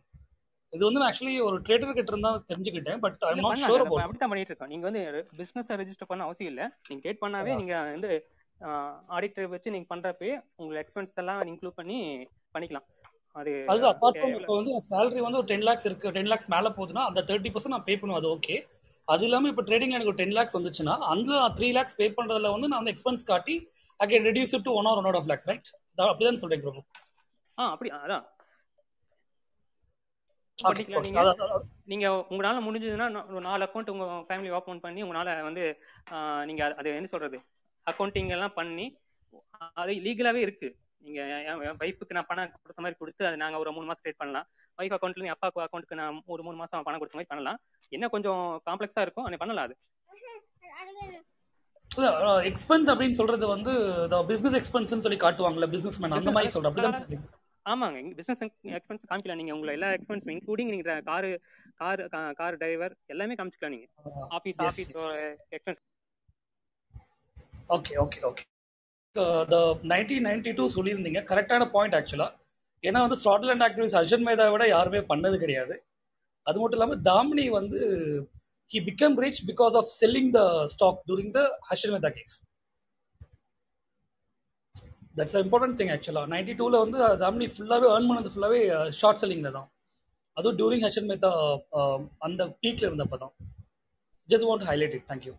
இது 0.73 0.83
வந்து 0.87 1.01
ஆக்சுவலி 1.05 1.35
ஒரு 1.45 1.57
ட்ரேடர் 1.65 1.95
கிட்ட 1.97 2.11
இருந்தா 2.13 2.31
தெரிஞ்சுக்கிட்டேன் 2.49 2.99
but 3.05 3.21
I 3.27 3.31
not 3.37 3.61
sure 3.63 3.83
about 3.83 4.01
அப்படி 4.03 4.19
தான் 4.19 4.31
பண்ணிட்டு 4.31 4.51
இருக்கோம். 4.51 4.71
நீங்க 4.73 4.85
வந்து 4.89 5.01
பிசினஸ் 5.39 5.71
ரெஜிஸ்டர் 5.81 6.09
பண்ண 6.11 6.25
அவசியம் 6.27 6.51
இல்ல. 6.51 6.63
நீங்க 6.89 7.01
ட்ரேட் 7.05 7.21
பண்ணாவே 7.23 7.53
நீங்க 7.59 7.75
வந்து 7.87 8.11
ஆடிட்டர் 9.15 9.47
வச்சு 9.53 9.73
நீங்க 9.75 9.87
பண்றப்பே 9.91 10.31
உங்க 10.61 10.81
எக்ஸ்பென்ஸ் 10.83 11.19
எல்லாம் 11.21 11.41
இன்க்ளூட் 11.51 11.77
பண்ணி 11.79 11.97
பண்ணிக்கலாம். 12.55 12.85
அது 13.35 13.51
அது 13.71 13.83
அப்பார்ட் 13.91 14.17
ஃப்ரம் 14.17 14.35
இப்போ 14.37 14.53
வந்து 14.59 14.71
சேலரி 14.87 15.21
வந்து 15.25 15.39
ஒரு 15.41 15.49
டென் 15.51 15.65
லேக்ஸ் 15.67 15.87
இருக்கு 15.89 16.13
டென் 16.15 16.29
லேக்ஸ் 16.31 16.49
மேல 16.53 16.69
போகுதுன்னா 16.77 17.03
அந்த 17.09 17.21
தேர்ட்டி 17.29 17.49
பர்சன்ட் 17.53 17.75
நான் 17.75 17.87
பே 17.87 17.95
பண்ணுவேன் 17.95 18.21
அது 18.21 18.29
ஓகே 18.35 18.55
அது 19.07 19.23
இல்லாம 19.27 19.49
இப்போ 19.51 19.63
ட்ரேடிங் 19.67 19.93
எனக்கு 19.95 20.11
ஒரு 20.11 20.19
டென் 20.21 20.35
லேக்ஸ் 20.37 20.57
வந்துச்சுன்னா 20.57 20.95
அந்த 21.11 21.29
த்ரீ 21.57 21.69
லேக்ஸ் 21.77 21.97
பே 21.99 22.07
பண்றதுல 22.17 22.51
வந்து 22.55 22.69
நான் 22.71 22.81
வந்து 22.81 22.93
எக்ஸ்பென்ஸ் 22.93 23.23
காட்டி 23.29 23.55
I 23.99 24.07
can 24.11 24.27
reduce 24.29 24.55
to 24.67 24.73
one 24.79 24.89
or 24.91 24.99
one 25.03 25.17
of 25.19 25.29
lakhs 25.31 25.47
right 25.51 25.69
அப்படிதான் 26.03 26.41
சொல்றேன் 26.43 26.63
ப்ரோ 26.65 26.73
ஆ 27.57 27.65
அப்படி 27.73 27.89
அதான். 27.97 28.25
பண்ணிக்கலாம் 30.65 31.05
நீங்க. 31.07 31.21
நீங்க 31.91 32.07
உங்களால 32.31 32.61
முடிஞ்சதுன்னா 32.67 33.07
ஒரு 33.35 33.43
நாலு 33.47 33.65
அக்கௌண்ட் 33.67 33.91
உங்க 33.93 34.05
ஃபேமிலி 34.29 34.51
ஓப்பன் 34.57 34.83
பண்ணி 34.85 35.03
உங்களால 35.05 35.35
வந்து 35.47 35.63
நீங்க 36.49 36.61
அது 36.81 36.95
என்ன 36.99 37.11
சொல்றது? 37.15 37.39
அக்கௌண்டிங் 37.87 38.31
எல்லாம் 38.37 38.57
பண்ணி 38.59 38.85
அது 39.81 39.93
லீகலாவே 40.05 40.41
இருக்கு. 40.45 40.69
நீங்க 41.05 41.19
என் 41.49 41.79
ஒய்ஃபுக்கு 41.83 42.15
நான் 42.17 42.29
பணம் 42.29 42.51
கொடுத்த 42.63 42.79
மாதிரி 42.83 42.99
கொடுத்து 43.01 43.23
அது 43.29 43.37
நாங்க 43.43 43.57
ஒரு 43.63 43.71
மூணு 43.75 43.87
மாசம் 43.89 44.03
ட்ரேட் 44.05 44.21
பண்ணலாம். 44.23 44.47
ஒய்ஃப் 44.79 44.95
அக்கௌண்ட்ல 44.95 45.25
நீ 45.25 45.31
அப்பா 45.35 45.49
அக்கௌண்ட்டுக்கு 45.65 45.99
நான் 46.01 46.21
ஒரு 46.35 46.43
மூணு 46.47 46.57
மாசம் 46.61 46.85
பணம் 46.87 47.01
கொடுத்த 47.01 47.17
மாதிரி 47.17 47.31
பண்ணலாம். 47.33 47.59
என்ன 47.97 48.09
கொஞ்சம் 48.15 48.43
காம்ப்ளெக்ஸா 48.69 49.05
இருக்கும் 49.07 49.27
அது 49.29 49.41
பண்ணலாம் 49.43 49.67
அது. 49.67 49.77
எக்ஸ்பென்ஸ் 52.49 52.89
அப்படின்னு 52.91 53.19
சொல்றது 53.19 53.45
வந்து 53.53 53.71
பிசினஸ் 54.31 54.57
எக்ஸ்பென்ஸ் 54.59 55.05
சொல்லி 55.05 55.19
காட்டுவாங்கல்ல 55.23 55.67
பிசினஸ் 55.75 55.99
மேன் 56.01 56.17
அந்த 56.17 56.33
மாதிரி 56.35 56.53
சொல்றேன் 56.55 56.71
அப்படிதான் 56.71 57.37
ஆமாங்க. 57.71 57.99
பிசினஸ் 58.19 58.41
எக்ஸ்பென்ஸ் 58.77 59.07
காமிக்கலாம் 59.09 59.39
நீங்க. 59.39 59.53
உங்களை 59.55 59.73
எல்லா 59.77 59.89
எக்ஸ்பென்ஸ் 59.97 60.27
இன்க்ளூடிங் 60.35 60.71
நீங்க 60.73 60.95
கார் 61.09 61.27
கார் 61.81 62.01
கார் 62.39 62.59
டிரைவர் 62.61 62.93
எல்லாமே 63.13 63.37
காமிச்சிக்கலாம் 63.39 63.75
நீங்க. 63.75 63.87
Office 64.37 64.61
office 64.69 64.91
expense 65.57 65.81
okay 67.75 67.95
okay 68.03 68.19
okay 68.29 68.43
nineteen 69.91 70.25
ninety 70.29 70.51
two 70.57 70.65
சொல்லியிருந்தீங்க. 70.77 71.21
கரெக்டான 71.31 71.63
பாயிண்ட் 71.75 71.97
ஆக்சுவலா 71.99 72.27
ஏன்னா 72.83 72.99
வந்து 73.05 73.17
ஃப்ராட்லண்ட் 73.21 73.63
ஆக்டிவிஸ் 73.67 73.95
அர்ஜன் 73.99 74.25
மேதா 74.27 74.45
விட 74.53 74.65
யாருமே 74.67 74.99
பண்ணது 75.11 75.37
கிடையாது. 75.43 75.75
அது 76.47 76.57
மட்டும் 76.59 76.77
இல்லாமல் 76.77 77.01
தாமினி 77.07 77.45
வந்து 77.59 77.79
he 78.69 78.79
become 78.89 79.17
rich 79.23 79.41
because 79.49 79.75
of 79.79 79.89
selling 80.01 80.31
the 80.37 80.41
stock 80.73 80.99
during 81.09 81.33
the 81.37 81.41
Harshad 81.69 81.93
Mehta 81.95 82.11
case 82.17 82.35
that's 85.19 85.37
important 85.43 85.77
thing 85.79 85.91
ஆக்சுவலா 85.95 86.23
நைன்டி 86.33 86.55
டூல 86.59 86.79
வந்து 86.83 86.99
தாமினி 87.23 87.47
ஃபுல்லாவே 87.53 87.87
ஏர்ன் 87.93 88.09
பண்ணது 88.09 88.31
ஃபுல்லாவே 88.33 88.59
ஷார்ட் 88.99 89.21
செல்லிங்ல 89.23 89.51
தான். 89.57 89.69
அதுவும் 90.37 90.57
டியூரிங் 90.59 90.85
ஹஷன் 90.85 91.09
மேத்தா 91.09 91.29
அந்த 92.27 92.41
பீக்ல 92.61 92.87
இருந்தப்ப 92.89 93.17
தான் 93.23 93.33
just 94.29 94.47
want 94.49 94.65
highlight 94.69 94.95
it 94.97 95.07
thank you 95.11 95.33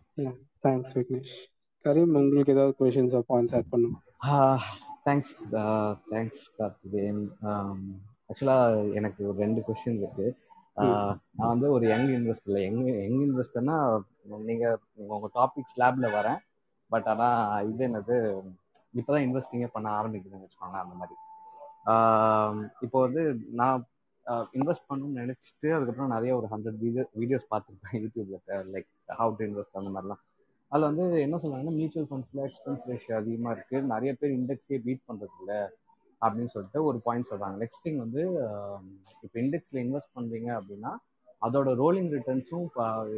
thanks 0.65 0.93
Vignesh 0.97 1.33
Karim 1.85 2.15
உங்களுக்கு 2.19 2.53
ஏதாவது 2.55 2.73
கொஷின்ஸ் 2.79 3.15
பாயிண்ட்ஸ் 3.29 3.53
ஆட் 3.57 3.71
பண்ணுமா? 3.71 3.99
தேங்க்ஸ் 5.05 5.33
தேங்க்ஸ் 6.11 6.43
கார்த்திகேயன் 6.57 7.21
ஆக்சுவலாக 8.29 8.93
எனக்கு 8.99 9.21
ஒரு 9.29 9.37
ரெண்டு 9.43 9.61
கொஸ்டின் 9.67 9.99
இருக்கு. 10.01 10.27
ஆஹ் 10.81 11.13
நான் 11.37 11.51
வந்து 11.53 11.67
ஒரு 11.75 11.85
யங் 11.93 12.09
இன்வெஸ்டர்ல 12.17 12.59
யங் 12.65 12.83
யங் 12.89 13.19
இன்வெஸ்டர்னா 13.25 13.77
நீங்க 14.45 14.65
நீங்க 14.97 15.15
உங்க 15.15 15.29
டாபிக் 15.39 15.73
ஸ்லாப்ல 15.73 16.09
வரேன். 16.17 16.39
பட் 16.91 17.07
ஆனா 17.13 17.27
இது 17.71 17.81
என்னது 17.89 18.15
இப்பதான் 18.99 19.25
இன்வெஸ்டிங்கே 19.27 19.69
பண்ண 19.75 19.87
ஆரம்பிக்குதுன்னு 19.99 20.45
வச்சுக்கோங்களேன் 20.45 20.83
அந்த 20.85 20.95
மாதிரி. 21.01 21.15
இப்போ 22.85 22.97
வந்து 23.05 23.21
நான் 23.59 23.85
இன்வெஸ்ட் 24.57 24.87
பண்ணணும்னு 24.89 25.21
நினைச்சிட்டு 25.21 25.69
அதுக்கப்புறம் 25.75 26.13
நிறைய 26.15 26.31
ஒரு 26.39 26.47
ஹண்ட்ரட் 26.53 26.79
வீடியோ 26.85 27.03
வீடியோஸ் 27.21 27.45
பார்த்துருப்பேன் 27.53 28.01
யூடியூப்ல 28.03 28.57
லைக் 28.73 28.89
ஹவு 29.19 29.33
டு 29.39 29.45
இன்வெஸ்ட் 29.49 29.79
அந்த 29.81 29.91
மாதிரிலாம். 29.95 30.21
அதில் 30.71 30.89
வந்து 30.89 31.05
என்ன 31.25 31.37
சொல்றாங்கன்னா 31.43 31.75
மியூச்சுவல் 31.77 32.09
ஃபண்ட்ஸ்ல 32.09 32.43
எக்ஸ்பென்ஸ் 32.49 32.83
ரேஷியோ 32.89 33.15
அதிகமாக 33.21 33.55
இருக்கு 33.55 33.77
நிறைய 33.93 34.11
பேர் 34.19 34.35
இண்டெக்ஸே 34.39 34.77
பீட் 34.85 35.07
பண்ணுறது 35.09 35.35
இல்லை 35.41 35.59
அப்படின்னு 36.21 36.53
சொல்லிட்டு 36.53 36.79
ஒரு 36.89 36.97
பாயிண்ட் 37.07 37.29
சொல்றாங்க. 37.31 37.55
நெக்ஸ்ட் 37.63 37.83
திங் 37.85 37.99
வந்து 38.03 38.21
இப்போ 39.25 39.37
இண்டெக்ஸ்ல 39.43 39.79
இன்வெஸ்ட் 39.85 40.13
பண்றீங்க 40.17 40.49
அப்படின்னா 40.59 40.91
அதோட 41.47 41.69
ரோலிங் 41.81 42.09
ரிட்டர்ன்ஸும் 42.15 42.65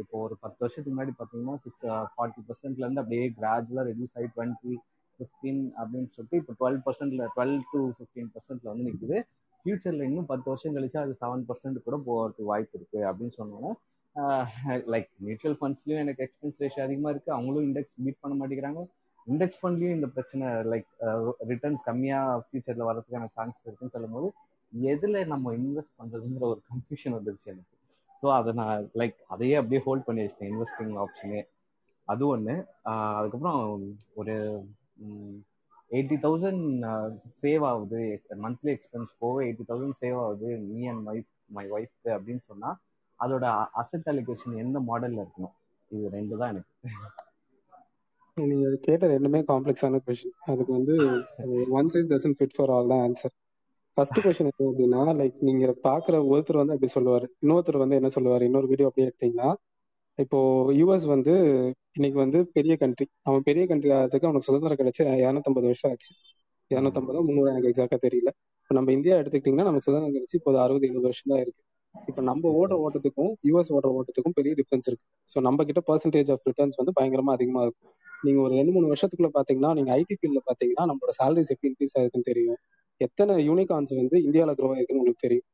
இப்போ 0.02 0.16
ஒரு 0.24 0.34
பத்து 0.42 0.62
வருஷத்துக்கு 0.64 0.94
முன்னாடி 0.94 1.14
பார்த்தீங்கன்னா 1.18 1.56
சிக்ஸ் 1.64 1.84
ஃபார்ட்டி 2.14 2.42
பர்சன்ட்ல 2.48 2.84
இருந்து 2.84 3.02
அப்படியே 3.02 3.24
கிராஜுவலாக 3.38 3.86
ரெடியூஸ் 3.90 4.16
ஆகி 4.18 4.28
டுவெண்ட்டி 4.36 4.74
ஃபிஃப்டீன் 5.16 5.62
அப்படின்னு 5.80 6.10
சொல்லிட்டு 6.16 6.40
இப்போ 6.42 6.54
டுவெல் 6.60 6.78
பர்சன்ட்ல 6.86 7.26
டுவெல் 7.36 7.56
டு 7.72 7.80
ஃபிஃப்டீன் 7.96 8.30
பர்சன்ட்ல 8.34 8.68
வந்து 8.72 8.86
நிற்குது 8.88 9.18
ஃபியூச்சர்ல 9.64 10.06
இன்னும் 10.10 10.30
பத்து 10.30 10.46
வருஷம் 10.50 10.74
கழிச்சு 10.76 10.98
அது 11.02 11.12
செவன் 11.22 11.44
பர்சன்ட் 11.48 11.84
கூட 11.86 11.98
போகிறதுக்கு 12.08 12.50
வாய்ப்பு 12.52 12.76
இருக்கு 12.78 13.00
அப்படின்னு 13.10 13.36
சொன்னோன்னா 13.40 13.72
லைக் 14.94 15.08
மியூச்சுவல் 15.26 15.56
ஃபண்ட்ஸ்லயும் 15.60 16.02
எனக்கு 16.02 16.22
எக்ஸ்பென்ஸ் 16.24 16.60
ரேஷியோ 16.62 16.82
அதிகமா 16.86 17.10
இருக்கு. 17.14 17.30
அவங்களும் 17.36 17.64
இண்டெக்ஸ் 17.68 17.94
மீட் 18.04 18.20
பண்ண 18.22 18.34
மாட்டேங்கிறாங்க. 18.40 18.82
இண்டெக்ஸ் 19.26 19.60
ஃபண்ட்லயும் 19.60 19.96
இந்த 19.98 20.08
பிரச்சனை 20.16 20.46
லைக் 20.72 20.90
ரிட்டர்ன்ஸ் 21.50 21.82
கம்மியா 21.88 22.18
ஃபியூச்சர்ல 22.44 22.86
வரதுக்கான 22.90 23.28
சான்ஸ் 23.36 23.58
இருக்குன்னு 23.66 23.94
சொல்லும் 23.94 24.14
போது 24.16 24.28
எதுல 24.72 25.24
நம்ம 25.32 25.54
இன்வெஸ்ட் 25.60 25.94
பண்றதுங்கிற 26.00 26.46
ஒரு 26.52 26.60
கன்ஃபியூஷன் 26.70 27.16
வந்துருச்சு 27.18 27.50
எனக்கு. 27.54 27.74
ஸோ 28.22 28.28
அதை 28.38 28.52
நான் 28.60 28.86
லைக் 29.00 29.18
அதையே 29.34 29.56
அப்படியே 29.60 29.80
ஹோல்ட் 29.86 30.06
பண்ணி 30.06 30.22
வச்சிட்டேன். 30.24 30.52
இன்வெஸ்டிங் 30.52 30.94
ஆப்ஷனே 31.04 31.42
அது 32.08 32.22
ஒன்று 32.34 32.54
அதுக்கப்புறம் 33.18 33.60
ஒரு 34.20 34.34
எயிட்டி 35.90 36.16
தௌசண்ட் 36.24 36.64
சேவ் 37.42 37.64
ஆகுது. 37.70 38.00
மந்த்லி 38.44 38.70
எக்ஸ்பென்ஸ் 38.76 39.12
போக 39.22 39.36
எயிட்டி 39.46 39.64
தௌசண்ட் 39.70 39.98
சேவ் 40.02 40.18
ஆகுது. 40.24 40.48
மீ 40.70 40.80
அண்ட் 40.92 41.04
மை 41.08 41.16
மை 41.56 41.64
ஒய்ஃப்க்கு 41.76 42.10
அப்படின்னு 42.16 42.42
சொன்னா 42.50 42.70
அதோட 43.20 43.46
அசெட் 43.80 44.08
அலிகேஷன் 44.12 44.54
எந்த 44.64 44.78
மாடல்ல 44.88 45.22
இருக்கணும்? 45.24 45.54
இது 45.90 46.08
ரெண்டு 46.16 46.34
தான் 46.40 46.52
எனக்கு. 46.52 46.72
நீங்க 48.36 48.68
கேட்ட 48.86 49.08
ரெண்டுமே 49.12 49.40
காம்ப்ளெக்ஸான 49.50 49.98
கொஸ்டின் 50.06 50.38
அதுக்கு 50.52 50.72
வந்து 50.78 50.94
one 51.78 51.90
size 51.92 52.10
doesn't 52.12 52.36
fit 52.38 52.54
for 52.56 52.72
all 52.76 52.90
தான் 52.92 53.02
ஆன்சர் 53.06 53.34
ஃபர்ஸ்ட் 53.96 54.18
கொஸ்டின் 54.24 54.48
என்ன 54.50 54.68
அப்படின்னா 54.70 55.02
லைக் 55.20 55.36
நீங்க 55.48 55.66
பாக்குற 55.88 56.14
ஒருத்தர் 56.30 56.60
வந்து 56.60 56.74
அப்படி 56.76 56.90
சொல்லுவாரு. 56.96 57.26
இன்னொருத்தர் 57.42 57.82
வந்து 57.82 57.98
என்ன 58.00 58.10
சொல்லுவாரு? 58.16 58.44
இன்னொரு 58.48 58.70
வீடியோ 58.72 58.88
அப்படியே 58.90 59.08
எடுத்தீங்கன்னா 59.10 59.50
இப்போ 60.18 60.38
யூஎஸ் 60.80 61.06
வந்து 61.14 61.34
இன்னைக்கு 61.94 62.18
வந்து 62.18 62.38
பெரிய 62.56 62.74
கண்ட்ரி 62.76 63.06
அவன் 63.28 63.44
பெரிய 63.48 63.64
கண்ட்ரி 63.66 63.90
ஆகிறதுக்கு 63.96 64.26
அவனுக்கு 64.28 64.48
சுதந்திரம் 64.48 64.80
கிடைச்சி 64.80 65.02
இரநூத்தம்பது 65.24 65.66
வருஷம் 65.66 65.90
ஆச்சு. 65.90 66.10
இரநூத்தம்பதோ 66.70 67.20
முந்நூறு 67.26 67.50
எனக்கு 67.52 67.70
எக்ஸாக்டா 67.72 67.98
தெரியல. 68.06 68.30
இப்போ 68.62 68.74
நம்ம 68.74 68.92
இந்தியா 68.92 69.14
எடுத்துக்கிட்டீங்கன்னா 69.20 69.66
நமக்கு 69.68 69.86
சுதந்திரம் 69.88 70.14
கிடைச்சி 70.16 70.36
இப்போ 70.40 70.52
அறுபது 70.64 70.86
எழுபது 70.86 71.06
வருஷம் 71.08 71.32
தான் 71.32 71.42
இருக்கு. 71.44 71.62
இப்போ 71.94 72.22
நம்ம 72.22 72.50
ஓடுற 72.60 72.76
ஓட்டத்துக்கும் 72.84 73.32
யூஎஸ் 73.48 73.70
ஓடுற 73.76 73.90
ஓட்டத்துக்கும் 73.98 74.36
பெரிய 74.38 74.52
டிஃபரன்ஸ் 74.54 74.88
இருக்கு. 74.90 75.04
ஸோ 75.28 75.40
நம்ம 75.40 75.64
கிட்ட 75.64 75.80
பர்சன்டேஜ் 75.90 76.30
ஆஃப் 76.30 76.46
ரிட்டர்ன்ஸ் 76.46 76.78
வந்து 76.80 76.92
பயங்கரமா 76.98 77.32
அதிகமா 77.32 77.62
இருக்கும். 77.62 77.92
நீங்க 78.24 78.40
ஒரு 78.40 78.54
ரெண்டு 78.54 78.72
மூணு 78.72 78.86
வருஷத்துக்குள்ள 78.86 79.30
பாத்தீங்கன்னா 79.34 79.70
நீங்க 79.74 79.90
ஐடி 79.92 80.14
ஃபீல்ட்ல 80.18 80.42
பாத்தீங்கன்னா 80.50 80.84
நம்மளோட 80.90 81.12
சேலரிஸ் 81.20 81.52
எப்படி 81.54 81.68
இன்க்ரீஸ் 81.72 81.96
ஆயிருக்குன்னு 81.98 82.30
தெரியும். 82.32 82.58
எத்தனை 83.00 83.34
யூனிகான்ஸ் 83.48 83.92
வந்து 83.94 84.16
இந்தியாவில் 84.22 84.56
க்ரோ 84.58 84.70
ஆயிருக்குன்னு 84.74 85.02
உங்களுக்கு 85.02 85.26
தெரியும். 85.26 85.46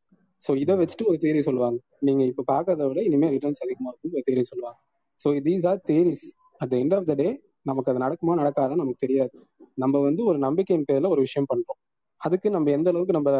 ஸோ 0.44 0.50
இதை 0.56 0.74
வச்சுட்டு 0.74 1.06
ஒரு 1.06 1.18
தேரி 1.18 1.40
சொல்லுவாங்க. 1.40 1.78
நீங்க 2.00 2.22
இப்ப 2.24 2.44
பாக்கிறத 2.52 2.86
விட 2.88 3.00
இனிமேல் 3.02 3.32
ரிட்டர்ன்ஸ் 3.36 3.62
அதிகமா 3.66 3.90
இருக்கும் 3.92 4.14
ஒரு 4.14 4.26
தேரி 4.30 4.44
சொல்லுவாங்க. 4.52 4.78
So 5.20 5.28
these 5.46 5.66
are 5.66 5.80
theories 5.90 6.26
at 6.60 6.74
end 6.74 6.94
of 6.94 7.06
the 7.06 7.14
day 7.14 7.28
நமக்கு 7.62 7.90
அது 7.92 8.00
நடக்குமா 8.04 8.34
நடக்காதான் 8.34 8.82
நமக்கு 8.82 9.04
தெரியாது. 9.06 9.32
நம்ம 9.78 9.96
வந்து 9.98 10.22
ஒரு 10.24 10.38
நம்பிக்கையின் 10.38 10.86
பேர்ல 10.90 11.08
ஒரு 11.08 11.20
விஷயம் 11.20 11.48
பண்றோம். 11.50 11.78
அதுக்கு 12.20 12.48
நம்ம 12.50 12.70
எந்த 12.70 12.88
அளவுக்கு 12.90 13.16
நம்ம 13.18 13.30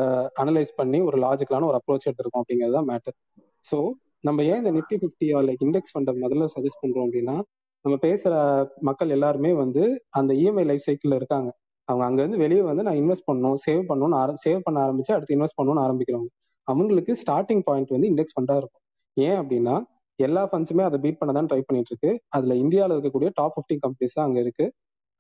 அனலைஸ் 0.43 0.73
பண்ணி 0.77 0.99
ஒரு 1.01 1.17
லாஜிக்கலான 1.19 1.67
ஒரு 1.67 1.79
அப்ரோச் 1.81 2.07
எடுத்திருக்கோம் 2.09 2.43
அப்படிங்கிறது 2.43 2.77
தான் 2.79 2.89
மேட்டர் 2.91 3.17
ஸோ 3.65 3.79
நம்ம 4.25 4.43
ஏன் 4.43 4.61
இந்த 4.63 4.71
நிப்டி 4.71 4.97
ஃபிஃப்டி 4.97 5.27
லைக் 5.49 5.63
இண்டெக்ஸ் 5.63 5.93
ஃபண்டை 5.95 6.13
முதல்ல 6.23 6.47
சஜஸ்ட் 6.55 6.83
பண்றோம் 6.83 7.07
அப்படின்னா 7.07 7.37
நம்ம 7.85 7.97
பேசுற 8.03 8.33
மக்கள் 8.81 9.11
எல்லாருமே 9.11 9.51
வந்து 9.55 9.83
அந்த 10.11 10.33
இஎம்ஐ 10.35 10.65
லைஃப் 10.65 10.87
சைக்கிள்ல 10.87 11.15
இருக்காங்க. 11.15 11.49
அவங்க 11.89 12.05
அங்க 12.09 12.21
இருந்து 12.23 12.39
வெளியே 12.39 12.63
வந்து 12.63 12.83
நான் 12.83 12.99
இன்வெஸ்ட் 12.99 13.29
பண்ணணும் 13.29 13.57
சேவ் 13.67 13.83
பண்ணணும்னு 13.89 14.43
சேவ் 14.45 14.61
பண்ண 14.63 14.79
ஆரம்பிச்சு 14.87 15.13
அடுத்து 15.17 15.37
இன்வெஸ்ட் 15.37 15.59
பண்ணணும்னு 15.59 15.85
ஆரம்பிக்கிறவங்க. 15.87 16.31
அவங்களுக்கு 16.69 17.13
ஸ்டார்டிங் 17.23 17.63
பாயிண்ட் 17.65 17.95
வந்து 17.97 18.11
இண்டெக்ஸ் 18.11 18.35
ஃபண்டா 18.37 18.57
இருக்கும். 18.57 18.83
ஏன் 19.17 19.39
அப்படின்னா 19.41 19.77
எல்லா 20.21 20.43
ஃபண்ட்ஸுமே 20.51 20.85
அதை 20.89 20.99
பீட் 21.05 21.19
பண்ண 21.21 21.33
தான் 21.33 21.49
ட்ரை 21.51 21.61
பண்ணிட்டு 21.63 21.91
இருக்கு 21.93 22.11
அதுல 22.37 22.55
இந்தியாவில் 22.63 22.95
இருக்கக்கூடிய 22.97 23.31
டாப் 23.39 23.55
ஃபிஃப்டி 23.57 23.77
கம்பெனிஸ் 23.85 24.17
தான் 24.19 24.27
அங்க 24.29 24.39
இருக்கு. 24.45 24.67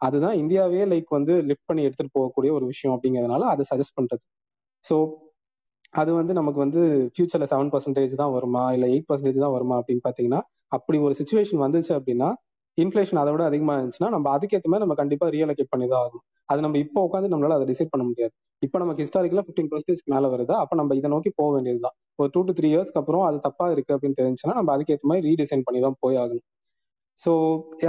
அதுதான் 0.01 0.37
இந்தியாவே 0.43 0.83
லைக் 0.93 1.11
வந்து 1.19 1.35
லிஃப்ட் 1.49 1.69
பண்ணி 1.71 1.83
எடுத்துட்டு 1.89 2.15
போகக்கூடிய 2.19 2.51
ஒரு 2.59 2.67
விஷயம் 2.73 2.95
அப்படிங்கிறதுனால 2.97 3.45
அதை 3.53 3.65
சஜஸ்ட் 3.71 3.97
பண்றது. 3.99 4.23
ஸோ 4.85 4.97
அது 5.95 6.11
வந்து 6.19 6.33
நமக்கு 6.39 6.61
வந்து 6.65 6.81
ஃபியூச்சர்ல 7.15 7.47
செவன் 7.53 7.71
பர்சன்டேஜ் 7.73 8.15
தான் 8.23 8.33
வருமா 8.37 8.65
இல்ல 8.77 8.87
எயிட் 8.87 9.09
பர்சன்டேஜ் 9.09 9.43
தான் 9.45 9.55
வருமா 9.57 9.77
அப்படின்னு 9.81 10.05
பாத்தீங்கன்னா 10.09 10.41
அப்படி 10.73 10.99
ஒரு 11.07 11.15
சுச்சுவேஷன் 11.21 11.63
வந்துச்சு 11.65 11.93
அப்படின்னா 11.99 12.29
இன்ஃபிளேஷன் 12.79 13.21
அதை 13.23 13.31
விட 13.35 13.45
அதிகமா 13.51 13.75
இருந்துச்சுன்னா 13.77 14.11
நம்ம 14.15 14.27
அதுக்கேற்ற 14.37 14.69
மாதிரி 14.73 14.85
நம்ம 14.85 14.97
கண்டிப்பா 15.01 15.27
ரியலோகேட் 15.37 15.73
பண்ணி 15.73 15.87
தான் 15.87 16.03
ஆகும் 16.05 16.23
அது 16.51 16.61
நம்ம 16.65 16.79
இப்போ 16.79 17.01
உட்காந்து 17.07 17.31
நம்மளால 17.33 17.57
அதை 17.59 17.67
டிசைட் 17.71 17.93
பண்ண 17.93 18.05
முடியாது. 18.05 18.33
இப்போ 18.63 18.77
நமக்கு 18.79 19.03
ஹிஸ்டாரிக்கலா 19.05 19.45
ஃபிஃப்டீன் 19.47 19.71
பர்சன்டேஜ் 19.73 20.03
மேல 20.15 20.29
வருது. 20.33 20.55
அப்ப 20.63 20.77
நம்ம 20.77 20.95
இதை 20.95 21.09
நோக்கி 21.15 21.31
போக 21.37 21.51
வேண்டியதுதான். 21.57 21.95
ஒரு 22.19 22.31
டூ 22.35 22.41
டு 22.49 22.53
த்ரீ 22.59 22.69
இயர்ஸ்க்கு 22.73 23.01
அப்புறம் 23.03 23.25
அது 23.29 23.39
தப்பா 23.47 23.67
இருக்கு 23.75 23.93
அப்படின்னு 23.97 24.19
தெரிஞ்சுன்னா 24.21 24.57
நம்ம 24.59 24.73
அதுக்கேற்ற 24.77 25.07
மாதிரி 25.11 25.25
ரீடிசைன் 25.29 25.65
பண்ணி 25.69 25.81
தான் 25.87 25.99
போய் 26.01 26.19
ஆகணும். 26.23 26.47
ஸோ 27.19 27.33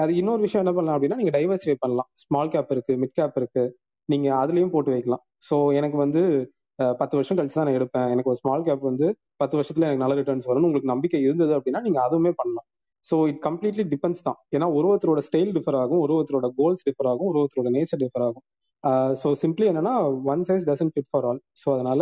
அது 0.03 0.11
இன்னொரு 0.21 0.41
விஷயம் 0.41 0.63
என்ன 0.63 0.73
பண்ணலாம் 0.77 0.97
அப்படின்னா 0.97 1.19
நீங்க 1.21 1.33
டைவர்சிஃபை 1.37 1.75
பண்ணலாம். 1.83 2.09
ஸ்மால் 2.23 2.51
கேப் 2.55 2.71
இருக்கு 2.75 2.93
மிட் 3.03 3.17
கேப் 3.19 3.37
இருக்கு. 3.41 3.63
நீங்க 4.09 4.27
அதுலயும் 4.41 4.73
போட்டு 4.75 4.91
வைக்கலாம். 4.95 5.23
ஸோ 5.47 5.55
எனக்கு 5.79 5.97
வந்து 5.97 6.21
பத்து 6.99 7.15
வருஷம் 7.17 7.37
கழிச்சு 7.37 7.57
தான் 7.57 7.67
நான் 7.67 7.77
எடுப்பேன். 7.79 8.09
எனக்கு 8.13 8.31
ஒரு 8.31 8.39
ஸ்மால் 8.41 8.65
கேப் 8.67 8.83
வந்து 8.89 9.07
பத்து 9.37 9.55
வருஷத்துல 9.59 9.87
எனக்கு 9.87 10.03
நல்ல 10.03 10.15
ரிட்டர்ன்ஸ் 10.19 10.47
வரும்னு 10.49 10.67
உங்களுக்கு 10.69 10.91
நம்பிக்கை 10.93 11.19
இருந்தது 11.27 11.53
அப்படின்னா 11.57 11.81
நீங்க 11.81 11.99
அதுவுமே 12.07 12.31
பண்ணலாம். 12.39 12.67
ஸோ 13.09 13.15
இட் 13.29 13.41
கம்ப்ளீட்லி 13.47 13.85
டிபெண்ட்ஸ் 13.93 14.23
தான். 14.27 14.37
ஏன்னா 14.55 14.67
ஒரு 14.77 14.87
ஒருத்தரோட 14.91 15.21
ஸ்டைல் 15.27 15.51
டிஃபர் 15.57 15.77
ஆகும் 15.83 16.01
ஒரு 16.05 16.13
ஒருத்தரோட 16.17 16.47
கோல்ஸ் 16.59 16.83
டிஃபர் 16.87 17.09
ஆகும் 17.11 17.29
ஒரு 17.31 17.39
ஒருத்தரோட 17.43 17.69
நேச்சர் 17.77 18.01
டிஃபர் 18.03 18.25
ஆகும். 18.27 18.45
ஸோ 19.21 19.27
சிம்பிளி 19.43 19.65
என்னன்னா 19.71 19.95
one 20.33 20.43
size 20.49 20.67
doesn't 20.69 20.91
fit 20.93 21.09
for 21.11 21.25
all 21.29 21.41
so 21.61 21.67
அதனால 21.75 22.01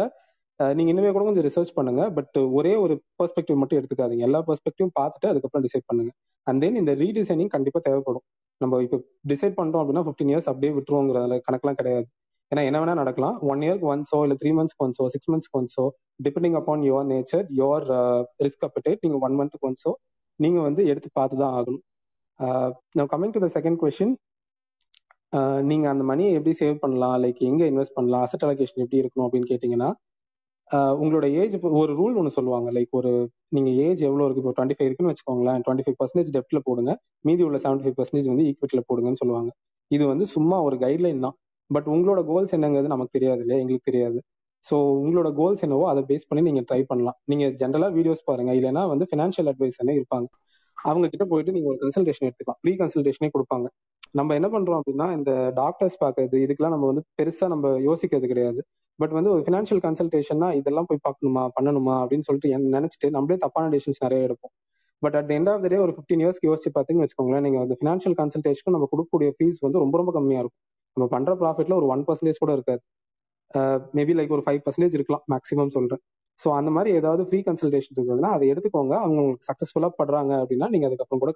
நீங்க 0.77 0.89
இனிமே 0.93 1.11
கூட 1.15 1.23
கொஞ்சம் 1.27 1.45
ரிசர்ச் 1.47 1.73
பண்ணுங்க. 1.77 2.01
பட் 2.17 2.37
ஒரே 2.59 2.73
ஒரு 2.83 2.93
பெர்ஸ்பெக்டிவ் 3.19 3.59
மட்டும் 3.61 3.79
எடுத்துக்காதீங்க. 3.79 4.23
எல்லா 4.27 4.39
பெர்ஸ்பெக்டிவும் 4.47 4.93
பார்த்துட்டு 4.99 5.27
அதுக்கப்புறம் 5.31 5.65
டிசைட் 5.65 5.85
பண்ணுங்க. 5.89 6.11
அண்ட் 6.47 6.59
தென் 6.63 6.79
இந்த 6.81 6.93
ரீடிசைனிங் 7.03 7.51
கண்டிப்பா 7.55 7.79
தேவைப்படும். 7.87 8.25
நம்ம 8.61 8.81
இப்போ 8.85 8.97
டிசைட் 9.31 9.55
பண்றோம் 9.59 9.81
அப்படின்னா 9.83 10.03
ஃபிஃப்டீன் 10.07 10.31
இயர்ஸ் 10.31 10.49
அப்படியே 10.51 10.71
விட்டுருவோங்கிறதுல 10.77 11.37
கணக்கெல்லாம் 11.47 11.79
கிடையாது. 11.81 12.07
ஏன்னா 12.51 12.61
என்ன 12.67 12.77
வேணா 12.81 12.95
நடக்கலாம். 13.01 13.35
ஒன் 13.51 13.63
இயர்க்கு 13.65 13.87
ஒன்ஸோ 13.93 14.19
இல்ல 14.25 14.35
த்ரீ 14.41 14.51
மந்த்ஸ்க்கு 14.57 14.83
ஒன்ஸோ 14.85 15.05
சிக்ஸ் 15.13 15.29
மந்த்ஸ்க்கு 15.31 15.57
once or 15.59 15.85
depending 16.27 16.55
upon 16.59 16.83
your 16.89 17.07
nature 17.13 17.45
your 17.59 17.85
risk 18.45 18.65
appetite 18.67 19.03
நீங்க 19.05 19.19
ஒன் 19.27 19.37
மந்த்துக்கு 19.39 19.67
ஒன்ஸோ 19.69 19.93
நீங்க 20.39 20.59
வந்து 20.67 20.81
எடுத்து 20.91 21.09
பார்த்து 21.19 21.41
தான் 21.43 21.55
ஆகணும் 21.59 21.83
நான் 22.97 23.09
coming 23.13 23.33
to 23.35 23.41
the 23.45 23.49
second 23.57 23.79
question 23.81 24.13
நீங்க 25.69 25.85
அந்த 25.93 26.03
மணியை 26.11 26.29
எப்படி 26.37 26.53
சேவ் 26.59 26.77
பண்ணலாம்? 26.83 27.17
லைக் 27.23 27.39
எங்க 27.49 27.63
இன்வெஸ்ட் 27.71 27.97
பண்ணலாம்? 27.97 28.23
அசட் 28.25 28.45
அலோகேஷன் 28.45 28.83
எப்படி 28.85 29.01
இருக்கணும் 29.01 29.25
அப்படின்னு 29.27 29.49
கேட்டீங்கன்னா 29.51 29.89
உங்களோட 31.01 31.25
ஏஜ் 31.41 31.55
ஒரு 31.81 31.91
ரூல் 31.99 32.17
ஒன்று 32.19 32.35
சொல்லுவாங்க. 32.37 32.69
லைக் 32.77 32.91
ஒரு 32.99 33.11
நீங்க 33.55 33.69
ஏஜ் 33.85 34.01
எவ்வளவு 34.07 34.25
இருக்கு? 34.27 34.41
இப்போ 34.43 34.53
டுவெண்ட்டி 34.57 34.77
ஃபைவ் 34.77 34.87
இருக்குன்னு 34.89 35.11
வச்சுக்கோங்களேன். 35.13 35.61
டுவெண்ட்டி 35.65 35.85
ஃபைவ் 35.85 35.97
பர்சன்டேஜ் 36.01 36.31
டெப்ட்ல 36.35 36.59
போடுங்க. 36.67 36.91
மீதி 37.27 37.43
உள்ள 37.47 37.57
செவன்டி 37.65 37.83
ஃபைவ் 37.85 37.97
பர்சன்டேஜ் 37.99 38.29
வந்து 38.33 38.45
ஈக்விட்டில 38.51 38.81
போடுங்கன்னு 38.89 39.21
சொல்லுவாங்க. 39.23 39.51
இது 39.91 40.03
வந்து 40.11 40.25
சும்மா 40.35 40.57
ஒரு 40.67 40.77
கைட்லைன் 40.85 41.23
தான். 41.25 41.35
பட் 41.69 41.87
உங்களோட 41.95 42.21
கோல்ஸ் 42.31 42.53
என்னங்கிறது 42.57 42.93
நமக்கு 42.95 43.15
தெரியாது 43.17 43.41
இல்லையா? 43.43 43.61
எங்களுக்கு 43.63 43.89
தெரியாது. 43.89 44.19
ஸோ 44.63 44.75
உங்களோட 45.03 45.29
கோல்ஸ் 45.33 45.63
என்னவோ 45.65 45.85
அதை 45.89 46.01
பேஸ் 46.03 46.27
பண்ணி 46.29 46.41
நீங்க 46.49 46.61
ட்ரை 46.69 46.81
பண்ணலாம். 46.83 47.17
நீங்க 47.25 47.45
ஜென்ரலா 47.61 47.87
வீடியோஸ் 47.97 48.23
பாருங்க. 48.25 48.51
இல்லைன்னா 48.53 48.83
வந்து 48.87 49.05
ஃபினான்ஷியல் 49.11 49.49
அட்வைஸ் 49.51 49.79
என்ன 49.83 49.93
இருப்பாங்க. 49.99 50.27
அவங்க 50.77 51.05
கிட்ட 51.07 51.25
போயிட்டு 51.25 51.51
நீங்க 51.51 51.67
ஒரு 51.67 51.79
கன்சல்டேஷன் 51.83 52.25
எடுத்துக்கலாம். 52.27 52.59
ஃப்ரீ 52.61 52.73
கன்சல்டேஷனே 52.81 53.29
கொடுப்பாங்க. 53.35 53.67
நம்ம 54.11 54.35
என்ன 54.35 54.47
பண்றோம் 54.47 54.79
அப்படின்னா 54.79 55.07
இந்த 55.17 55.31
டாக்டர்ஸ் 55.55 55.97
பாக்குறது 56.03 56.37
இதுக்கெல்லாம் 56.45 56.75
நம்ம 56.75 56.87
வந்து 56.91 57.03
பெருசா 57.19 57.47
நம்ம 57.47 57.71
யோசிக்கிறது 57.87 58.27
கிடையாது. 58.27 58.59
பட் 58.99 59.13
வந்து 59.17 59.29
ஒரு 59.31 59.41
ஃபினான்ஷியல் 59.45 59.81
கன்சல்டேஷன்னா 59.85 60.47
இதெல்லாம் 60.59 60.87
போய் 60.89 61.05
பார்க்கணுமா 61.07 61.43
பண்ணணுமா 61.57 61.95
அப்படின்னு 62.03 62.27
சொல்லிட்டு 62.29 62.49
நினைச்சிட்டு 62.77 63.09
நம்மளே 63.09 63.37
தப்பான 63.37 63.69
டிசிஷன்ஸ் 63.69 64.03
நிறைய 64.05 64.27
எடுப்போம். 64.27 64.53
But 65.01 65.15
at 65.15 65.31
end 65.35 65.49
of 65.49 65.61
the 65.61 65.67
day 65.67 65.77
ஒரு 65.77 65.93
ஃபிஃப்டின் 65.95 66.21
இயர்ஸ்க்கு 66.23 66.47
யோசிச்சு 66.49 66.71
பார்த்தீங்கன்னு 66.75 67.05
வச்சுக்கோங்களேன் 67.05 67.45
நீங்க 67.47 67.59
அந்த 67.59 67.75
ஃபினான்ஷியல் 67.79 68.15
கன்சல்டேஷனுக்கு 68.21 68.75
நம்ம 68.75 68.87
கொடுக்கக்கூடிய 68.91 69.29
ஃபீஸ் 69.37 69.59
வந்து 69.65 69.77
ரொம்ப 69.79 69.97
ரொம்ப 69.97 70.11
கம்மியா 70.11 70.39
இருக்கும். 70.39 70.63
நம்ம 70.97 71.07
பண்ற 71.15 71.33
ப்ராஃபிட்ல 71.33 71.75
ஒரு 71.75 71.87
ஒன் 71.87 72.03
பர்சன்டேஜ் 72.07 72.41
கூட 72.43 72.51
இருக்காது. 72.53 72.81
மேபி 73.97 74.13
லைக் 74.17 74.33
ஒரு 74.37 74.43
ஃபைவ் 74.45 74.61
பர்சன்டேஜ் 74.65 74.97
இருக்கலாம் 74.97 75.23
மேக்ஸிமம் 75.33 75.75
சொல்றேன். 75.77 76.01
ஸோ 76.39 76.49
அந்த 76.57 76.69
மாதிரி 76.75 76.89
ஏதாவது 76.99 77.21
ஃப்ரீ 77.27 77.39
கன்சல்டேஷன் 77.47 77.95
இருந்ததுன்னா 77.95 78.31
அதை 78.35 78.45
எடுத்துக்கோங்க. 78.51 78.93
அவங்க 79.03 79.19
உங்களுக்கு 79.23 79.47
சக்ஸஸ்ஃபுல்லாக 79.49 79.93
படுறாங்க 80.01 80.33
அப்படின்னா 80.43 80.67
நீங்க 80.73 80.87
அதுக்கப்புறம் 80.89 81.23
கூட 81.23 81.31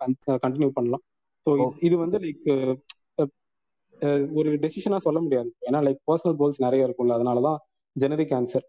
கண்டினியூ 0.45 0.69
பண்ணலாம். 0.77 1.03
ஸோ 1.45 1.51
இது 1.87 1.95
வந்து 2.03 2.19
லைக் 2.25 2.45
ஒரு 4.39 4.49
டெசிஷனா 4.63 4.99
சொல்ல 5.07 5.19
முடியாது. 5.25 5.49
ஏன்னா 5.67 5.79
லைக் 5.87 5.99
பர்சனல் 6.09 6.37
கோல்ஸ் 6.39 6.63
நிறைய 6.65 6.87
இருக்கும்ல 6.87 7.17
அதனாலதான் 7.17 7.59
ஜெனரிக் 7.95 8.35
ஆன்சர் 8.39 8.65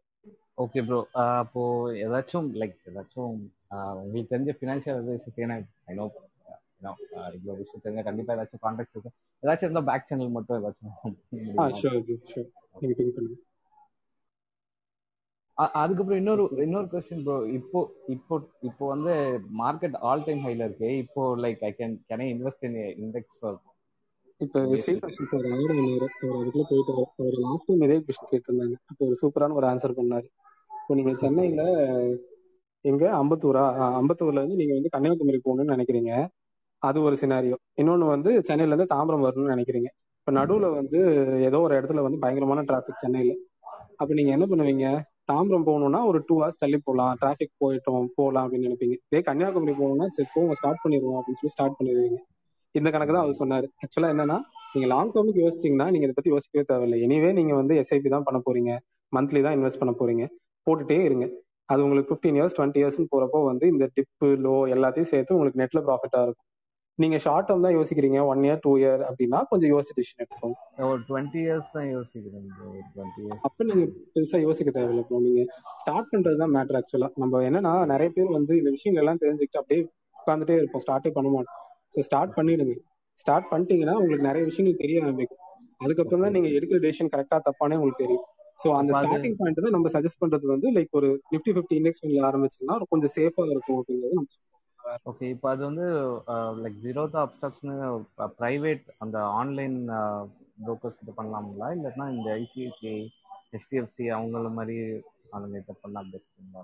ஓகே 0.62 0.80
ப்ரோ 0.88 0.98
அப்போ 1.20 1.62
ஏதாச்சும் 2.04 2.48
லைக் 2.60 2.76
ஏதாச்சும் 2.90 3.32
உங்களுக்கு 4.02 4.32
தெரிஞ்ச 4.34 4.52
ஃபினான்ஷியல் 4.58 4.98
அட்வைசஸ் 5.00 5.40
ஏன்னா 5.44 5.56
ஐ 5.90 5.94
நோ 6.00 6.04
இவ்வளோ 7.36 7.56
விஷயம் 7.60 7.82
தெரிஞ்ச 7.84 8.02
கண்டிப்பா 8.08 8.34
ஏதாச்சும் 8.36 8.62
கான்டாக்ட்ஸ் 8.66 8.94
இருக்கு. 8.96 9.12
ஏதாச்சும் 9.42 9.68
இருந்தால் 9.68 9.88
பேக் 9.90 10.08
சேனல் 10.10 10.36
மட்டும் 10.36 10.58
ஏதாச்சும் 10.60 10.92
அதுக்கப்புறம் 15.80 16.20
இன்னொரு 16.20 16.44
இன்னொரு 16.64 16.88
கொஸ்டின் 16.92 17.24
ப்ரோ 17.26 17.34
இப்போ 17.58 17.80
இப்போ 18.14 18.34
இப்போ 18.68 18.84
வந்து 18.92 19.12
மார்க்கெட் 19.60 19.96
ஆல் 20.08 20.24
டைம் 20.28 20.40
ஹைல 20.46 20.66
இருக்கு. 20.68 20.88
இப்போ 21.02 21.22
like 21.44 21.60
I 21.68 21.70
can 21.80 21.94
can 22.08 22.22
I 22.24 22.26
invest 22.36 22.64
in 22.68 22.78
index 23.04 23.44
இப்போ 24.40 24.60
சார் 25.32 25.46
ஆடு 25.56 25.74
பண்ணாரு 25.78 26.06
அவர் 26.22 26.38
அதுக்குள்ள 26.40 26.64
போயிட்டு 26.70 26.94
அவர் 26.94 27.36
லாஸ்ட் 27.46 27.68
டைம் 27.68 27.84
இதே 27.86 27.98
கொஸ்டின் 28.06 28.32
கேட்டிருந்தாங்க. 28.32 28.76
அப்போ 28.90 29.02
ஒரு 29.08 29.16
சூப்பரான 29.22 29.56
ஒரு 29.60 29.68
ஆன்சர் 29.72 29.98
பண்ணாரு. 30.00 30.26
இப்போ 30.80 30.94
நீங்க 30.98 31.12
சென்னையில 31.22 31.62
எங்க? 32.84 33.04
அம்பத்தூரா? 33.20 33.62
அம்பத்தூர்ல 34.00 34.40
இருந்து 34.40 34.58
நீங்க 34.60 34.74
வந்து 34.78 34.90
கன்னியாகுமரி 34.94 35.38
போகணும்னு 35.44 35.74
நினைக்கிறீங்க. 35.74 36.12
அது 36.88 36.98
ஒரு 37.02 37.16
சினாரியோ 37.16 37.56
இன்னொன்னு 37.80 38.06
வந்து 38.14 38.30
சென்னையில 38.48 38.72
இருந்து 38.72 38.92
தாம்பரம் 38.94 39.24
வரணும்னு 39.26 39.54
நினைக்கிறீங்க. 39.54 39.88
இப்ப 40.20 40.32
நடுவுல 40.32 40.66
வந்து 40.74 40.98
ஏதோ 41.48 41.58
ஒரு 41.60 41.74
இடத்துல 41.78 42.02
வந்து 42.02 42.18
பயங்கரமான 42.18 42.62
டிராபிக் 42.62 43.02
சென்னையில. 43.04 43.32
அப்ப 43.96 44.10
நீங்க 44.14 44.30
என்ன 44.32 44.46
பண்ணுவீங்க? 44.50 44.86
தாம்பரம் 45.26 45.66
போகணும்னா 45.68 46.00
ஒரு 46.10 46.18
டூ 46.28 46.34
ஹவர்ஸ் 46.40 46.60
தள்ளி 46.62 46.78
போகலாம் 46.78 47.14
டிராபிக் 47.20 47.52
போயிட்டோம் 47.62 48.08
போகலாம் 48.16 48.44
அப்படின்னு 48.44 48.66
நினைப்பீங்க. 48.68 48.96
இதே 49.10 49.20
கன்னியாகுமரி 49.20 49.74
போகணும்னா 49.80 50.06
சரி 50.08 50.28
போங்க 50.34 50.54
ஸ்டார்ட் 50.54 50.82
பண்ணிடுவோம் 50.84 51.18
அப்படின்னு 51.18 51.40
சொல்லி 51.40 51.54
ஸ்டார்ட் 51.56 51.76
பண்ணிடுவீங்க. 51.78 52.18
இந்த 52.74 52.88
கணக்கு 52.90 53.12
தான் 53.12 53.24
அவர் 53.24 53.40
சொன்னாரு. 53.42 53.66
ஆக்சுவலா 53.82 54.10
என்னன்னா 54.14 54.38
நீங்க 54.74 54.86
லாங் 54.86 55.12
டேர்முக்கு 55.14 55.42
யோசிச்சீங்கன்னா 55.44 55.86
நீங்க 55.90 56.06
இதை 56.06 56.14
பத்தி 56.14 56.30
யோசிக்கவே 56.30 56.64
தேவையில்லை. 56.64 56.98
எனிவே 57.06 57.30
நீங்க 57.32 57.54
வந்து 57.54 57.74
எஸ்ஐபி 57.82 58.08
தான் 58.08 58.22
பண்ண 58.22 58.38
போறீங்க. 58.46 58.72
மந்த்லி 59.12 59.40
தான் 59.42 59.56
இன்வெஸ்ட் 59.58 59.80
பண்ண 59.82 59.92
போறீங்க. 60.00 60.24
போட்டுட்டே 60.66 60.98
இருங்க. 61.04 61.26
அது 61.66 61.84
உங்களுக்கு 61.84 62.10
ஃபிஃப்டீன் 62.10 62.38
இயர்ஸ் 62.38 62.56
டுவெண்ட்டி 62.58 62.80
இயர்ஸ்னு 62.82 63.10
போறப்போ 63.12 63.38
வந்து 63.44 63.66
இந்த 63.66 63.84
டிப்பு 63.96 64.28
லோ 64.46 64.56
எல்லாத்தையும் 64.74 65.10
சேர்த்து 65.12 65.34
உங்களுக்கு 65.34 65.60
நெட்ல 65.62 65.80
ப்ராஃபிட்டா 65.88 66.20
இருக்கும். 66.26 66.46
நீங்க 66.98 67.16
ஷார்ட் 67.24 67.46
டேர்ம் 67.48 67.64
தான் 67.66 67.74
யோசிக்கிறீங்க 67.76 68.18
ஒன் 68.30 68.42
இயர் 68.44 68.60
டூ 68.64 68.72
இயர் 68.80 69.00
அப்படின்னா 69.06 69.38
கொஞ்சம் 69.50 69.70
யோசிச்சு 69.72 69.94
டிசிஷன் 69.96 70.20
எடுத்துக்கோங்க. 70.22 70.56
ஒரு 70.88 71.00
டுவெண்ட்டி 71.08 71.40
இயர்ஸ் 71.44 71.70
தான் 71.72 71.88
யோசிக்கிறேன் 71.88 73.40
அப்ப 73.46 73.64
நீங்க 73.70 73.84
பெருசா 74.14 74.38
யோசிக்க 74.44 74.72
தேவையில்லை 74.76 75.04
ப்ரோ 75.08 75.20
நீங்க 75.24 75.42
ஸ்டார்ட் 75.82 76.10
பண்றது 76.12 76.38
தான் 76.42 76.54
மேட்டர் 76.56 76.78
ஆக்சுவலா 76.80 77.08
நம்ம 77.22 77.40
என்னன்னா 77.48 77.72
நிறைய 77.92 78.10
பேர் 78.16 78.30
வந்து 78.36 78.54
இந்த 78.60 78.72
விஷயங்கள் 78.76 79.02
எல்லாம் 79.04 79.20
தெரிஞ்சுக்கிட்டு 79.24 79.60
அப்படியே 79.62 79.80
உட்காந்துட்டே 80.16 80.58
இருப்போம். 80.60 80.84
ஸ்டார்ட்டே 80.84 81.12
பண்ண 81.16 81.30
மாட்டோம். 81.34 81.58
ஸோ 81.94 82.04
ஸ்டார்ட் 82.08 82.36
பண்ணிடுங்க. 82.38 82.76
ஸ்டார்ட் 83.20 83.50
பண்ணிட்டீங்கன்னா 83.50 83.96
உங்களுக்கு 84.00 84.28
நிறைய 84.28 84.44
விஷயங்கள் 84.50 84.80
தெரிய 84.84 85.02
ஆரம்பிக்கும். 85.04 85.40
அதுக்கப்புறம் 85.80 86.24
தான் 86.24 86.34
நீங்க 86.36 86.48
எடுக்கிற 86.56 86.78
டெசிஷன் 86.84 87.12
கரெக்டா 87.14 87.38
தப்பானே 87.48 87.78
உங்களுக்கு 87.80 88.04
தெரியும். 88.04 88.24
ஸோ 88.62 88.68
அந்த 88.78 88.90
ஸ்டார்டிங் 88.98 89.36
பாயிண்ட் 89.38 89.64
தான் 89.66 89.76
நம்ம 89.76 89.90
சஜஸ்ட் 89.94 90.22
பண்றது 90.22 90.46
வந்து 90.54 90.68
லைக் 90.76 90.92
ஒரு 91.00 91.08
நிஃப்டி 91.32 91.52
ஃபிஃப்டி 91.54 91.76
இண்டெக்ஸ் 91.80 92.00
ஃபண்ட்ல 92.02 92.26
ஆரம்பிச்சோம்னா 92.28 92.76
கொஞ்சம் 92.92 93.12
சேஃபா 93.16 93.44
இருக்கும் 93.52 93.78
அப்படிங்கிறது 93.80 94.18
நம்ம 94.18 94.28
ஓகே 95.08 95.26
இப்போ 95.34 95.46
அது 95.52 95.62
வந்து 95.68 95.86
லைக் 96.62 96.78
ஜீரோதா 96.84 97.20
அப்ஸ்டாக்ஸ்னு 97.24 97.74
ப்ரைவேட் 98.40 98.86
அந்த 99.04 99.18
ஆன்லைன் 99.40 99.78
ப்ரோக்கர்ஸ் 100.64 100.98
கிட்ட 101.00 101.14
பண்ணலாங்களா 101.18 101.68
இல்லைன்னா 101.76 102.06
இந்த 102.16 102.28
ஐசிஐசிஐ 102.40 102.96
ஹெச்டிஎஃப்சி 103.54 104.06
அவங்கள 104.16 104.50
மாதிரி 104.58 104.78
அவங்க 105.34 105.54
கிட்ட 105.58 105.74
பண்ணா 105.84 106.02
பெஸ்ட்டுங்களா 106.12 106.62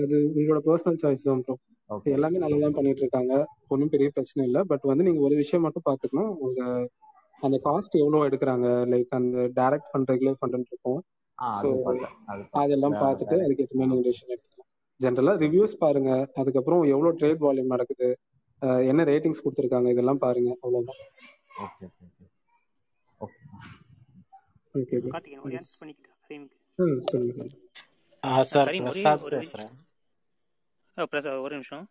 அது 0.00 0.16
உங்களோட 0.30 0.60
பர்சனல் 0.66 1.00
சாய்ஸ் 1.02 1.24
தான் 1.26 1.42
ப்ரோ 1.44 1.54
ஓகே 1.90 2.12
எல்லாமே 2.16 2.42
நல்லா 2.42 2.58
தான் 2.64 2.76
பண்ணிட்டு 2.76 3.02
இருக்காங்க 3.04 3.32
ஒன்றும் 3.72 3.92
பெரிய 3.94 4.08
பிரச்சனை 4.16 4.42
இல்லை. 4.48 4.60
பட் 4.70 4.84
வந்து 4.90 5.06
நீங்க 5.06 5.20
ஒரு 5.28 5.34
விஷயம் 5.42 5.64
மட்டும் 5.66 5.86
பார்த்துக்கணும். 5.88 6.32
உங்க 6.44 6.60
அந்த 7.42 7.56
காஸ்ட் 7.66 7.96
எவ்வளோ 8.02 8.20
எடுக்கிறாங்க? 8.28 8.68
லைக் 8.92 9.18
அந்த 9.20 9.38
டைரக்ட் 9.58 9.90
ஃபண்ட் 9.90 10.10
ரெகுலர் 10.12 10.38
ஃபண்ட் 10.40 10.70
இருக்கும். 10.72 11.00
அதெல்லாம் 12.60 12.96
பார்த்துட்டு 13.02 13.36
மாதிரி 13.40 13.90
நீங்க 13.92 14.06
டெசிஷன் 14.08 14.32
எடுத்துக்கலாம். 14.34 14.53
ஜென்ரலா 15.00 15.32
ரிவ்யூஸ் 15.40 15.74
பாருங்க. 15.78 16.10
அதுக்கப்புறம் 16.34 16.82
எவ்வளோ 16.86 17.10
ட்ரேட் 17.18 17.44
வால்யூம் 17.44 17.72
நடக்குது 17.72 18.08
ஆஹ் 18.62 18.82
என்ன 18.86 19.04
ரேட்டிங்ஸ் 19.04 19.42
கொடுத்துருக்காங்க 19.44 19.88
இதெல்லாம் 19.90 20.22
பாருங்க 20.22 20.50
ஓகே 20.64 21.86
ஓகே 21.86 22.04
ஓகே 24.74 24.98
சொல்லுங்க 27.08 27.32
சார் 27.34 28.68
ஒரே 28.70 29.02
பிரசாத் 31.06 31.44
ஒரு 31.44 31.54
நிமிஷம். 31.54 31.84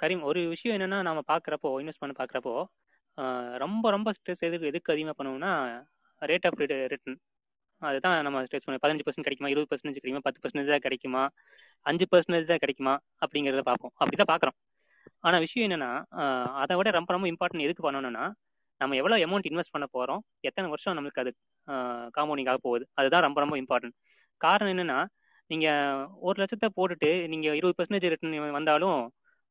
கரீம் 0.00 0.22
ஒரு 0.22 0.40
விஷயம் 0.48 0.76
என்னன்னா 0.76 0.98
நம்ம 1.02 1.20
பார்க்குறப்போ 1.28 1.70
இன்வெஸ்ட் 1.80 2.02
பண்ண 2.02 2.14
பார்க்குறப்போ 2.18 2.54
ரொம்ப 3.58 3.90
ரொம்ப 3.90 4.08
ஸ்ட்ரெஸ் 4.16 4.46
எதுக்கு 4.48 4.66
எதுக்கு 4.66 4.92
அதிகமாக 4.92 5.16
பண்ணுவோம்னா 5.18 5.52
ரேட் 6.22 6.46
ஆஃப் 6.46 6.60
ரிட்டர்ன் 6.62 7.18
அதுதான் 7.88 8.16
நம்ம 8.26 8.42
ஸ்ட்ரெஸ் 8.46 8.66
பண்ணி 8.66 8.80
பதினஞ்சு 8.84 9.04
பர்சன்ட் 9.06 9.26
கிடைக்குமா 9.26 9.50
இருபது 9.52 9.68
பர்சன்டேஜ் 9.70 9.98
கிடைக்குமா 10.00 10.24
பத்து 10.26 10.40
பர்சன்டேஜ் 10.42 10.72
தான் 10.74 10.84
கிடைக்குமா 10.86 11.22
அஞ்சு 11.86 12.06
பர்சன்டேஜ் 12.12 12.50
தான் 12.52 12.62
கிடைக்குமா 12.64 12.94
அப்படிங்கிறத 13.22 13.62
பார்ப்போம். 13.70 13.92
அப்படி 14.00 14.16
தான் 14.22 14.30
பார்க்குறோம். 14.32 14.56
ஆனால் 15.26 15.42
விஷயம் 15.46 15.66
என்னன்னா 15.68 15.90
அதை 16.62 16.74
விட 16.80 16.90
ரொம்ப 16.98 17.10
ரொம்ப 17.16 17.26
இம்பார்ட்டன்ட் 17.32 17.66
எதுக்கு 17.66 17.84
பண்ணணும்னா 17.86 18.24
நம்ம 18.80 18.96
எவ்வளோ 19.00 19.16
அமௌண்ட் 19.26 19.48
இன்வெஸ்ட் 19.50 19.74
பண்ண 19.74 19.86
போகிறோம் 19.94 20.20
எத்தனை 20.48 20.66
வருஷம் 20.72 20.96
நம்மளுக்கு 20.98 21.22
அது 21.24 21.30
காம்பவுண்டிங் 22.16 22.50
ஆக 22.52 22.60
போகுது. 22.66 22.84
அதுதான் 23.00 23.24
ரொம்ப 23.26 23.38
ரொம்ப 23.44 23.56
இம்பார்ட்டன்ட் 23.62 23.96
காரணம் 24.40 24.72
என்னன்னா 24.74 24.98
நீங்கள் 25.50 26.04
ஒரு 26.26 26.36
லட்சத்தை 26.42 26.68
போட்டுட்டு 26.78 27.10
நீங்கள் 27.32 27.56
இருபது 27.60 27.76
பர்சன்டேஜ் 27.78 28.06
ரிட்டர்ன் 28.12 28.56
வந்தாலும் 28.58 29.00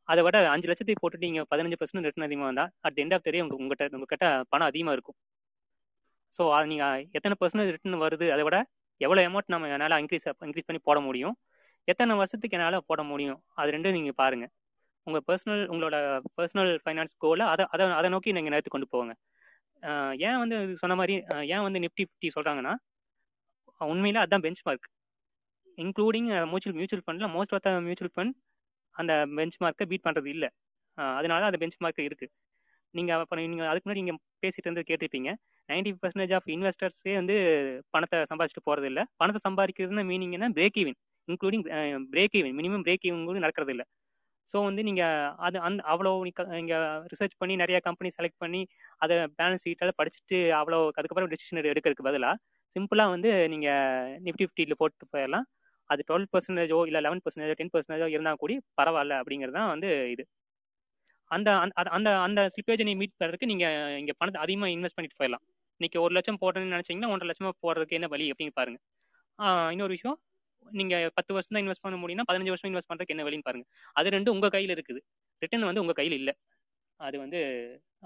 அதை 0.07 0.21
விட 0.27 0.37
அஞ்சு 0.53 0.67
லட்சத்தை 0.69 0.95
போட்டுட்டு 1.01 1.27
நீங்கள் 1.29 1.47
பதினஞ்சு 1.51 1.77
பர்சன்ட் 1.79 2.07
ரிட்டர்ன் 2.07 2.27
அதிகமாக 2.27 2.49
வந்தால் 2.51 2.71
அட் 2.87 2.99
எண்ட் 3.03 3.15
ஆஃப் 3.15 3.25
தெரிய 3.27 3.43
உங்க 3.45 3.55
உங்ககிட்ட 3.61 3.97
உங்ககிட்ட 3.97 4.27
பணம் 4.51 4.69
அதிகமாக 4.71 4.95
இருக்கும். 4.97 5.17
ஸோ 6.33 6.41
அது 6.55 6.67
நீங்கள் 6.71 7.05
எத்தனை 7.17 7.35
பர்சன்டேஜ் 7.41 7.71
ரிட்டர்ன் 7.75 8.03
வருது 8.05 8.25
அதை 8.35 8.43
விட 8.47 8.57
எவ்வளோ 9.01 9.21
அமௌண்ட் 9.29 9.51
நம்ம 9.53 9.69
என்னால் 9.75 9.99
இன்க்ரீஸ் 10.03 10.25
இன்க்ரீஸ் 10.47 10.67
பண்ணி 10.69 10.81
போட 10.87 10.99
முடியும்? 11.07 11.35
எத்தனை 11.87 12.13
வருஷத்துக்கு 12.21 12.55
என்னால் 12.57 12.85
போட 12.89 13.01
முடியும்? 13.11 13.39
அது 13.59 13.69
ரெண்டும் 13.75 13.95
நீங்கள் 13.97 14.17
பாருங்கள் 14.21 14.51
உங்கள் 15.07 15.23
பர்சனல் 15.29 15.63
உங்களோட 15.73 15.95
பர்சனல் 16.37 16.71
ஃபைனான்ஸ் 16.83 17.13
கோலை 17.23 17.45
அதை 17.53 17.63
அதை 17.73 17.85
அதை 17.99 18.09
நோக்கி 18.15 18.35
நீங்கள் 18.37 18.53
நேரத்து 18.55 18.71
கொண்டு 18.75 18.87
போங்க. 18.93 19.13
ஏன் 20.27 20.39
வந்து 20.43 20.55
இது 20.65 20.73
சொன்ன 20.83 20.95
மாதிரி 21.01 21.13
ஏன் 21.53 21.63
வந்து 21.67 21.79
நிஃப்டி 21.85 22.03
ஃபிஃப்டி 22.07 22.29
சொல்கிறாங்கன்னா 22.37 22.73
உண்மையில் 23.91 24.21
அதுதான் 24.23 24.43
bench 24.45 24.61
mark 24.67 24.87
including 25.77 26.27
mutual 26.51 26.77
mutual 26.79 27.03
ஃபண்டில் 27.05 27.31
most 27.35 27.53
of 27.57 27.63
the 27.67 27.71
mutual 27.87 28.13
fund 28.15 28.35
அந்த 28.95 29.13
பெஞ்ச் 29.37 29.57
மார்க்கை 29.63 29.85
பீட் 29.91 30.05
பண்ணுறது 30.07 30.29
இல்லை 30.35 30.49
அதனால 31.17 31.41
அந்த 31.49 31.59
பெஞ்ச் 31.61 31.77
மார்க் 31.83 32.07
இருக்குது 32.09 32.31
நீங்கள் 32.95 33.21
அப்போ 33.23 33.35
நீங்கள் 33.39 33.69
அதுக்கு 33.71 33.85
முன்னாடி 33.87 34.03
நீங்கள் 34.03 34.19
பேசிட்டு 34.43 34.67
இருந்து 34.67 34.83
கேட்டிருப்பீங்க. 34.89 35.29
நைன்டி 35.69 35.91
பர்சன்டேஜ் 36.03 36.33
ஆஃப் 36.37 36.47
இன்வெஸ்டர்ஸே 36.55 37.13
வந்து 37.21 37.35
பணத்தை 37.95 38.19
சம்பாதிச்சுட்டு 38.31 38.65
போகிறது 38.69 38.87
இல்லை. 38.91 39.03
பணத்தை 39.21 39.41
சம்பாதிக்கிறதுனா 39.47 40.05
மீனிங் 40.11 40.35
என்ன? 40.37 40.49
Break 40.57 40.79
even 40.83 40.97
including 41.27 41.65
break 42.13 42.37
even 42.39 42.55
minimum 42.59 42.85
break 42.87 43.05
even 43.09 43.27
கூட 43.29 43.39
நடக்கிறது 43.45 43.73
இல்லை. 43.75 43.85
ஸோ 44.51 44.57
வந்து 44.67 44.81
நீங்கள் 44.87 45.15
அது 45.47 45.57
அந்த 45.67 45.81
அவ்வளோ 45.93 46.11
நீங்கள் 46.59 46.85
ரிசர்ச் 47.11 47.35
பண்ணி 47.41 47.55
நிறையா 47.63 47.79
கம்பெனி 47.87 48.09
செலக்ட் 48.17 48.41
பண்ணி 48.43 48.61
அதை 49.03 49.15
பேலன்ஸ் 49.39 49.65
ஷீட்டால் 49.67 49.97
படிச்சுட்டு 49.99 50.37
அவ்வளோ 50.59 50.79
அதுக்கப்புறம் 50.99 51.31
டெசிஷன் 51.33 51.61
எடுக்கிறதுக்கு 51.73 52.07
பதிலாக 52.09 52.35
சிம்பிளாக 52.75 53.13
வந்து 53.15 53.29
நீங்கள் 53.53 54.15
நிஃப்டி 54.25 54.45
ஃபிஃப்டியில் 54.45 54.79
போட்டு 54.81 55.05
போயிடலாம் 55.13 55.45
அது 55.89 56.01
டுவெல் 56.09 56.27
பர்சன்டேஜோ 56.33 56.79
இல்லை 56.89 56.99
லெவன் 57.05 57.21
பர்சன்டேஜோ 57.25 57.55
டென் 57.59 57.71
பர்சன்டேஜோ 57.75 58.07
இருந்தால் 58.15 58.41
கூட 58.43 58.55
பரவாயில்ல 58.79 59.13
அப்படிங்கிறது 59.21 59.57
தான் 59.59 59.71
வந்து 59.73 59.89
இது. 60.13 60.23
அந்த 61.35 61.49
அந்த 61.63 61.89
அந்த 61.97 62.09
அந்த 62.27 62.39
ஸ்லிப்பேஜை 62.53 62.85
நீ 62.89 62.93
மீட் 63.01 63.15
பண்ணுறதுக்கு 63.19 63.49
நீங்கள் 63.51 63.97
இங்கே 64.01 64.13
பணத்தை 64.19 64.39
அதிகமாக 64.45 64.73
இன்வெஸ்ட் 64.75 64.97
பண்ணிட்டு 64.97 65.19
போயிடலாம். 65.21 65.43
இன்னைக்கு 65.79 65.97
ஒரு 66.05 66.13
லட்சம் 66.17 66.39
போடுறேன்னு 66.43 66.73
நினச்சிங்கன்னா 66.75 67.11
ஒன்றரை 67.13 67.29
லட்சமாக 67.31 67.55
போடுறதுக்கு 67.65 67.97
என்ன 67.99 68.07
வழி 68.13 68.25
அப்படின்னு 68.33 68.55
பாருங்க. 68.59 68.79
இன்னொரு 69.73 69.93
விஷயம் 69.97 70.17
நீங்கள் 70.79 71.11
பத்து 71.17 71.31
வருஷம் 71.35 71.55
தான் 71.55 71.63
இன்வெஸ்ட் 71.63 71.85
பண்ண 71.85 71.97
முடியும்னா 72.01 72.25
பதினஞ்சு 72.29 72.53
வருஷம் 72.53 72.69
இன்வெஸ்ட் 72.71 72.89
பண்ணுறதுக்கு 72.89 73.15
என்ன 73.15 73.25
வழின்னு 73.27 73.47
பாருங்க. 73.49 73.65
அது 73.99 74.13
ரெண்டும் 74.15 74.35
உங்கள் 74.37 74.53
கையில் 74.55 74.73
இருக்குது. 74.75 75.01
ரிட்டர்ன் 75.43 75.69
வந்து 75.69 75.83
உங்கள் 75.83 75.99
கையில் 75.99 76.17
இல்லை. 76.21 76.33
அது 76.99 77.17
வந்து 77.23 77.39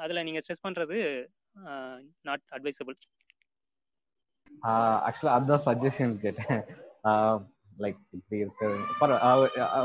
அதில் 0.04 0.26
நீங்கள் 0.28 0.44
ஸ்ட்ரெஸ் 0.46 0.66
பண்ணுறது 0.68 0.98
நாட் 2.28 2.46
அட்வைசபிள் 2.58 2.98
ஆக்சுவலாக 5.08 5.36
அதுதான் 5.38 5.64
சஜஷன் 5.68 6.14
கேட்டேன். 6.26 6.62
லைக் 7.84 8.00
இப்படி 8.18 8.38
இருக்கு 8.44 8.68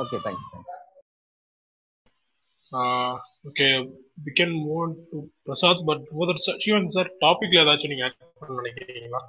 okay 0.02 0.18
thanks 0.26 0.48
thanks 0.52 0.76
okay 3.48 3.66
we 4.24 4.30
can 4.34 4.54
move 4.62 4.94
to 5.04 5.18
Prasad 5.46 5.86
but 5.88 6.02
further 6.08 6.40
Sivan 6.56 6.92
sir 6.94 7.10
டாபிக்ல 7.20 7.62
ஏதாச்சும் 7.62 7.92
நீங்க 7.92 8.06
ஆட் 8.08 8.18
பண்ண 8.40 8.58
நினைக்கிறீங்களா? 8.60 9.20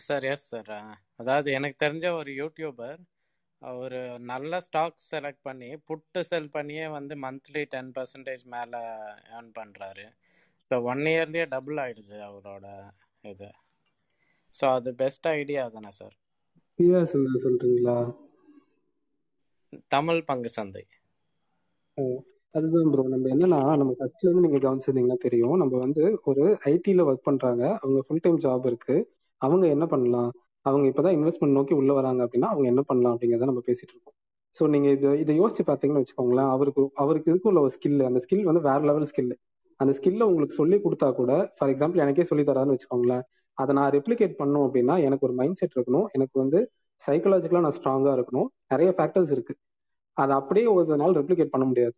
சார் 0.00 0.24
எஸ் 0.24 0.48
சார் 0.48 0.72
அதாவது 1.16 1.48
எனக்கு 1.52 1.76
தெரிஞ்ச 1.84 2.06
ஒரு 2.18 2.30
யூடியூபர் 2.40 2.98
ஒரு 3.62 3.98
நல்ல 4.28 4.60
ஸ்டாக் 4.66 5.00
செலக்ட் 5.10 5.42
பண்ணி 5.42 5.70
புட்டு 5.88 6.20
செல் 6.28 6.50
பண்ணியே 6.50 6.86
வந்து 6.94 7.14
மந்த்லி 7.24 7.62
டென் 7.74 7.90
பர்சன்டேஜ் 7.96 8.44
மேலே 8.54 8.80
ஏர்ன் 9.36 9.50
பண்ணுறாரு 9.58 10.06
ஸோ 10.70 10.76
ஒன் 10.92 11.04
இயர்லேயே 11.12 11.44
டபுள் 11.54 11.80
ஆயிடுது 11.84 12.16
அவரோட 12.28 12.66
இது. 13.24 13.48
ஸோ 14.54 14.64
அது 14.76 14.90
பெஸ்ட் 14.94 15.28
ஐடியா 15.34 15.62
தானே 15.68 15.90
சார் 15.98 16.16
சொல்றீங்களா? 17.44 17.96
தமிழ் 19.94 20.22
பங்கு 20.24 20.50
சந்தை. 20.50 20.84
அதுதான் 22.54 22.90
ப்ரோ 22.90 23.02
நம்ம 23.08 23.28
என்னன்னா 23.28 23.58
நம்ம 23.76 23.92
ஃபர்ஸ்ட்ல 23.98 24.26
இருந்து 24.28 24.44
நீங்க 24.46 24.58
கவனிச்சிருந்தீங்கன்னா 24.58 25.18
தெரியும். 25.20 25.56
நம்ம 25.56 25.74
வந்து 25.78 26.02
ஒரு 26.24 26.44
ஐடில 26.64 27.04
ஒர்க் 27.08 27.24
பண்றாங்க. 27.24 27.64
அவங்க 27.82 28.00
ஃபுல் 28.06 28.22
டைம் 28.22 28.38
ஜாப் 28.38 28.66
இருக்கு. 28.66 28.96
அவங்க 29.40 29.66
என்ன 29.66 29.86
பண்ணலாம்? 29.86 30.30
அவங்க 30.66 30.86
இப்பதான் 30.88 31.16
இன்வெஸ்ட்மெண்ட் 31.18 31.56
நோக்கி 31.58 31.74
உள்ள 31.74 31.92
வராங்க 31.92 32.20
அப்படின்னா 32.26 32.48
அவங்க 32.48 32.66
என்ன 32.68 32.82
பண்ணலாம் 32.82 33.14
அப்படிங்கறத 33.14 33.44
நம்ம 33.44 33.62
பேசிட்டு 33.66 33.94
இருக்கோம். 33.94 34.16
ஸோ 34.54 34.62
நீங்க 34.68 34.88
இதை 34.90 35.10
இதை 35.20 35.34
யோசிச்சு 35.40 35.62
பார்த்தீங்கன்னு 35.66 36.02
வச்சுக்கோங்களேன் 36.02 36.50
அவருக்கு 36.50 36.82
அவருக்கு 36.94 37.30
இதுக்கு 37.30 37.48
உள்ள 37.48 37.60
ஒரு 37.60 37.72
ஸ்கில் 37.76 38.00
அந்த 38.00 38.20
ஸ்கில் 38.24 38.44
வந்து 38.44 38.60
வேற 38.60 38.80
லெவல் 38.80 39.08
ஸ்கில் 39.12 39.32
அந்த 39.80 39.92
ஸ்கில்ல 39.92 40.22
உங்களுக்கு 40.22 40.54
சொல்லி 40.54 40.76
கொடுத்தா 40.76 41.08
கூட 41.12 41.32
ஃபார் 41.58 41.70
எக்ஸாம்பிள் 41.70 41.96
எனக்கே 41.96 42.22
சொல்லி 42.22 42.44
தராதுன்னு 42.44 42.76
வச்சுக்கோங்களேன் 42.76 43.22
அதை 43.58 43.74
நான் 43.74 43.90
ரெப்ளிகேட் 43.90 44.34
பண்ணும் 44.36 44.64
அப்படின்னா 44.66 44.94
எனக்கு 45.02 45.26
ஒரு 45.26 45.34
மைண்ட் 45.34 45.54
செட் 45.54 45.76
இருக்கணும். 45.76 46.06
எனக்கு 46.12 46.36
வந்து 46.38 46.58
சைக்கலாஜிக்கலா 47.00 47.60
நான் 47.60 47.76
ஸ்ட்ராங்கா 47.78 48.12
இருக்கணும். 48.18 48.48
நிறைய 48.68 48.90
ஃபேக்டர்ஸ் 48.98 49.32
இருக்கு. 49.32 49.54
அதை 50.22 50.32
அப்படியே 50.40 50.66
ஒரு 50.78 50.96
நாள் 51.02 51.16
ரெப்ளிகேட் 51.20 51.52
பண்ண 51.54 51.64
முடியாது. 51.70 51.94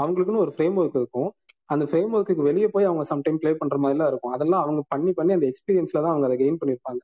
அவங்களுக்குன்னு 0.00 0.42
ஒரு 0.44 0.52
ஃப்ரேம் 0.54 0.76
ஒர்க் 0.80 0.98
இருக்கும். 1.00 1.28
அந்த 1.68 1.84
ஃப்ரேம் 1.90 2.12
ஒர்க்குக்கு 2.16 2.42
வெளியே 2.48 2.68
போய் 2.74 2.88
அவங்க 2.88 3.04
சம்டைம் 3.12 3.38
ப்ளே 3.42 3.52
பண்ற 3.60 3.76
மாதிரிலாம் 3.84 4.10
இருக்கும். 4.12 4.32
அதெல்லாம் 4.36 4.62
அவங்க 4.64 4.82
பண்ணி 4.94 5.12
பண்ணி 5.18 5.32
அந்த 5.36 5.46
எக்ஸ்பீரியன்ஸ்ல 5.52 6.00
தான் 6.04 6.12
அவங்க 6.14 6.26
அதை 6.28 6.36
கெயின் 6.42 6.60
பண்ணிருப்பாங்க 6.62 7.00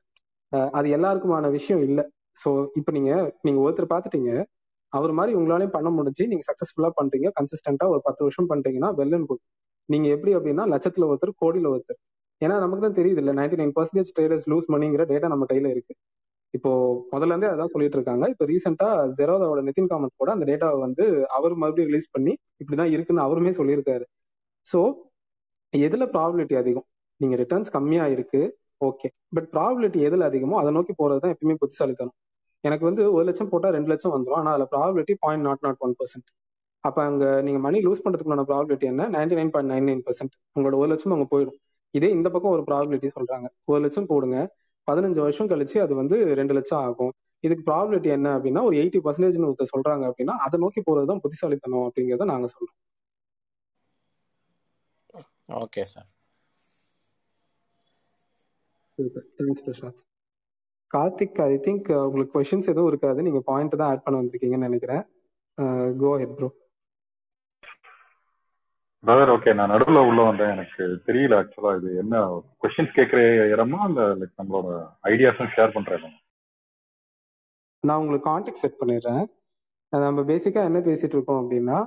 அது 0.77 0.87
எல்லாருக்குமான 0.97 1.45
விஷயம் 1.57 1.83
இல்ல. 1.87 1.99
சோ 2.41 2.49
இப்போ 2.79 2.91
நீங்க 2.97 3.11
நீங்க 3.45 3.59
ஒருத்தர் 3.65 3.93
பாத்துட்டீங்க 3.93 4.31
அவர் 4.93 5.11
மாதிரி 5.19 5.33
உங்களாலையும் 5.39 5.75
பண்ண 5.75 5.89
முடிஞ்சு 5.89 6.23
நீங்க 6.31 6.43
சக்சஸ்ஃபுல்லா 6.49 6.89
பண்றீங்க 6.99 7.27
கன்சிஸ்டன்டா 7.37 7.85
ஒரு 7.93 8.01
பத்து 8.07 8.21
வருஷம் 8.25 8.49
பண்றீங்கன்னா 8.51 8.89
வெல் 8.99 9.15
குட் 9.29 9.43
நீங்க 9.89 10.07
எப்படி 10.15 10.31
அப்படின்னா 10.37 10.65
லட்சத்துல 10.73 11.07
ஒருத்தர் 11.11 11.39
கோடியில 11.41 11.67
ஒருத்தர். 11.73 11.99
ஏன்னா 12.41 12.55
நமக்கு 12.59 12.83
தான் 12.85 12.97
தெரியுது 12.99 13.21
இல்ல 13.23 13.31
ninety 13.39 13.57
nine 13.61 13.73
percentage 13.77 14.11
traders 14.17 14.47
lose 14.51 14.67
மணிங்கிற 14.75 15.03
data 15.11 15.27
நம்ம 15.33 15.45
கையில 15.51 15.67
இருக்கு. 15.75 15.93
இப்போ 16.53 16.71
முதல்ல 17.13 17.33
இருந்தே 17.33 17.49
அதான் 17.53 17.71
சொல்லிட்டு 17.73 17.97
இருக்காங்க. 17.99 18.25
இப்போ 18.33 18.45
ரீசெண்டா 18.51 18.87
ஜெரோதாவோட 19.19 19.61
நிதின் 19.67 19.89
காமத் 19.91 20.19
கூட 20.21 20.29
அந்த 20.35 20.45
டேட்டாவை 20.49 20.79
வந்து 20.79 21.05
அவர் 21.37 21.53
மறுபடியும் 21.61 21.89
ரிலீஸ் 21.91 22.13
பண்ணி 22.15 22.33
இப்படிதான் 22.61 22.91
இருக்குன்னு 22.95 23.25
அவருமே 23.27 23.53
சொல்லியிருக்காரு. 23.59 24.05
ஸோ 24.65 24.79
எதுல 25.73 26.03
ப்ராபிலிட்டி 26.15 26.55
அதிகம்? 26.61 26.87
நீங்க 27.21 27.35
ரிட்டர்ன்ஸ் 27.41 27.73
கம்மியா 27.77 28.05
இருக்கு 28.15 28.41
ஓகே 28.81 29.07
பட் 29.35 29.47
ப்ராபிலிட்டி 29.55 29.99
எதுல 30.07 30.27
அதிகமோ 30.29 30.55
அதை 30.61 30.71
நோக்கி 30.77 30.93
போறது 31.01 31.21
தான் 31.23 31.33
எப்பயுமே 31.33 31.55
புத்திசாலித்தனம். 31.61 32.15
எனக்கு 32.63 32.85
வந்து 32.89 33.03
ஒரு 33.15 33.25
லட்சம் 33.29 33.51
போட்டா 33.53 33.69
ரெண்டு 33.75 33.91
லட்சம் 33.91 34.13
வந்துடும் 34.15 34.39
ஆனா 34.41 34.51
அதுல 34.53 34.65
probability 34.73 35.13
point 35.23 35.45
not 35.47 35.63
not 35.67 35.81
one 35.85 35.95
percent 35.99 36.27
அப்ப 36.83 36.99
அங்க 37.03 37.25
நீங்க 37.41 37.59
மணி 37.59 37.77
லூஸ் 37.85 38.03
பண்றதுக்குள்ள 38.05 38.45
ப்ராபிலிட்டி 38.51 38.85
என்ன? 38.91 39.03
Ninety 39.15 39.35
nine 39.39 39.51
point 39.53 39.71
nine 39.73 39.87
nine 39.89 40.03
percent 40.07 40.33
உங்களோட 40.55 40.75
ஒரு 40.81 40.89
லட்சம் 40.93 41.13
அங்க 41.17 41.27
போயிடும். 41.33 41.57
இதே 41.93 42.09
இந்த 42.17 42.27
பக்கம் 42.29 42.53
ஒரு 42.55 42.63
ப்ராபிலிட்டி 42.69 43.09
சொல்றாங்க. 43.17 43.47
ஒரு 43.71 43.79
லட்சம் 43.85 44.09
போடுங்க 44.11 44.37
பதினஞ்சு 44.87 45.19
வருஷம் 45.25 45.49
கழிச்சு 45.51 45.77
அது 45.85 45.93
வந்து 46.01 46.17
ரெண்டு 46.39 46.55
லட்சம் 46.57 46.81
ஆகும். 46.87 47.13
இதுக்கு 47.43 47.63
ப்ராபிலிட்டி 47.69 48.09
என்ன 48.17 48.27
அப்படின்னா 48.37 48.61
ஒரு 48.67 48.75
எயிட்டி 48.81 48.99
பர்சன்டேஜ்னு 49.05 49.47
ஒருத்தர் 49.49 49.73
சொல்றாங்க 49.75 50.03
அப்படின்னா 50.09 50.35
அதை 50.45 50.57
நோக்கி 50.63 50.81
போறதுதான் 50.87 51.21
புத்திசாலித்தனம் 51.23 51.85
அப்படிங்கறத 51.87 52.27
நாங்க 52.33 52.49
சொல்றோம். 52.55 52.79
Okay 55.63 55.83
sir 55.93 56.09
thanks 59.37 59.63
Prasad 59.65 60.01
Karthik 60.91 61.39
I 61.49 61.53
think 61.65 61.87
உங்களுக்கு 62.07 62.33
கொஸ்டின்ஸ் 62.35 62.69
எதுவும் 62.71 62.89
இருக்காது. 62.91 63.19
நீங்க 63.27 63.39
பாயிண்ட் 63.49 63.79
தான் 63.81 63.89
ஆட் 63.91 64.03
பண்ண 64.05 64.19
வந்திருக்கீங்கன்னு 64.21 64.67
நினைக்கிறேன். 64.69 65.03
Go 66.01 66.11
ahead 66.21 66.35
bro 66.37 66.49
brother 69.03 69.31
okay 69.33 69.51
நான் 69.59 69.71
நடுவுல 69.73 70.01
உள்ள 70.09 70.21
வந்தேன். 70.27 70.51
எனக்கு 70.55 70.83
தெரியல 71.07 71.37
ஆக்சுவலா 71.39 71.71
இது 71.79 71.89
என்ன 72.03 72.19
கொஸ்டின்ஸ் 72.61 72.97
கேட்குற 72.97 73.21
இடமா 73.53 73.79
இல்ல 73.89 74.03
லைக் 74.19 74.39
நம்மளோட 74.41 74.67
ஐடியாஸும் 75.11 75.51
ஷேர் 75.55 75.73
பண்ற 75.75 75.97
இடம்? 75.97 76.13
நான் 77.83 77.99
உங்களுக்கு 78.01 78.27
கான்டெக்ட் 78.29 78.61
செட் 78.61 78.79
பண்ணிடுறேன். 78.81 79.23
நம்ம 79.93 80.23
பேசிக்கா 80.29 80.61
என்ன 80.69 80.79
பேசிட்டு 80.87 81.15
இருக்கோம் 81.17 81.41
அப்படின்னா 81.41 81.79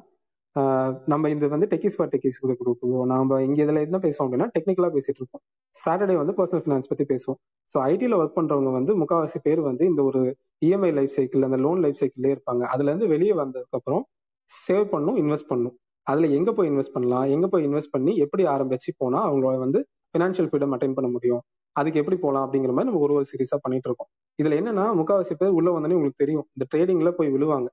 நம்ம 1.12 1.28
இந்த 1.34 1.47
வந்து 1.55 1.68
டெக்கிஸ் 1.72 1.97
ஃபார் 1.97 2.10
டெக்கிஸ் 2.12 2.38
குரூப் 2.60 2.84
நம்ம 3.14 3.40
இங்க 3.47 3.59
இதுல 3.64 3.80
என்ன 3.86 3.98
பேசுவோம் 4.05 4.26
அப்படின்னா 4.26 4.48
டெக்னிக்கலா 4.55 4.90
பேசிட்டு 4.94 5.20
இருக்கோம். 5.22 5.43
சாட்டர்டே 5.74 6.14
வந்து 6.20 6.34
பர்சனல் 6.38 6.62
ஃபினான்ஸ் 6.64 6.90
பத்தி 6.93 7.05
பேசுவோம். 7.10 7.38
ஸோ 7.70 7.76
ஐடியில் 7.93 8.18
ஒர்க் 8.20 8.36
பண்றவங்க 8.38 8.70
வந்து 8.78 8.93
முக்காவாசி 9.01 9.40
பேர் 9.47 9.60
வந்து 9.70 9.84
இந்த 9.90 10.02
ஒரு 10.10 10.22
இஎம்ஐ 10.66 10.93
லைஃப் 10.98 11.16
சைக்கிள் 11.18 11.48
அந்த 11.48 11.59
லோன் 11.64 11.82
லைஃப் 11.86 12.01
சைக்கிள்லேயே 12.02 12.36
இருப்பாங்க. 12.36 12.62
அதுல 12.74 12.90
இருந்து 12.93 13.10
வெளியே 13.14 13.34
வந்ததுக்கு 13.43 13.78
அப்புறம் 13.80 14.05
சேவ் 14.48 14.86
பண்ணும் 14.94 15.18
இன்வெஸ்ட் 15.24 15.51
பண்ணும். 15.52 15.76
அதுல 16.07 16.27
எங்க 16.39 16.51
போய் 16.57 16.70
இன்வெஸ்ட் 16.70 16.95
பண்ணலாம்? 16.97 17.27
எங்க 17.35 17.47
போய் 17.53 17.65
இன்வெஸ்ட் 17.69 17.95
பண்ணி 17.95 18.12
எப்படி 18.24 18.43
ஆரம்பிச்சு 18.55 18.91
போனா 18.99 19.20
அவங்கள 19.28 19.57
வந்து 19.65 19.81
ஃபினான்ஷியல் 20.15 20.49
ஃப்ரீடம் 20.51 20.74
அட்டைன் 20.77 20.97
பண்ண 20.99 21.09
முடியும்? 21.16 21.43
அதுக்கு 21.77 22.01
எப்படி 22.03 22.16
போகலாம் 22.24 22.45
அப்படிங்கிற 22.47 22.73
மாதிரி 22.77 22.89
நம்ம 22.91 23.03
ஒரு 23.07 23.15
ஒரு 23.19 23.27
சீரீஸா 23.31 23.57
பண்ணிட்டு 23.65 23.89
இருக்கோம். 23.89 24.09
இதுல 24.39 24.55
என்னன்னா 24.61 24.85
முக்காவாசி 25.01 25.35
பேர் 25.41 25.57
உள்ள 25.59 25.69
வந்தோடனே 25.70 25.97
உங்களுக்கு 25.99 26.23
தெரியும். 26.24 26.47
இந்த 26.57 26.65
ட்ரேடிங்ல 26.73 27.11
போய் 27.19 27.33
விழுவாங்க. 27.37 27.69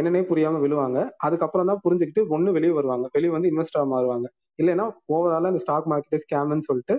என்னன்னே 0.00 0.22
புரியாம 0.30 0.58
விழுவாங்க. 0.64 0.98
அதுக்கப்புறம் 1.26 1.68
தான் 1.70 1.80
புரிஞ்சுக்கிட்டு 1.84 2.22
ஒண்ணு 2.36 2.50
வெளியே 2.56 2.72
வருவாங்க. 2.78 3.06
வெளியே 3.16 3.32
வந்து 3.36 3.50
இன்வெஸ்டரா 3.52 3.84
மாறுவாங்க. 3.94 4.26
இல்லைன்னா 4.58 4.84
ஓவராலா 5.14 5.50
இந்த 5.54 5.62
ஸ்டாக் 5.64 5.88
மார்க்கெட்டே 5.92 6.20
ஸ்கேம்னு 6.24 6.66
சொல்லிட்டு 6.70 6.96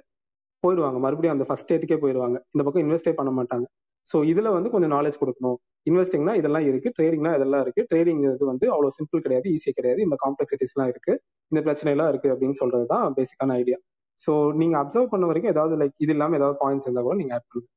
போயிடுவாங்க. 0.64 0.99
மறுபடியும் 1.06 1.36
அந்த 1.36 1.45
ஃபர்ஸ்ட் 1.49 1.68
ஸ்டேட்டுக்கே 1.68 1.99
போயிடுவாங்க. 2.03 2.38
இந்த 2.53 2.64
பக்கம் 2.65 2.84
இன்வெஸ்டே 2.86 3.14
பண்ண 3.19 3.32
மாட்டாங்க. 3.40 3.68
ஸோ 4.07 4.17
இதுல 4.31 4.51
வந்து 4.55 4.69
கொஞ்சம் 4.73 4.93
நாலேஜ் 4.95 5.21
கொடுக்கணும். 5.21 5.57
இன்வெஸ்டிங்னா 5.88 6.34
இதெல்லாம் 6.41 6.65
இருக்கு. 6.69 6.89
ட்ரேடிங்னா 6.97 7.31
இதெல்லாம் 7.38 7.63
இருக்கு. 7.65 7.81
ட்ரேடிங் 7.91 8.21
இது 8.27 8.45
வந்து 8.51 8.65
அவ்வளவு 8.73 8.95
சிம்பிள் 8.99 9.23
கிடையாது 9.25 9.47
ஈஸியாக 9.55 9.77
கிடையாது. 9.79 9.99
இந்த 10.07 10.17
காம்ப்ளெக்சிட்டிஸ் 10.25 10.73
எல்லாம் 10.75 10.91
இருக்கு. 10.93 11.13
இந்த 11.51 11.61
பிரச்சனை 11.67 11.91
எல்லாம் 11.95 12.11
இருக்கு 12.13 12.31
அப்படின்னு 12.34 12.59
சொல்றது 12.61 12.88
தான் 12.93 13.15
பேசிக்கான 13.19 13.55
ஐடியா 13.63 13.79
ஸோ 14.19 14.31
நீங்க 14.61 14.75
அப்சர்வ் 14.84 15.11
பண்ண 15.13 15.25
வரைக்கும் 15.29 15.53
ஏதாவது 15.55 15.75
லைக் 15.81 15.95
இது 16.03 16.13
இல்லாம 16.15 16.38
ஏதாவது 16.39 16.57
பாயிண்ட்ஸ் 16.63 16.88
இருந்தா 16.88 17.03
கூட 17.07 17.15
நீங்க 17.19 17.34
ஆட் 17.38 17.47
பண்ணுங்க. 17.49 17.69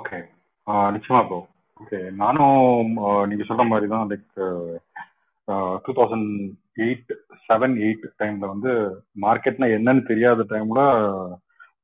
ஓகே 0.00 0.18
நிச்சயமா 0.94 1.20
ப்ரோ 1.28 1.38
ஓகே 1.80 1.98
நானும் 2.20 2.90
நீங்க 3.30 3.44
சொல்ற 3.48 3.64
மாதிரி 3.72 3.86
தான் 3.94 4.06
like 4.12 4.28
two 5.86 5.92
thousand 5.98 6.30
eight 6.84 7.10
seven 7.48 7.74
eight 7.86 8.04
டைம்ல 8.20 8.46
வந்து 8.52 8.72
மார்க்கெட்னா 9.24 9.66
என்னன்னு 9.78 10.04
தெரியாத 10.12 10.46
டைம்ல 10.52 10.82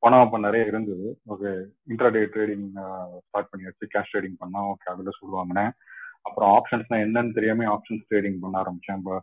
பணம் 0.01 0.21
அப்போ 0.21 0.39
நிறைய 0.39 0.67
இருந்தது. 0.67 1.21
ஓகே 1.29 1.51
இன்ட்ராடே 1.89 2.23
ட்ரேடிங் 2.35 2.71
ஸ்டார்ட் 3.19 3.49
பண்ணியாச்சு 3.53 3.87
கேஷ் 3.95 4.11
ட்ரேடிங் 4.13 4.35
பண்ணா 4.39 4.61
ஓகே 4.69 4.89
அதுல 4.93 5.11
சொல்லுவாங்கண்ணே 5.21 5.71
அப்புறம் 6.23 6.53
ஆப்ஷன்ஸ்னா 6.55 6.93
என்னன்னு 6.93 7.35
தெரியாம 7.35 7.65
ஆப்ஷன்ஸ் 7.75 8.07
ட்ரேடிங் 8.11 8.37
பண்ண 8.41 8.63
ஆரம்பிச்சேன். 8.63 9.19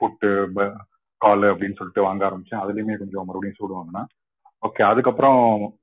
புட்டு 0.00 0.28
கால் 1.16 1.38
அப்படின்னு 1.38 1.76
சொல்லிட்டு 1.76 2.02
வாங்க 2.02 2.26
ஆரம்பிச்சேன். 2.26 2.60
அதுலயுமே 2.60 2.98
கொஞ்சம் 2.98 3.24
மறுபடியும் 3.24 3.60
சொல்லுவாங்கண்ணா 3.60 4.04
ஓகே 4.66 4.82
அதுக்கப்புறம் 4.82 5.74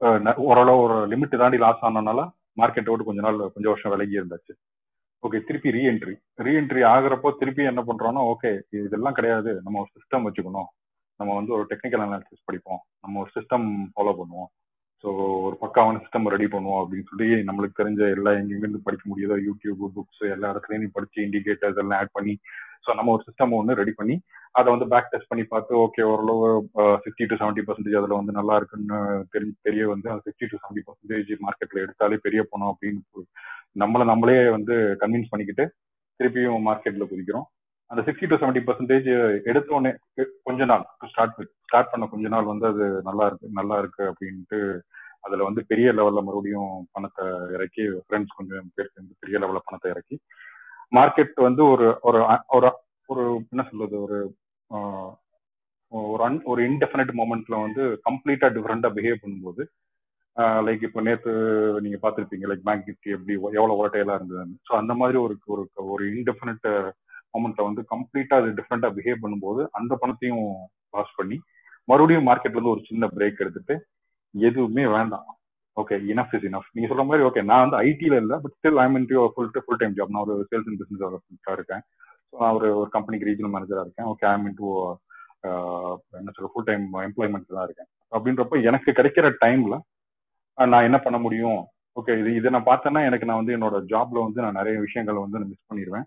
ந- 0.00 0.34
ஓரளவு 0.34 0.80
ஒரு 0.82 1.08
லிமிட் 1.08 1.38
தாண்டி 1.38 1.56
லாஸ் 1.56 1.82
ஆனனால 1.82 2.30
மார்க்கெட்டோடு 2.56 3.04
கொஞ்ச 3.04 3.20
நாள் 3.20 3.36
கொஞ்சம் 3.36 3.74
வருஷம் 3.74 3.92
விலகி 3.92 4.20
இருந்தாச்சு. 4.20 4.54
ஓகே 5.22 5.40
திருப்பி 5.44 5.70
ரீஎன்ட்ரி 5.70 6.14
ரீஎன்ட்ரி 6.42 6.82
ஆகுறப்போ 6.94 7.32
திருப்பி 7.38 7.64
என்ன 7.64 7.82
பண்றோம்னா 7.82 8.34
ஓகே 8.34 8.60
இதெல்லாம் 8.70 9.12
கிடையாது. 9.12 9.60
நம்ம 9.62 9.80
ஒரு 9.80 9.90
சிஸ்டம் 9.96 10.26
வச்சுக்கணும். 10.28 10.81
நம்ம 11.22 11.36
வந்து 11.40 11.54
ஒரு 11.58 11.66
டெக்னிக்கல் 11.70 12.04
அனாலிசிஸ் 12.06 12.48
படிப்போம். 12.50 12.82
நம்ம 13.04 13.20
ஒரு 13.24 13.30
சிஸ்டம் 13.36 13.68
ஃபாலோ 13.94 14.14
பண்ணுவோம். 14.20 14.50
ஸோ 15.04 15.10
ஒரு 15.46 15.56
பக்காவான 15.62 16.00
சிஸ்டம் 16.02 16.32
ரெடி 16.32 16.46
பண்ணுவோம் 16.50 16.80
அப்படின்னு 16.82 17.08
சொல்லி 17.12 17.28
நம்மளுக்கு 17.48 17.78
தெரிஞ்ச 17.78 18.02
எல்லா 18.16 18.32
எங்கெங்கிருந்து 18.40 18.84
படிக்க 18.84 19.04
முடியுதோ 19.12 19.36
யூடியூப் 19.46 19.80
புக்ஸ் 19.96 20.22
எல்லா 20.34 20.50
இடத்துலையும் 20.52 20.94
படிச்சு 20.96 21.18
இண்டிகேட்டர்ஸ் 21.24 21.80
எல்லாம் 21.82 21.98
ஆட் 22.02 22.16
பண்ணி 22.18 22.34
ஸோ 22.84 22.90
நம்ம 22.98 23.10
ஒரு 23.14 23.22
சிஸ்டம் 23.26 23.56
ஒன்று 23.58 23.78
ரெடி 23.80 23.92
பண்ணி 23.98 24.14
அதை 24.58 24.68
வந்து 24.74 24.86
பேக் 24.92 25.10
டெஸ்ட் 25.12 25.30
பண்ணி 25.30 25.44
பார்த்து 25.52 25.72
ஓகே 25.84 26.02
ஓரளவு 26.12 26.46
சிக்ஸ்டி 27.04 27.26
டு 27.30 27.38
செவன்ட்டி 27.42 27.64
பர்சன்டேஜ் 27.66 27.98
அதில் 28.00 28.18
வந்து 28.18 28.32
நல்லா 28.38 28.54
இருக்குன்னு 28.60 28.98
தெரிஞ்சு 29.34 29.56
தெரிய 29.68 29.82
வந்து 29.92 30.08
அந்த 30.12 30.22
சிக்ஸ்டி 30.26 30.48
டு 30.52 30.60
செவன்ட்டி 30.62 30.84
பர்சன்டேஜ் 30.86 31.32
மார்க்கெட்டில் 31.46 31.82
எடுத்தாலே 31.84 32.18
பெரிய 32.26 32.42
பணம் 32.52 32.72
அப்படின்னு 32.72 33.24
நம்மளை 33.84 34.06
நம்மளே 34.12 34.38
வந்து 34.56 34.76
கன்வின்ஸ் 35.02 35.32
பண்ணிக்கிட்டு 35.32 35.66
திருப்பியும் 36.20 36.66
மார்க்கெட்டில் 36.68 37.10
குதிக்கிறோம். 37.12 37.46
அந்த 37.92 38.02
சிக்ஸ்டி 38.06 38.26
டு 38.28 38.36
செவன்ட்டி 38.40 38.62
பர்சன்டேஜ் 38.66 39.08
எடுத்த 39.50 39.68
உடனே 39.76 39.90
கொஞ்ச 40.46 40.64
நாள் 40.70 40.84
ஸ்டார்ட் 41.10 41.34
ஸ்டார்ட் 41.64 41.90
பண்ண 41.92 42.06
கொஞ்ச 42.12 42.26
நாள் 42.34 42.50
வந்து 42.50 42.66
அது 42.70 42.84
நல்லா 43.08 43.24
இருக்கு 43.30 43.48
நல்லா 43.58 43.76
இருக்கு 43.82 44.02
அப்படின்ட்டு 44.10 44.60
அதுல 45.26 45.44
வந்து 45.48 45.62
பெரிய 45.70 45.88
லெவல்ல 45.92 46.20
மறுபடியும் 46.20 46.70
பணத்தை 46.94 47.24
இறக்கி 47.56 47.82
ஃப்ரெண்ட்ஸ் 48.04 48.36
கொஞ்சம் 48.38 48.70
பேர் 48.76 48.92
சேர்ந்து 48.94 49.20
பெரிய 49.22 49.36
லெவல்ல 49.38 49.60
பணத்தை 49.66 49.90
இறக்கி 49.90 50.16
மார்க்கெட் 50.92 51.36
வந்து 51.40 51.62
ஒரு 51.72 51.86
ஒரு 52.02 52.20
ஒரு 52.56 52.70
ஒரு 53.08 53.22
என்ன 53.52 53.62
சொல்றது 53.68 53.96
ஒரு 54.06 54.18
ஒரு 55.92 56.22
அன் 56.24 56.40
ஒரு 56.44 56.60
இன்டெஃபினட் 56.68 57.12
மூமெண்ட்ல 57.18 57.56
வந்து 57.62 57.82
கம்ப்ளீட்டா 58.06 58.48
டிஃப்ரெண்டா 58.56 58.90
பிஹேவ் 58.96 59.22
பண்ணும்போது 59.22 59.62
லைக் 60.66 60.84
இப்போ 60.88 61.00
நேத்து 61.00 61.32
நீங்க 61.84 61.98
பார்த்துருப்பீங்க 62.02 62.46
லைக் 62.50 62.66
பேங்க் 62.68 62.86
நிஃப்டி 62.88 63.10
எப்படி 63.16 63.34
எவ்வளவு 63.58 63.80
ஓட்டையெல்லாம் 63.80 64.18
இருந்ததுன்னு. 64.20 64.56
ஸோ 64.66 64.72
அந்த 64.76 64.92
மாதிரி 65.00 65.18
ஒரு 65.18 65.34
ஒரு 65.46 65.62
ஒரு 65.86 66.04
இன்டெஃபினட் 66.12 66.66
மூமெண்ட்ல 67.34 67.66
வந்து 67.68 67.82
கம்ப்ளீட்டா 67.92 68.38
அது 68.40 68.48
டிஃப்ரெண்டா 68.58 68.88
பிஹேவ் 68.96 69.22
பண்ணும்போது 69.24 69.62
அந்த 69.78 69.92
பணத்தையும் 70.02 70.44
லாஸ் 70.96 71.18
பண்ணி 71.20 71.36
மறுபடியும் 71.90 72.26
மார்க்கெட்ல 72.28 72.58
இருந்து 72.58 72.74
ஒரு 72.74 72.82
சின்ன 72.90 73.04
பிரேக் 73.14 73.42
எடுத்துட்டு 73.44 73.74
எதுவுமே 74.34 74.84
வேண்டாம். 74.96 75.28
ஓகே 75.76 75.96
இனஃப் 76.12 76.32
இஸ் 76.36 76.46
இனஃப் 76.48 76.68
நீங்க 76.76 76.88
சொல்ற 76.90 77.04
மாதிரி 77.08 77.26
ஓகே 77.28 77.42
நான் 77.50 77.62
வந்து 77.64 77.78
ஐடியில 77.88 78.18
இல்ல 78.22 78.34
but 78.42 78.54
still 78.56 78.80
I'm 78.84 78.96
in 78.98 79.06
full 79.34 79.50
full 79.64 79.80
time 79.82 79.96
job 79.98 80.12
நான் 80.14 80.24
ஒரு 80.26 80.34
சேல்ஸ் 80.50 80.68
அண்ட் 80.68 80.80
பிசினஸ் 80.82 81.02
டெவலப்மெண்ட்டாக 81.04 81.56
இருக்கேன். 81.58 81.82
ஸோ 82.30 82.36
நான் 82.42 82.56
ஒரு 82.58 82.68
ஒரு 82.80 82.90
கம்பெனிக்கு 82.96 83.28
ரீஜனல் 83.28 83.54
மேனேஜராக 83.54 83.86
இருக்கேன். 83.86 84.08
ஓகே 84.12 84.26
ஐ 84.32 84.36
மீன் 84.44 84.56
டூ 84.60 84.68
என்ன 86.20 86.32
சொல்ற 86.36 86.50
ஃபுல் 86.52 86.68
டைம் 86.70 86.84
எம்ப்ளாய்மெண்ட் 87.06 87.56
தான் 87.58 87.66
இருக்கேன். 87.68 87.88
அப்படின்றப்ப 88.16 88.60
எனக்கு 88.70 88.90
கிடைக்கிற 88.98 89.28
டைம்ல 89.44 89.76
நான் 90.58 90.86
என்ன 90.88 90.98
பண்ண 91.04 91.18
முடியும்? 91.26 91.60
ஓகே 91.96 92.12
இது 92.20 92.30
இதை 92.38 92.48
நான் 92.54 92.68
பார்த்தேன்னா 92.70 93.00
எனக்கு 93.08 93.28
நான் 93.28 93.40
வந்து 93.40 93.54
என்னோட 93.56 93.76
ஜாப்ல 93.92 94.18
வந்து 94.26 94.40
நான் 94.44 94.58
நிறைய 94.60 94.76
விஷயங்களை 94.86 95.18
வந்து 95.24 95.40
நான் 95.40 95.50
மிஸ் 95.52 95.68
பண்ணிடுவேன். 95.70 96.06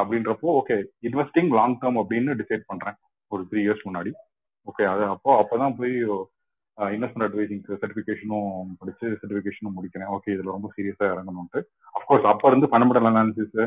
அப்படின்றப்போ 0.00 0.48
ஓகே 0.60 0.76
இன்வெஸ்டிங் 1.08 1.50
லாங் 1.58 1.76
டேர்ம் 1.82 2.00
அப்படின்னு 2.02 2.32
டிசைட் 2.40 2.70
பண்றேன். 2.70 2.96
ஒரு 3.32 3.42
த்ரீ 3.50 3.60
இயர்ஸ் 3.66 3.86
முன்னாடி. 3.88 4.10
ஓகே 4.66 4.84
அது 4.92 5.02
அப்போ 5.14 5.30
அப்பதான் 5.42 5.76
போய் 5.80 5.94
இன்வெஸ்ட்மெண்ட் 6.78 7.26
அட்வைசிங் 7.26 7.62
சர்டிஃபிகேஷனும் 7.82 8.72
படிச்சு 8.80 9.06
சர்டிஃபிகேஷனும் 9.20 9.76
முடிக்கிறேன். 9.76 10.10
ஓகே 10.16 10.32
இதுல 10.34 10.54
ரொம்ப 10.56 10.70
சீரியஸா 10.76 11.06
இறங்கணும்ட்டு 11.14 11.60
அஃப்கோர்ஸ் 11.98 12.30
அப்ப 12.32 12.50
இருந்து 12.52 12.70
ஃபண்டமெண்டல் 12.72 13.08
அனாலிசிஸ் 13.10 13.58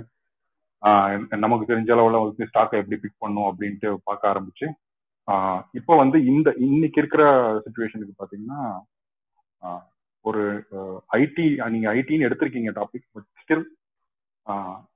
நமக்கு 1.45 1.69
தெரிஞ்ச 1.69 1.89
அளவுல 1.95 2.19
வந்து 2.23 2.45
ஸ்டாக்கை 2.49 2.77
எப்படி 2.81 2.97
பிக் 3.03 3.21
பண்ணும் 3.23 3.47
அப்படின்ட்டு 3.49 3.89
பார்க்க 4.09 4.31
ஆரம்பிச்சு 4.31 4.67
இப்போ 5.79 5.93
வந்து 6.01 6.17
இந்த 6.33 6.49
இன்னைக்கு 6.67 7.01
இருக்கிற 7.01 7.23
சுச்சுவேஷனுக்கு 7.65 8.13
பாத்தீங்கன்னா 8.21 8.61
ஒரு 10.25 10.43
ஐடி 11.19 11.45
நீங்க 11.73 11.87
ஐடின்னு 11.97 12.27
எடுத்திருக்கீங்க 12.27 12.71
டாபிக் 12.79 13.05
பட் 13.15 13.27
ஸ்டில் 13.41 13.65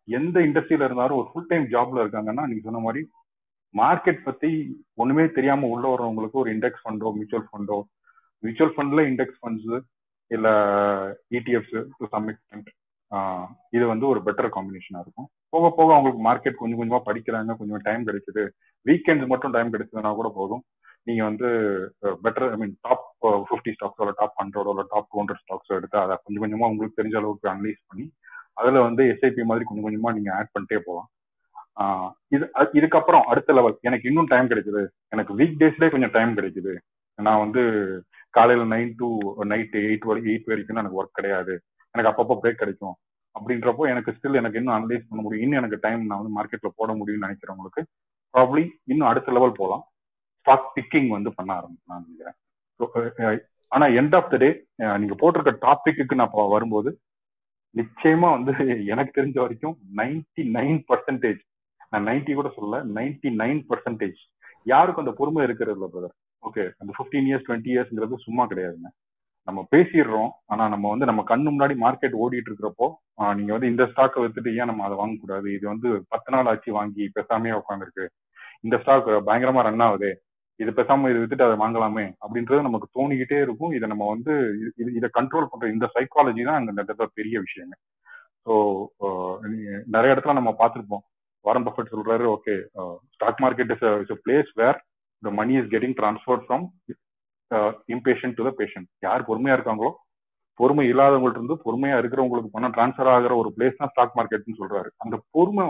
எந்த 0.07 0.37
இண்டஸ்ட்ரியில 0.47 0.87
இருந்தாலும் 0.87 1.19
ஒரு 1.21 1.27
ஃபுல் 1.31 1.49
டைம் 1.51 1.65
ஜாப்ல 1.73 2.03
இருக்காங்கன்னா 2.03 2.45
நீங்க 2.49 2.63
சொன்ன 2.67 2.83
மாதிரி 2.87 3.01
மார்க்கெட் 3.75 4.21
பத்தி 4.23 4.51
ஒண்ணுமே 5.01 5.25
தெரியாம 5.37 5.67
உள்ள 5.73 5.85
வர்றவங்களுக்கு 5.91 6.41
ஒரு 6.41 6.49
இண்டெக்ஸ் 6.55 6.83
ஃபண்டோ 6.83 7.11
மியூச்சுவல் 7.17 7.47
ஃபண்டோ 7.51 7.77
மியூச்சுவல் 8.43 8.73
ஃபண்ட்ல 8.75 9.03
இண்டெக்ஸ் 9.11 9.39
ஃபண்ட்ஸ் 9.41 9.73
இல்ல 10.31 10.47
இடிஎஃப்ஸ் 11.37 11.77
டு 11.99 12.07
சம் 12.13 12.27
எக்ஸ்டென்ட் 12.33 12.69
இது 13.75 13.85
வந்து 13.91 14.05
ஒரு 14.11 14.19
பெட்டர் 14.27 14.53
காம்பினேஷனா 14.55 15.01
இருக்கும். 15.03 15.27
போக 15.53 15.65
போக 15.77 15.89
அவங்களுக்கு 15.95 16.21
மார்க்கெட் 16.27 16.59
கொஞ்சம் 16.61 16.79
கொஞ்சமா 16.79 16.99
படிக்கிறாங்க 17.09 17.55
கொஞ்சம் 17.59 17.83
டைம் 17.87 18.07
கிடைக்குது. 18.07 18.43
வீக்கெண்ட்ஸ் 18.85 19.31
மட்டும் 19.31 19.53
டைம் 19.55 19.73
கிடைச்சதுன்னா 19.73 20.11
கூட 20.19 20.29
போதும். 20.39 20.63
நீங்க 21.07 21.21
வந்து 21.29 21.47
better 22.25 22.47
I 22.53 22.57
mean 22.61 22.75
top 22.87 23.05
fifty 23.47 23.71
ஸ்டாக்ஸோ 23.75 24.05
top 24.21 24.37
ஹண்ட்ரடோ 24.41 24.71
இல்லை 24.73 24.85
டாப் 24.93 25.09
டூ 25.11 25.19
ஹண்ட்ரட் 25.21 25.41
ஸ்டாக்ஸோ 25.43 25.73
எடுத்து 25.79 25.97
அதை 26.03 26.15
கொஞ்சம் 26.23 26.43
கொஞ்சமா 26.43 26.69
உங்களுக்கு 26.73 26.99
தெரிஞ்ச 26.99 27.17
அளவுக்கு 27.21 27.51
அனலைஸ் 27.53 27.81
பண்ணி 27.89 28.05
அதுல 28.59 28.81
வந்து 28.87 29.03
எஸ்ஐபி 29.11 29.43
மாதிரி 29.49 29.65
கொஞ்சம் 29.67 29.85
கொஞ்சமா 29.85 30.13
நீங்க 30.17 30.31
ஆட் 30.37 30.53
பண்ணிட்டே 30.55 30.79
போகலாம். 30.87 31.09
இது 32.35 32.45
இதுக்கப்புறம் 32.79 33.23
அடுத்த 33.31 33.53
லெவல் 33.57 33.77
எனக்கு 33.89 34.09
இன்னும் 34.09 34.31
டைம் 34.33 34.49
கிடைக்குது. 34.51 34.81
எனக்கு 35.15 35.37
வீக் 35.39 35.59
டேஸ்லேயே 35.61 35.93
கொஞ்சம் 35.93 36.15
டைம் 36.17 36.33
கிடைக்குது. 36.39 36.73
நான் 37.19 37.43
வந்து 37.43 37.61
காலையில 38.37 38.67
நைன் 38.73 38.91
டு 38.99 39.07
நைட் 39.51 39.75
எயிட் 39.85 40.05
வரை 40.09 40.21
எயிட் 40.31 40.49
வரைக்கும் 40.51 40.79
எனக்கு 40.81 40.99
ஒர்க் 40.99 41.17
கிடையாது. 41.19 41.55
எனக்கு 41.95 42.11
அப்பப்போ 42.11 42.35
பிரேக் 42.43 42.61
கிடைக்கும். 42.61 42.95
அப்படின்றப்போ 43.35 43.83
எனக்கு 43.91 44.13
ஸ்டில் 44.15 44.39
எனக்கு 44.41 44.59
இன்னும் 44.61 44.75
அனலைஸ் 44.75 45.07
பண்ண 45.09 45.21
முடியும். 45.23 45.43
இன்னும் 45.45 45.59
எனக்கு 45.61 45.79
டைம் 45.85 46.01
நான் 46.09 46.21
வந்து 46.21 46.35
மார்க்கெட்ல 46.37 46.69
போட 46.79 46.91
முடியும்னு 46.99 47.25
நினைக்கிறவங்களுக்கு 47.25 47.83
ப்ராப்ளி 48.33 48.63
இன்னும் 48.91 49.09
அடுத்த 49.11 49.31
லெவல் 49.37 49.59
போகலாம். 49.61 49.83
ஸ்டாக் 50.45 50.69
பிக்கிங் 50.75 51.09
வந்து 51.15 51.31
பண்ண 51.37 51.51
ஆரம்பிக்கலாம் 51.59 52.03
நினைக்கிறேன். 52.03 52.37
ஆனா 53.75 53.85
எண்ட் 53.99 54.15
ஆஃப் 54.17 54.31
த 54.31 54.37
டே 54.43 54.49
நீங்க 55.01 55.15
போட்டிருக்க 55.21 55.51
டாபிக்கு 55.65 56.19
நான் 56.21 56.35
வரும்போது 56.55 56.89
நிச்சயமா 57.75 58.29
வந்து 58.35 58.53
எனக்கு 58.93 59.17
தெரிஞ்ச 59.19 59.37
வரைக்கும் 59.41 59.75
நைன்டி 59.99 60.43
நைன் 60.57 60.79
பர்சன்டேஜ் 60.89 61.41
நான் 61.91 62.07
நைன்டி 62.09 62.33
கூட 62.33 62.49
சொல்ல 62.57 62.81
நைன்டி 62.97 63.29
நைன் 63.41 63.61
பர்சன்டேஜ் 63.69 64.19
யாருக்கும் 64.65 65.03
அந்த 65.05 65.13
பொறுமை 65.19 65.41
இருக்கிறது 65.47 65.77
இல்லை 65.77 65.87
பிரதர் 65.93 66.15
ஓகே 66.43 66.63
அந்த 66.81 66.91
ஃபிஃப்டீன் 66.95 67.27
இயர்ஸ் 67.29 67.45
டுவெண்ட்டி 67.47 67.71
இயர்ஸ்ங்கிறது 67.73 68.25
சும்மா 68.25 68.43
கிடையாதுங்க. 68.51 68.89
நம்ம 69.47 69.59
பேசிடுறோம் 69.73 70.29
ஆனா 70.51 70.63
நம்ம 70.73 70.89
வந்து 70.93 71.07
நம்ம 71.09 71.21
கண்ணு 71.31 71.51
முன்னாடி 71.53 71.75
மார்க்கெட் 71.83 72.15
ஓடிட்டு 72.23 72.49
இருக்கிறப்போ 72.49 72.87
நீங்க 73.39 73.51
வந்து 73.55 73.71
இந்த 73.71 73.83
ஸ்டாக்கை 73.91 74.21
வித்துட்டு 74.23 74.51
ஏன் 74.59 74.69
நம்ம 74.71 74.83
அதை 74.87 74.95
வாங்கக்கூடாது? 75.01 75.47
இது 75.57 75.65
வந்து 75.73 75.89
பத்து 76.13 76.31
நாள் 76.35 76.49
ஆச்சு 76.51 76.71
வாங்கி 76.79 77.05
பேசாமையே 77.17 77.57
உட்காந்துருக்கு 77.61 78.05
இந்த 78.65 78.75
ஸ்டாக் 78.83 79.09
பயங்கரமா 79.29 79.63
ரன் 79.67 79.85
ஆகுது. 79.87 80.11
இது 80.59 80.71
பேசாம 80.77 81.09
இது 81.11 81.21
வித்துட்டு 81.21 81.45
அதை 81.47 81.55
வாங்கலாமே 81.61 82.05
அப்படின்றது 82.23 82.67
நமக்கு 82.67 82.87
தோணிக்கிட்டே 82.97 83.37
இருக்கும். 83.45 83.73
இதை 83.77 83.85
நம்ம 83.91 84.07
வந்து 84.13 84.33
இதை 84.99 85.07
கண்ட்ரோல் 85.17 85.49
பண்ற 85.51 85.67
இந்த 85.75 85.85
சைக்காலஜி 85.95 86.43
தான் 86.49 86.59
அங்க 86.59 86.73
இந்த 86.75 87.07
பெரிய 87.19 87.35
விஷயங்க 87.45 87.75
ஸோ 88.45 88.53
நிறைய 89.95 90.13
இடத்துல 90.13 90.37
நம்ம 90.39 90.51
பார்த்துருப்போம். 90.61 91.03
வாரன் 91.45 91.65
பஃபட் 91.67 91.93
சொல்றாரு 91.93 92.25
okay 92.35 92.55
stock 93.15 93.41
market 93.45 93.71
is 93.75 93.85
is 94.03 94.21
place 94.25 94.51
where 94.61 94.77
the 95.23 95.31
money 95.39 95.53
is 95.61 95.71
getting 95.73 95.97
transfer 95.99 96.41
from 96.45 96.65
impatient 97.95 98.35
to 98.37 98.43
the 98.47 98.51
patient 98.59 98.89
யார் 99.07 99.27
பொறுமையா 99.29 99.57
இருக்காங்களோ 99.57 99.91
பொறுமை 100.59 100.83
இல்லாதவங்கள்ட்ட 100.91 101.39
இருந்து 101.39 101.55
பொறுமையா 101.65 101.95
இருக்கிறவங்களுக்கு 102.01 102.55
பணம் 102.55 102.73
டிரான்ஸ்ஃபர் 102.75 103.11
ஆகிற 103.13 103.33
ஒரு 103.41 103.49
பிளேஸ் 103.55 103.79
தான் 103.79 103.91
ஸ்டாக் 103.91 104.17
மார்க்கெட்னு 104.17 104.59
சொல்றாரு. 104.59 104.89
அந்த 105.03 105.15
பொறுமை 105.35 105.63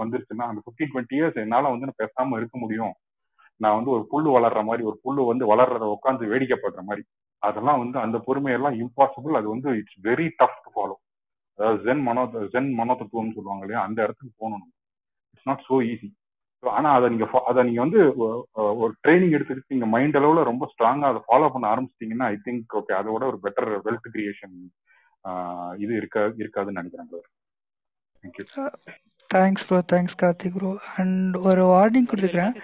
வந்துருச்சுன்னா 0.00 0.46
அந்த 0.50 0.60
ஃபிஃப்டீன் 0.64 0.90
டுவெண்ட்டி 0.92 1.16
இயர்ஸ் 1.18 1.38
என்னால 1.44 1.70
வந்து 1.72 1.88
நான் 1.88 2.02
பேசாம 2.02 2.38
இருக்க 2.40 2.56
முடியும். 2.62 2.94
நான் 3.60 3.76
வந்து 3.76 3.90
ஒரு 3.90 4.04
புல்லு 4.10 4.30
வளர்ற 4.36 4.60
மாதிரி 4.64 4.82
ஒரு 4.84 4.98
புல்லு 5.04 5.22
வந்து 5.28 5.44
வளர்றத 5.50 5.84
உட்காந்து 5.94 6.30
வேடிக்கைப்படுற 6.30 6.82
மாதிரி. 6.88 7.02
அதெல்லாம் 7.42 7.80
வந்து 7.82 7.98
அந்த 8.02 8.18
பொறுமையெல்லாம் 8.26 8.76
இம்பாசிபிள் 8.82 9.38
அது 9.38 9.48
வந்து 9.52 9.70
it's 9.80 9.98
very 10.04 10.26
tough 10.38 10.60
to 10.64 10.70
follow 10.74 10.96
அதாவது 11.58 11.78
ஜென் 11.84 12.02
மனோ 12.06 12.22
ஜென் 12.54 12.70
மனோதத்துவம்னு 12.78 13.36
சொல்லுவாங்க 13.36 13.64
இல்லையா? 13.64 13.82
அந்த 13.86 13.98
இடத்துக்கு 14.04 14.32
போகணும் 14.40 14.64
இட்ஸ் 15.34 15.46
நாட் 15.46 15.66
சோ 15.66 15.76
ஈஸி 15.88 16.08
ஆனா 16.62 16.90
அதை 16.96 17.06
நீங்க 17.12 17.26
அதை 17.50 17.60
நீங்க 17.66 17.80
வந்து 17.84 18.00
ஒரு 18.82 18.92
ட்ரைனிங் 19.02 19.34
எடுத்துக்கிட்டு 19.36 19.74
நீங்க 19.74 19.88
மைண்ட் 19.94 20.18
அளவுல 20.20 20.44
ரொம்ப 20.48 20.64
ஸ்ட்ராங்கா 20.72 21.10
அதை 21.10 21.20
ஃபாலோ 21.26 21.48
பண்ண 21.54 21.66
ஆரம்பிச்சிட்டீங்கன்னா 21.72 22.28
ஐ 22.28 22.38
திங்க் 22.46 22.76
ஓகே 22.78 22.94
அதோட 23.00 23.22
ஒரு 23.30 23.38
பெட்டர் 23.44 23.68
வெல்த் 23.86 24.08
கிரியேஷன் 24.08 24.56
இது 25.78 25.92
இருக்க 26.00 26.18
இருக்காதுன்னு 26.42 26.80
நினைக்கிறேன் 26.80 27.10
bro 27.10 27.20
thank you 28.22 28.46
thanks 29.30 29.66
bro 29.68 29.78
thanks 29.92 30.18
Karthik 30.18 30.56
bro 30.56 30.72
and 30.96 31.36
ஒரு 31.48 31.62
வார்னிங் 31.70 32.08
கொடுத்துக்கிறேன் 32.10 32.54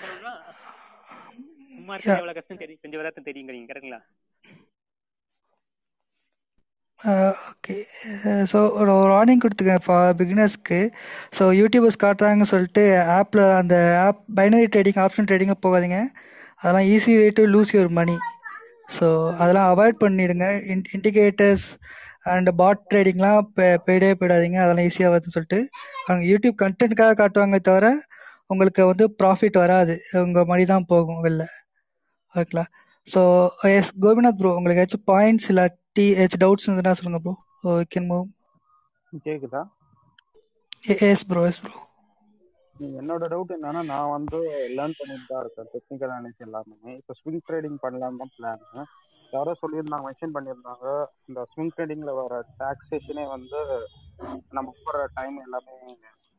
சும்மா 1.81 1.95
இருக்கிறது 1.95 2.23
எவ்வளவு 2.23 2.39
கஷ்டம் 2.39 2.63
தெரியும். 2.63 2.83
கொஞ்சம் 2.85 3.03
வராது 3.03 3.29
தெரியுங்கிறீங்க 3.29 3.69
கரெக்டுங்களா 3.71 4.01
ஓகே 7.51 7.77
ஸோ 8.51 8.59
ஒரு 8.81 8.91
வார்னிங் 9.13 9.43
கொடுத்துக்கேன் 9.43 9.85
ஃபார் 9.85 10.11
பிகினர்ஸ்க்கு 10.19 10.81
ஸோ 11.37 11.45
யூடியூபர்ஸ் 11.61 12.03
காட்டுறாங்கன்னு 12.05 12.51
சொல்லிட்டு 12.53 12.83
ஆப்பில் 13.19 13.45
அந்த 13.61 13.77
ஆப் 14.05 14.21
பைனரி 14.39 14.67
ட்ரேடிங் 14.75 15.01
ஆப்ஷன் 15.05 15.29
ட்ரேடிங்காக 15.31 15.61
போகாதீங்க. 15.67 15.99
அதெல்லாம் 16.63 16.89
easy 16.95 17.13
way 17.21 17.27
to 17.39 17.45
lose 17.55 17.75
your 17.75 17.93
money 18.01 18.17
so 18.97 19.07
அதெல்லாம் 19.41 19.71
அவாய்ட் 19.73 20.03
பண்ணிடுங்க. 20.05 20.47
இன் 20.73 20.85
இண்டிகேட்டர்ஸ் 20.97 21.67
அண்ட் 22.33 22.51
பாட் 22.61 22.83
ட்ரேடிங்லாம் 22.91 23.41
போயிடே 23.87 24.11
போயிடாதீங்க. 24.21 24.59
அதெல்லாம் 24.65 24.89
ஈஸியாக 24.89 25.13
வருதுன்னு 25.13 25.37
சொல்லிட்டு. 25.37 25.61
அவங்க 26.07 26.25
யூடியூப் 26.33 26.61
கண்டென்ட்காக 26.65 27.19
காட்டுவாங்க 27.21 27.61
தவிர 27.71 27.87
உங்களுக்கு 28.53 28.83
வந்து 28.91 29.05
ப்ராஃபிட் 29.21 29.59
வராது. 29.63 29.95
உங்கள் 30.25 30.49
மணி 30.53 30.65
தான் 30.73 30.89
போகும் 30.93 31.23
வெளில. 31.27 31.43
ஓகேங்களா 32.35 32.65
ஸோ 33.09 33.21
எஸ் 33.71 33.93
கோபிநாத் 34.03 34.39
ப்ரோ 34.39 34.53
உங்களுக்கு 34.57 34.83
ஏதாச்சும் 34.83 35.07
பாயிண்ட்ஸ் 35.09 35.49
இல்லாட்டி 35.53 36.07
ஏதாச்சும் 36.15 36.43
டவுட்ஸ் 36.45 36.67
இருந்ததுன்னா 36.67 36.99
சொல்லுங்க 36.99 37.21
ப்ரோ 37.25 37.35
கேன் 37.91 38.11
மூவ் 38.11 38.27
கேக்குதா? 39.23 39.63
எஸ் 41.07 41.25
ப்ரோ 41.27 41.43
எஸ் 41.49 41.63
ப்ரோ 41.63 41.75
என்னோட 42.97 43.25
டவுட் 43.31 43.55
என்னன்னா 43.55 43.83
நான் 43.89 44.13
வந்து 44.13 44.39
லேர்ன் 44.77 44.97
பண்ணிட்டு 44.99 45.27
தான் 45.31 45.43
இருக்கேன் 45.43 45.71
டெக்னிக்கல் 45.73 46.13
அனாலிசிஸ் 46.13 46.47
எல்லாமே. 46.47 46.77
இப்போ 47.01 47.15
ஸ்விங் 47.19 47.43
ட்ரேடிங் 47.47 47.79
பண்ணலாம் 47.83 48.21
தான் 48.21 48.33
பிளான் 48.37 48.63
யாரோ 49.33 49.53
சொல்லியிருந்தாங்க 49.61 50.07
மென்ஷன் 50.07 50.35
பண்ணியிருந்தாங்க 50.37 50.87
இந்த 51.29 51.41
ஸ்விங் 51.51 51.75
ட்ரேடிங்ல 51.75 52.13
வர 52.19 52.33
டாக்ஸேஷனே 52.61 53.25
வந்து 53.35 53.59
நம்ம 54.57 54.69
போடுற 54.79 55.03
டைம் 55.17 55.37
எல்லாமே 55.45 55.77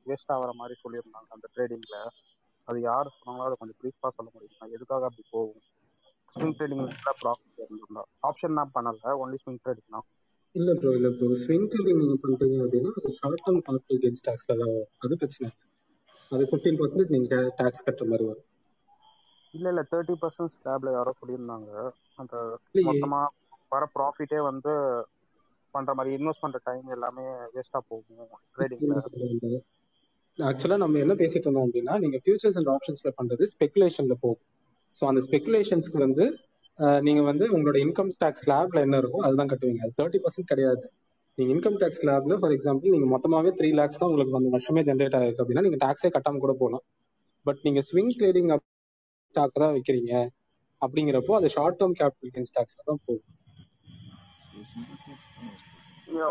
வேஸ்ட் 0.05 0.33
ஆகிற 0.35 0.51
மாதிரி 0.55 0.75
சொல்லியிருந்தாங்க 0.81 1.29
அந்த 1.35 1.47
ட்ரேடிங்ல 1.53 1.97
அது 2.67 2.79
யார் 2.83 3.15
சொன்னாங்களோ 3.15 3.47
அதை 3.47 3.57
கொஞ்சம் 3.57 3.79
ப்ரீஃபாக 3.81 4.11
சொல்ல 4.17 4.29
முடியுமா? 4.33 4.65
எதுக்காக 4.75 5.05
அப்படி 5.09 5.23
போகும்? 5.31 5.61
ஸ்விங் 6.35 6.55
ட்ரேடிங் 6.57 6.85
ப்ராஃபிட் 7.17 7.37
இருந்திருந்தா. 7.59 8.03
ஆப்ஷன் 8.29 8.59
தான் 8.59 8.73
பண்ணல 8.75 9.15
ஒன்லி 9.21 9.39
ஸ்விங் 9.41 9.61
ட்ரேடிங் 9.63 9.91
தான். 9.95 10.07
இல்ல 10.55 10.71
ப்ரோ 10.75 10.91
இல்ல 10.97 11.09
ப்ரோ 11.13 11.27
ஸ்விங் 11.39 11.65
ட்ரேடிங் 11.69 12.01
நீங்க 12.01 12.17
பண்றீங்க 12.21 12.57
அப்படின்னா 12.63 12.91
அது 12.97 13.11
ஷார்ட் 13.15 13.43
டர்ம் 13.43 13.63
கார்டு 13.65 13.81
கெயின்ஸ் 13.95 14.25
டாக்ஸ்ல 14.27 14.59
தான் 14.61 14.75
அது 15.01 15.19
பிரச்சனை 15.19 15.49
அது 16.31 16.43
ஃபிஃப்டீன் 16.49 16.79
பர்சன்டேஜ் 16.79 17.15
நீங்க 17.15 17.31
டாக்ஸ் 17.57 17.85
கட்டுற 17.85 18.07
மாதிரி 18.09 18.27
வரும். 18.27 18.47
இல்ல 19.53 19.71
இல்ல. 19.71 19.81
தேர்ட்டி 19.89 20.13
பர்சன்ட் 20.21 20.53
ஸ்லாப்ல 20.53 20.93
யாரோ 20.93 21.11
சொல்லியிருந்தாங்க. 21.17 21.69
அந்த 22.19 22.35
மொத்தமா 22.83 23.19
வர 23.71 23.83
ப்ராஃபிட்டே 23.93 24.39
வந்து 24.47 24.73
பண்ற 25.73 25.91
மாதிரி 25.93 26.15
இன்வெஸ்ட் 26.17 26.43
பண்ற 26.43 26.59
டைம் 26.65 26.93
எல்லாமே 26.95 27.25
வேஸ்டா 27.53 27.81
போகும் 27.87 28.25
ட்ரேடிங்ல 28.53 28.95
ஆக்சுவலா 30.39 30.77
நம்ம 30.79 30.99
என்ன 30.99 31.13
பேசிட்டு 31.19 31.47
இருந்தோம் 31.47 31.67
அப்படின்னா 31.67 31.95
நீங்க 32.03 32.17
ஃபியூச்சர்ஸ் 32.23 32.59
அண்ட் 32.59 32.71
ஆப்ஷன்ஸ்ல 32.73 33.11
பண்றது 33.17 33.51
ஸ்பெகுலேஷன்ல 33.51 34.15
போகும். 34.21 34.43
ஸோ 34.95 35.03
அந்த 35.09 35.21
ஸ்பெகுலேஷன்ஸ்க்கு 35.27 35.99
வந்து 36.05 36.25
நீங்க 37.05 37.21
வந்து 37.27 37.45
உங்களோட 37.55 37.77
இன்கம் 37.85 38.11
டேக்ஸ் 38.21 38.43
ஸ்லாப்ல 38.43 38.79
என்ன 38.85 38.99
இருக்கோ 39.01 39.19
அதுதான் 39.25 39.51
கட்டுவீங்க. 39.51 39.81
அது 39.85 39.93
தேர்ட்டி 39.99 40.19
பர்சன்ட் 40.23 40.51
கிடையாது. 40.51 40.85
நீங்க 41.37 41.51
இன்கம் 41.55 41.77
டேக்ஸ் 41.81 41.99
ஸ்லாப்ல 41.99 42.37
ஃபார் 42.41 42.53
எக்ஸாம்பிள் 42.55 42.93
நீங்க 42.95 43.07
மொத்தமாவே 43.13 43.51
த்ரீ 43.57 43.69
லேக்ஸ் 43.79 43.99
தான் 43.99 44.09
உங்களுக்கு 44.09 44.37
வந்து 44.37 44.53
வருஷமே 44.55 44.81
ஜென்ரேட் 44.89 45.17
ஆயிருக்கு 45.19 45.43
அப்படின்னா 45.43 45.65
நீங்க 45.67 45.79
டாக்ஸே 45.83 46.11
கட்டாம 46.15 46.41
கூட 46.43 46.53
போகலாம். 46.61 46.85
பட் 47.45 47.61
நீங்க 47.65 47.81
ஸ்விங் 47.87 48.13
ட்ரேடிங் 48.17 48.51
ஸ்டாக் 49.35 49.61
தான் 49.61 49.73
வைக்கிறீங்க 49.75 50.13
அப்படிங்கிறப்போ 50.81 51.33
அது 51.37 51.49
ஷார்ட் 51.55 51.79
டேர்ம் 51.79 51.97
கேபிட்டல் 51.99 52.33
கெயின்ஸ் 52.33 52.55
டாக்ஸ்ல 52.55 52.81
தான் 52.89 53.01
போகும். 53.05 53.27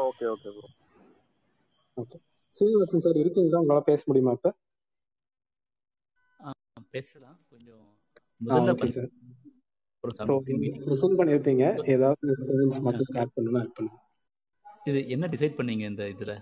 Okay 0.09 0.27
okay 0.33 0.51
bro 0.57 0.69
okay 1.97 2.19
Srinivasan 2.55 3.05
sir 3.05 3.21
இருக்கீங்களா 3.23 3.63
உங்களால 3.63 3.85
பேச 3.91 4.03
முடியுமா 4.09 4.35
இப்ப? 4.39 4.51
பேசலாம். 6.95 7.39
கொஞ்சம் 7.51 7.85
முதல்ல 8.41 8.75
லிசன் 8.83 9.11
ஏதாவது 11.97 12.29
ஆட் 13.23 13.35
பண்ணணும்னா 13.35 13.61
ஆட் 13.65 13.75
பண்ணுங்க. 13.79 13.99
இது 14.91 14.99
என்ன 15.15 15.25
டிசைட் 15.35 15.59
பண்ணீங்க 15.59 15.85
இந்த 15.93 16.05
இதுல? 16.15 16.33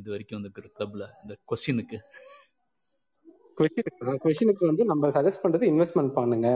இது 0.00 0.08
வரைக்கும் 0.14 0.40
இந்த 0.40 0.50
கிளப்ல 0.56 1.06
இந்த 1.22 1.34
கொஸ்டினுக்கு 1.52 1.98
கொஸ்டின் 3.58 3.88
கொஸ்டினுக்கு 4.24 4.64
வந்து 4.70 4.84
நம்ம 4.90 5.08
சஜஸ்ட் 5.16 5.42
பண்றது 5.44 5.64
இன்வெஸ்ட்மெண்ட் 5.72 6.12
பண்ணுங்க. 6.18 6.50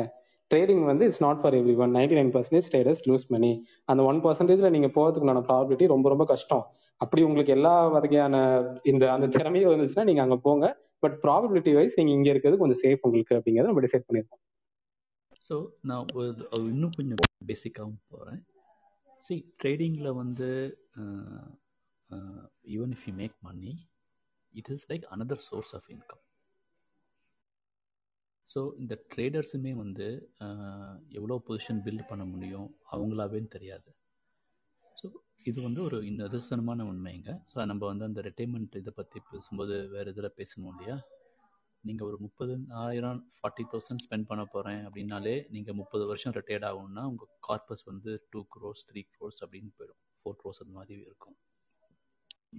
ட்ரேடிங் 0.51 0.83
வந்து 0.91 1.05
it's 1.09 1.23
not 1.25 1.41
for 1.43 1.55
every 1.59 1.75
one 1.85 1.93
ninety 1.97 2.17
nine 2.19 2.33
percentage 2.35 2.69
traders 2.73 3.03
lose 3.09 3.27
money 3.35 3.51
அந்த 3.91 4.01
ஒன் 4.11 4.19
பர்சன்டேஜ்ல 4.25 4.71
நீங்க 4.77 4.89
போறதுக்குண்டான 4.97 5.43
ப்ராபிலிட்டி 5.51 5.87
ரொம்ப 5.95 6.09
ரொம்ப 6.13 6.25
கஷ்டம். 6.33 6.65
அப்படி 7.01 7.23
உங்களுக்கு 7.29 7.55
எல்லா 7.57 7.75
வகையான 7.97 8.35
இந்த 8.93 9.05
அந்த 9.15 9.27
திறமையும் 9.37 9.71
இருந்துச்சுன்னா 9.73 10.09
நீங்க 10.11 10.23
அங்க 10.27 10.37
போங்க. 10.47 10.67
பட் 11.03 11.17
ப்ராபிலிட்டி 11.25 11.73
வைஸ் 11.79 11.99
நீங்க 12.01 12.13
இங்க 12.19 12.29
இருக்கிறது 12.35 12.61
கொஞ்சம் 12.63 12.83
சேஃப் 12.85 13.05
உங்களுக்கு 13.09 13.37
அப்படிங்கறத 13.39 13.71
நம்ம 13.73 13.85
டிசைட் 13.87 14.07
பண்ணிருக்கோம். 14.09 14.43
ஸோ 15.45 15.57
நான் 15.83 16.11
ஒரு 16.15 16.29
இன்னும் 16.69 16.97
கொஞ்சம் 16.97 17.23
பேசிக்காகவும் 17.51 18.03
போகிறேன் 18.09 18.43
சரி 19.27 19.41
ட்ரேடிங்கில் 19.63 20.19
வந்து 20.23 20.49
even 22.75 22.95
if 22.97 23.07
you 23.09 23.15
make 23.15 23.37
money 23.41 23.73
it 24.55 24.71
is 24.77 24.87
like 24.93 25.07
another 25.15 25.45
source 25.49 25.73
of 25.75 25.89
income 25.95 26.23
so 28.47 28.61
இந்த 28.81 28.95
ட்ரேடர்ஸுமே 29.13 29.73
வந்து 29.75 30.07
எவ்வளோ 31.19 31.37
பொசிஷன் 31.47 31.81
பில்ட் 31.85 32.09
பண்ண 32.11 32.25
முடியும் 32.25 32.67
அவங்களாவேன்னு 32.93 33.51
தெரியாது. 33.57 33.89
ஸோ 34.97 35.07
இது 35.45 35.59
வந்து 35.63 35.81
ஒரு 35.83 35.99
நிதர்சனமான 36.21 36.85
உண்மைங்க. 36.91 37.31
ஸோ 37.51 37.65
நம்ம 37.71 37.83
வந்து 37.87 38.05
அந்த 38.09 38.21
ரிட்டைர்மெண்ட் 38.29 38.77
இதை 38.83 38.93
பற்றி 39.01 39.21
பேசும்போது 39.31 39.77
வேறு 39.95 40.13
இதில் 40.15 40.37
பேசணும் 40.41 40.71
இல்லையா? 40.73 40.97
நீங்கள் 41.89 42.07
ஒரு 42.11 42.19
முப்பது 42.25 42.55
ஆயிரம் 42.83 43.21
ஃபார்ட்டி 43.37 43.65
தௌசண்ட் 43.73 44.03
ஸ்பெண்ட் 44.05 44.27
பண்ண 44.31 44.43
போகிறேன் 44.53 44.83
அப்படின்னாலே 44.89 45.35
நீங்கள் 45.55 45.79
முப்பது 45.81 46.05
வருஷம் 46.11 46.35
ரிட்டையர்ட் 46.37 46.67
ஆகணும்னா 46.69 47.03
உங்கள் 47.13 47.31
கார்பஸ் 47.49 47.85
வந்து 47.91 48.13
டூ 48.33 48.41
க்ரோஸ் 48.55 48.85
த்ரீ 48.91 49.03
க்ரோஸ் 49.15 49.41
அப்படின்னு 49.45 49.73
போயிடும். 49.79 50.01
ஃபோர் 50.21 50.39
க்ரோஸ் 50.43 50.61
அந்த 50.65 50.75
மாதிரி 50.79 50.95
இருக்கும். 51.09 51.37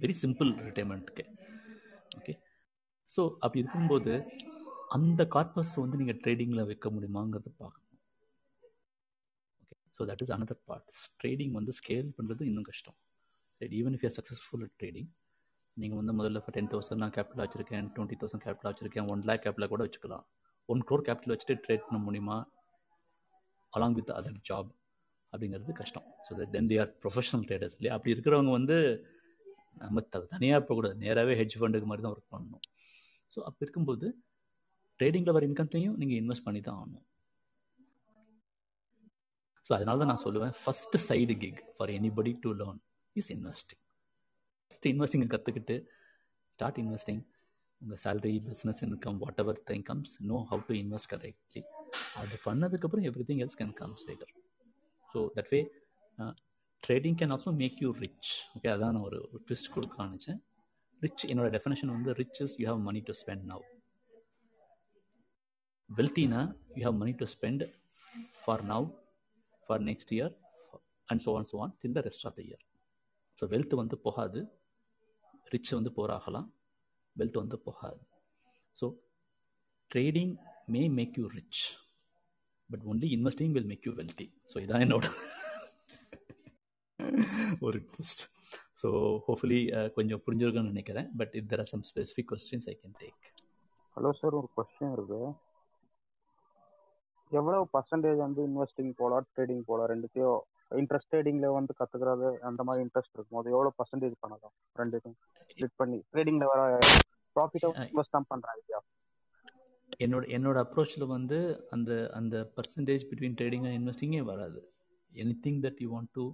வெரி 0.02 0.16
சிம்பிள் 0.24 0.50
ரிட்டைர்மெண்ட்டுக்கு 0.66 1.24
ஓகே 2.18 2.34
ஸோ 3.08 3.22
அப்படி 3.44 3.62
இருக்கும்போது 3.64 4.12
அந்த 4.96 5.22
கார்பஸ் 5.34 5.74
வந்து 5.82 5.98
நீங்கள் 6.00 6.20
ட்ரேடிங்கில் 6.24 6.68
வைக்க 6.70 6.88
முடியுமாங்கிறத 6.96 7.50
பார்க்கணும். 7.62 8.00
Okay 9.62 9.76
so 9.96 10.02
that 10.10 10.22
is 10.24 10.34
another 10.36 10.62
part 10.70 10.90
trading 11.22 11.54
வந்து 11.58 11.74
ஸ்கேல் 11.80 12.10
பண்ணுறது 12.18 12.42
இன்னும் 12.50 12.68
கஷ்டம். 12.70 12.98
Even 13.80 13.94
if 13.96 14.04
you 14.06 14.10
successful 14.18 14.66
trading 14.80 15.10
நீங்கள் 15.82 15.98
வந்து 16.00 16.12
முதல்ல 16.18 16.40
இப்போ 16.40 16.52
டென் 16.56 16.70
தௌசண்ட் 16.72 17.02
நான் 17.02 17.14
கேபிட்டல் 17.16 17.42
வச்சுருக்கேன் 17.44 17.88
டுவெண்ட்டி 17.94 18.16
தௌசண்ட் 18.20 18.44
கேபிட்டல் 18.44 18.70
வச்சிருக்கேன் 18.70 19.08
ஒன் 19.12 19.22
லேக் 19.30 19.42
கேபிட்டல் 19.44 19.72
கூட 19.72 19.82
வச்சுக்கலாம். 19.86 20.24
ஒன் 20.68 20.82
க்ரோர் 20.88 21.04
கேபிட்டல் 21.08 21.32
வச்சுட்டு 21.34 21.56
ட்ரேட் 21.64 21.84
பண்ண 21.86 21.98
முடியுமா? 22.06 22.36
அலாங் 23.72 23.96
வித் 23.98 24.12
அதர் 24.18 24.38
ஜாப் 24.50 24.70
அப்படிங்கிறது 25.32 25.74
கஷ்டம். 25.80 26.06
So 26.26 26.48
then 26.54 26.70
they 26.70 26.78
are 26.84 26.92
professional 27.02 27.44
traders 27.48 27.76
இல்லையா? 27.78 27.94
அப்படி 27.96 28.14
இருக்கிறவங்க 28.16 28.52
வந்து 28.58 28.76
நம்ம 29.82 30.00
த 30.12 30.24
தனியாக 30.34 30.60
போகக்கூடாது 30.66 30.96
நேராகவே 31.04 31.34
ஹெட்ஜ் 31.40 31.58
ஃபண்டுக்கு 31.60 31.88
மாதிரி 31.90 32.04
தான் 32.04 32.14
ஒர்க் 32.14 32.34
பண்ணணும். 32.34 32.64
ஸோ 33.32 33.38
அப்படி 33.48 33.64
இருக்கும்போது 33.66 34.06
ட்ரேடிங்கில் 35.00 35.36
வர 35.36 35.46
இன்கம்லையும் 35.50 35.96
நீங்கள் 36.02 36.20
இன்வெஸ்ட் 36.22 36.46
பண்ணி 36.46 36.60
தான் 36.68 36.78
ஆகணும். 36.80 37.06
ஸோ 39.66 39.72
அதனால 39.76 39.98
தான் 40.00 40.10
நான் 40.12 40.24
சொல்லுவேன் 40.26 40.54
first 40.62 41.00
side 41.08 41.34
gig 41.42 41.60
for 41.76 41.92
anybody 41.98 42.32
to 42.44 42.50
learn 42.60 42.80
is 43.16 43.30
investing 43.36 43.82
first 44.66 44.90
இன்வெஸ்டிங்கை 44.92 45.26
கற்றுக்கிட்டு 45.32 45.74
ஸ்டார்ட் 46.54 46.78
இன்வெஸ்டிங் 46.82 47.20
உங்கள் 47.80 48.00
salary 48.02 48.32
business 48.46 48.80
income 48.86 49.18
whatever 49.42 49.58
thing 49.70 49.84
comes 49.88 50.12
know 50.30 50.38
how 50.50 50.62
to 50.68 50.74
invest 50.82 51.08
correctly 51.12 51.62
அது 52.20 52.36
பண்ணதுக்கப்புறம் 52.46 53.06
every 53.08 53.24
thing 53.28 53.40
else 53.44 53.58
can 53.60 53.72
comes 53.80 54.04
later 54.08 54.32
so 55.14 55.20
that 55.36 55.50
way 55.52 55.60
trading 56.82 57.16
can 57.20 57.32
also 57.36 57.52
make 57.62 57.78
you 57.84 57.90
rich 58.02 58.32
okay 58.56 58.70
அதான் 58.74 58.94
நான் 58.96 59.06
ஒரு 59.08 59.20
twist 59.46 59.72
கொடுக்க 59.74 60.08
நினச்சேன் 60.08 60.40
rich 61.02 61.24
என்னோட 61.30 61.48
definition 61.56 61.92
வந்து 61.96 62.12
rich 62.20 62.40
is 62.46 62.56
you 62.60 62.66
have 62.68 62.82
money 62.88 63.02
to 63.08 63.14
spend 63.22 63.44
now 63.52 63.64
வெல்த்தினா 65.90 66.42
you 66.78 66.84
have 66.84 66.98
money 67.02 67.14
to 67.22 67.28
spend 67.34 67.64
for 68.42 68.64
now 68.72 68.86
for 69.68 69.84
next 69.90 70.12
year 70.18 70.32
and 71.08 71.22
so 71.26 71.32
on 71.38 71.48
so 71.52 71.58
on 71.64 71.74
till 71.82 71.96
the 71.98 72.02
rest 72.08 72.26
of 72.26 72.36
the 72.38 72.42
year 72.42 72.62
so 73.38 73.46
wealth 73.54 73.74
வந்து 73.74 73.96
போகாது. 73.98 74.40
Rich 75.54 75.72
வந்து 75.78 75.90
போராகலாம் 75.98 76.48
wealth 77.16 77.40
வந்து 77.42 77.58
போகாது. 77.66 78.00
So 78.76 78.86
trading 79.90 80.34
may 80.74 80.82
make 80.98 81.18
you 81.20 81.26
rich 81.38 81.62
but 82.70 82.84
only 82.92 83.08
investing 83.16 83.52
will 83.56 83.68
make 83.72 83.86
you 83.88 83.92
wealthy 84.00 84.26
so 84.52 84.56
இதான் 84.64 84.84
என்னோட 84.86 85.06
ஒரு 87.66 87.78
twist 87.90 88.22
so 88.82 88.88
hopefully 89.26 89.60
கொஞ்சம் 89.96 90.22
புரிஞ்சிருக்கும்னு 90.24 90.72
நினைக்கிறேன். 90.72 91.08
But 91.20 91.34
if 91.40 91.48
there 91.52 91.62
are 91.64 91.70
some 91.72 91.84
specific 91.90 92.30
questions 92.32 92.68
I 92.72 92.74
can 92.82 92.96
take 93.02 93.22
hello 93.96 94.10
sir 94.20 94.34
ஒரு 94.40 94.48
கொஸ்டின் 94.56 94.94
இருக்கு. 94.96 95.20
எவ்வளவு 97.30 97.64
பர்சன்டேஜ் 97.74 98.18
வந்து 98.24 98.40
இன்வெஸ்டிங் 98.48 98.92
போலாம் 99.00 99.24
ட்ரேடிங் 99.34 99.64
போலாம் 99.70 99.88
ரெண்டுத்தையும் 99.92 100.40
இன்ட்ரெஸ்ட் 100.70 101.16
வந்து 101.58 101.72
கத்துக்கிறது 101.80 102.28
அந்த 102.48 102.60
மாதிரி 102.68 102.84
இன்ட்ரெஸ்ட் 102.86 103.14
இருக்கும். 103.16 103.38
போது 103.38 103.52
எவ்வளவு 103.54 103.76
பர்சன்டேஜ் 103.80 104.14
பண்ணலாம்? 104.22 104.54
ரெண்டுத்தையும் 104.80 105.18
ஸ்ப்ளிட் 105.50 105.76
பண்ணி. 105.82 105.98
ட்ரேடிங்ல 106.12 106.46
வர 106.52 106.62
ப்ராஃபிட்டை 107.36 107.70
இன்வெஸ்ட் 107.90 108.16
தான் 108.16 108.30
பண்ற 108.32 108.48
ஐடியா 108.58 108.80
என்னோட 110.04 110.24
என்னோட 110.36 110.58
அப்ரோச்சில் 110.64 111.04
வந்து 111.16 111.38
அந்த 111.74 111.90
அந்த 112.18 112.36
பர்சன்டேஜ் 112.56 113.04
பிட்வீன் 113.10 113.36
ட்ரேடிங் 113.40 113.64
அண்ட் 113.66 113.78
இன்வெஸ்டிங்கே 113.80 114.22
வராது. 114.30 114.60
Any 115.12 115.34
thing 115.44 115.60
that 115.66 115.80
you 115.84 115.88
want 115.94 116.10
to 116.18 116.24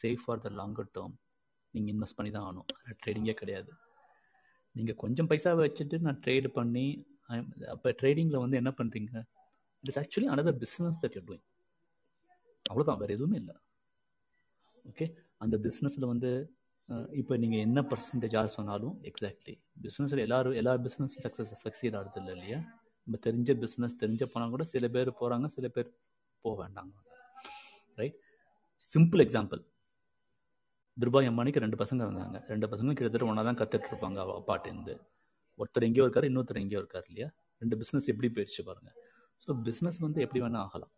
save 0.00 0.18
for 0.24 0.42
the 0.44 0.50
longer 0.60 0.90
term 0.96 1.14
நீங்கள் 1.74 1.92
இன்வெஸ்ட் 1.94 2.18
பண்ணி 2.18 2.30
தான் 2.36 2.46
ஆகணும். 2.48 2.68
ட்ரேடிங்கே 3.02 3.34
கிடையாது. 3.40 3.70
நீங்கள் 4.74 4.98
கொஞ்சம் 5.02 5.28
பைசா 5.30 5.52
வச்சுட்டு 5.60 5.98
நான் 6.06 6.20
ட்ரேடு 6.24 6.50
பண்ணி 6.58 6.86
அப்போ 7.74 7.88
ட்ரேடிங்கில் 8.00 8.42
வந்து 8.44 8.58
என்ன 8.60 8.70
பண்ணுறீங்க 8.78 9.12
it 9.84 9.90
is 9.92 10.00
actually 10.02 10.28
another 10.34 10.58
business 10.62 11.00
that 11.02 11.16
you 11.18 11.22
doing 11.28 11.46
அவ்வளோதான் 12.70 13.00
வேறு 13.02 13.16
எதுவுமே 13.18 13.36
இல்லை. 13.42 13.56
ஓகே 14.88 15.06
அந்த 15.44 15.56
பிஸ்னஸில் 15.66 16.10
வந்து 16.12 16.30
இப்போ 17.20 17.34
நீங்கள் 17.42 17.62
என்ன 17.66 17.80
பர்சன்டேஜ் 17.90 18.34
யார் 18.36 18.54
சொன்னாலும் 18.56 18.94
எக்ஸாக்ட்லி 19.10 19.54
பிஸ்னஸில் 19.84 20.22
எல்லாரும் 20.26 20.56
எல்லா 20.60 20.72
பிஸ்னஸும் 20.86 21.22
சக்ஸஸ் 21.24 21.52
சக்சீட் 21.64 21.96
ஆகிறது 21.98 22.18
இல்லை 22.22 22.32
இல்லையா? 22.36 22.58
நம்ம 23.06 23.18
தெரிஞ்ச 23.26 23.50
பிஸ்னஸ் 23.64 23.94
தெரிஞ்ச 24.02 24.24
போனால் 24.32 24.54
கூட 24.54 24.64
சில 24.72 24.88
பேர் 24.94 25.10
போகிறாங்க 25.20 25.46
சில 25.56 25.66
பேர் 25.76 25.88
போக 26.44 26.54
வேண்டாங்க. 26.62 26.92
ரைட் 28.00 28.16
சிம்பிள் 28.92 29.22
எக்ஸாம்பிள் 29.26 29.60
துர்பாய் 30.96 31.30
அம்மானிக்கு 31.30 31.62
ரெண்டு 31.64 31.78
பசங்க 31.82 32.00
இருந்தாங்க. 32.06 32.38
ரெண்டு 32.52 32.66
பசங்களும் 32.72 32.98
கிட்டத்தட்ட 32.98 33.30
ஒன்றா 33.30 33.44
தான் 33.48 33.60
கற்றுட்டு 33.60 33.90
இருப்பாங்க 33.92 34.18
அவ 34.24 34.34
அப்பாட்டேருந்து 34.40 34.94
ஒருத்தர் 35.60 35.86
எங்கேயோ 35.88 36.04
இருக்கார் 36.06 36.28
இன்னொருத்தர் 36.30 36.62
எங்கேயோ 36.62 36.80
இருக்கார் 36.82 37.06
இல்லையா? 37.10 37.28
ரெண்டு 37.62 37.76
பிஸ்னஸ் 37.80 38.10
எப்படி 38.12 38.28
போயிடுச்சு 38.36 38.62
பாருங்கள் 38.68 38.96
ஸோ 39.44 39.56
பிஸ்னஸ் 39.68 39.98
வந்து 40.06 40.20
எப்படி 40.24 40.40
வேணால் 40.44 40.64
ஆகலாம். 40.66 40.92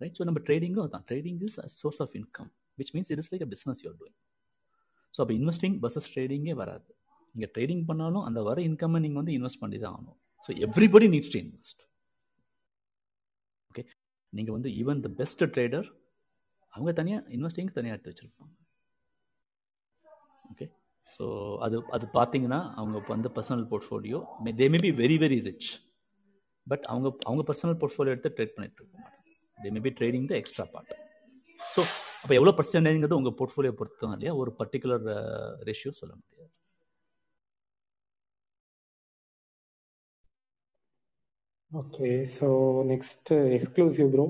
ரைட் 0.00 0.16
ஸோ 0.18 0.24
நம்ம 0.28 0.40
ட்ரேடிங்கும் 0.48 0.86
அதான் 0.86 1.04
trading 1.10 1.40
is 1.48 1.58
a 1.64 1.68
source 1.80 2.00
of 2.04 2.14
income 2.20 2.50
which 2.78 2.92
means 2.96 3.10
it 3.14 3.22
is 3.22 3.30
like 3.32 3.44
a 3.46 3.50
business 3.54 3.80
you're 3.84 3.98
doing 4.02 4.16
so 5.14 5.20
அப்போ 5.24 5.34
இன்வெஸ்டிங் 5.40 5.76
பர்சஸ் 5.82 6.08
ட்ரேடிங்கே 6.14 6.54
வராது. 6.62 6.88
நீங்கள் 7.34 7.52
ட்ரேடிங் 7.56 7.84
பண்ணாலும் 7.90 8.24
அந்த 8.28 8.40
வர 8.48 8.58
இன்கம்மை 8.68 9.00
நீங்கள் 9.04 9.20
வந்து 9.22 9.34
இன்வெஸ்ட் 9.38 9.60
பண்ணி 9.62 9.78
தான் 9.84 9.94
ஆகணும். 9.96 10.18
So 10.46 10.50
everybody 10.66 11.06
needs 11.14 11.32
to 11.34 11.38
invest 11.44 11.82
okay 13.70 13.84
நீங்கள் 14.32 14.56
வந்து 14.56 14.70
ஈவன் 14.82 15.00
த 15.06 15.10
பெஸ்ட் 15.20 15.44
ட்ரேடர் 15.54 15.88
அவங்க 16.74 16.92
தனியாக 17.00 17.34
இன்வெஸ்டிங் 17.36 17.72
தனியாக 17.78 17.96
எடுத்து 17.96 18.12
வச்சுருப்பாங்க. 18.12 18.54
ஓகே 20.52 20.66
ஸோ 21.16 21.24
அது 21.64 21.76
அது 21.96 22.06
பார்த்தீங்கன்னா 22.18 22.60
அவங்க 22.80 22.98
வந்து 23.14 23.30
personal 23.36 23.66
portfolio 23.72 24.20
they 24.60 24.68
may 24.74 24.80
be 24.86 24.92
very 25.02 25.16
very 25.24 25.38
rich 25.48 25.68
but 26.66 26.86
அவங்க 26.92 27.08
அவங்க 27.28 27.42
பர்சனல் 27.50 27.78
போர்ட்ஃபோலியோ 27.82 28.14
எடுத்து 28.14 28.34
ட்ரேட் 28.36 28.54
பண்ணிட்டு 28.56 28.78
இருக்க 28.80 28.94
மாட்டாங்க. 28.96 29.18
They 29.64 29.70
may 29.76 29.82
be 29.86 29.92
trading 30.00 30.26
the 30.32 30.36
extra 30.42 30.66
part 30.74 30.94
so 31.74 31.80
அப்போ 32.20 32.34
எவ்வளோ 32.36 32.52
பர்சன்டேஜ்ங்கிறது 32.58 33.18
உங்கள் 33.18 33.36
போர்ட்ஃபோலியோ 33.38 33.72
பொறுத்தும் 33.78 34.14
இல்லையா? 34.14 34.32
ஒரு 34.42 34.50
பர்டிகுலர் 34.60 35.06
ரேஷியோ 35.68 35.92
சொல்ல 36.00 36.14
முடியாது. 36.16 36.52
Okay 41.70 42.08
so 42.34 42.48
next 42.90 43.30
exclusive 43.56 44.10
bro 44.12 44.26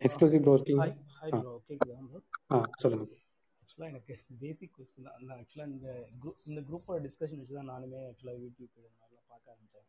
exclusive 0.00 0.42
bro 0.44 0.54
இருக்கீங்க 0.56 0.82
ஹாய் 0.82 0.94
ஹாய் 1.20 1.32
ப்ரோ 1.38 1.52
கேக்குதா 1.68 1.96
ப்ரோ 2.08 2.20
ஆ 2.50 2.58
சொல்லுங்க. 2.82 3.06
ஆக்சுவலாக 3.62 3.90
எனக்கு 3.92 4.12
பேசிக் 4.42 4.74
கொஸ்டின் 4.76 5.06
தான். 5.08 5.38
ஆக்சுவலாக 5.38 5.70
இந்த 5.72 5.88
குரூப் 6.22 6.42
இந்த 6.50 6.60
குரூப்போட 6.68 6.98
டிஸ்கஷன் 7.06 7.40
வச்சு 7.42 7.58
தான் 7.58 7.70
நானுமே 7.72 8.00
ஆக்சுவலாக 8.08 8.42
யூடியூப் 8.44 8.74
இது 8.74 8.90
மாதிரிலாம் 8.92 9.28
பார்க்க 9.32 9.54
ஆரம்பித்தேன் 9.54 9.88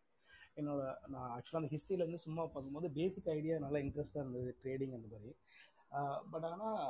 என்னோட 0.59 0.81
நான் 1.13 1.29
ஆக்சுவலாக 1.35 1.61
அந்த 1.61 1.71
ஹிஸ்ட்ரியிலேருந்து 1.73 2.25
சும்மா 2.25 2.43
பார்க்கும்போது 2.45 2.89
பேசிக் 2.97 3.29
ஐடியா 3.35 3.55
நல்லா 3.65 3.79
இன்ட்ரெஸ்ட்டாக 3.85 4.23
இருந்தது 4.23 4.51
ட்ரேடிங் 4.63 4.95
அந்த 4.97 5.07
மாதிரி. 5.13 5.31
பட் 6.31 6.47
ஆனால் 6.51 6.81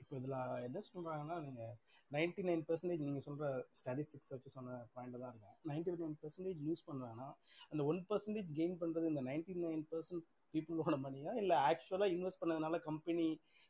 இப்போ 0.00 0.14
இதில் 0.20 0.36
என்ன 0.66 0.78
சொல்கிறாங்கன்னா 0.88 1.36
நீங்கள் 1.46 1.74
நைன்டி 2.10 2.42
நைன் 2.48 2.62
பர்சன்டேஜ் 2.68 3.04
நீங்கள் 3.06 3.24
சொல்கிற 3.26 3.46
ஸ்டாட்டிஸ்டிக்ஸ் 3.78 4.32
வச்சு 4.34 4.50
சொன்ன 4.54 4.76
பாயிண்ட் 4.94 5.18
தான் 5.22 5.32
இருக்கும் 5.32 5.56
நைன்டி 5.70 5.94
நைன் 6.02 6.16
பர்சன்டேஜ் 6.22 6.60
யூஸ் 6.68 6.86
பண்ணுறாங்கன்னா 6.88 7.28
அந்த 7.72 7.82
ஒன் 7.90 8.00
பர்சன்டேஜ் 8.10 8.50
கெயின் 8.58 8.76
பண்ணுறது 8.82 9.10
இந்த 9.12 9.22
நைன்டி 9.28 9.56
நைன் 9.64 9.84
பர்சன்ட் 9.92 10.24
பீப்புளோட 10.54 10.96
மணியா 11.06 11.32
இல்லை 11.42 11.56
ஆக்சுவலாக 11.70 12.14
இன்வெஸ்ட் 12.16 12.42
பண்ணதுனால 12.42 12.78
கம்பெனி 12.88 13.26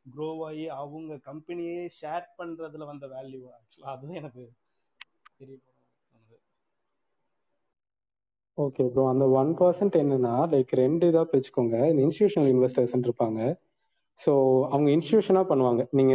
க்ரோ 0.06 0.28
ஆகி 0.48 0.66
அவங்க 0.76 1.14
கம்பெனியே 1.30 1.78
ஷேர் 1.98 2.26
பண்ணுறதுல 2.38 2.86
வந்த 2.92 3.06
வேல்யூ 3.14 3.42
ஆக்சுவலாக 3.56 3.94
அதுதான் 3.94 4.20
எனக்கு 4.22 4.44
தெரியும். 5.40 5.67
ஓகே 8.58 8.84
ப்ரோ 8.92 9.02
அந்த 9.10 9.24
ஒன் 9.40 9.50
பர்சன்ட் 9.58 9.96
என்னன்னா 10.02 10.32
லைக் 10.52 10.72
ரெண்டு 10.80 11.08
இதாக 11.10 11.26
பிரிச்சுக்கோங்க. 11.32 11.76
இன்ஸ்டியூஷனல் 12.04 12.48
இன்வெஸ்டர்ஸ் 12.54 12.94
இருப்பாங்க. 13.08 13.40
ஸோ 14.18 14.32
அவங்க 14.72 14.88
இன்ஸ்டியூஷனாக 14.96 15.46
பண்ணுவாங்க. 15.50 15.82
நீங்க 15.90 16.14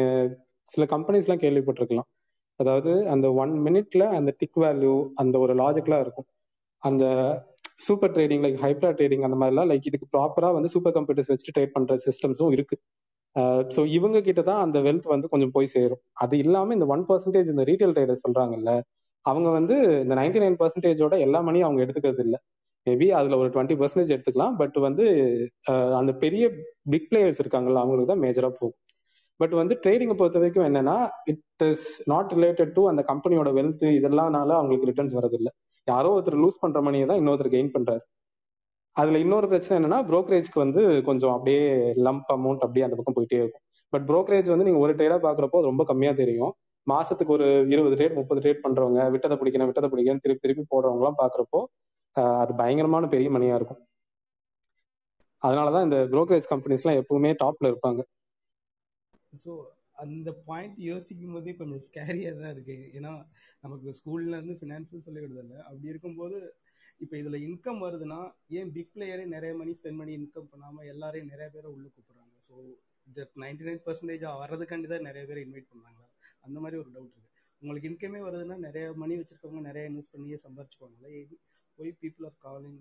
சில 0.67 0.83
கம்பெனிஸ்லாம் 0.93 1.41
கேள்விப்பட்டிருக்கலாம். 1.43 2.07
அதாவது 2.59 2.91
அந்த 3.13 3.27
ஒன் 3.43 3.53
மினிட்ல 3.67 4.03
அந்த 4.17 4.31
டிக் 4.39 4.59
வேல்யூ 4.65 4.93
அந்த 5.21 5.35
ஒரு 5.39 5.53
லாஜிக்கலாக 5.61 6.05
இருக்கும். 6.05 6.27
அந்த 6.83 7.05
சூப்பர் 7.85 8.13
ட்ரேடிங் 8.15 8.43
லைக் 8.45 8.59
ஹைப்ரா 8.65 8.89
ட்ரேடிங் 8.97 9.23
அந்த 9.27 9.37
மாதிரிலாம் 9.41 9.69
லைக் 9.71 9.87
இதுக்கு 9.91 10.07
ப்ராப்பரா 10.15 10.49
வந்து 10.57 10.69
சூப்பர் 10.75 10.95
கம்ப்யூட்டர்ஸ் 10.97 11.31
வச்சு 11.33 11.53
ட்ரேட் 11.55 11.75
பண்ற 11.77 11.95
சிஸ்டம்ஸும் 12.07 12.53
இருக்கு. 12.57 12.75
ஸோ 13.75 13.81
இவங்க 13.97 14.17
கிட்ட 14.21 14.41
தான் 14.49 14.63
அந்த 14.65 14.79
வெல்த் 14.87 15.07
வந்து 15.13 15.27
கொஞ்சம் 15.27 15.53
போய் 15.55 15.73
சேரும். 15.75 16.01
அது 16.23 16.35
இல்லாம 16.37 16.73
இந்த 16.73 16.87
ஒன் 16.95 17.05
பர்சன்டேஜ் 17.09 17.51
இந்த 17.53 17.63
ரீட்டைல் 17.71 17.95
ட்ரேடர் 17.97 18.23
சொல்றாங்கல்ல 18.25 18.73
அவங்க 19.25 19.49
வந்து 19.57 19.75
இந்த 20.03 20.15
நைன்டி 20.19 20.39
நைன் 20.43 20.57
பர்சன்டேஜோட 20.61 21.15
எல்லா 21.25 21.39
மணியும் 21.47 21.67
அவங்க 21.67 21.81
எடுத்துக்கிறது 21.85 22.23
இல்லை. 22.27 22.39
மேபி 22.87 23.07
அதுல 23.19 23.37
ஒரு 23.41 23.49
டுவெண்ட்டி 23.53 23.75
பர்சன்டேஜ் 23.81 24.13
எடுத்துக்கலாம். 24.15 24.55
பட் 24.61 24.77
வந்து 24.87 25.05
அந்த 25.99 26.11
பெரிய 26.23 26.45
பிக் 26.93 27.07
பிளேயர்ஸ் 27.11 27.41
இருக்காங்கல்ல 27.43 27.83
அவங்களுக்கு 27.83 28.11
தான் 28.13 28.23
மேஜரா 28.25 28.49
போகும். 28.59 28.77
பட் 29.39 29.53
வந்து 29.59 29.75
ட்ரேடிங்கை 29.83 30.15
பொறுத்த 30.17 30.39
வரைக்கும் 30.41 30.67
என்னன்னா 30.69 30.95
it 31.31 31.63
is 31.69 31.87
not 32.11 32.33
related 32.37 32.73
to 32.77 32.81
அந்த 32.91 33.01
கம்பெனியோட 33.11 33.49
வெல்த் 33.59 33.85
இதெல்லாம்னால 33.99 34.49
அவங்களுக்கு 34.59 34.89
ரிட்டர்ன்ஸ் 34.89 35.15
வரதில்லை 35.19 35.51
யாரோ 35.87 36.09
ஒருத்தர் 36.15 36.41
லூஸ் 36.43 36.61
பண்ற 36.63 36.81
மணியை 36.87 37.05
தான் 37.09 37.19
இன்னொருத்தர் 37.21 37.53
கெயின் 37.55 37.71
பண்றாரு. 37.77 38.03
அதுல 38.95 39.19
இன்னொரு 39.23 39.47
பிரச்சனை 39.51 39.75
என்னன்னா 39.79 39.99
ப்ரோக்கரேஜ்க்கு 40.09 40.59
வந்து 40.63 40.81
கொஞ்சம் 41.07 41.33
அப்படியே 41.37 41.63
லம்ப் 42.07 42.29
அமௌண்ட் 42.35 42.63
அப்படியே 42.65 42.85
அந்த 42.87 42.97
பக்கம் 42.99 43.15
போயிட்டே 43.17 43.39
இருக்கும். 43.43 43.63
பட் 43.93 44.05
ப்ரோக்கரேஜ் 44.11 44.51
வந்து 44.53 44.67
நீங்க 44.67 44.81
ஒரு 44.85 44.93
ட்ரேடா 44.99 45.17
பாக்குறப்போ 45.27 45.59
ரொம்ப 45.69 45.83
கம்மியா 45.91 46.11
தெரியும். 46.21 46.53
மாசத்துக்கு 46.88 47.35
ஒரு 47.38 47.47
இருபது 47.73 47.97
ட்ரேட் 47.99 48.18
முப்பது 48.19 48.41
ட்ரேட் 48.43 48.64
பண்றவங்க 48.65 49.01
விட்டதை 49.14 49.35
பிடிக்கணும் 49.41 49.69
விட்டதை 49.69 49.89
பிடிக்கணும் 49.93 50.23
திருப்பி 50.23 50.43
திருப்பி 50.45 50.64
போடுறவங்க 50.73 51.03
எல்லாம் 51.03 51.22
பாக்குறப்போ 51.22 51.61
அது 52.41 52.51
பயங்கரமான 52.61 53.07
பெரிய 53.14 53.30
மணியா 53.35 53.55
இருக்கும். 53.60 53.81
அதனாலதான் 55.43 55.85
இந்த 55.88 55.97
புரோக்கரேஜ் 56.11 56.49
கம்பெனிஸ் 56.51 56.84
எல்லாம் 56.84 56.99
எப்பவுமே 57.01 57.31
டாப்ல 57.43 57.72
இருப்பாங்க. 57.72 58.01
ஸோ 59.43 59.51
அந்த 60.03 60.30
பாயிண்ட் 60.47 60.77
யோசிக்கும் 60.89 61.34
போதே 61.35 61.53
கொஞ்சம் 61.60 61.84
ஸ்கேரியாக 61.88 62.38
தான் 62.41 62.53
இருக்கு. 62.55 62.77
ஏன்னா 62.97 63.11
நமக்கு 63.64 63.95
ஸ்கூல்ல 63.99 64.38
இருந்து 64.38 64.55
ஃபினான்ஸும் 64.61 65.05
சொல்லி 65.07 65.22
கொடுத்தல 65.23 65.57
அப்படி 65.68 65.91
இருக்கும்போது 65.93 66.38
இப்போ 67.03 67.15
இதுல 67.22 67.38
இன்கம் 67.47 67.84
வருதுன்னா 67.85 68.19
ஏன் 68.60 68.72
பிக் 68.76 68.93
பிளேயரே 68.95 69.26
நிறைய 69.35 69.53
மணி 69.61 69.72
ஸ்பெண்ட் 69.80 69.99
பண்ணி 70.01 70.14
இன்கம் 70.19 70.51
பண்ணாம 70.53 70.85
எல்லாரையும் 70.93 71.31
நிறைய 71.34 71.47
பேரை 71.55 71.69
உள்ள 71.76 71.85
கூப்பிடுறாங்க? 71.93 72.34
ஸோ 72.47 72.53
இந்த 73.07 73.22
நைன்டி 73.43 73.65
நைன் 73.69 73.84
பர்சன்டேஜ் 73.88 74.26
வர்றதுக்காண்டி 74.43 74.89
தான் 74.93 75.07
நிறைய 75.10 75.23
பேர் 75.30 75.43
இன்வைட் 75.45 75.72
பண்றாங்களா? 75.72 76.07
அந்த 76.41 76.57
மாதிரி 76.59 76.77
ஒரு 76.81 76.89
டவுட் 76.95 77.15
இருக்கு. 77.15 77.29
உங்களுக்கு 77.61 77.89
இன்கமே 77.91 78.21
வருதுன்னா 78.27 78.57
நிறைய 78.57 78.85
மணி 78.93 79.13
வச்சிருக்கவங்க 79.19 79.61
நிறைய 79.61 79.89
இன்வெஸ்ட் 79.89 80.13
பண்ணியே 80.13 80.37
சம்பாரிச்சுக்குவாங்களே 80.45 81.13
why 81.79 81.93
people 82.01 82.25
are 82.25 82.37
calling 82.39 82.79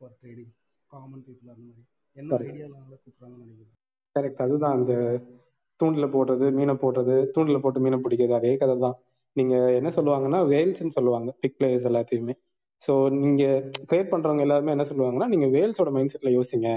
for 0.00 0.16
trading 0.20 0.52
common 0.90 1.24
people 1.28 1.52
அந்த 1.54 1.64
மாதிரி. 1.68 1.84
என்ன. 2.16 2.38
ஐடியாவில் 2.46 2.78
அவங்கள 2.78 2.96
கூப்பிடுறாங்கன்னு 2.96 3.44
நினைக்கிறேன் 3.44 3.76
கரெக்ட் 4.16 4.42
அதுதான் 4.42 4.76
அந்த 4.78 4.94
தூண்டில 5.80 6.06
போடுறது 6.14 6.46
மீனை 6.50 6.74
போடுறது 6.74 7.14
தூண்டில 7.34 7.58
போட்டு 7.60 7.80
மீனை 7.80 7.98
பிடிக்கிறது 7.98 8.34
அதே 8.38 8.56
கதை 8.56 8.74
தான் 8.78 8.96
நீங்க 9.36 9.54
என்ன 9.78 9.88
சொல்லுவாங்கன்னா 9.88 10.38
வேல்ஸ்ன்னு 10.52 10.96
சொல்லுவாங்க. 10.96 11.30
பிக் 11.42 11.56
பிளேயர்ஸ் 11.58 11.86
எல்லாத்தையுமே. 11.90 12.34
ஸோ 12.82 12.92
நீங்க 13.22 13.44
ட்ரேட் 13.88 14.10
பண்றவங்க 14.12 14.40
எல்லாருமே 14.40 14.70
என்ன 14.70 14.84
சொல்லுவாங்கன்னா 14.90 15.28
நீங்க 15.28 15.46
வேல்ஸோட 15.56 15.90
மைண்ட் 15.90 16.12
செட்ல 16.14 16.30
யோசிங்க. 16.38 16.68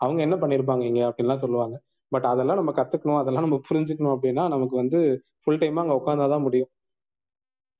அவங்க 0.00 0.20
என்ன 0.22 0.36
பண்ணிருப்பாங்க 0.36 0.84
இங்க 0.90 1.02
அப்படின்லாம் 1.08 1.42
சொல்லுவாங்க. 1.44 1.76
பட் 2.12 2.26
அதெல்லாம் 2.30 2.60
நம்ம 2.60 2.72
கத்துக்கணும் 2.78 3.20
அதெல்லாம் 3.20 3.46
நம்ம 3.46 3.58
புரிஞ்சுக்கணும் 3.68 4.14
அப்படின்னா 4.16 4.44
நமக்கு 4.54 4.76
வந்து 4.76 4.98
ஃபுல் 5.42 5.60
டைமா 5.62 5.82
அங்க 5.84 5.96
உட்காந்தாதான் 6.00 6.46
முடியும். 6.46 6.70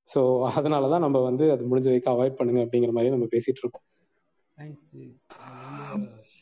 ஸோ 0.08 0.20
அதனாலதான் 0.50 1.04
நம்ம 1.06 1.18
வந்து 1.20 1.44
அது 1.54 1.68
முடிஞ்ச 1.70 1.88
வரைக்கும் 1.90 2.14
அவாய்ட் 2.14 2.38
பண்ணுங்க 2.38 2.60
அப்படிங்கிற 2.64 2.92
மாதிரி 2.92 3.14
நம்ம 3.14 3.28
பேசிட்டு 3.34 3.62
இருக்கோம். 3.62 3.84
தேங்க்ஸ் 4.58 4.88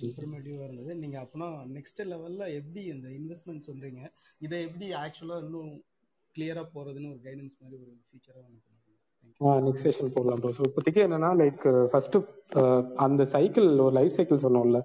இன்ஃபர்மேட்டிவாக 0.05 0.67
இருந்தது. 0.67 0.93
நீங்கள் 0.95 1.23
அப்போனா 1.23 1.49
நெக்ஸ்ட் 1.77 2.01
லெவலில் 2.13 2.55
எப்படி 2.59 2.83
இந்த 2.95 3.09
இன்வெஸ்ட்மெண்ட் 3.19 3.69
சொல்கிறீங்க 3.69 4.03
இதை 4.41 4.59
எப்படி 4.69 4.87
ஆக்சுவலாக 5.03 5.45
இன்னும் 5.45 5.73
கிளியராக 6.35 6.67
போகிறதுன்னு 6.75 7.13
ஒரு 7.15 7.21
கைடன்ஸ் 7.27 7.57
மாதிரி 7.63 7.77
ஒரு 7.83 7.93
ஃபீச்சராக 8.07 8.45
எனக்கு 8.49 8.69
நெக்ஸ்ட் 9.67 9.87
செஷன் 9.87 10.15
போகலாம் 10.15 10.41
ப்ரோ 10.41 10.51
ஸோ 10.57 10.65
இப்போதைக்கு 10.69 11.01
என்னன்னா 11.07 11.31
லைக் 11.43 11.63
ஃபர்ஸ்ட் 11.91 12.17
அந்த 13.05 13.23
சைக்கிள் 13.35 13.69
ஒரு 13.79 13.95
லைஃப் 13.95 14.17
சைக்கிள் 14.17 14.45
சொன்னோம்ல 14.47 14.81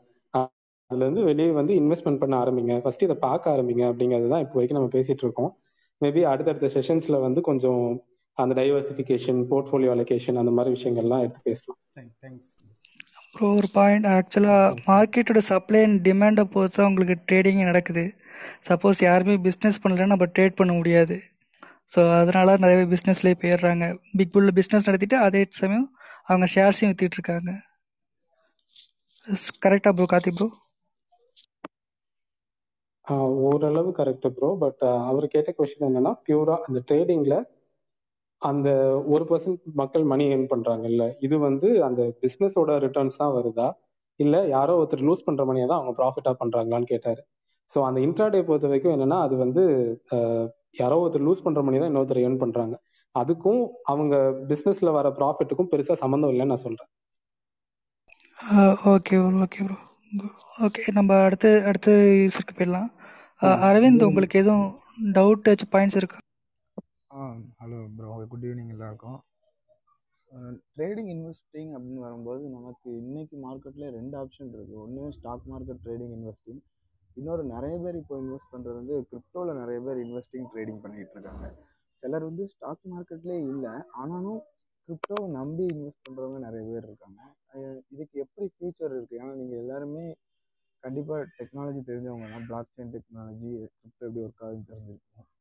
அஹ் 0.85 0.91
அதுல 0.91 1.05
இருந்து 1.05 1.23
வெளியே 1.23 1.51
வந்து 1.51 1.73
இன்வெஸ்ட்மெண்ட் 1.73 2.19
பண்ண 2.19 2.33
ஆரம்பிங்க. 2.43 2.73
ஃபர்ஸ்ட் 2.81 3.03
இதை 3.03 3.15
பார்க்க 3.19 3.53
ஆரம்பிங்க 3.55 3.83
அப்படிங்கிறது 3.91 4.27
தான் 4.27 4.43
இப்போ 4.43 4.53
வரைக்கும் 4.53 4.77
நம்ம 4.79 4.91
பேசிட்டு 4.95 5.23
இருக்கோம். 5.25 5.51
மேபி 6.01 6.21
அடுத்தடுத்த 6.21 6.67
செஷன்ஸ்ல 6.75 7.21
வந்து 7.21 7.41
கொஞ்சம் 7.41 7.83
அந்த 8.37 8.53
டைவர்சிஃபிகேஷன் 8.61 9.39
போர்ட்ஃபோலியோ 9.51 9.91
அலோகேஷன் 9.95 10.39
அந்த 10.41 10.51
மாதிரி 10.51 10.71
விஷயங்கள்லாம் 10.75 11.23
எடுத்து 11.25 11.41
பேசலாம். 11.43 11.79
தேங்க் 11.97 12.13
தேங்க்ஸ் 12.23 12.51
ப்ரோ 13.35 13.47
ஒரு 13.55 13.67
பாயிண்ட் 13.73 14.05
ஆக்சுவலாக 14.05 14.75
மார்க்கெட்டோட 14.89 15.37
சப்ளை 15.37 15.83
அண்ட் 15.83 16.07
டிமாண்டை 16.07 16.43
பொறுத்து 16.43 16.77
தான் 16.77 16.89
உங்களுக்கு 16.89 17.15
ட்ரேடிங் 17.29 17.61
நடக்குது. 17.63 18.03
சப்போஸ் 18.69 18.99
யாருமே 18.99 19.35
பிஸ்னஸ் 19.37 19.81
பண்ணல 19.83 20.05
நம்ம 20.05 20.25
ட்ரேட் 20.25 20.55
பண்ண 20.55 20.73
முடியாது. 20.73 21.17
ஸோ 21.95 21.99
அதனால 22.19 22.57
நிறைய 22.57 22.77
பேர் 22.79 22.93
பிஸ்னஸ்லேயே 22.93 23.37
போயிடுறாங்க. 23.41 23.85
பிக் 24.17 24.33
புல்ல 24.35 24.51
பிஸ்னஸ் 24.59 24.87
நடத்திட்டு 24.89 25.17
அதே 25.17 25.41
சமயம் 25.49 25.87
அவங்க 26.23 26.47
ஷேர்ஸையும் 26.55 26.91
வித்துட்டு 26.91 27.17
இருக்காங்க. 27.19 27.51
கரெக்டா 29.65 29.91
ப்ரோ 29.91 30.07
கார்த்தி 30.13 30.33
ப்ரோ 30.35 30.47
ஓரளவு 33.47 33.89
கரெக்ட் 33.97 34.27
ப்ரோ 34.35 34.49
பட் 34.63 34.81
அவர் 35.09 35.25
கேட்ட 35.33 35.51
கொஸ்டின் 35.57 35.87
என்னன்னா 35.89 36.13
பியூரா 36.25 36.55
அந்த 36.67 36.79
ட்ரேடிங்ல 36.89 37.35
அந்த 38.41 38.69
ஒரு 39.13 39.23
பர்சன்ட் 39.29 39.61
மக்கள் 39.81 40.05
மணி 40.11 40.25
ஏர்ன் 40.31 40.49
பண்றாங்கல்ல 40.53 41.03
இது 41.25 41.35
வந்து 41.45 41.69
அந்த 41.87 42.01
பிசினஸோட 42.21 42.71
ரிட்டர்ன்ஸ் 42.85 43.19
தான் 43.21 43.35
வருதா? 43.37 43.67
இல்ல 44.19 44.35
யாரோ 44.47 44.73
ஒருத்தர் 44.79 45.05
லூஸ் 45.07 45.25
பண்ற 45.27 45.43
மணியை 45.49 45.65
தான் 45.67 45.79
அவங்க 45.79 45.93
ப்ராஃபிட்டா 45.99 46.31
பண்றாங்களான்னு 46.41 46.91
கேட்டாரு. 46.93 47.21
ஸோ 47.71 47.79
அந்த 47.87 47.99
இன்ட்ராடே 48.07 48.41
பொறுத்த 48.47 48.69
வரைக்கும் 48.69 48.95
என்னன்னா 48.95 49.17
அது 49.25 49.35
வந்து 49.43 49.63
யாரோ 50.81 50.97
ஒருத்தர் 51.03 51.25
லூஸ் 51.27 51.45
பண்ற 51.45 51.61
மணி 51.67 51.77
தான் 51.79 51.91
இன்னொருத்தர் 51.91 52.23
ஏர்ன் 52.25 52.41
பண்றாங்க. 52.43 52.75
அதுக்கும் 53.15 53.61
அவங்க 53.91 54.15
பிசினஸ்ல 54.51 54.91
வர 54.97 55.09
ப்ராஃபிட்டுக்கும் 55.19 55.71
பெருசா 55.73 55.95
சம்மந்தம் 56.03 56.31
இல்லைன்னு 56.33 56.53
நான் 56.53 56.65
சொல்றேன். 56.67 56.89
Okay 58.93 59.15
bro 59.21 59.41
okay 59.45 59.61
bro 59.67 59.77
okay 60.65 60.83
நம்ம 60.97 61.17
அடுத்து 61.27 61.49
அடுத்து 61.69 61.93
யூஸருக்கு 62.23 62.55
போயிடலாம். 62.57 62.89
அரவிந்த் 63.67 64.07
உங்களுக்கு 64.07 64.39
எதுவும் 64.41 64.67
டவுட் 65.17 65.49
வச்சு 65.51 65.65
பாயிண்ட்ஸ் 65.73 65.99
இருக்கா? 66.01 66.19
ஆ 67.15 67.21
ஹலோ 67.61 67.79
ப்ரோ 67.97 68.11
குட் 68.31 68.45
ஈவினிங் 68.49 68.71
எல்லாருக்கும். 68.75 69.17
ட்ரேடிங் 70.77 71.09
இன்வெஸ்டிங் 71.15 71.71
அப்படின்னு 71.75 72.01
வரும்போது 72.05 72.43
நமக்கு 72.55 72.87
இன்னைக்கு 73.01 73.35
மார்க்கெட்டில் 73.45 73.93
ரெண்டு 73.97 74.15
ஆப்ஷன் 74.21 74.49
இருக்குது 74.55 74.81
ஒன்று 74.85 75.11
ஸ்டாக் 75.17 75.45
மார்க்கெட் 75.51 75.83
ட்ரேடிங் 75.85 76.13
இன்வெஸ்டிங் 76.17 76.61
இன்னொரு 77.17 77.43
நிறைய 77.53 77.75
பேர் 77.83 77.99
இப்போ 78.01 78.15
இன்வெஸ்ட் 78.23 78.51
பண்ணுறது 78.53 78.77
வந்து 78.81 78.95
கிரிப்டோவில் 79.11 79.59
நிறைய 79.61 79.79
பேர் 79.85 79.99
இன்வெஸ்டிங் 80.05 80.47
ட்ரேடிங் 80.53 80.81
பண்ணிகிட்டு 80.85 81.15
இருக்காங்க. 81.17 81.45
சிலர் 82.03 82.27
வந்து 82.29 82.45
ஸ்டாக் 82.53 82.83
மார்க்கெட்லேயே 82.93 83.41
இல்லை. 83.53 83.73
ஆனாலும் 84.01 84.39
கிரிப்டோவை 84.87 85.27
நம்பி 85.39 85.63
இன்வெஸ்ட் 85.73 86.05
பண்ணுறவங்க 86.05 86.39
நிறைய 86.47 86.63
பேர் 86.71 86.87
இருக்காங்க. 86.89 87.21
இதுக்கு 87.93 88.15
எப்படி 88.25 88.45
ஃபியூச்சர் 88.53 88.93
இருக்குது 88.95 89.19
ஏன்னா 89.21 89.33
நீங்கள் 89.41 89.61
எல்லாருமே 89.63 90.03
கண்டிப்பாக 90.83 91.21
டெக்னாலஜி 91.37 91.81
தெரிஞ்சவங்க 91.89 92.27
தான். 92.33 92.45
பிளாக் 92.49 92.73
செயின் 92.73 92.91
டெக்னாலஜி 92.95 93.51
கிரிப்டோ 93.77 94.05
எப்படி 94.07 94.23
ஒர்க் 94.25 94.43
ஆகுதுன்னு 94.45 94.69
தெரிஞ்சிருக்கும் 94.71 95.31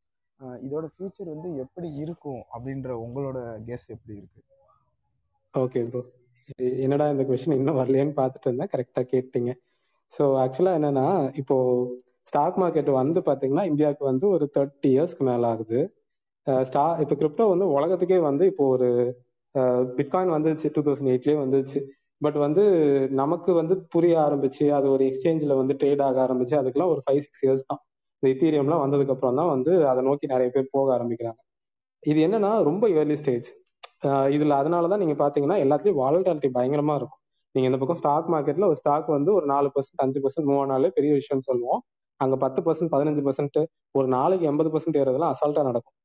இதோட 0.66 0.87
ஃபியூச்சர் 0.93 1.29
வந்து 1.35 1.49
எப்படி 1.65 1.89
இருக்கும் 2.05 2.43
அப்படின்ற 2.55 2.93
உங்களோட 3.05 3.39
கெஸ் 3.69 3.89
எப்படி 3.97 4.15
இருக்கு? 4.21 4.41
ஓகே 5.55 5.81
ப்ரோ 5.91 6.03
என்னடா 6.85 7.05
இந்த 7.12 7.25
கொஸ்டின் 7.29 7.59
இன்னும் 7.59 7.79
வரலையேன்னு 7.81 8.15
பார்த்துட்டு 8.21 8.49
இருந்தேன். 8.49 8.71
கரெக்டாக 8.73 9.07
கேட்டீங்க. 9.12 9.51
ஸோ 10.12 10.25
ஆக்சுவலாக 10.45 10.79
என்னன்னா 10.79 11.07
இப்போ 11.41 11.57
ஸ்டாக் 12.31 12.59
மார்க்கெட் 12.62 12.91
வந்து 13.03 13.21
பார்த்தீங்கன்னா 13.29 13.65
இந்தியாவுக்கு 13.71 14.05
வந்து 14.11 14.27
ஒரு 14.35 14.47
தேர்ட்டி 14.57 14.89
இயர்ஸ்க்கு 14.95 15.25
மேலே 15.31 15.47
ஆகுது. 15.53 15.81
ஸ்டா 16.69 16.85
இப்போ 17.03 17.15
கிரிப்டோ 17.21 17.45
வந்து 17.53 17.66
உலகத்துக்கே 17.77 18.19
வந்து 18.31 18.45
இப்போ 18.53 18.65
ஒரு 18.75 18.89
பிட்காயின் 19.99 20.35
வந்துச்சு 20.37 20.69
டூ 20.77 20.83
தௌசண்ட் 20.87 21.11
எயிட்லேயே 21.13 21.39
வந்துச்சு 21.45 21.81
பட் 22.25 22.39
வந்து 22.45 22.63
நமக்கு 23.21 23.51
வந்து 23.61 23.75
புரிய 23.95 24.15
ஆரம்பிச்சு 24.27 24.65
அது 24.77 24.87
ஒரு 24.95 25.03
எக்ஸ்சேஞ்சில் 25.11 25.59
வந்து 25.61 25.75
ட்ரேட் 25.81 26.03
ஆக 26.07 26.19
ஆரம்பிச்சு 26.27 26.55
அதுக்கெல்லாம் 26.61 26.93
ஒரு 26.95 27.03
ஃபைவ் 27.05 27.23
சிக்ஸ் 27.25 27.43
இயர்ஸ் 27.45 27.67
தான். 27.71 27.81
இந்த 28.19 28.29
இத்தீரியம்லாம் 28.35 28.83
வந்ததுக்கு 28.85 29.15
அப்புறம் 29.15 29.39
தான் 29.41 29.51
வந்து 29.55 29.73
அதை 29.91 30.01
நோக்கி 30.09 30.27
நிறைய 30.35 30.49
பேர் 30.55 30.73
போக 30.77 30.89
ஆரம்பிக்கிறாங்க. 30.97 31.41
இது 32.03 32.19
என்னன்னா 32.27 32.53
ரொம்ப 32.71 32.85
ஏர்லி 33.01 33.17
ஸ்டேஜ் 33.23 33.49
இதுல 34.37 34.57
அதனால 34.63 34.89
தான் 34.93 35.03
நீங்க 35.03 35.17
பாத்தீங்கன்னா 35.25 35.59
எல்லாத்துலயும் 35.65 36.01
வாலட்டாலிட்டி 36.03 36.51
பயங்கரமா 36.57 36.95
இருக்கும். 37.01 37.21
நீங்க 37.55 37.67
இந்த 37.71 37.79
பக்கம் 37.81 38.01
ஸ்டாக் 38.01 38.31
மார்க்கெட்ல 38.35 38.69
ஒரு 38.71 38.79
ஸ்டாக் 38.81 39.09
வந்து 39.17 39.31
ஒரு 39.39 39.47
நாலு 39.53 39.69
பர்சன்ட் 39.75 40.03
அஞ்சு 40.05 40.21
பர்சன்ட் 40.25 40.49
மூவ் 40.51 40.63
ஆனாலே 40.65 40.91
பெரிய 40.97 41.13
விஷயம்னு 41.21 41.47
சொல்லுவோம். 41.51 41.81
அங்க 42.21 42.35
பத்து 42.45 42.61
பர்சன்ட் 42.67 42.93
பதினஞ்சு 42.95 43.23
பர்சன்ட் 43.27 43.59
ஒரு 43.99 44.09
நாளைக்கு 44.17 44.49
எண்பது 44.51 44.71
பர்சன்ட் 44.75 44.99
ஏறதெல்லாம் 45.03 45.33
அசால்ட்டா 45.35 45.65
நடக்கும். 45.71 45.97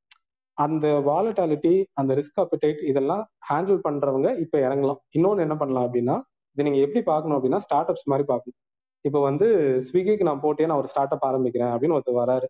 அந்த 0.65 0.87
வாலட்டாலிட்டி 1.09 1.73
அந்த 1.99 2.11
ரிஸ்க் 2.19 2.41
அப்பிடைட் 2.43 2.81
இதெல்லாம் 2.91 3.23
ஹேண்டில் 3.49 3.79
பண்றவங்க 3.87 4.29
இப்ப 4.43 4.55
இறங்கலாம். 4.67 4.99
இன்னொன்று 5.17 5.45
என்ன 5.45 5.55
பண்ணலாம் 5.61 5.85
அப்படின்னா 5.87 6.15
இதை 6.57 6.63
நீங்க 6.67 6.79
எப்படி 6.85 7.01
பார்க்கணும் 7.11 7.37
அப்படின்னா 7.37 7.59
ஸ்டார்ட் 7.65 7.91
அப்ஸ் 7.91 8.09
மாதிரி 8.11 8.25
பார்க்கணும். 8.31 8.59
இப்போ 9.05 9.19
வந்து 9.27 9.47
ஸ்விக்கிக்கு 9.87 10.27
நான் 10.29 10.41
போட்டே 10.45 10.67
நான் 10.69 10.81
ஒரு 10.83 10.89
ஸ்டார்ட் 10.93 11.13
அப் 11.15 11.27
ஆரம்பிக்கிறேன் 11.29 11.71
அப்படின்னு 11.73 11.97
ஒருத்தர் 11.97 12.21
வராரு. 12.23 12.47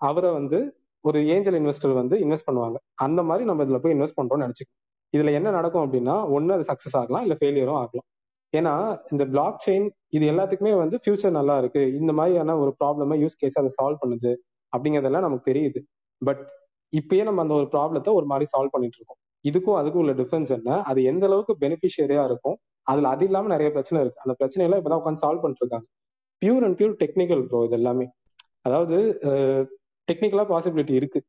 அவரை 0.00 0.30
வந்து 0.38 0.58
ஒரு 1.04 1.18
ஏஞ்சல் 1.34 1.58
இன்வெஸ்டர் 1.60 1.94
வந்து 2.00 2.16
இன்வெஸ்ட் 2.24 2.48
பண்ணுவாங்க. 2.48 2.78
அந்த 3.06 3.20
மாதிரி 3.28 3.44
நம்ம 3.50 3.64
இதுல 3.66 3.78
போய் 3.84 3.94
இன்வெஸ்ட் 3.96 4.18
பண்றோம்னு 4.20 4.46
நினைச்சுக்கணும் 4.46 4.78
இதுல 5.12 5.30
என்ன 5.38 5.48
நடக்கும் 5.58 5.84
அப்படின்னா 5.84 6.16
ஒன்னு 6.36 6.54
அது 6.56 6.64
சக்சஸ் 6.72 6.96
ஆகலாம் 7.00 7.24
இல்ல 7.26 7.34
ஃபெயிலியரும் 7.40 7.80
ஆகலாம். 7.82 8.06
ஏன்னா 8.52 8.74
இந்த 9.12 9.24
பிளாக் 9.32 9.58
செயின் 9.66 9.86
இது 10.16 10.24
எல்லாத்துக்குமே 10.32 10.72
வந்து 10.82 10.96
ஃபியூச்சர் 11.02 11.36
நல்லா 11.38 11.56
இருக்கு. 11.58 11.82
இந்த 12.00 12.12
மாதிரியான 12.18 12.56
ஒரு 12.62 12.72
ப்ராப்ளமை 12.80 13.16
யூஸ் 13.24 13.40
கேஸ் 13.42 13.58
அதை 13.62 13.70
சால்வ் 13.78 14.02
பண்ணுது 14.04 14.32
அப்படிங்கறதெல்லாம் 14.72 15.26
நமக்கு 15.26 15.48
தெரியுது. 15.50 15.80
பட் 16.22 16.42
இப்பயே 16.98 17.22
நம்ம 17.28 17.42
அந்த 17.44 17.54
ஒரு 17.60 17.66
ப்ராப்ளத்தை 17.74 18.10
ஒரு 18.18 18.26
மாதிரி 18.30 18.46
சால்வ் 18.52 18.74
பண்ணிட்டு 18.74 18.98
இருக்கோம் 19.00 19.20
இதுக்கும் 19.48 19.78
அதுக்கும் 19.80 20.02
உள்ள 20.02 20.12
டிஃபரன்ஸ் 20.20 20.50
என்ன? 20.56 20.70
அது 20.90 21.00
எந்த 21.10 21.24
அளவுக்கு 21.28 21.54
பெனிஃபிஷியரியா 21.64 22.22
இருக்கும்? 22.30 22.56
அதுல 22.90 23.10
அது 23.14 23.24
இல்லாம 23.28 23.50
நிறைய 23.54 23.68
பிரச்சனை 23.76 23.98
இருக்கு. 24.04 24.22
அந்த 24.24 24.34
பிரச்சனை 24.40 24.64
எல்லாம் 24.66 24.80
இப்பதான் 24.80 25.00
உட்காந்து 25.02 25.22
சால்வ் 25.24 25.42
பண்ணிட்டு 25.42 25.62
இருக்காங்க 25.64 25.86
pure 26.42 26.64
and 26.66 26.76
pure 26.80 26.96
technical 27.02 27.42
bro 27.50 27.60
இது 27.68 27.76
எல்லாமே 27.80 28.06
அதாவது 28.66 28.96
டெக்னிக்கலா 30.08 30.44
பாசிபிலிட்டி 30.52 30.94
இருக்கு. 31.00 31.20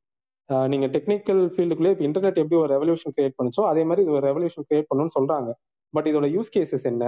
நீங்க 0.72 0.86
டெக்னிக்கல் 0.96 1.42
ஃபீல்டுக்குள்ளே 1.54 1.92
இப்போ 1.94 2.06
இன்டர்நெட் 2.08 2.40
எப்படி 2.44 2.58
ஒரு 2.62 2.72
ரெவல்யூஷன் 2.76 3.14
கிரியேட் 3.18 3.36
பண்ணுச்சோ 3.40 3.64
அதே 3.72 3.84
மாதிரி 3.90 4.04
இது 4.06 4.16
ஒரு 4.18 4.26
ரெவல்யூஷன் 4.30 4.66
கிரியேட் 4.70 4.90
பண்ணணும்னு 4.90 5.16
சொல்றாங்க. 5.18 5.50
பட் 5.94 6.08
இதோட 6.12 6.28
யூஸ் 6.36 6.52
கேசஸ் 6.56 6.86
என்ன? 6.92 7.06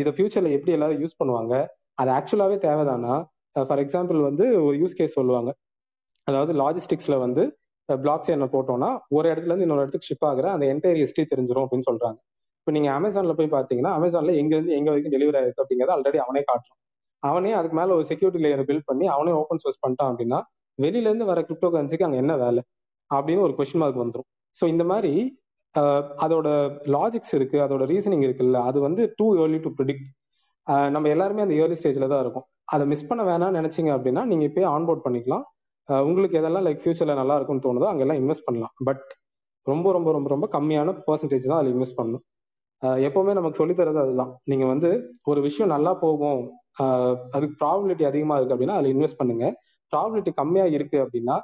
இதை 0.00 0.12
ஃபியூச்சர்ல 0.16 0.50
எப்படி 0.56 0.74
எல்லாரும் 0.76 1.00
யூஸ் 1.02 1.18
பண்ணுவாங்க? 1.20 1.54
அது 2.00 2.10
ஆக்சுவலாவே 2.18 2.56
தேவைதானா? 2.66 3.14
ஃபார் 3.68 3.82
எக்ஸாம்பிள் 3.84 4.18
வந்து 4.28 4.44
ஒரு 4.66 4.76
யூஸ் 4.82 4.98
கேஸ் 5.00 5.18
சொல்லுவாங்க. 5.18 5.50
அதாவது 6.28 6.52
லாஜிஸ்டிக்ஸ்ல 6.62 7.16
வந்து 7.24 7.42
பிளாக் 7.88 8.26
செயினை 8.26 8.46
போட்டோம்னா 8.54 8.88
ஒரு 9.16 9.26
இடத்துல 9.32 9.50
இருந்து 9.52 9.66
இன்னொரு 9.66 9.82
இடத்துக்கு 9.84 10.08
ஷிப் 10.10 10.26
ஆகுற 10.30 10.46
அந்த 10.54 10.64
என்டையர் 10.72 11.00
ஹிஸ்டரி 11.02 11.26
தெரிஞ்சிடும் 11.32 11.64
அப்படின்னு 11.64 11.86
சொல்றாங்க. 11.90 12.18
இப்போ 12.60 12.72
நீங்க 12.76 12.88
அமேசான்ல 12.98 13.34
போய் 13.38 13.54
பாத்தீங்கன்னா 13.56 13.92
அமேசான்ல 13.98 14.32
எங்க 14.40 14.52
இருந்து 14.56 14.74
எங்க 14.78 14.88
வரைக்கும் 14.92 15.14
டெலிவரி 15.16 15.38
ஆயிருக்கு 15.40 15.62
அப்படிங்கறது 15.64 15.94
ஆல்ரெடி 15.96 16.18
அவனே 16.24 16.42
காட்டுறான். 16.50 16.78
அவனே 17.22 17.52
அதுக்கு 17.58 17.76
மேல 17.80 17.94
ஒரு 17.98 18.04
செக்யூரிட்டி 18.10 18.40
லேயர் 18.44 18.64
பில்ட் 18.68 18.88
பண்ணி 18.90 19.06
அவனே 19.14 19.32
ஓப்பன் 19.40 19.62
சோர்ஸ் 19.64 19.80
பண்ணிட்டான் 19.84 20.10
அப்படின்னா 20.12 20.38
வெளியில 20.78 21.08
இருந்து 21.10 21.26
வர 21.30 21.40
கிரிப்டோ 21.48 21.68
கரன்சிக்கு 21.74 22.06
அங்க 22.08 22.18
என்ன 22.24 22.34
வேலை? 22.44 22.62
அப்படின்னு 23.10 23.42
ஒரு 23.46 23.54
கொஸ்டின் 23.58 23.82
மார்க் 23.82 24.02
வந்துடும் 24.02 24.28
ஸோ 24.54 24.64
இந்த 24.74 24.84
மாதிரி 24.92 25.12
அதோட 26.24 26.48
லாஜிக்ஸ் 26.94 27.34
இருக்கு 27.38 27.58
அதோட 27.64 27.82
ரீசனிங் 27.92 28.24
இருக்குல்ல 28.26 28.60
அது 28.68 28.78
வந்து 28.86 29.02
டூ 29.18 29.26
ஏர்லி 29.42 29.58
டு 29.66 29.70
ப்ரிடிக்ட் 29.78 30.08
நம்ம 30.94 31.08
எல்லாருமே 31.14 31.44
அந்த 31.44 31.54
ஏர்லி 31.62 31.76
ஸ்டேஜ்ல 31.80 32.06
தான் 32.12 32.22
இருக்கும். 32.24 32.46
அதை 32.74 32.84
மிஸ் 32.92 33.08
பண்ண 33.10 33.22
வேணாம்னு 33.28 33.58
நினைச்சீங்க 33.60 33.90
அப்படின்னா 33.96 34.22
நீங்க 34.30 34.44
இப்பயே 34.48 34.66
ஆன்போர்ட் 34.74 35.04
பண்ணிக்கலாம். 35.06 35.44
உங்களுக்கு 36.08 36.38
எதெல்லாம் 36.40 36.64
லைக் 36.66 36.82
ஃபியூச்சர்ல 36.82 37.14
நல்லா 37.20 37.34
இருக்கும்னு 37.38 37.64
தோணுதோ 37.66 37.86
அங்கெல்லாம் 37.90 38.20
இன்வெஸ்ட் 38.22 38.46
பண்ணலாம். 38.48 38.74
பட் 38.88 39.04
ரொம்ப 39.66 39.86
ரொம்ப 39.96 40.10
ரொம்ப 40.16 40.28
ரொம்ப 40.34 40.46
கம்மியான 40.56 40.94
பர்சன்டேஜ் 41.08 41.48
தான் 41.50 41.60
அதில் 41.60 41.74
இன்வெஸ்ட் 41.74 41.98
பண்ணணும். 42.00 42.24
எப்பவுமே 43.06 43.32
நமக்கு 43.38 43.60
சொல்லித்தரது 43.60 44.00
அதுதான். 44.04 44.30
நீங்க 44.50 44.64
வந்து 44.72 44.90
ஒரு 45.30 45.40
விஷயம் 45.48 45.72
நல்லா 45.74 45.92
போகும் 46.04 46.40
அதுக்கு 47.36 47.54
ப்ராபிலிட்டி 47.62 48.04
அதிகமா 48.10 48.34
இருக்கு 48.38 48.54
அப்படின்னா 48.56 48.76
அதில் 48.78 48.94
இன்வெஸ்ட் 48.94 49.20
பண்ணுங்க. 49.20 49.46
ப்ராபிலிட்டி 49.92 50.32
கம்மியா 50.40 50.64
இருக்கு 50.76 50.98
அப்படின்னா 51.04 51.36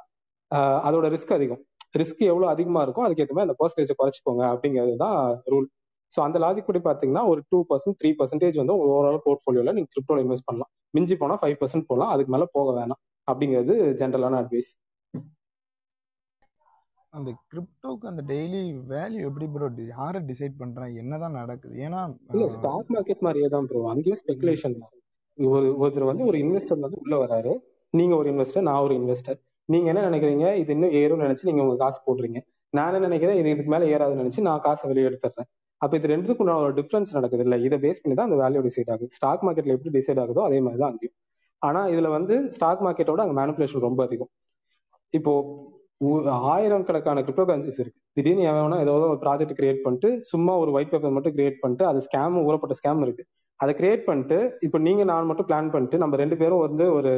அதோட 0.87 1.05
ரிஸ்க் 1.15 1.33
அதிகம். 1.37 1.61
ரிஸ்க் 2.01 2.21
எவ்வளவு 2.31 2.51
அதிகமா 2.53 2.79
இருக்கோ 2.85 3.03
அதுக்கேற்ற 3.07 3.33
மாதிரி 3.35 3.47
அந்த 3.47 3.57
பர்சன்டேஜ் 3.61 3.99
குறைச்சிக்கோங்க 3.99 4.43
அப்படிங்கிறது 4.53 4.95
தான் 5.03 5.17
ரூல் 5.51 5.67
ஸோ 6.11 6.19
அந்த 6.25 6.37
லாஜிக் 6.43 6.67
படி 6.69 6.79
பாத்தீங்கன்னா 6.87 7.23
ஒரு 7.31 7.39
டூ 7.51 7.57
பர்சன்ட் 7.71 7.97
த்ரீ 8.01 8.09
பர்சன்டேஜ் 8.19 8.57
வந்து 8.61 8.75
ஓவரால் 8.83 9.21
போர்ட்ஃபோலியோல 9.25 9.71
நீங்க 9.77 9.89
கிரிப்டோல 9.93 10.21
இன்வெஸ்ட் 10.25 10.47
பண்ணலாம். 10.49 10.71
மிஞ்சி 10.95 11.15
போனா 11.21 11.35
ஃபைவ் 11.41 11.57
பர்சன்ட் 11.61 11.87
போகலாம் 11.89 12.11
அதுக்கு 12.13 12.31
மேல 12.35 12.45
போக 12.57 12.67
வேணாம். 12.79 13.01
அப்படிங்கிறது 13.27 13.75
ஜென்ரலான 14.01 14.39
அட்வைஸ் 14.41 14.69
அந்த 17.13 17.29
கிரிப்டோக்கு 17.51 18.05
அந்த 18.09 18.21
டெய்லி 18.31 18.61
வேல்யூ 18.91 19.21
எப்படி 19.27 19.45
ப்ரோ 19.53 19.67
யாரை 19.95 20.19
டிசைட் 20.29 20.55
பண்றான்? 20.61 20.91
என்னதான் 21.01 21.37
நடக்குது? 21.41 21.75
ஏன்னா 21.85 21.99
இல்ல 22.33 22.47
ஸ்டாக் 22.55 22.89
மார்க்கெட் 22.95 23.23
மாதிரியே 23.27 23.47
தான் 23.53 23.67
ப்ரோ 23.69 23.81
அங்கேயும் 23.93 24.19
ஸ்பெகுலேஷன் 24.21 24.75
ஒரு 25.37 25.67
ஒருத்தர் 25.81 26.09
வந்து 26.09 26.27
ஒரு 26.29 26.37
இன்வெஸ்டர் 26.43 26.83
வந்து 26.85 26.99
உள்ள 27.03 27.15
வராரு. 27.23 27.53
நீங்க 27.93 28.13
ஒரு 28.21 28.27
இன்வெஸ்டர் 28.33 28.65
நான் 28.69 28.83
ஒரு 28.87 28.95
இன்வெஸ்டர் 28.99 29.39
நீங்க 29.69 29.87
என்ன 29.91 30.03
நினைக்கிறீங்க? 30.09 30.47
இது 30.61 30.71
இன்னும் 30.75 30.95
ஏறும்னு 31.01 31.25
நினைச்சு 31.27 31.47
நீங்க 31.49 31.61
உங்க 31.65 31.77
காசு 31.83 31.99
போடுறீங்க. 32.07 32.39
நான் 32.73 32.89
என்ன 32.89 33.07
நினைக்கிறேன்? 33.09 33.37
இது 33.41 33.51
இதுக்கு 33.53 33.71
மேல 33.73 33.87
ஏறாதுன்னு 33.93 34.23
நினைச்சு 34.23 34.45
நான் 34.49 34.63
காசை 34.67 34.85
வெளியே 34.91 35.07
எடுத்துறேன் 35.09 35.49
அப்ப 35.81 35.93
இது 35.99 36.11
ரெண்டுக்கும் 36.13 36.51
ஒரு 36.63 36.73
டிஃபரன்ஸ் 36.79 37.15
நடக்குது 37.17 37.43
இல்ல. 37.47 37.55
இதை 37.67 37.77
பேஸ் 37.85 38.01
பண்ணி 38.03 38.15
தான் 38.19 38.29
அந்த 38.29 38.39
வேல்யூ 38.43 38.61
டிசைட் 38.67 38.91
ஆகுது. 38.93 39.13
ஸ்டாக் 39.17 39.43
மார்க்கெட்ல 39.47 39.75
எப்படி 39.77 39.93
டிசைட் 39.97 40.21
ஆகுதோ 40.23 40.43
அதே 40.49 40.59
மாதிரி 40.65 40.81
தான் 40.83 40.91
அங்கேயும். 40.93 41.15
ஆனா 41.61 41.81
இதுல 41.93 42.07
வந்து 42.17 42.35
ஸ்டாக் 42.55 42.83
மார்க்கெட்டோட 42.85 43.21
அங்க 43.25 43.35
மேனிபுலேஷன் 43.41 43.85
ரொம்ப 43.87 44.01
அதிகம். 44.07 44.31
இப்போ 45.13 45.33
ஆயிரம் 46.55 46.85
கணக்கான 46.87 47.21
கிரிப்டோ 47.27 47.45
கரன்சிஸ் 47.49 47.79
இருக்கு. 47.83 47.99
திடீர்னு 48.17 48.43
எவனா 48.49 48.77
ஏதாவது 48.83 49.03
ஏதோ 49.03 49.09
ஒரு 49.13 49.21
ப்ராஜெக்ட் 49.23 49.55
கிரியேட் 49.59 49.81
பண்ணிட்டு 49.85 50.09
சும்மா 50.31 50.53
ஒரு 50.63 50.71
ஒயிட் 50.75 50.91
பேப்பர் 50.91 51.15
மட்டும் 51.17 51.35
கிரியேட் 51.37 51.61
பண்ணிட்டு 51.63 51.85
அது 51.91 51.99
ஸ்கேம் 52.07 52.35
ஊறப்பட்ட 52.47 52.75
ஸ்கேம் 52.79 53.01
இருக்கு. 53.05 53.23
அதை 53.59 53.71
கிரியேட் 53.79 54.03
பண்ணிட்டு 54.09 54.37
இப்போ 54.65 54.77
நீங்க 54.87 55.03
நான் 55.11 55.29
மட்டும் 55.29 55.47
பிளான் 55.49 55.71
பண்ணிட்டு 55.75 55.97
நம்ம 56.03 56.17
ரெண்டு 56.23 56.35
பேரும் 56.41 56.63
வந்து 56.67 56.85
ஒரு 56.97 57.11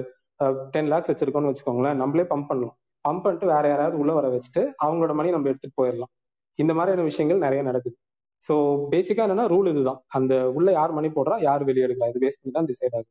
டென் 0.74 0.92
லேக்ஸ் 0.94 1.12
வச்சிருக்கோம்னு 1.12 1.52
வச்சுக்கோங்களேன் 1.52 2.00
நம்மளே 2.02 2.26
பம்ப் 2.32 2.50
பண்ணலாம். 2.52 2.76
பம்ப் 3.06 3.24
பண்ணிட்டு 3.26 3.48
வேற 3.54 3.66
யாராவது 3.72 3.98
உள்ள 4.02 4.12
வர 4.20 4.28
வச்சுட்டு 4.36 4.62
அவங்களோட 4.86 5.14
மணி 5.20 5.36
நம்ம 5.36 5.50
எடுத்துட்டு 5.52 5.78
போயிடலாம். 5.82 6.12
இந்த 6.60 6.72
மாதிரியான 6.78 7.06
விஷயங்கள் 7.10 7.44
நிறைய 7.46 7.62
நடக்குது. 7.70 7.96
ஸோ 8.44 8.54
பேசிக்கா 8.94 9.24
என்னன்னா 9.28 9.46
ரூல் 9.54 9.70
இதுதான். 9.74 10.00
அந்த 10.18 10.34
உள்ள 10.58 10.70
யார் 10.80 10.96
மணி 10.98 11.10
போடுறா 11.18 11.38
யார் 11.48 11.66
வெளியே 11.70 11.86
எடுக்கிறா. 11.88 12.10
இது 12.14 12.24
பேஸ் 12.26 12.40
பண்ணி 12.40 12.54
தான் 12.58 12.70
டிசைட் 12.72 12.96
ஆகுது. 12.98 13.10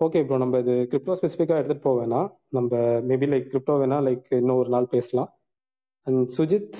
ஓகே 0.00 0.20
ப்ரோ 0.28 0.36
நம்ம 0.42 0.58
இது 0.62 0.74
கிரிப்டோ 0.92 1.14
ஸ்பெசிஃபிக்காக 1.18 1.58
எடுத்துட்டு 1.60 1.84
போக 1.86 1.96
வேணாம். 2.00 2.28
நம்ம 2.56 2.70
மேபி 3.10 3.26
லைக் 3.32 3.46
கிரிப்டோ 3.52 3.74
வேணா 3.82 3.98
லைக் 4.06 4.26
இன்னும் 4.40 4.60
ஒரு 4.62 4.70
நாள் 4.74 4.92
பேசலாம். 4.94 5.30
அண்ட் 6.06 6.22
சுஜித் 6.36 6.76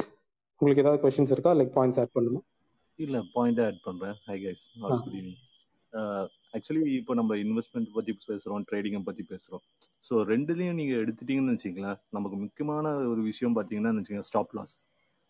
உங்களுக்கு 0.60 0.82
ஏதாவது 0.84 1.00
கொஸ்டின்ஸ் 1.02 1.32
இருக்கா? 1.34 1.52
லைக் 1.58 1.72
பாயிண்ட்ஸ் 1.76 2.00
ஆட் 2.02 2.14
பண்ணணுமா 2.16 2.40
இல்ல 2.98 3.18
பாயிண்ட் 3.36 3.60
ஆட் 3.66 3.78
பண்றேன். 3.86 4.16
Hi 4.28 4.36
guys 4.44 4.64
good 4.82 5.16
evening 5.18 5.40
actually 6.56 6.82
இப்போ 7.00 7.12
நம்ம 7.20 7.36
இன்வெஸ்ட்மெண்ட் 7.44 7.88
பத்தி 7.96 8.12
பேசுறோம் 8.30 8.64
ட்ரேடிங்கை 8.70 9.02
பத்தி 9.08 9.22
பேசுறோம். 9.32 9.62
ஸோ 10.06 10.16
ரெண்டுலையும் 10.32 10.78
நீங்க 10.80 10.94
எடுத்துட்டீங்கன்னு 11.02 11.54
வச்சுங்களேன் 11.56 11.98
நமக்கு 12.16 12.36
முக்கியமான 12.44 12.94
ஒரு 13.12 13.22
விஷயம் 13.30 13.56
பாத்தீங்கன்னா 13.58 13.92
வச்சுக்கோங்க 13.98 14.28
ஸ்டாப் 14.30 14.54
லாஸ் 14.58 14.74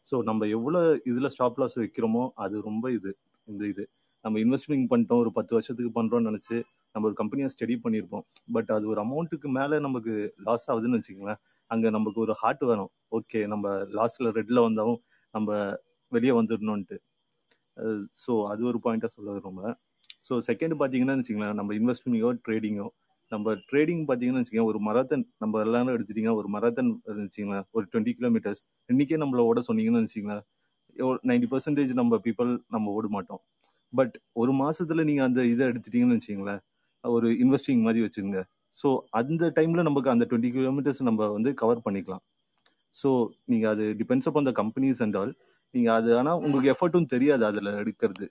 ஸோ 0.09 0.17
நம்ம 0.29 0.47
எவ்வளவு 0.57 0.89
இதுல 1.11 1.29
ஸ்டாப் 1.35 1.61
லாஸ் 1.63 1.77
வைக்கிறோமோ 1.83 2.25
அது 2.45 2.57
ரொம்ப 2.69 2.85
இது 2.97 3.11
இந்த 3.49 3.63
இது. 3.73 3.85
நம்ம 4.25 4.39
இன்வெஸ்ட்மெண்ட் 4.39 4.91
பண்ணிட்டோம் 4.93 5.23
ஒரு 5.25 5.31
பத்து 5.33 5.53
வருஷத்துக்கு 5.55 5.91
பண்றோம்னு 5.99 6.29
நினைச்சு 6.31 6.57
நம்ம 6.95 7.07
ஒரு 7.09 7.17
கம்பெனியை 7.21 7.49
ஸ்டடி 7.55 7.75
பண்ணியிருப்போம். 7.85 8.25
பட் 8.53 8.71
அது 8.71 8.85
ஒரு 8.89 9.01
அமௌண்ட்டுக்கு 9.01 9.49
மேல 9.59 9.79
நமக்கு 9.79 10.13
லாஸ் 10.45 10.67
ஆகுதுன்னு 10.71 10.99
வச்சுக்கோங்களேன் 10.99 11.41
அங்க 11.71 11.91
நமக்கு 11.91 12.19
ஒரு 12.21 12.35
ஹார்ட் 12.43 12.65
வேணும் 12.65 12.91
ஓகே 13.19 13.41
நம்ம 13.47 13.67
லாஸ்ட்ல 13.99 14.31
ரெட்ல 14.39 14.61
வந்தாலும் 14.61 15.01
நம்ம 15.35 15.51
வெளியே 16.13 16.35
வந்துடணும்ட்டு 16.41 16.97
ஸோ 18.25 18.33
அது 18.51 18.63
ஒரு 18.65 18.79
பாயிண்டா 18.85 19.09
சொல்ல 19.09 19.31
விரும்புறேன் 19.33 19.77
ஸோ 20.29 20.35
செகண்ட் 20.49 20.75
பார்த்தீங்கன்னா 20.81 21.17
வச்சுக்கோங்களேன் 21.19 21.59
நம்ம 21.61 21.75
இன்வெஸ்ட்மெண்ட்டோ 21.75 22.31
ட்ரேடிங்கோ 22.47 22.87
நம்ம 23.33 23.55
ட்ரேடிங் 23.71 24.03
பார்த்தீங்கன்னா 24.09 24.41
வச்சுக்கோங்க 24.41 24.71
ஒரு 24.73 24.81
மராத்தன் 24.89 25.25
நம்ம 25.39 25.61
எல்லாரும் 25.61 25.95
எடுத்துட்டீங்கன்னா 25.97 26.37
ஒரு 26.41 26.49
மராத்தன் 26.49 26.91
வச்சுங்களேன் 27.23 27.67
ஒரு 27.71 27.85
டுவெண்ட்டி 27.93 28.15
கிலோமீட்டர்ஸ் 28.19 28.63
இன்னைக்கே 28.89 29.19
நம்மள 29.23 29.43
ஓட 29.51 29.61
சொன்னீங்கன்னு 29.69 30.05
வச்சுக்கோங்களேன் 30.05 30.47
நைன்டி 31.31 31.49
பர்சன்டேஜ் 31.51 31.93
நம்ம 31.93 32.19
பீப்புள் 32.27 32.51
நம்ம 32.69 32.93
ஓட 32.93 33.07
மாட்டோம். 33.09 33.43
பட் 33.95 34.15
ஒரு 34.43 34.53
மாசத்துல 34.63 35.05
நீங்க 35.09 35.23
அந்த 35.29 35.41
இதை 35.53 35.65
எடுத்துட்டீங்கன்னு 35.71 36.19
வச்சுங்களேன் 36.19 36.61
ஒரு 37.05 37.29
இன்வெஸ்டிங் 37.45 37.83
மாதிரி 37.87 38.01
வச்சுங்க 38.07 38.39
ஸோ 38.77 38.89
அந்த 39.21 39.51
டைம்ல 39.57 39.83
நமக்கு 39.89 40.09
அந்த 40.15 40.25
டுவெண்ட்டி 40.31 40.51
கிலோமீட்டர்ஸ் 40.55 41.03
நம்ம 41.09 41.27
வந்து 41.37 41.51
கவர் 41.63 41.85
பண்ணிக்கலாம். 41.87 42.23
ஸோ 42.95 43.09
நீங்க 43.51 43.67
அது 43.75 43.85
டிபெண்ட்ஸ் 44.01 44.29
அப் 44.31 44.41
அந்த 44.41 44.53
கம்பெனிஸ் 44.61 45.03
அண்ட் 45.05 45.17
ஆல் 45.21 45.33
நீங்க 45.75 45.89
அது 45.99 46.11
ஆனா 46.19 46.33
உங்களுக்கு 46.45 46.73
எஃபர்ட்டும் 46.75 47.09
தெரியாது 47.15 47.45
அதுல 47.51 47.71
எடுக்கிறது. 47.83 48.27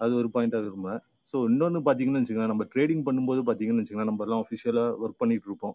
அது 0.00 0.12
ஒரு 0.20 0.28
பாயிண்டா 0.34 0.58
விரும்புறேன் 0.64 1.00
ஸோ 1.34 1.36
இன்னொன்று 1.50 1.80
பார்த்தீங்கன்னு 1.86 2.20
வச்சுக்கோங்களேன் 2.20 2.52
நம்ம 2.54 2.66
ட்ரேடிங் 2.74 3.04
பண்ணும்போது 3.06 3.40
பார்த்தீங்கன்னு 3.48 3.82
வச்சுக்கோங்களேன் 3.82 4.10
நம்ம 4.12 4.24
எல்லாம் 4.26 4.42
அஃபிஷியலா 4.44 4.84
ஒர்க் 5.02 5.20
பண்ணிட்டு 5.22 5.48
இருப்போம். 5.50 5.74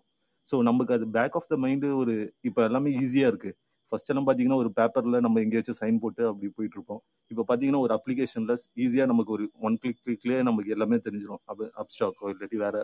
ஸோ 0.50 0.56
நமக்கு 0.70 0.92
அது 0.98 1.06
பேக் 1.18 1.36
ஆஃப் 1.40 1.50
த 1.52 1.58
மைண்டு 1.64 1.90
ஒரு 2.02 2.14
இப்போ 2.50 2.62
எல்லாமே 2.70 2.92
ஈஸியாக 3.02 3.32
இருக்குது 3.32 3.58
ஃபர்ஸ்ட் 3.92 4.12
எல்லாம் 4.12 4.28
பாத்தீங்கன்னா 4.28 4.60
ஒரு 4.64 4.70
பேப்பர்ல 4.78 5.20
நம்ம 5.26 5.40
எங்கேயாச்சும் 5.46 5.80
சைன் 5.82 6.02
போட்டு 6.04 6.24
அப்படி 6.30 6.50
போயிட்டு 6.58 6.78
இருப்போம் 6.78 7.02
இப்போ 7.32 7.44
பாத்தீங்கன்னா 7.50 7.82
ஒரு 7.86 7.94
அப்ளிகேஷன்ல 7.98 8.54
ஈஸியா 8.84 9.06
நமக்கு 9.06 9.32
ஒரு 9.38 9.46
ஒன் 9.68 9.78
கிளிக் 9.82 10.02
கிளிக்லயே 10.06 10.42
நமக்கு 10.50 10.74
எல்லாமே 10.76 11.00
தெரிஞ்சிடும் 11.06 11.42
அப் 11.52 11.64
அப்ஸ்டாக்கோ 11.82 12.32
இல்லாட்டி 12.34 12.60
வேற 12.66 12.78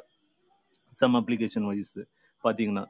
சம் 0.97 1.17
அப்ளிகேஷன் 1.19 1.67
வைஸ் 1.69 1.97
பாத்தீங்கன்னா. 2.43 2.83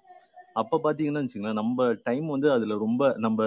அப்ப 0.62 0.80
பாத்தீங்கன்னா 0.86 1.22
வச்சுங்களேன் 1.24 1.60
நம்ம 1.62 1.88
டைம் 2.08 2.28
வந்து 2.36 2.48
அதுல 2.54 2.76
ரொம்ப 2.86 3.02
நம்ம 3.26 3.40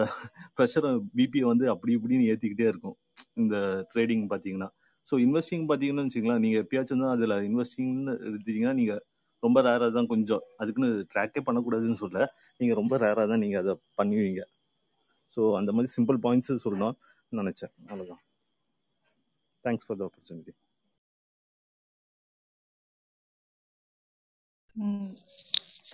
ப்ரெஷர் 0.56 0.86
பிபி 1.16 1.40
வந்து 1.50 1.64
அப்படி 1.72 1.92
இப்படின்னு 1.98 2.28
ஏத்திக்கிட்டே 2.32 2.66
இருக்கும். 2.72 2.96
இந்த 3.40 3.56
ட்ரேடிங் 3.92 4.24
பாத்தீங்கன்னா. 4.32 4.68
ஸோ 5.08 5.16
இன்வெஸ்டிங் 5.24 5.64
பாத்தீங்கன்னா 5.70 6.04
வச்சுங்களேன் 6.06 6.42
நீங்க 6.44 6.56
எப்பயாச்சும் 6.64 7.02
தான் 7.04 7.14
அதுல 7.16 7.36
இன்வெஸ்டிங்னு 7.48 8.14
எடுத்தீங்கன்னா 8.28 8.74
நீங்க 8.80 8.94
ரொம்ப 9.42 9.58
ரேரா 9.68 9.88
தான் 9.98 10.10
கொஞ்சம். 10.12 10.42
அதுக்குன்னு 10.60 10.90
ட்ராக்கே 11.12 11.42
பண்ணக்கூடாதுன்னு 11.46 12.00
சொல்ல 12.04 12.18
நீங்க 12.60 12.74
ரொம்ப 12.74 12.94
ரேரா 13.04 13.24
தான் 13.32 13.42
நீங்க 13.44 13.58
அதை 13.58 13.74
பண்ணுவீங்க. 14.00 14.40
ஸோ 15.36 15.42
அந்த 15.60 15.70
மாதிரி 15.76 15.90
சிம்பிள் 15.96 16.18
பாயிண்ட்ஸ் 16.26 16.64
சொல்லணும் 16.64 16.96
நினைச்சேன். 17.32 17.72
அவ்வளவுதான். 17.90 18.22
Thanks 19.64 19.86
for 19.86 19.98
the 20.00 20.04
opportunity 20.08 20.52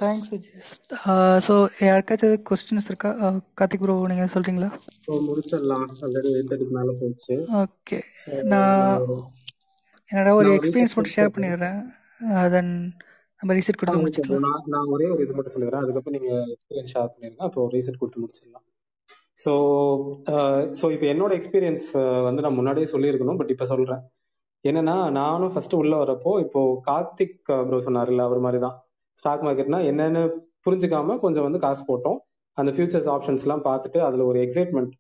thanks 0.00 0.30
Vijay 0.32 0.64
so 1.46 1.54
யாருக்காச்சும் 1.86 2.42
கொஸ்டின்ஸ் 2.48 2.88
இருக்கா? 2.90 3.10
கார்த்திக் 3.58 3.82
ப்ரோ 3.82 3.94
நீங்கள் 4.12 4.32
சொல்கிறீங்களா 4.34 4.68
ஸோ 5.06 5.12
முடிச்சிடலாம். 5.28 5.86
ஆல்ரெடி 6.06 6.30
எயிட் 6.34 6.50
தேர்ட்டிக்கு 6.50 6.76
மேலே 6.78 6.94
போயிடுச்சு 7.00 7.36
ஓகே 7.62 7.98
நான் 8.52 9.04
என்னோட 10.10 10.32
ஒரு 10.40 10.48
எக்ஸ்பீரியன்ஸ் 10.58 10.96
மட்டும் 10.96 11.16
ஷேர் 11.16 11.34
பண்ணிடுறேன். 11.36 11.80
தென் 12.54 12.72
நம்ம 13.40 13.54
ரீசெட் 13.58 13.78
கொடுத்து 13.80 14.02
முடிச்சுக்கலாம். 14.02 14.60
நான் 14.74 14.90
ஒரே 14.94 15.06
ஒரு 15.14 15.22
இது 15.24 15.36
மட்டும் 15.38 15.54
சொல்லிடுறேன். 15.54 15.82
அதுக்கப்புறம் 15.84 16.16
நீங்க 16.18 16.32
எக்ஸ்பீரியன்ஸ் 16.54 16.92
ஷேர் 16.94 17.12
பண்ணிருங்க 17.14 17.42
அப்புறம் 17.48 17.72
ரீசெட் 17.76 18.00
கொடுத்து 18.02 18.22
முடிச்சிடலாம். 18.24 18.66
ஸோ 19.36 19.52
ஸோ 20.78 20.84
uh, 20.86 20.92
இப்போ 20.94 21.06
என்னோட 21.12 21.32
எக்ஸ்பீரியன்ஸ் 21.38 21.86
uh, 22.02 22.20
வந்து 22.26 22.42
நான் 22.44 22.58
முன்னாடியே 22.58 22.86
சொல்லியிருக்கணும் 22.92 23.38
பட் 23.40 23.50
இப்போ 23.54 23.66
சொல்கிறேன் 23.72 24.02
என்னன்னா 24.64 24.94
நானும் 25.18 25.52
ஃபர்ஸ்ட் 25.54 25.76
உள்ள 25.80 25.94
வரப்போ 26.02 26.32
இப்போ 26.44 26.60
கார்த்திக் 26.88 27.36
uh, 27.54 27.62
ப்ரோ 27.68 27.80
சொன்னார்ல 27.86 28.24
அவர் 28.28 28.40
மாதிரி 28.46 28.60
தான் 28.66 28.76
ஸ்டாக் 29.18 29.44
மார்க்கெட்னா 29.46 29.80
என்னன்னு 29.90 30.22
புரிஞ்சுக்காம 30.66 31.18
கொஞ்சம் 31.24 31.46
வந்து 31.46 31.60
காசு 31.66 31.82
போட்டோம். 31.90 32.18
அந்த 32.58 32.70
ஃபியூச்சர்ஸ் 32.74 33.10
ஆப்ஷன்ஸ்லாம் 33.14 33.64
பார்த்துட்டு 33.68 33.98
அதில் 34.06 34.24
ஒரு 34.30 34.38
எக்ஸைட்மெண்ட் 34.46 34.92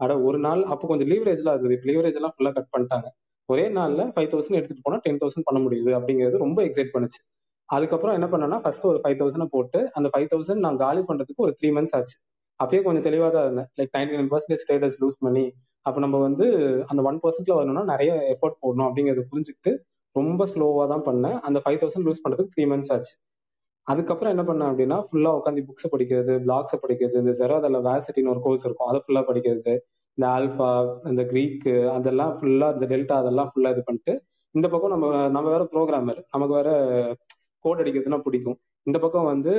அட 0.00 0.12
ஒரு 0.28 0.38
நாள் 0.46 0.62
அப்போ 0.72 0.84
கொஞ்சம் 0.90 1.10
லீவரேஜ்லாம் 1.12 1.54
இருக்குது 1.56 1.76
இப்போ 1.76 1.88
லீவரேஜ் 1.90 2.18
எல்லாம் 2.20 2.34
ஃபுல்லாக 2.34 2.54
கட் 2.58 2.72
பண்ணிட்டாங்க. 2.74 3.08
ஒரே 3.48 3.64
நாளில் 3.78 4.04
ஃபைவ் 4.14 4.30
தௌசண்ட் 4.32 4.58
எடுத்துட்டு 4.60 4.84
போனால் 4.86 5.02
டென் 5.04 5.20
தௌசண்ட் 5.22 5.46
பண்ண 5.48 5.58
முடியுது 5.66 5.90
அப்படிங்கிறது 5.98 6.38
ரொம்ப 6.46 6.58
எக்ஸைட் 6.68 6.92
பண்ணுச்சு. 6.94 7.20
அதுக்கப்புறம் 7.68 8.16
என்ன 8.18 8.26
பண்ணேன்னா 8.32 8.58
ஃபர்ஸ்ட் 8.64 8.86
ஒரு 8.90 8.98
ஃபைவ் 9.04 9.18
தௌசண்ட் 9.20 9.52
போட்டு 9.54 9.80
அந்த 9.98 10.08
ஃபைவ் 10.14 10.28
தௌசண்ட் 10.32 10.64
நான் 10.66 10.80
காலி 10.84 11.02
பண்ணுறதுக்கு 11.08 11.44
ஒரு 11.46 11.54
த்ரீ 11.60 11.70
மந்த்ஸ் 11.76 11.94
ஆச்சு. 11.98 12.16
அப்பயே 12.60 12.80
கொஞ்சம் 12.86 13.06
தெளிவாக 13.06 13.30
தான் 13.34 13.46
இருந்தேன். 13.46 13.68
Like 13.78 13.92
ninety 13.96 14.16
nine 14.18 14.30
percentage 14.32 14.62
status 14.64 14.98
lose 15.02 15.18
பண்ணி 15.24 15.44
அப்போ 15.86 15.98
நம்ம 16.04 16.16
வந்து 16.26 16.46
அந்த 16.90 17.00
ஒன் 17.08 17.18
பர்சன்ட்ல 17.24 17.56
வரணும்னா 17.58 17.82
நிறைய 17.92 18.12
எஃபோர்ட் 18.32 18.56
போடணும் 18.62 18.86
அப்படிங்கறத 18.88 19.24
புரிஞ்சுக்கிட்டு 19.32 19.72
ரொம்ப 20.16 20.42
ஸ்லோவாக 20.52 20.86
தான் 20.92 21.04
பண்ணேன். 21.08 21.36
அந்த 21.46 21.58
ஃபைவ் 21.64 21.80
தௌசண்ட் 21.82 22.06
லூஸ் 22.08 22.22
பண்றதுக்கு 22.24 22.52
த்ரீ 22.54 22.64
மந்த்ஸ் 22.70 22.92
ஆச்சு. 22.94 23.14
அதுக்கப்புறம் 23.86 24.32
என்ன 24.34 24.44
பண்ணேன் 24.48 24.70
அப்படின்னா 24.70 24.98
ஃபுல்லா 25.08 25.32
உட்காந்து 25.38 25.66
புக்ஸ் 25.66 25.92
படிக்கிறது 25.94 26.32
பிளாக்ஸ் 26.46 26.82
படிக்கிறது 26.84 27.20
இந்த 27.22 27.34
ஜெரோதில் 27.40 27.78
வேசிட்டின்னு 27.88 28.32
ஒரு 28.34 28.40
கோர்ஸ் 28.46 28.64
இருக்கும். 28.66 28.88
அதை 28.90 29.00
ஃபுல்லா 29.04 29.22
படிக்கிறது 29.28 29.74
இந்த 30.18 30.26
ஆல்ஃபா 30.36 30.70
இந்த 31.10 31.22
க்ரீக்கு 31.30 31.74
அதெல்லாம் 31.96 32.32
ஃபுல்லா 32.38 32.68
இந்த 32.76 32.86
டெல்டா 32.92 33.16
அதெல்லாம் 33.22 33.50
ஃபுல்லா 33.52 33.70
இது 33.74 33.82
பண்ணிட்டு 33.88 34.14
இந்த 34.54 34.66
பக்கம் 34.72 34.92
நம்ம 34.94 35.06
நம்ம 35.36 35.46
வேற 35.54 35.64
ப்ரோக்ராமர் 35.74 36.20
நமக்கு 36.34 36.54
வேற 36.58 36.70
கோட் 37.64 37.80
அடிக்கிறதுனா 37.82 38.20
பிடிக்கும். 38.26 38.58
இந்த 38.86 38.98
பக்கம் 39.04 39.30
வந்து 39.32 39.52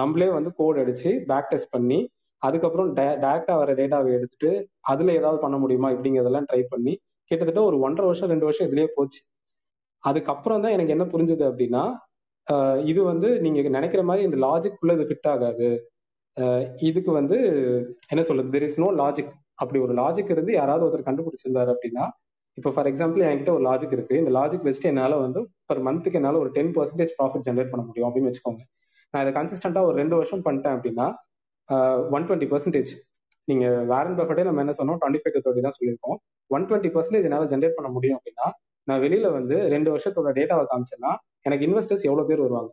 நம்மளே 0.00 0.28
வந்து 0.36 0.50
கோட் 0.60 0.80
அடிச்சு 0.82 1.10
பேக் 1.30 1.50
டெஸ்ட் 1.52 1.72
பண்ணி 1.76 1.98
அதுக்கப்புறம் 2.42 2.88
டேரக்டா 2.98 3.54
வர 3.60 3.70
டேட்டாவை 3.80 4.10
எடுத்துட்டு 4.16 4.50
அதுல 4.92 5.14
ஏதாவது 5.20 5.38
பண்ண 5.44 5.56
முடியுமா 5.62 5.88
இப்படிங்கிறதெல்லாம் 5.94 6.48
ட்ரை 6.50 6.62
பண்ணி 6.72 6.94
கிட்டத்தட்ட 7.30 7.62
ஒரு 7.68 7.76
ஒன்றரை 7.86 8.06
வருஷம் 8.08 8.30
ரெண்டு 8.32 8.46
வருஷம் 8.48 8.66
இதுலயே 8.68 8.88
போச்சு. 8.96 9.20
அதுக்கப்புறம் 10.04 10.62
தான் 10.64 10.74
எனக்கு 10.76 10.94
என்ன 10.96 11.04
புரிஞ்சுது 11.14 11.44
அப்படின்னா 11.50 11.84
இது 12.90 13.00
வந்து 13.12 13.28
நீங்க 13.44 13.68
நினைக்கிற 13.76 14.02
மாதிரி 14.08 14.26
இந்த 14.26 14.38
லாஜிக் 14.46 14.78
குள்ள 14.80 14.92
இது 14.96 15.06
ஃபிட் 15.08 15.28
ஆகாது. 15.32 15.68
இதுக்கு 16.88 17.10
வந்து 17.18 17.36
என்ன 18.12 18.22
சொல்றது? 18.28 18.48
தெர் 18.54 18.66
இஸ் 18.68 18.78
நோ 18.82 18.88
லாஜிக் 19.02 19.32
அப்படி 19.62 19.78
ஒரு 19.86 19.94
லாஜிக் 20.00 20.30
இருந்து 20.34 20.52
யாராவது 20.60 20.84
ஒருத்தர் 20.86 21.08
கண்டுபிடிச்சிருந்தாரு 21.08 21.70
அப்படின்னா 21.74 22.04
இப்போ 22.58 22.70
ஃபார் 22.74 22.88
எக்ஸாம்பிள் 22.90 23.24
என்கிட்ட 23.28 23.52
ஒரு 23.56 23.64
லாஜிக் 23.68 23.94
இருக்கு. 23.96 24.14
இந்த 24.22 24.30
லாஜிக் 24.38 24.66
வச்சுட்டு 24.66 24.90
என்னால 24.92 25.16
வந்து 25.24 25.40
பர் 25.70 25.82
மந்த்துக்கு 25.88 26.18
என்னால 26.20 26.38
ஒரு 26.44 26.50
டென் 26.56 26.72
பர்சன்டேஜ் 26.76 27.12
ப்ராஃபிட் 27.18 27.46
ஜென்ரேட் 27.48 27.72
பண்ண 27.72 27.84
முடியும் 27.88 28.08
அப்படின்னு 28.08 28.30
வச்சுக்கோங்க. 28.30 28.62
நான் 29.14 29.22
இதை 29.24 29.32
கன்சிஸ்டண்டா 29.38 29.82
ஒரு 29.88 29.96
ரெண்டு 30.02 30.14
வருஷம் 30.20 30.44
பண்ணிட்டேன் 30.46 30.76
அப்படின்னா 30.76 31.06
ஒன் 32.16 32.26
டுவெண்ட்டி 32.28 32.48
பர்சன்டேஜ் 32.52 32.90
நீங்க 33.50 33.66
வேரன் 33.92 34.16
பஃபட்டே 34.18 34.44
நம்ம 34.48 34.62
என்ன 34.64 34.74
சொன்னோம்? 34.78 34.98
டுவெண்ட்டி 35.00 35.20
ஃபைவ் 35.22 35.34
தேர்ட்டி 35.34 35.62
தான் 35.66 35.76
சொல்லியிருக்கோம். 35.78 36.16
ஒன் 36.50 36.66
டுவெண்ட்டி 36.68 36.90
பர்சன்டேஜ் 36.94 37.26
என்னால் 37.28 37.50
ஜென்ரேட் 37.52 37.76
பண்ண 37.78 37.88
முடியும் 37.96 38.16
அப்படின்னா 38.18 38.46
நான் 38.88 39.00
வெளியில 39.04 39.28
வந்து 39.38 39.56
ரெண்டு 39.74 39.88
வருஷத்தோட 39.94 40.30
டேட்டாவை 40.38 40.64
காமிச்சேன்னா 40.72 41.12
எனக்கு 41.46 41.64
இன்வெஸ்டர்ஸ் 41.68 42.04
எவ்வளவு 42.08 42.28
பேர் 42.30 42.42
வருவாங்க? 42.46 42.70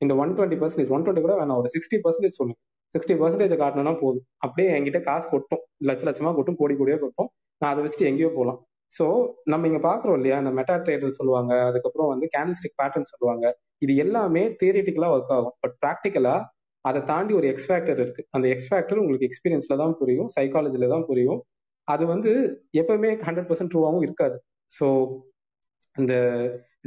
இந்த 0.00 0.14
one 0.22 0.32
twenty 0.36 0.58
percentage 0.62 0.90
one 0.94 1.04
twenty 1.04 1.24
கூட 1.26 1.34
வேணாம் 1.40 1.60
ஒரு 1.62 1.68
சிக்ஸ்டி 1.74 1.98
பர்சன்டேஜ் 2.04 2.38
சொல்லுங்க. 2.38 2.58
சிக்ஸ்டி 2.94 3.14
பர்சன்டேஜ் 3.20 3.54
காட்டணும்னா 3.62 3.94
போதும். 4.02 4.24
அப்படியே 4.44 4.68
என்கிட்ட 4.76 5.00
காசு 5.08 5.26
கொட்டும். 5.34 5.62
லட்ச 5.88 6.04
லட்சமா 6.08 6.32
கொட்டும் 6.38 6.58
கோடி 6.60 6.74
கோடியா 6.80 6.98
கொட்டும். 7.04 7.28
நான் 7.60 7.70
அதை 7.72 7.80
வச்சுட்டு 7.84 8.08
எங்கேயோ 8.10 8.30
போகலாம். 8.38 8.58
ஸோ 8.92 9.04
நம்ம 9.52 9.66
இங்க 9.70 9.80
பாக்குறோம் 9.88 10.16
இல்லையா? 10.18 10.36
இந்த 10.42 10.50
மெட்டா 10.58 10.74
ட்ரேடர் 10.86 11.16
சொல்லுவாங்க. 11.20 11.52
அதுக்கப்புறம் 11.70 12.10
வந்து 12.12 12.26
கேண்டில்ஸ்டிக் 12.34 12.76
பேட்டர்ன் 12.80 13.10
சொல்லுவாங்க. 13.12 13.46
இது 13.84 13.92
எல்லாமே 14.04 14.42
தியரிட்டிக்கலா 14.60 15.08
ஒர்க் 15.14 15.32
ஆகும். 15.36 15.54
பட் 15.62 15.74
ப்ராக்டிக்கலா 15.84 16.34
அதை 16.88 17.00
தாண்டி 17.10 17.32
ஒரு 17.38 17.46
எக்ஸ் 17.52 17.68
ஃபேக்டர் 17.68 18.00
இருக்கு. 18.04 18.22
அந்த 18.36 18.46
எக்ஸ் 18.54 18.68
ஃபேக்டர் 18.70 19.00
உங்களுக்கு 19.02 19.28
எக்ஸ்பீரியன்ஸ்ல 19.28 19.76
தான் 19.82 19.94
புரியும் 20.00 20.28
சைக்காலஜில 20.36 20.88
தான் 20.94 21.06
புரியும். 21.10 21.40
அது 21.88 22.04
வந்து 22.12 22.30
எப்பவுமே 22.80 23.10
ஹண்ட்ரட் 23.26 23.48
பர்சன்ட் 23.50 23.72
ட்ரூவாகவும் 23.72 24.04
இருக்காது. 24.06 24.36
ஸோ 24.70 24.86
அந்த 25.96 26.14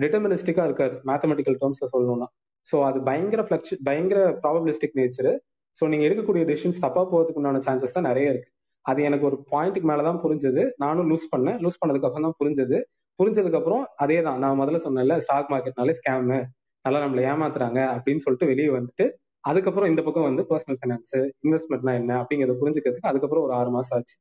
டிட்டர்மினிஸ்டிக்கா 0.04 0.64
இருக்காது 0.70 0.96
மேத்தமெட்டிக்கல் 1.10 1.58
டேர்ம்ஸ்ல 1.62 1.88
சொல்லணும்னா. 1.94 2.28
ஸோ 2.66 2.78
அது 2.90 3.00
பயங்கர 3.10 3.42
ஃபிளக்சு 3.48 3.76
பயங்கர 3.88 4.20
ப்ராபபிலிஸ்டிக் 4.44 4.98
நேச்சர் 5.00 5.32
ஸோ 5.76 5.84
நீங்க 5.92 6.04
எடுக்கக்கூடிய 6.08 6.44
டிசிஷன்ஸ் 6.52 6.84
தப்பா 6.86 7.02
போகிறதுக்கு 7.12 7.40
உண்டான 7.42 7.62
சான்சஸ் 7.68 7.96
தான் 7.98 8.08
நிறைய 8.10 8.28
இருக்கு. 8.34 8.50
அது 8.86 9.00
எனக்கு 9.08 9.26
ஒரு 9.30 9.38
பாயிண்ட்டுக்கு 9.52 9.90
மேலதான் 9.92 10.20
புரிஞ்சது. 10.24 10.62
நானும் 10.84 11.08
லூஸ் 11.12 11.26
பண்ணேன். 11.34 11.58
லூஸ் 11.64 11.80
பண்ணதுக்கு 11.82 12.08
அப்புறம் 12.10 12.28
தான் 12.28 12.38
புரிஞ்சது. 12.42 12.78
புரிஞ்சதுக்கு 13.20 13.60
அப்புறம் 13.60 13.84
அதே 14.04 14.18
தான். 14.28 14.40
நான் 14.44 14.60
முதல்ல 14.62 14.80
சொன்னேன்ல 14.86 15.16
ஸ்டாக் 15.26 15.50
மார்க்கெட்னாலே 15.54 15.96
ஸ்கேமு 16.00 16.38
நல்லா 16.86 17.00
நம்மளை 17.04 17.24
ஏமாத்துறாங்க 17.32 17.80
அப்படின்னு 17.96 18.24
சொல்லிட்டு 18.26 18.50
வெளியே 18.52 18.70
வந்துட்டு 18.78 19.06
அதுக்கப்புறம் 19.44 19.90
இந்த 19.92 20.02
பக்கம் 20.06 20.28
வந்து 20.30 20.44
பர்சனல் 20.50 20.80
ஃபைனான்ஸ் 20.80 21.14
இன்வெஸ்ட்மெண்ட்னா 21.46 21.94
என்ன 22.02 22.12
அப்படிங்கிறத 22.22 22.56
புரிஞ்சுக்கிறதுக்கு 22.62 23.12
அதுக்கப்புறம் 23.12 23.46
ஒரு 23.48 23.54
ஆறு 23.60 23.70
மாசம் 23.78 23.96
ஆச்சு. 23.98 24.16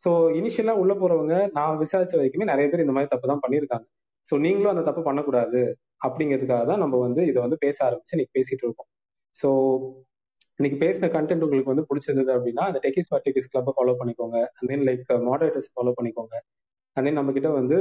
ஸோ 0.00 0.10
இனிஷியலா 0.40 0.74
உள்ள 0.82 0.92
போறவங்க 0.94 1.34
நான் 1.58 1.78
விசாரிச்ச 1.84 2.14
வரைக்குமே 2.18 2.44
நிறைய 2.44 2.66
பேர் 2.70 2.84
இந்த 2.84 2.94
மாதிரி 2.96 3.10
தப்பு 3.14 3.30
தான் 3.32 3.42
பண்ணியிருக்காங்க. 3.44 3.86
ஸோ 4.26 4.36
நீங்களும் 4.44 4.72
அந்த 4.74 4.84
தப்பு 4.88 5.02
பண்ணக்கூடாது 5.08 5.60
அப்படிங்கிறதுக்காக 6.06 6.64
தான் 6.70 6.82
நம்ம 6.84 6.96
வந்து 7.06 7.22
இதை 7.30 7.38
வந்து 7.46 7.58
பேச 7.64 7.76
ஆரம்பிச்சு 7.86 8.14
இன்னைக்கு 8.16 8.36
பேசிட்டு 8.38 8.64
இருக்கோம். 8.66 8.88
ஸோ 9.34 9.48
இன்னைக்கு 10.58 10.78
பேசின 10.84 11.08
கண்டென்ட் 11.16 11.44
உங்களுக்கு 11.46 11.72
வந்து 11.72 11.86
பிடிச்சிருந்தது 11.88 12.32
அப்படின்னா 12.36 12.62
அந்த 12.70 12.78
டெக்கிஸ் 12.84 13.10
பார்ட்டிஸ் 13.10 13.50
கிளப்பை 13.52 13.72
ஃபாலோ 13.76 13.94
பண்ணிக்கோங்க. 14.00 14.38
And 14.56 14.70
then 14.72 14.86
like 14.88 15.12
moderators 15.28 15.70
follow 15.74 15.92
பண்ணிக்கோங்க. 15.98 16.34
அண்ட் 16.96 17.06
தென் 17.06 17.18
நம்ம 17.20 17.32
கிட்ட 17.32 17.50
வந்து 17.50 17.76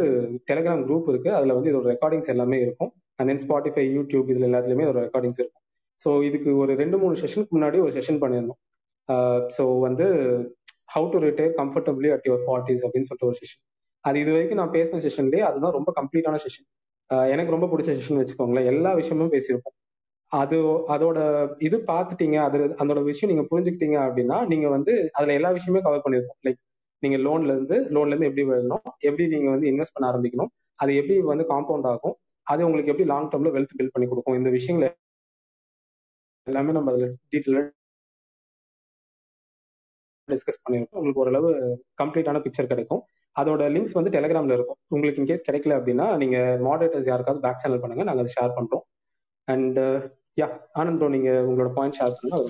டெலிகிராம் 0.49 0.83
குரூப் 0.87 1.09
இருக்கு. 1.13 1.31
அதுல 1.33 1.53
வந்து 1.53 1.71
இதோட 1.71 1.87
ரெக்கார்டிங்ஸ் 1.93 2.31
எல்லாமே 2.35 2.59
இருக்கும். 2.61 2.91
அண்ட் 3.19 3.29
தென் 3.31 3.41
ஸ்பாட்டிஃபை 3.45 3.85
யூடியூப் 3.97 4.29
இதுல 4.33 4.47
எல்லாத்துலயுமே 4.51 4.85
இதோட 4.87 5.01
ரெக்கார்டிங்ஸ் 5.07 5.41
இருக்கும். 5.43 5.63
ஸோ 5.99 6.09
இதுக்கு 6.27 6.49
ஒரு 6.63 6.71
ரெண்டு 6.81 6.97
மூணு 7.01 7.15
செஷனுக்கு 7.21 7.55
முன்னாடி 7.57 7.77
ஒரு 7.85 7.93
செஷன் 7.97 8.19
பண்ணியிருந்தோம். 8.23 8.59
ஸோ 9.57 9.63
வந்து 9.85 10.05
how 10.93 11.07
to 11.13 11.19
retire 11.25 11.55
comfortably 11.61 12.09
at 12.15 12.27
your 12.29 12.43
forties 12.45 12.83
அப்படின்னு 12.85 13.07
சொல்லிட்டு 13.09 13.29
ஒரு 13.31 13.37
செஷன் 13.41 13.61
அது 14.05 14.17
இது 14.23 14.31
வரைக்கும் 14.35 14.59
நான் 14.61 14.75
பேசின 14.75 14.99
செஷன்லேயே 15.05 15.43
அதுதான் 15.49 15.75
ரொம்ப 15.77 15.91
கம்ப்ளீட்டான 15.99 16.39
செஷன் 16.45 16.67
எனக்கு 17.33 17.53
ரொம்ப 17.55 17.67
பிடிச்ச 17.71 17.89
செஷன் 17.97 18.19
வச்சுக்கோங்களேன். 18.21 18.69
எல்லா 18.71 18.91
விஷயமும் 18.99 19.33
பேசியிருப்போம். 19.35 19.75
அது 20.31 20.57
அதோட 20.93 21.17
இது 21.67 21.77
பார்த்துட்டீங்க 21.91 22.37
அது 22.47 22.57
அதோட 22.81 23.01
விஷயம் 23.03 23.31
நீங்க 23.31 23.43
புரிஞ்சுக்கிட்டீங்க 23.51 23.97
அப்படின்னா 24.07 24.37
நீங்க 24.51 24.67
வந்து 24.69 24.93
அதுல 25.17 25.35
எல்லா 25.39 25.49
விஷயமே 25.57 25.81
கவர் 25.85 26.03
பண்ணிருக்கோம் 26.05 26.39
லைக் 26.47 26.59
நீங்க 27.03 27.17
லோன்ல 27.25 27.51
இருந்து 27.55 27.77
லோன்ல 27.95 28.13
இருந்து 28.13 28.29
எப்படி 28.29 28.45
வரணும் 28.49 28.85
எப்படி 29.07 29.25
நீங்க 29.35 29.49
வந்து 29.49 29.67
இன்வெஸ்ட் 29.71 29.95
பண்ண 29.95 30.07
ஆரம்பிக்கணும் 30.11 30.51
அது 30.79 30.91
எப்படி 31.01 31.17
வந்து 31.31 31.45
காம்பவுண்ட் 31.53 31.89
ஆகும் 31.91 32.15
அது 32.47 32.65
உங்களுக்கு 32.67 32.91
எப்படி 32.93 33.07
லாங் 33.13 33.29
டேர்ம்ல 33.31 33.51
வெல்த் 33.55 33.75
பில்ட் 33.79 33.93
பண்ணி 33.95 34.07
கொடுக்கும் 34.07 34.37
இந்த 34.39 34.49
விஷயங்களை 34.49 34.89
எல்லாமே 36.49 36.71
நம்ம 36.75 36.91
அதில் 36.91 37.13
டீட்டெயிலாக 37.31 37.65
டிஸ்கஸ் 40.33 40.63
பண்ணியிருக்கோம் 40.63 40.99
உங்களுக்கு 40.99 41.21
ஓரளவு 41.23 41.49
கம்ப்ளீட்டான 42.01 42.41
பிக்சர் 42.45 42.71
கிடைக்கும். 42.71 43.01
அதோட 43.35 43.63
லிங்க்ஸ் 43.75 43.97
வந்து 43.97 44.13
டெலிகிராம்ல 44.15 44.55
இருக்கும். 44.57 44.79
உங்களுக்கு 44.93 45.21
இன்கேஸ் 45.21 45.47
கிடைக்கல 45.47 45.75
அப்படின்னா 45.79 46.05
நீங்கள் 46.21 46.61
மாடரேட்டர்ஸ் 46.67 47.09
யாருக்காவது 47.11 47.43
பேக் 47.45 47.61
சேனல் 47.63 47.81
பண்ணுங்க. 47.83 48.05
நாங்கள் 48.09 48.23
அதை 48.25 48.33
ஷேர் 48.37 48.55
பண்ணுறோம் 48.57 48.85
அண்ட் 49.53 49.79
யா 50.41 50.47
ஆனந்த் 50.79 50.99
ப்ரோ 51.01 51.09
நீங்க 51.15 51.29
உங்களோட 51.49 51.69
பாயிண்ட் 51.77 51.97
ஷேர் 51.99 52.17
பண்ணுங்க. 52.17 52.41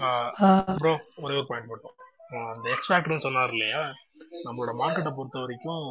ப்ரோ 0.82 0.94
ஒரே 1.26 1.36
ஒரு 1.42 1.48
பாயிண்ட் 1.52 1.70
மட்டும். 1.74 1.96
அந்த 2.54 2.66
எக்ஸ் 2.76 2.92
சொன்னார் 3.28 3.54
இல்லையா? 3.56 3.82
நம்மளோட 4.48 4.72
மார்க்கெட்டை 4.82 5.14
பொறுத்த 5.20 5.38
வரைக்கும் 5.44 5.86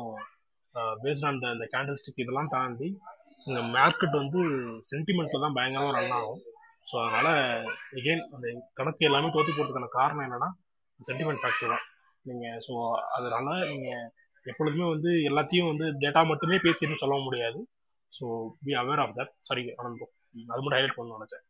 பேஸ்ட் 1.04 1.26
ஆன் 1.28 1.40
இந்த 1.56 1.68
கேண்டில் 1.74 2.00
ஸ்டிக் 2.00 2.22
இதெல்லாம் 2.24 2.52
தாண்டி 2.56 2.88
இந்த 3.48 3.60
மார்க்கெட் 3.76 4.20
வந்து 4.22 4.40
சென்டிமெண்ட்ல 4.90 5.40
தான் 5.44 5.56
பயங்கரமாக 5.58 5.96
ரன் 5.98 6.14
ஆகும். 6.18 6.42
ஸோ 6.88 6.96
அதனால 7.04 7.28
எகெயின் 7.98 8.22
அந்த 8.34 8.46
கணக்கு 8.78 9.08
எல்லாமே 9.08 9.28
தோத்து 9.34 9.52
போகிறதுக்கான 9.52 9.90
காரணம் 9.98 10.26
என்னன்னா 10.26 10.48
சென்டிமெண்ட் 11.00 11.42
ஃபேக்டர் 11.42 11.72
தான். 11.74 11.84
நீங்கள் 12.26 12.60
ஸோ 12.66 12.72
அதனால 13.16 13.48
நீங்கள் 13.72 14.06
எப்பொழுதுமே 14.46 14.86
வந்து 14.94 15.10
எல்லாத்தையும் 15.30 15.70
வந்து 15.72 15.86
டேட்டா 16.04 16.20
மட்டுமே 16.32 16.58
பேசின்னு 16.66 17.00
சொல்ல 17.02 17.16
முடியாது. 17.26 17.60
So 18.12 18.24
be 18.64 18.72
aware 18.82 19.02
of 19.04 19.14
that 19.18 19.32
sorry 19.48 19.62
Anand 19.80 20.04
அது 20.52 20.60
மட்டும் 20.62 20.78
ஹைலைட் 20.78 20.96
பண்ணணும்னு 20.96 21.18
நினைச்சேன். 21.18 21.44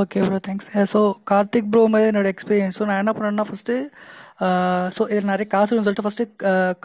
Okay 0.00 0.20
bro 0.26 0.38
thanks 0.46 0.68
so 0.92 1.00
Karthik 1.30 1.70
bro 1.72 1.82
மாதிரி 1.94 2.10
என்னோட 2.10 2.28
எக்ஸ்பீரியன்ஸும் 2.34 2.88
நான் 2.90 3.00
என்ன 3.02 3.12
பண்ணேன்னா 3.16 3.46
ஃபஸ்ட்டு 3.48 3.74
ஸோ 4.96 5.02
இதில் 5.12 5.32
நிறைய 5.32 5.46
காசுன்னு 5.54 5.84
சொல்லிட்டு 5.86 6.06
ஃபஸ்ட்டு 6.06 6.26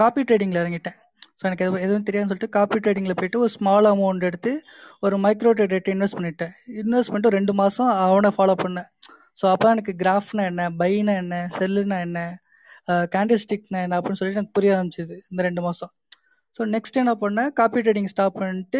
காப்பி 0.01 0.21
ட்ரேடிங்கில் 0.29 0.61
இறங்கிட்டேன். 0.63 0.97
ஸோ 1.39 1.43
எனக்கு 1.47 1.63
எதுவும் 1.65 1.83
எதுவும் 1.85 2.05
தெரியாதுன்னு 2.07 2.31
சொல்லிட்டு 2.31 2.55
காப்பி 2.57 2.77
ட்ரேடிங்கில் 2.85 3.17
போயிட்டு 3.19 3.39
ஒரு 3.45 3.51
ஸ்மால் 3.57 3.87
அமௌண்ட் 3.91 4.23
எடுத்து 4.29 4.51
ஒரு 5.05 5.15
மைக்ரோ 5.25 5.51
ட்ரேட் 5.59 5.91
இன்வெஸ்ட் 5.93 6.17
பண்ணிட்டேன். 6.19 6.53
இன்வெஸ்ட் 6.81 7.11
பண்ணிட்டு 7.11 7.35
ரெண்டு 7.37 7.53
மாதம் 7.61 7.91
அவனை 8.05 8.31
ஃபாலோ 8.37 8.55
பண்ணேன். 8.63 8.89
ஸோ 9.39 9.45
அப்போ 9.53 9.67
எனக்கு 9.75 9.93
கிராஃப்னா 10.01 10.43
என்ன 10.51 10.63
பைனா 10.81 11.15
என்ன 11.23 11.35
செல்லுனா 11.57 11.99
என்ன 12.07 12.19
கேண்டில் 13.13 13.41
ஸ்டிக்னா 13.43 13.79
என்ன 13.85 13.95
அப்படின்னு 13.99 14.19
சொல்லிட்டு 14.19 14.41
எனக்கு 14.41 14.57
புரிய 14.57 14.71
ஆரம்பிச்சிது 14.77 15.15
இந்த 15.31 15.41
ரெண்டு 15.47 15.61
மாதம் 15.67 15.91
ஸோ 16.57 16.63
நெக்ஸ்ட் 16.75 16.99
என்ன 17.01 17.13
பண்ணேன் 17.23 17.49
காப்பி 17.59 17.79
ட்ரேடிங் 17.85 18.11
ஸ்டாப் 18.13 18.37
பண்ணிட்டு 18.39 18.79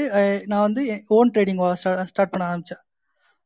நான் 0.52 0.66
வந்து 0.68 0.84
ஓன் 1.18 1.32
ட்ரேடிங் 1.36 1.62
ஸ்டார்ட் 2.12 2.34
பண்ண 2.34 2.44
ஆரம்பித்தேன் 2.50 2.84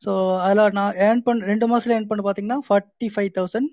ஸோ 0.03 0.11
அதில் 0.45 0.75
நான் 0.77 0.93
ஏர்ன் 1.07 1.23
பண்ண 1.25 1.47
ரெண்டு 1.51 1.65
மாதத்தில் 1.71 1.95
ஏர்ன் 1.97 2.09
பண்ண 2.11 2.21
பார்த்தீங்கன்னா 2.27 2.59
ஃபார்ட்டி 2.67 3.07
ஃபைவ் 3.15 3.31
தௌசண்ட் 3.39 3.69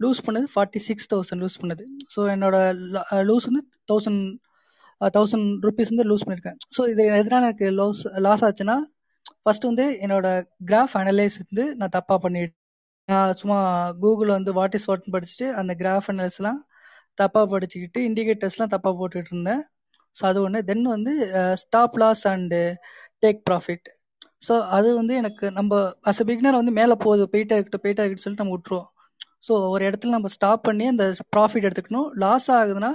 லூஸ் 0.00 0.20
பண்ணது 0.26 0.46
ஃபார்ட்டி 0.54 0.80
சிக்ஸ் 0.88 1.08
தௌசண்ட் 1.12 1.42
லூஸ் 1.44 1.58
பண்ணது. 1.62 1.84
ஸோ 2.14 2.20
என்னோட 2.34 2.56
லூஸ் 3.30 3.46
வந்து 3.50 3.62
தௌசண்ட் 3.92 4.22
தௌசண்ட் 5.00 5.64
ருபீஸ் 5.66 5.92
வந்து 5.92 6.06
லூஸ் 6.10 6.24
பண்ணியிருக்கேன் 6.24 6.58
ஸோ 6.76 6.82
இது 6.92 7.02
எதனால் 7.18 7.44
எனக்கு 7.44 7.68
லாஸ் 7.72 8.02
லாஸ் 8.20 8.44
ஆச்சுன்னா 8.48 8.76
ஃபர்ஸ்ட் 9.42 9.68
வந்து 9.68 9.84
என்னோட 10.04 10.26
கிராஃப் 10.68 10.96
அனலைஸ் 11.00 11.36
வந்து 11.42 11.64
நான் 11.78 11.94
தப்பாக 11.96 12.18
பண்ணிட்டு 12.24 12.56
நான் 13.08 13.32
சும்மா 13.34 13.58
கூகுளில் 14.02 14.36
வந்து 14.38 14.52
வாட் 14.58 14.74
இஸ் 14.74 14.88
வாட்னு 14.90 15.14
படிச்சுட்டு 15.16 15.46
அந்த 15.60 15.72
கிராஃப் 15.80 16.08
அனலைஸ்லாம் 16.12 16.60
தப்பாக 17.18 17.46
படிச்சுக்கிட்டு 17.52 18.00
இண்டிகேட்டர்ஸ்லாம் 18.08 18.72
தப்பாக 18.74 18.94
போட்டுட்டு 19.00 19.32
இருந்தேன். 19.32 19.62
ஸோ 20.16 20.22
அது 20.30 20.38
ஒன்று 20.46 20.60
தென் 20.68 20.84
வந்து 20.94 21.12
stop 21.62 21.96
loss 22.02 22.24
and 22.30 22.60
take 23.22 23.40
profit 23.48 23.88
so 24.46 24.54
அது 24.76 24.88
வந்து 24.96 25.14
எனக்கு 25.20 25.46
நம்ம 25.58 25.72
அஸ் 26.10 26.20
அ 26.22 26.26
பிகினர் 26.28 26.60
வந்து 26.60 26.72
மேலே 26.78 26.94
போகுது 27.04 27.24
போயிட்டே 27.34 27.56
இருக்கட்டும் 27.56 27.84
போயிட்டே 27.84 28.02
இருக்கட்டும் 28.02 28.26
சொல்லிட்டு 28.26 28.44
நம்ம 28.44 28.56
விட்ருவோம் 28.56 28.88
ஸோ 29.44 29.52
ஒரு 29.74 29.82
இடத்துல 29.88 30.14
நம்ம 30.16 30.28
ஸ்டாப் 30.36 30.64
பண்ணி 30.68 30.84
அந்த 30.92 31.04
ப்ராஃபிட் 31.34 31.66
எடுத்துக்கணும். 31.68 32.08
லாஸ் 32.24 32.48
ஆகுதுன்னா 32.56 32.90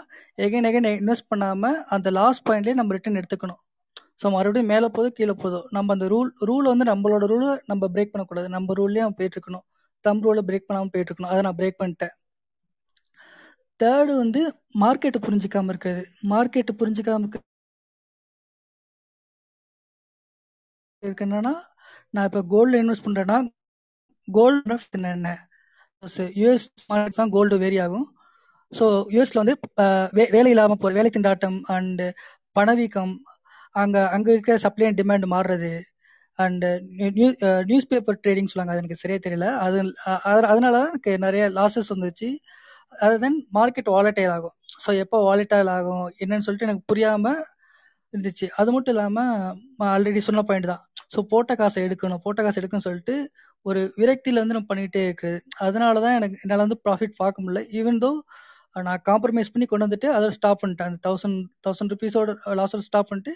எகைன் 0.45 0.67
எகைன் 0.69 0.89
இன்வெஸ்ட் 1.01 1.29
பண்ணாமல் 1.33 1.77
அந்த 1.95 2.09
லாஸ் 2.19 2.41
பாயிண்ட்லேயே 2.49 2.77
நம்ம 2.79 2.93
ரிட்டர்ன் 2.97 3.19
எடுத்துக்கணும். 3.21 3.61
ஸோ 4.21 4.25
மறுபடியும் 4.35 4.69
மேலே 4.73 4.87
போதோ 4.97 5.09
கீழே 5.17 5.35
போதோ 5.43 5.59
நம்ம 5.77 5.93
அந்த 5.95 6.05
ரூல் 6.13 6.29
ரூல் 6.49 6.67
வந்து 6.71 6.85
நம்மளோட 6.91 7.25
ரூலை 7.33 7.49
நம்ம 7.71 7.89
பிரேக் 7.95 8.13
பண்ணக்கூடாது. 8.13 8.49
நம்ம 8.57 8.75
ரூல்லேயே 8.79 9.05
நம்ம 9.05 9.17
போயிட்டு 9.21 9.37
இருக்கணும் 9.39 9.65
தம் 10.05 10.21
ரூலை 10.27 10.41
பிரேக் 10.49 10.67
பண்ணாமல் 10.69 10.93
போயிட்டுருக்கணும். 10.93 11.31
அதை 11.33 11.41
நான் 11.47 11.57
பிரேக் 11.61 11.81
பண்ணிட்டேன். 11.81 12.13
தேர்டு 13.79 14.13
வந்து 14.23 14.41
மார்க்கெட்டு 14.83 15.19
புரிஞ்சிக்காமல் 15.27 15.71
இருக்கிறது. 15.73 16.03
மார்க்கெட்டு 16.33 16.73
புரிஞ்சிக்காமல் 16.81 17.25
இருக்க 17.25 17.39
இருக்கு 21.03 21.25
என்னன்னா 21.27 21.53
நான் 22.13 22.27
இப்போ 22.29 22.41
கோல்டில் 22.53 22.79
இன்வெஸ்ட் 22.83 23.05
பண்ணுறேன்னா 23.07 23.37
கோல்டு 24.27 24.77
என்ன? 25.15 25.29
யூஎஸ் 26.41 26.65
மார்க்கெட் 26.91 27.19
தான் 27.21 27.33
கோல்டு 27.35 27.55
வேரி 27.63 27.77
ஆகும். 27.85 28.07
ஸோ 28.73 28.85
யூஎஸ்ல 29.15 29.41
வந்து 29.43 29.55
வே 30.17 30.23
வேலை 30.35 30.49
இல்லாமல் 30.53 30.79
போகிற 30.81 30.95
வேலை 30.99 31.09
திண்டாட்டம் 31.15 31.57
அண்டு 31.75 32.07
பணவீக்கம் 32.57 33.13
அங்கே 33.81 34.01
அங்கே 34.15 34.29
இருக்கிற 34.35 34.55
சப்ளை 34.65 34.85
அண்ட் 34.87 34.99
டிமாண்ட் 35.01 35.25
மாறுறது 35.33 35.71
and 36.39 36.69
new 37.17 37.27
news 37.69 37.89
paper 37.91 38.19
trading 38.23 38.49
சொல்லுவாங்க. 38.51 38.73
அது 38.73 38.81
எனக்கு 38.83 39.01
சரியா 39.03 39.19
தெரியல. 39.25 39.47
அது 39.65 39.77
அதனால 40.51 40.73
தான் 40.77 40.89
எனக்கு 40.91 41.11
நிறைய 41.25 41.43
லாஸஸ் 41.59 41.91
வந்துச்சு. 41.95 42.29
அது 43.05 43.15
தென் 43.23 43.37
மார்க்கெட் 43.57 43.89
வாலட்டைல் 43.95 44.33
ஆகும். 44.37 44.55
ஸோ 44.83 44.89
எப்போ 45.03 45.17
வாலட்டைல் 45.29 45.71
ஆகும் 45.77 46.05
என்னன்னு 46.23 46.45
சொல்லிட்டு 46.47 46.67
எனக்கு 46.69 46.85
புரியாமல் 46.91 47.39
இருந்துச்சு. 48.13 48.47
அது 48.59 48.69
மட்டும் 48.75 48.93
இல்லாமல் 48.95 49.31
ஆல்ரெடி 49.95 50.21
சொன்ன 50.29 50.43
பாயிண்ட் 50.49 50.71
தான். 50.73 50.83
ஸோ 51.13 51.21
போட்ட 51.33 51.55
காசை 51.61 51.79
எடுக்கணும் 51.87 52.23
போட்ட 52.25 52.39
காசு 52.45 52.59
எடுக்கணும்னு 52.61 52.87
சொல்லிட்டு 52.89 53.15
ஒரு 53.65 53.81
விரக்தியில 54.01 54.41
வந்து 54.43 54.55
நம்ம 54.57 54.69
பண்ணிகிட்டே 54.71 55.01
இருக்குது 55.09 55.39
அதனால 55.65 56.01
தான் 56.05 56.17
எனக்கு 56.19 56.37
என்னால் 56.45 56.63
வந்து 56.65 56.77
ப்ராஃபிட் 56.85 57.15
பார்க்க 57.21 57.43
முடியல. 57.45 57.61
ஈவன் 57.79 58.01
தோ 58.05 58.11
நான் 58.75 59.01
காம்ப்ரமைஸ் 59.09 59.51
பண்ணி 59.53 59.65
கொண்டு 59.71 59.85
வந்துட்டு 59.87 60.07
அதோட 60.15 60.31
ஸ்டாப் 60.37 60.61
பண்ணிட்டேன். 60.61 60.89
அந்த 60.91 60.99
தௌசண்ட் 61.07 61.37
தௌசண்ட் 61.65 61.91
ருபீஸோட 61.93 62.31
லாஸோட 62.59 62.83
ஸ்டாப் 62.89 63.09
பண்ணிட்டு 63.11 63.33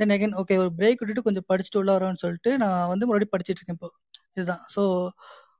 தென் 0.00 0.12
அகைன் 0.16 0.34
ஓகே 0.42 0.56
ஒரு 0.62 0.70
பிரேக் 0.78 1.00
விட்டுட்டு 1.02 1.26
கொஞ்சம் 1.28 1.46
படிச்சுட்டு 1.50 1.80
உள்ள 1.82 1.90
வரோன்னு 1.98 2.22
சொல்லிட்டு 2.24 2.52
நான் 2.62 2.90
வந்து 2.92 3.06
மறுபடியும் 3.10 3.34
படிச்சுட்டு 3.34 3.60
இருக்கேன் 3.60 3.78
இப்போ. 3.78 3.90
இதுதான். 4.36 4.64
ஸோ 4.74 4.82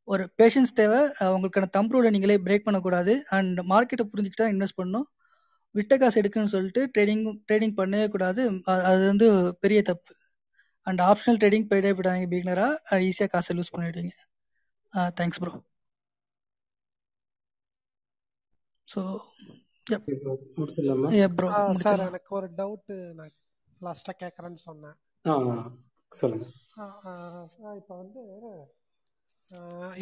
ஒரு 0.09 0.25
பேஷன்ஸ் 0.41 0.73
தேவை. 0.81 1.01
உங்களுக்கான 1.37 1.71
தம் 1.77 1.91
ரூலை 1.95 2.11
நீங்களே 2.17 2.39
பிரேக் 2.47 2.67
பண்ணக்கூடாது. 2.69 3.15
அண்ட் 3.37 3.61
மார்க்கெட்டை 3.73 4.07
புரிஞ்சுக்கிட்டு 4.13 4.45
தான் 4.45 4.55
இன்வெஸ்ட் 4.57 4.79
பண்ணணும். 4.81 5.07
விட்ட 5.75 5.95
காசு 6.03 6.19
எடுக்குன்னு 6.23 6.53
சொல்லிட்டு 6.57 6.83
ட்ரேடிங் 6.95 7.25
ட்ரேடிங் 7.49 7.75
பண்ணவே 7.81 8.07
கூடாது. 8.15 8.43
அது 8.91 9.03
வந்து 9.13 9.27
பெரிய 9.65 9.81
தப்பு. 9.91 10.13
அண்ட் 10.87 11.01
ஆப்ஷனல் 11.11 11.41
ட்ரேடிங் 11.43 11.69
போயிட்டே 11.71 11.93
போயிட்டாங்க 11.97 12.29
பிகினராக 12.33 13.01
ஈஸியாக 13.09 13.33
காசை 13.35 13.55
லூஸ் 13.59 13.75
பண்ணிடுவீங்க. 13.75 14.15
தேங்க்ஸ் 15.19 15.41
ப்ரோ 15.43 15.53
ஸோ 18.89 19.01
சார் 21.83 22.01
எனக்கு 22.09 22.31
ஒரு 22.39 22.49
டவுட்டு 22.61 22.97
நான் 23.19 23.35
லாஸ்ட்டாக 23.81 24.17
கேட்குறேன்னு 24.23 24.61
சொன்னேன். 24.69 24.97
ஆ 27.07 27.11
சொல்லுங்க. 27.51 27.73
இப்போ 27.81 27.95
வந்து 28.03 28.21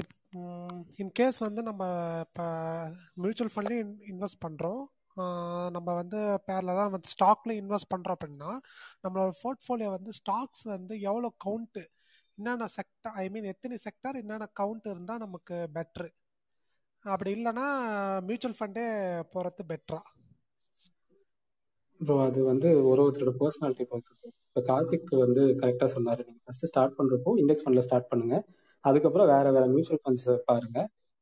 இப் 0.01 0.15
இன்கேஸ் 1.03 1.39
வந்து 1.47 1.61
நம்ம 1.69 1.83
இப்போ 2.27 2.47
மியூச்சுவல் 3.23 3.53
ஃபண்ட்லேயும் 3.55 3.93
இன்வெஸ்ட் 4.13 4.43
பண்ணுறோம் 4.47 4.83
நம்ம 5.77 5.89
வந்து 5.95 6.21
பேரலாம் 6.49 6.95
வந்து 6.97 7.13
ஸ்டாக்ல 7.15 7.53
இன்வெஸ்ட் 7.61 7.93
பண்ணுறோம் 7.95 8.17
அப்படின்னா 8.19 8.53
நம்மளோட 9.05 9.33
போர்ட்ஃபோலியோ 9.43 9.91
வந்து 9.97 10.13
ஸ்டாக்ஸ் 10.21 10.65
வந்து 10.77 10.95
எவ்வளோ 11.11 11.31
கவுண்ட்டு 11.47 11.85
என்னென்ன 12.39 12.69
செக்டர் 12.77 13.15
ஐ 13.23 13.25
மீன் 13.35 13.51
எத்தனை 13.53 13.79
செக்டர் 13.87 14.21
என்னென்ன 14.23 14.49
கவுண்ட் 14.61 14.87
இருந்தால் 14.93 15.25
நமக்கு 15.25 15.57
பெட்ரு 15.77 16.09
அப்படி 17.05 17.31
இல்லைன்னா 17.39 17.67
மியூச்சுவல் 18.29 18.59
ஃபண்டே 18.59 18.87
போகிறது 19.35 19.65
பெட்ரா 19.73 20.01
ப்ரோ 22.01 22.17
அது 22.27 22.41
வந்து 22.51 22.69
ஒரு 22.91 23.01
ஒருத்தரோட 23.05 23.33
பர்சனாலிட்டி 23.41 23.85
பொறுத்து 23.93 24.15
இப்போ 24.49 24.61
கார்த்திக் 24.69 25.11
வந்து 25.25 25.43
கரெக்டாக 25.61 25.89
சொன்னார். 25.95 26.21
நீங்கள் 26.27 26.45
ஃபர்ஸ்ட் 26.47 26.69
ஸ்டார்ட் 26.71 26.97
பண்ணுறப்போ 26.99 27.31
இண்டெக்ஸ் 27.41 27.65
ஃபண்டில் 27.65 27.87
ஸ்டார்ட் 27.87 28.09
பண்ணுங்க. 28.13 28.37
அதுக்கப்புறம் 28.85 29.31
வேற 29.33 29.47
வேற 29.57 29.65
மியூச்சுவல் 29.75 30.03
ஃபண்ட்ஸ் 30.05 30.27
பாருங்க. 30.51 30.79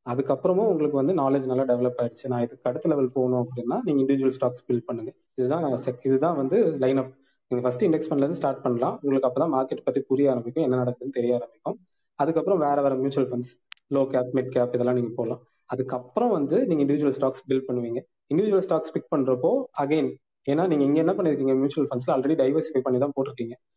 அதுக்கப்புறமும் 0.06 0.66
உங்களுக்கு 0.66 0.96
வந்து 0.96 1.12
நாலேஜ் 1.12 1.46
நல்லா 1.46 1.62
டெவலப் 1.62 1.92
ஆயிடுச்சு. 1.98 2.26
நான் 2.26 2.42
இதுக்கு 2.42 2.70
அடுத்த 2.70 2.88
லெவல் 2.88 3.10
போகணும் 3.12 3.48
அப்படின்னா 3.48 3.78
நீங்கள் 3.82 4.06
இண்டிவிஜுவல் 4.06 4.32
ஸ்டாக்ஸ் 4.40 4.70
பில்ட் 4.70 4.82
பண்ணுங்க. 4.86 5.12
இதுதான் 5.34 5.64
sec- 5.64 6.06
இதுதான் 6.06 6.36
வந்து 6.36 6.76
லைன் 6.78 6.96
அப் 6.96 7.14
நீங்கள் 7.48 7.70
ஃபர்ஸ்ட் 7.70 7.84
இண்டெக்ஸ் 7.84 8.14
ஃபண்ட்லேருந்து 8.14 8.30
ஸ்டார்ட் 8.30 8.62
பண்ணலாம். 8.62 8.98
உங்களுக்கு 9.02 9.28
அப்பதான் 9.28 9.48
மார்க்கெட் 9.48 9.84
பத்தி 9.84 10.00
புரிய 10.00 10.30
ஆரம்பிக்கும். 10.30 10.64
என்ன 10.64 10.82
நடக்குதுன்னு 10.82 11.10
தெரிய 11.10 11.34
ஆரம்பிக்கும். 11.34 11.78
அதுக்கப்புறம் 12.14 12.58
வேற 12.58 12.82
வேற 12.82 12.94
mutual 12.94 13.30
funds 13.30 13.64
low 13.94 14.06
cap 14.06 14.34
mid 14.34 14.48
cap 14.48 14.74
இதெல்லாம் 14.74 14.94
நீங்க 14.94 15.10
போகலாம் 15.14 15.42
அதுக்கப்புறம் 15.64 16.30
வந்து 16.30 16.66
நீங்க 16.66 16.84
இண்டிவிஜுவல் 16.84 17.12
ஸ்டாக்ஸ் 17.20 17.42
பில்ட் 17.48 17.62
பண்ணுவீங்க. 17.68 18.02
இண்டிவிஜுவல் 18.34 18.62
ஸ்டாக்ஸ் 18.68 18.92
பிக் 18.92 19.12
பண்றப்போ 19.16 19.62
அகைன் 19.78 20.14
ஏன்னா 20.50 20.66
நீங்க 20.66 20.84
இங்க 20.84 20.98
என்ன 20.98 21.12
பண்ணிருக்கீங்க? 21.12 21.54
மியூச்சுவல் 21.54 21.88
ஃபண்ட்ஸ்ல 21.90 22.10
ஆல்ரெடி 22.10 22.34
டைவர்சிஃபை 22.34 22.78
பண்ணி 22.78 22.98
தான் 22.98 23.12
போட்டிருக்கீங்க. 23.20 23.75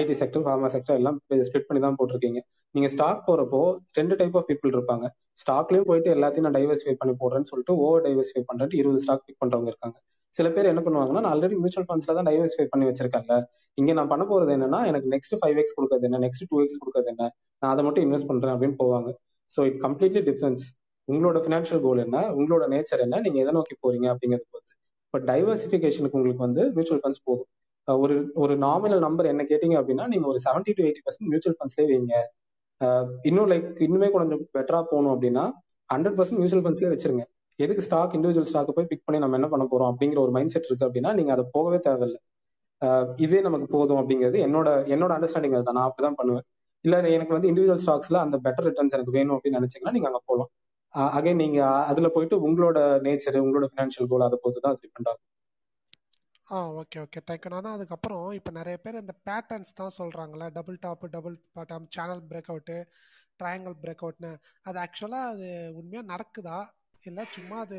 ஐடி 0.00 0.14
செக்டர் 0.20 0.44
ஃபார்மா 0.46 0.68
செக்டர் 0.74 0.98
எல்லாம் 1.00 1.16
ஸ்ப்ளிட் 1.48 1.68
பண்ணி 1.68 1.80
தான் 1.86 1.96
போட்டிருக்கீங்க. 1.98 2.40
நீங்க 2.74 2.88
ஸ்டாக் 2.94 3.20
போறப்போ 3.28 3.60
ரெண்டு 3.98 4.14
டைப் 4.20 4.36
ஆஃப் 4.38 4.48
பீப்புள் 4.50 4.72
இருப்பாங்க. 4.76 5.06
ஸ்டாக்லயும் 5.42 5.88
போயிட்டு 5.90 6.10
எல்லாத்தையும் 6.16 6.46
நான் 6.46 6.56
டைவர்சிஃபை 6.58 6.94
பண்ணி 7.00 7.14
போடுறேன்னு 7.22 7.48
சொல்லிட்டு 7.50 7.74
ஓவர் 7.84 8.04
டைவர்சிஃபை 8.06 8.42
பண்றேன் 8.50 8.78
இருபது 8.80 9.02
ஸ்டாக் 9.04 9.24
பிக் 9.26 9.40
பண்றவங்க 9.42 9.70
இருக்காங்க. 9.72 9.96
சில 10.34 10.46
பேர் 10.54 10.70
என்ன 10.72 10.80
பண்ணுவாங்கன்னா 10.86 11.22
நான் 11.24 11.32
ஆல்ரெடி 11.34 11.56
மியூச்சுவல் 11.62 11.86
ஃபண்ட்ஸ்ல 11.88 12.14
தான் 12.18 12.28
டைவர்சிஃபை 12.30 12.66
பண்ணி 12.72 12.86
வச்சிருக்கேன்ல. 12.88 13.36
இங்க 13.78 13.92
நான் 13.98 14.10
பண்ண 14.12 14.24
போறது 14.32 14.50
என்னன்னா 14.56 14.80
எனக்கு 14.90 15.08
நெக்ஸ்ட் 15.14 15.36
ஃபைவ் 15.40 15.58
எக்ஸ் 15.62 15.76
கொடுக்கறது 15.76 16.06
என்ன 16.08 16.20
நெக்ஸ்ட் 16.26 16.44
டூ 16.50 16.58
எக்ஸ் 16.64 16.80
கொடுக்கறது 16.82 17.10
என்ன 17.14 17.24
நான் 17.62 17.72
அதை 17.74 17.82
மட்டும் 17.86 18.04
இன்வெஸ்ட் 18.06 18.30
பண்றேன் 18.30 18.54
அப்படின்னு 18.54 18.76
போவாங்க. 18.82 19.10
ஸோ 19.50 19.60
இட் 19.68 19.78
கம்ப்ளீட்லி 19.86 20.22
டிஃபரன்ஸ் 20.30 20.64
உங்களோட 21.08 21.38
ஃபினான்ஷியல் 21.44 21.82
கோல் 21.86 22.02
என்ன 22.06 22.18
உங்களோட 22.38 22.64
நேச்சர் 22.74 23.04
என்ன 23.06 23.20
நீங்க 23.26 23.38
எதை 23.44 23.52
நோக்கி 23.58 23.74
போறீங்க 23.84 24.06
அப்படிங்கிறது 24.12 24.48
பொறுத்து. 24.54 24.74
பட் 25.14 25.24
டைவர்சிஃபிகேஷனுக்கு 25.30 26.18
உங்களுக்கு 26.18 26.44
வந்து 26.46 26.62
மியூச்சுவல் 26.76 27.02
ஃபண்ட்ஸ் 27.04 27.22
போதும். 27.28 27.48
ஒரு 28.02 28.16
ஒரு 28.42 28.54
நாமினல் 28.64 29.02
நம்பர் 29.06 29.30
என்ன 29.32 29.42
கேட்டீங்க 29.50 29.76
அப்படின்னா 29.80 30.04
நீங்க 30.12 30.26
ஒரு 30.32 30.38
seventy 30.46 30.72
to 30.78 30.82
eighty 30.86 31.02
percent 31.06 31.30
mutual 31.32 31.56
ஃபண்ட்ஸ்லேயே 31.58 31.88
வைங்க. 31.92 32.14
இன்னும் 33.28 33.48
லைக் 33.52 33.68
இன்னுமே 33.86 34.08
கொஞ்சம் 34.16 34.42
பெட்டரா 34.56 34.80
போகணும் 34.90 35.12
அப்படின்னா 35.14 35.44
ஹண்ட்ரட் 35.90 36.16
பர்சன்ட் 36.18 36.40
மியூச்சுவல் 36.40 36.64
ஃபண்ட்ஸ்லேயே 36.64 36.92
வச்சிருங்க. 36.94 37.24
எதுக்கு 37.58 37.84
ஸ்டாக் 37.86 38.14
இண்டிவிஜுவல் 38.16 38.48
ஸ்டாக் 38.50 38.76
போய் 38.76 38.88
பிக் 38.90 39.04
பண்ணி 39.06 39.20
நம்ம 39.22 39.36
என்ன 39.38 39.48
பண்ண 39.52 39.64
போறோம் 39.72 39.90
அப்படிங்கிற 39.92 40.18
ஒரு 40.24 40.32
மைண்ட் 40.36 40.52
செட் 40.54 40.68
இருக்கு 40.70 40.86
அப்படின்னா 40.88 41.12
நீங்க 41.18 41.32
அதை 41.36 41.44
போகவே 41.56 41.78
தேவையில்லை. 41.86 42.20
இதே 43.24 43.40
நமக்கு 43.46 43.66
போதும் 43.76 44.00
அப்படிங்கிறது 44.00 44.38
என்னோட 44.46 44.68
என்னோட 44.94 45.12
அண்டர்ஸ்டாண்டிங் 45.16 45.56
தான். 45.68 45.78
நான் 45.78 45.88
அப்படிதான் 45.90 46.18
பண்ணுவேன். 46.20 46.44
இல்ல 46.84 46.96
எனக்கு 47.16 47.34
வந்து 47.36 47.48
இண்டிவிஜுவல் 47.52 47.82
ஸ்டாக்ஸ்ல 47.84 48.18
அந்த 48.26 48.36
பெட்டர் 48.44 48.66
ரிட்டர்ன்ஸ் 48.68 48.94
எனக்கு 48.96 49.16
வேணும் 49.18 49.34
அப்படின்னு 49.36 49.60
நினைச்சீங்கன்னா 49.60 49.94
நீங்க 49.96 50.08
அங்க 50.10 50.20
போகலாம். 50.30 50.50
அகைன் 51.16 51.40
நீங்க 51.44 51.60
அதுல 51.90 52.08
போயிட்டு 52.14 52.36
உங்களோட 52.48 52.78
நேச்சர் 53.06 53.38
உங்களோட 53.46 53.66
ஃபினான்ஷியல் 53.72 54.08
கோல் 54.12 54.26
அதை 54.28 54.36
பொறுத்து 54.42 54.62
தான் 54.66 54.78
டிபெண்ட் 54.82 55.08
ஆகும். 55.10 55.24
ஆ 56.48 56.58
ஓகே 56.80 56.98
ஓகே. 57.02 57.20
தேங்க்யூ 57.28 57.50
நானும் 57.54 57.74
அதுக்கப்புறம் 57.76 58.26
இப்போ 58.36 58.50
நிறைய 58.58 58.76
பேர் 58.84 59.00
இந்த 59.00 59.14
பேட்டர்ன்ஸ் 59.26 59.76
தான் 59.80 59.96
சொல்கிறாங்களே 59.98 60.46
double 60.56 60.78
top 60.84 61.06
double 61.14 61.34
bottom 61.56 61.86
channel 61.96 62.22
break 62.28 62.50
out 62.52 62.76
triangle 63.40 63.76
break 63.82 64.02
அவுட்னு 64.04 64.30
அது 64.66 64.78
ஆக்சுவலாக 64.84 65.32
அது 65.32 65.48
உண்மையாக 65.80 66.10
நடக்குதா? 66.12 66.58
இல்லை 67.02 67.24
சும்மா 67.34 67.56
அது 67.64 67.76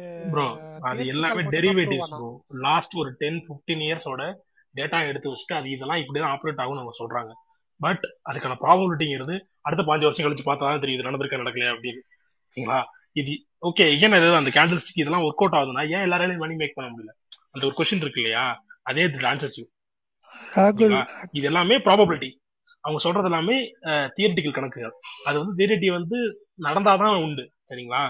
அது 0.89 1.01
எல்லாமே 1.13 1.41
தான் 1.41 1.53
டெரிவேட்டிவ்ஸ் 1.55 2.13
லாஸ்ட் 2.65 2.93
ஒரு 3.01 3.09
டென் 3.21 3.39
ஃபிஃப்டீன் 3.45 3.83
இயர்ஸோட 3.87 4.21
டேட்டா 4.75 4.99
எடுத்து 5.09 5.31
வச்சுட்டு 5.31 5.57
அது 5.57 5.67
இதெல்லாம் 5.75 6.01
இப்படிதான் 6.01 6.33
ஆப்ரேட் 6.35 6.61
ஆகும்னு 6.63 6.81
அவங்க 6.83 6.95
சொல்றாங்க. 6.99 7.31
பட் 7.81 8.05
அதுக்கான 8.29 8.55
ப்ராபபிலிட்டிங்கிறது 8.61 9.35
அடுத்த 9.67 9.83
பாஞ்சு 9.89 10.07
வருஷம் 10.07 10.25
கழிச்சு 10.25 10.45
பார்த்தா 10.47 10.69
தான் 10.69 10.83
தெரியுது 10.85 11.07
நடந்திருக்கா 11.07 11.41
நடக்கலையா 11.43 11.73
அப்படின்னு. 11.75 12.01
ஓகேங்களா 12.47 12.79
இது 13.15 13.33
ஓகே 13.67 13.85
ஏன் 13.97 14.17
ஏதாவது 14.17 14.41
அந்த 14.41 14.51
கேண்டில் 14.55 14.81
ஸ்டிக் 14.83 15.01
இதெல்லாம் 15.03 15.25
ஒர்க் 15.27 15.43
அவுட் 15.43 15.57
ஆகுதுன்னா 15.59 15.83
ஏன் 15.93 16.05
எல்லாராலையும் 16.07 16.43
மணி 16.43 16.55
மேக் 16.61 16.77
பண்ண 16.77 16.89
முடியல? 16.91 17.13
அந்த 17.55 17.63
ஒரு 17.67 17.75
கொஸ்டின் 17.77 18.03
இருக்கு 18.05 18.21
இல்லையா? 18.23 18.45
அதே 18.89 19.03
ஆன்சர்ஸ் 19.31 19.57
யூ 19.59 19.65
ராகுல் 20.57 20.75
ஓகேங்களா 20.75 21.03
இது 21.37 21.45
எல்லாமே 21.51 21.75
ப்ராபபிலிட்டி 21.87 22.29
அவங்க 22.83 22.99
சொல்றது 23.05 23.29
எல்லாமே 23.29 23.55
தியரிட்டிக்கல் 24.17 24.55
கணக்குகள். 24.57 24.93
அது 25.27 25.35
வந்து 25.41 25.53
தியரிட்டி 25.59 25.87
வந்து 25.97 26.17
நடந்தாதான் 26.67 27.21
உண்டு. 27.25 27.43
சரிங்களா? 27.69 28.03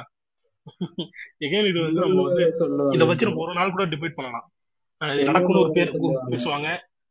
எகைன் 1.46 1.70
இது 1.72 1.80
வந்து 1.86 2.02
நம்ம 2.04 2.24
வந்து 2.28 2.44
இதை 2.96 3.06
வச்சு 3.10 3.28
நம்ம 3.28 3.44
ஒரு 3.46 3.54
நாள் 3.60 3.74
கூட 3.76 3.86
டிபேட் 3.94 4.18
பண்ணலாம். 4.20 4.46
நடக்கும்னு 5.30 5.64
ஒரு 5.64 5.74
பேர் 5.78 5.94
பேசுவாங்க. 6.34 6.68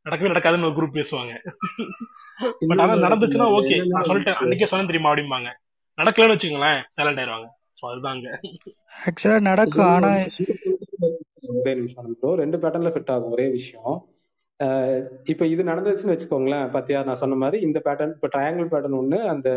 நடக்கவே 0.06 0.32
நடக்காதுன்னு 0.32 0.68
ஒரு 0.68 0.76
குரூப் 0.78 0.98
பேசுவாங்க. 0.98 1.32
பட் 2.70 2.82
ஆனா 2.84 2.94
நடந்துச்சுன்னா 3.06 3.48
ஓகே 3.58 3.76
நான் 3.92 4.08
சொல்லிட்டேன். 4.10 4.38
அன்னைக்கே 4.42 4.68
சொன்னேன் 4.70 4.90
தெரியுமா 4.90 5.10
அப்படிம்பாங்க. 5.12 5.48
நடக்கலன்னு 5.98 6.36
வச்சுங்களேன் 6.36 6.80
சைலண்ட் 6.96 7.20
ஆயிருவாங்க. 7.22 7.48
ஸோ 7.78 7.84
அதுதாங்க. 7.90 8.28
ஆக்சுவலாக 9.06 9.38
இது 9.38 9.48
நடக்கும். 9.50 9.88
ஆனால் 9.94 10.22
ஒரே 11.56 11.72
நிமிஷம் 11.78 12.00
அனுப்பிடும் 12.02 12.38
ரெண்டு 12.42 12.56
பேட்டர்ன்ல 12.62 12.90
ஃபிட் 12.94 13.12
ஆகும் 13.14 13.34
ஒரே 13.36 13.46
விஷயம். 13.58 13.96
இப்போ 14.60 15.32
இப்ப 15.32 15.46
இது 15.54 15.62
நடந்துச்சுன்னு 15.70 16.14
வச்சுக்கோங்களேன் 16.14 16.66
பத்தியா? 16.76 17.00
நான் 17.08 17.20
சொன்ன 17.22 17.36
மாதிரி 17.42 17.58
இந்த 17.66 17.78
பேட்டர்ன் 17.86 18.14
இப்ப 18.16 18.28
ட்ரையாங்கிள் 18.34 18.70
பேட்டர்ன் 18.72 18.98
ஒண்ணு 19.00 19.18
அந்த 19.32 19.48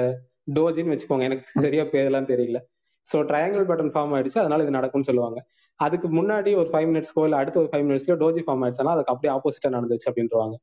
டோஜின்னு 0.57 0.93
வச்சுக்கோங்க. 0.93 1.25
எனக்கு 1.29 1.45
சரியா 1.65 1.83
பேரெல்லாம் 1.93 2.29
தெரியல. 2.33 2.59
சோ 3.05 3.17
ட்ரையாங்கிள் 3.29 3.65
பேட்டர்ன் 3.69 3.93
ஃபார்ம் 3.95 4.13
ஆயிடுச்சு 4.15 4.39
அதனால 4.43 4.63
இது 4.65 4.77
நடக்கும்னு 4.77 5.09
சொல்லுவாங்க. 5.09 5.39
அதுக்கு 5.79 6.07
முன்னாடி 6.17 6.51
ஒரு 6.61 6.69
ஃபைவ் 6.71 6.87
மினிட்ஸ்க்கோ 6.91 7.23
இல்ல 7.27 7.37
அடுத்த 7.41 7.57
ஒரு 7.63 7.69
ஃபைவ் 7.71 7.85
மினிட்ஸ்லயோ 7.87 8.17
டோஜி 8.23 8.41
ஃபார்ம் 8.47 8.63
ஆயிடுச்சுன்னா 8.65 8.93
அதுக்கு 8.95 9.13
அப்படியே 9.13 9.31
ஆப்போசிட்டா 9.37 9.71
நடந்துச்சு 9.77 10.07
அப்படின்றவாங்க. 10.11 10.55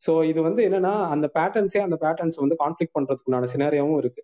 சோ 0.00 0.12
இது 0.30 0.40
வந்து 0.48 0.60
என்னன்னா 0.68 0.94
அந்த 1.14 1.26
பேட்டர்ன்ஸே 1.36 1.80
அந்த 1.86 1.96
பேட்டர்ன்ஸ் 2.04 2.38
வந்து 2.44 2.56
கான்ஃபிளிக் 2.62 2.94
பண்றதுக்குண்டான 2.96 3.48
சினாரியாவும் 3.54 3.98
இருக்கு. 4.02 4.22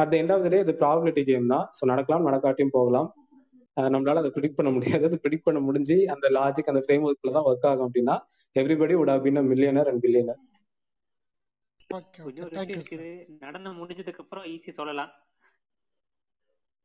At 0.00 0.10
the 0.12 0.14
end 0.20 0.32
of 0.34 0.44
the 0.46 0.50
day 0.54 0.60
இது 0.64 0.74
ப்ராபிலிட்டி 0.82 1.22
கேம் 1.30 1.48
தான். 1.54 1.66
ஸோ 1.78 1.82
நடக்கலாம் 1.92 2.26
நடக்காட்டியும் 2.28 2.74
போகலாம். 2.78 3.08
நம்மளால 3.76 4.22
அதை 4.22 4.30
ப்ரிடிக் 4.36 4.58
பண்ண 4.58 4.70
முடியாது. 4.76 5.04
அது 5.08 5.16
ப்ரிடிக் 5.24 5.46
பண்ண 5.48 5.60
முடிஞ்சு 5.66 5.96
அந்த 6.14 6.26
லாஜிக் 6.38 6.70
அந்த 6.72 6.82
ஃப்ரேம் 6.86 7.06
ஒர்க்ல 7.08 7.34
தான் 7.36 7.48
ஒர்க் 7.50 7.68
ஆகும் 7.70 7.86
அப்படின்னா 7.88 8.16
everybody 8.56 8.94
would 8.98 9.10
have 9.12 9.24
been 9.26 9.38
a 9.40 9.44
millionaire 9.50 9.88
and 9.90 10.00
billionaire. 10.04 10.40
Okay 11.90 12.20
okay 12.26 12.32
இன்னொரு 12.32 12.54
தேங்க்யூ 12.56 12.76
விஷயம் 12.78 12.86
சார் 12.88 13.02
இருக்குது. 13.02 13.38
நடனம் 13.44 13.78
முடிஞ்சதுக்கு 13.80 14.22
அப்புறம் 14.24 14.44
ஈஸி 14.54 14.72
சொல்லலாம். 14.80 15.12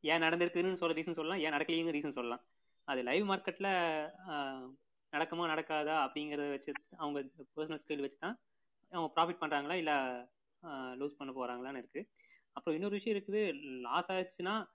ஏன் 0.03 0.23
நடந்திருக்குன்னு 0.25 0.79
சொல்ல 0.81 0.97
ரீசன் 0.99 1.17
சொல்லலாம். 1.19 1.41
ஏன் 1.45 1.55
நடக்கலையுங்க 1.55 1.93
ரீசன் 1.97 2.17
சொல்லலாம். 2.17 2.43
அது 2.87 3.01
லைவ் 3.09 3.25
மார்க்கெட்ல 3.31 3.67
நடக்குமா 5.13 5.45
நடக்காதா 5.53 5.95
அப்படிங்கறத 6.05 6.47
வச்சு 6.55 6.71
அவங்க 7.03 7.19
பர்சனல் 7.55 7.81
ஸ்கில் 7.83 8.05
வச்சு 8.05 8.19
தான் 8.25 8.37
அவங்க 8.91 9.09
ப்ராஃபிட் 9.15 9.41
பண்றாங்களா 9.43 9.77
இல்ல 9.81 9.91
லூஸ் 11.01 11.19
பண்ண 11.19 11.31
போறாங்களான்னு 11.39 11.81
இருக்கு. 11.83 12.01
அப்புறம் 12.55 12.75
இன்னொரு 12.77 12.97
விஷயம் 12.97 13.15
இருக்குது 13.17 13.41
லாஸ் 13.85 14.11
ஆச்சுன்னா 14.17 14.55
ஆஹ் 14.55 14.67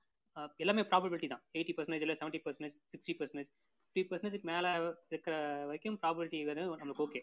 எல்லாமே 0.62 0.82
ப்ராபபிலிட்டி 0.90 1.28
தான். 1.32 1.42
எயிட்டி 1.56 1.72
பர்சன்டேஜ் 1.76 2.04
இல்லை 2.06 2.16
seventy 2.20 2.40
percentage 2.44 2.76
sixty 2.92 3.14
percentage 3.20 3.50
fifty 3.84 4.02
percentage 4.10 4.44
மேலே 4.50 4.70
இருக்கிற 5.12 5.34
வரைக்கும் 5.68 5.96
ப்ராபபிலிட்டி 6.02 6.40
வந்து 6.50 6.66
நம்மளுக்கு 6.80 7.04
ஓகே 7.06 7.22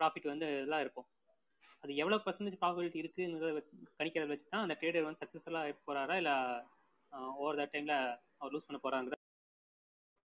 ப்ராஃபிட் 0.00 0.28
வந்து 0.32 0.46
இதெல்லாம் 0.56 0.82
இருக்கும். 0.84 1.06
அது 1.84 1.92
எவ்வளோ 2.02 2.16
பர்சன்டேஜ் 2.26 2.60
ப்ராபபிலிட்டி 2.62 2.98
இருக்குங்கிறத 3.02 3.60
கணிக்கிறத 3.98 4.30
வச்சு 4.32 4.48
தான் 4.54 4.64
அந்த 4.66 4.76
ட்ரேடர் 4.80 5.06
வந்து 5.06 5.22
சக்ஸஸ்ஃபுல்லாக 5.22 5.68
இருக்க 5.68 5.82
போறாரா 5.90 6.16
இல்லை 6.22 6.34
ஓவர் 7.42 7.60
த 7.60 7.66
டைமில் 7.74 7.96
அவர் 8.40 8.52
லூஸ் 8.54 8.68
பண்ண 8.68 8.80
போறாங்கிற 8.84 9.16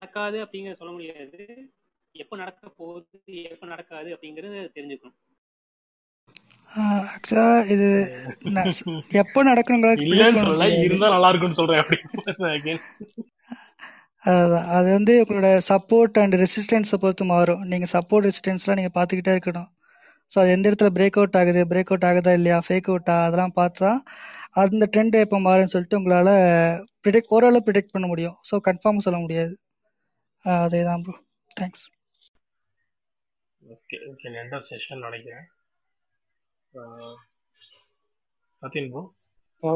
நடக்காது 0.02 0.38
அப்படிங்கிறத 0.44 0.80
சொல்ல 0.80 0.92
முடியாது. 0.96 1.40
எப்போ 2.14 2.34
நடக்க 2.42 2.70
போகுது 2.78 3.18
எப்போ 3.50 3.66
நடக்காது 3.72 4.08
அப்படிங்கிறது 4.14 4.60
தெரிஞ்சுக்கணும். 4.76 5.18
ஆக்சுவலாக 7.14 7.70
இது 7.74 7.86
எப்போ 9.20 9.38
இருந்தா 10.86 11.08
நல்லா 11.14 11.28
இருக்கும்னு 11.30 11.58
சொல்றேன். 11.60 11.84
அது 14.76 14.88
வந்து 14.96 15.12
உங்களோட 15.22 15.48
சப்போர்ட் 15.68 16.18
அண்ட் 16.22 16.34
ரெசிஸ்டன்ஸை 16.42 16.96
பொறுத்து 17.02 17.24
மாறும். 17.30 17.62
நீங்கள் 17.70 17.92
சப்போர்ட் 17.94 18.26
ரெசிஸ்டன்ஸ்லாம் 18.28 18.78
நீங்கள் 18.80 18.96
பார்த்துக்கிட்டே 18.98 19.34
இருக்கணும். 19.36 19.68
ஸோ 20.32 20.36
அது 20.42 20.50
எந்த 20.56 20.68
இடத்துல 20.70 20.90
பிரேக் 20.96 21.18
அவுட் 21.20 21.38
ஆகுது 21.40 21.62
பிரேக் 21.70 21.90
அவுட் 21.92 22.06
ஆகுதா 22.10 22.32
இல்லையா 22.38 22.58
ஃபேக் 22.66 22.90
அவுட்டா 22.92 23.14
அதெல்லாம் 23.26 23.54
பார்த்து 23.58 23.80
தான் 23.86 24.00
அந்த 24.62 24.86
ட்ரெண்ட் 24.94 25.16
எப்போ 25.24 25.38
மாறும்னு 25.46 25.72
சொல்லிட்டு 25.74 25.98
உங்களால் 26.00 26.32
ப்ரிடிக்ட் 27.04 27.32
ஓரளவு 27.36 27.64
ப்ரிடிக்ட் 27.68 27.94
பண்ண 27.94 28.06
முடியும். 28.12 28.36
ஸோ 28.50 28.56
கன்ஃபார்ம் 28.68 29.04
சொல்ல 29.06 29.20
முடியாது. 29.24 29.54
அதே 30.44 30.82
தான் 30.90 31.02
ப்ரோ 31.06 31.16
தேங்க்ஸ் 31.60 31.86
ஓகே 33.62 33.96
ஓகே 34.10 34.28
எந்த 34.44 34.58
செஷன் 34.68 35.04
நினைக்கிறேன். 35.06 35.46
ஆ 36.74 36.82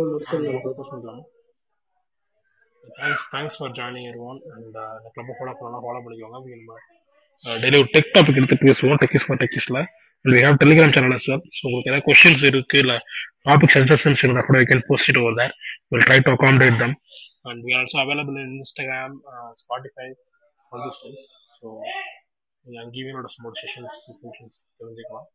முடிச்சிடலாம் 0.05 0.53
bro. 1.07 1.15
Thanks 2.85 3.27
thanks 3.33 3.57
for 3.59 3.75
joining 3.79 4.07
everyone 4.29 4.39
and 4.47 4.65
இந்த 4.65 4.81
கிளப்பை 5.15 5.35
ஃபாலோ 5.37 5.53
பண்ணலாம் 5.61 5.85
ஃபாலோ 5.85 6.01
பண்ணிக்கோங்க. 6.05 6.39
நம்ம 7.43 7.61
டெய்லி 7.63 7.77
ஒரு 7.81 7.89
டெக் 7.95 8.11
டாபிக் 8.17 8.39
எடுத்து 8.41 8.57
பேசுவோம் 8.65 8.99
techies 9.03 9.27
for 9.27 9.41
டெக்கிஸ்ல 9.43 9.79
and 10.25 10.33
we 10.35 10.41
have 10.45 10.59
Telegram 10.63 10.95
channel 10.97 11.17
as 11.19 11.25
well. 11.31 11.43
So 11.57 11.63
உங்களுக்கு 11.69 11.91
ஏதாவது 11.91 12.07
கொஸ்டின்ஸ் 12.09 12.45
இருக்கு 12.51 12.79
இல்லை 12.85 12.97
டாபிக் 13.49 13.75
சஜஷன்ஸ் 13.77 14.23
இருந்தால் 14.25 14.47
கூட 14.49 14.59
you 14.63 14.69
can 14.73 14.85
post 14.89 15.11
it 15.13 15.21
over 15.23 15.39
there 15.41 15.55
will 15.93 16.05
try 16.07 16.19
to 16.27 16.33
accommodate 16.37 16.79
them 16.83 16.95
and 17.51 17.63
we 17.67 17.75
also 17.81 17.99
available 18.05 18.39
in 18.45 18.55
Instagram 18.61 19.17
Spotify 19.63 20.09
all 20.73 20.85
this 20.87 21.01
so 21.57 21.67
நீங்கள் 22.65 22.83
அங்கேயுமே 22.85 23.13
என்னோட 23.15 23.31
ஸ்மோட் 23.37 23.59
செஷன்ஸ் 23.63 23.99
ஃபங்க்ஷன்ஸ் 24.13 24.59
தெரிஞ்சுக்கலாம் 24.79 25.29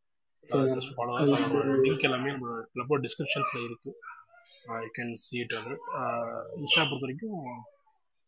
ஜஸ்ட் 0.75 0.93
ஃபாலோ 0.97 1.15
அஸ் 1.17 1.33
அதோட 1.37 1.73
லிங்க் 1.85 2.05
எல்லாமே 2.09 2.29
நம்மளோட 2.35 2.61
கிளப்போட 2.73 2.99
டிஸ்கிரிப்ஷன்ஸில் 3.05 3.65
இருக்கு. 3.67 3.91
யூ 4.83 4.89
கேன் 4.97 5.11
சி 5.25 5.35
இட் 5.43 5.53
அது 5.57 5.73
இன்ஸ்டா 6.61 6.83
பொறுத்த 6.83 7.05
வரைக்கும் 7.05 7.35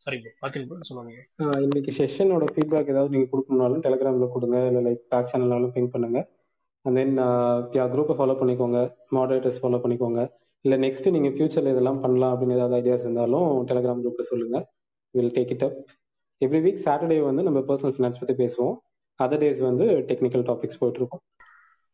சரி 0.01 0.17
ப்ரோ 0.21 0.31
பார்த்தீங்க 0.41 0.85
சொல்லுவாங்க 0.89 1.15
ஆஹ் 1.43 1.61
இன்னைக்கு 1.65 1.91
செஷனோட 1.97 2.45
ஃபீட்பேக் 2.53 2.91
ஏதாவது 2.93 3.13
நீங்க 3.15 3.27
கொடுக்கணும்னாலும் 3.31 3.83
டெலிகிராம்ல 3.85 4.27
கொடுங்க 4.35 4.59
இல்லை 4.69 4.81
லைக் 4.87 5.01
பேக் 5.13 5.29
சேனல்னாலும் 5.31 5.73
பிங் 5.75 5.91
பண்ணுங்க. 5.95 6.19
அண்ட் 6.85 6.97
தென் 6.99 7.15
யா 7.77 7.83
குரூப்பை 7.93 8.15
ஃபாலோ 8.19 8.35
பண்ணிக்கோங்க 8.39 8.79
மாடரேட்டர்ஸ் 9.17 9.59
ஃபாலோ 9.63 9.79
பண்ணிக்கோங்க. 9.83 10.21
இல்லை 10.65 10.77
நெக்ஸ்ட் 10.85 11.07
நீங்க 11.15 11.29
ஃபியூச்சர்ல 11.35 11.73
இதெல்லாம் 11.73 12.01
பண்ணலாம் 12.03 12.33
அப்படின்னு 12.33 12.57
ஏதாவது 12.57 12.77
ஐடியாஸ் 12.79 13.05
இருந்தாலும் 13.07 13.47
டெலிகிராம் 13.69 14.01
குரூப்ல 14.03 14.25
சொல்லுங்க. 14.31 14.57
Will 15.15 15.33
take 15.37 15.53
it 15.55 15.65
up 15.67 15.77
every 16.41 16.61
week 16.65 16.83
Saturday 16.85 17.19
வந்து 17.29 17.43
நம்ம 17.47 17.59
பர்சனல் 17.69 17.95
ஃபினான்ஸ் 17.97 18.19
பத்தி 18.21 18.35
பேசுவோம். 18.43 18.75
அதர் 19.19 19.41
டேஸ் 19.43 19.61
வந்து 19.69 19.85
டெக்னிக்கல் 20.09 20.45
டாபிக்ஸ் 20.49 20.79
போயிட்டு 20.81 21.01
இருக்கோம். 21.01 21.23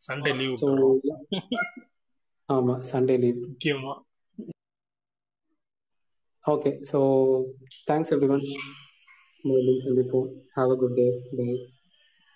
சண்டே 0.02 0.32
லீவ் 0.38 0.56
ஆமா 2.50 2.76
சண்டே 2.90 3.16
லீவ் 3.18 3.40
முக்கியமா. 3.46 3.94
Okay 6.46 6.72
so 6.90 7.00
thanks 7.88 8.14
every 8.16 8.30
one 8.30 8.46
மீண்டும் 9.46 9.84
சந்திப்போம். 9.86 10.28
Have 10.56 10.72
a 10.72 10.78
good 10.80 10.96
day 10.96 11.08
bye 11.32 11.50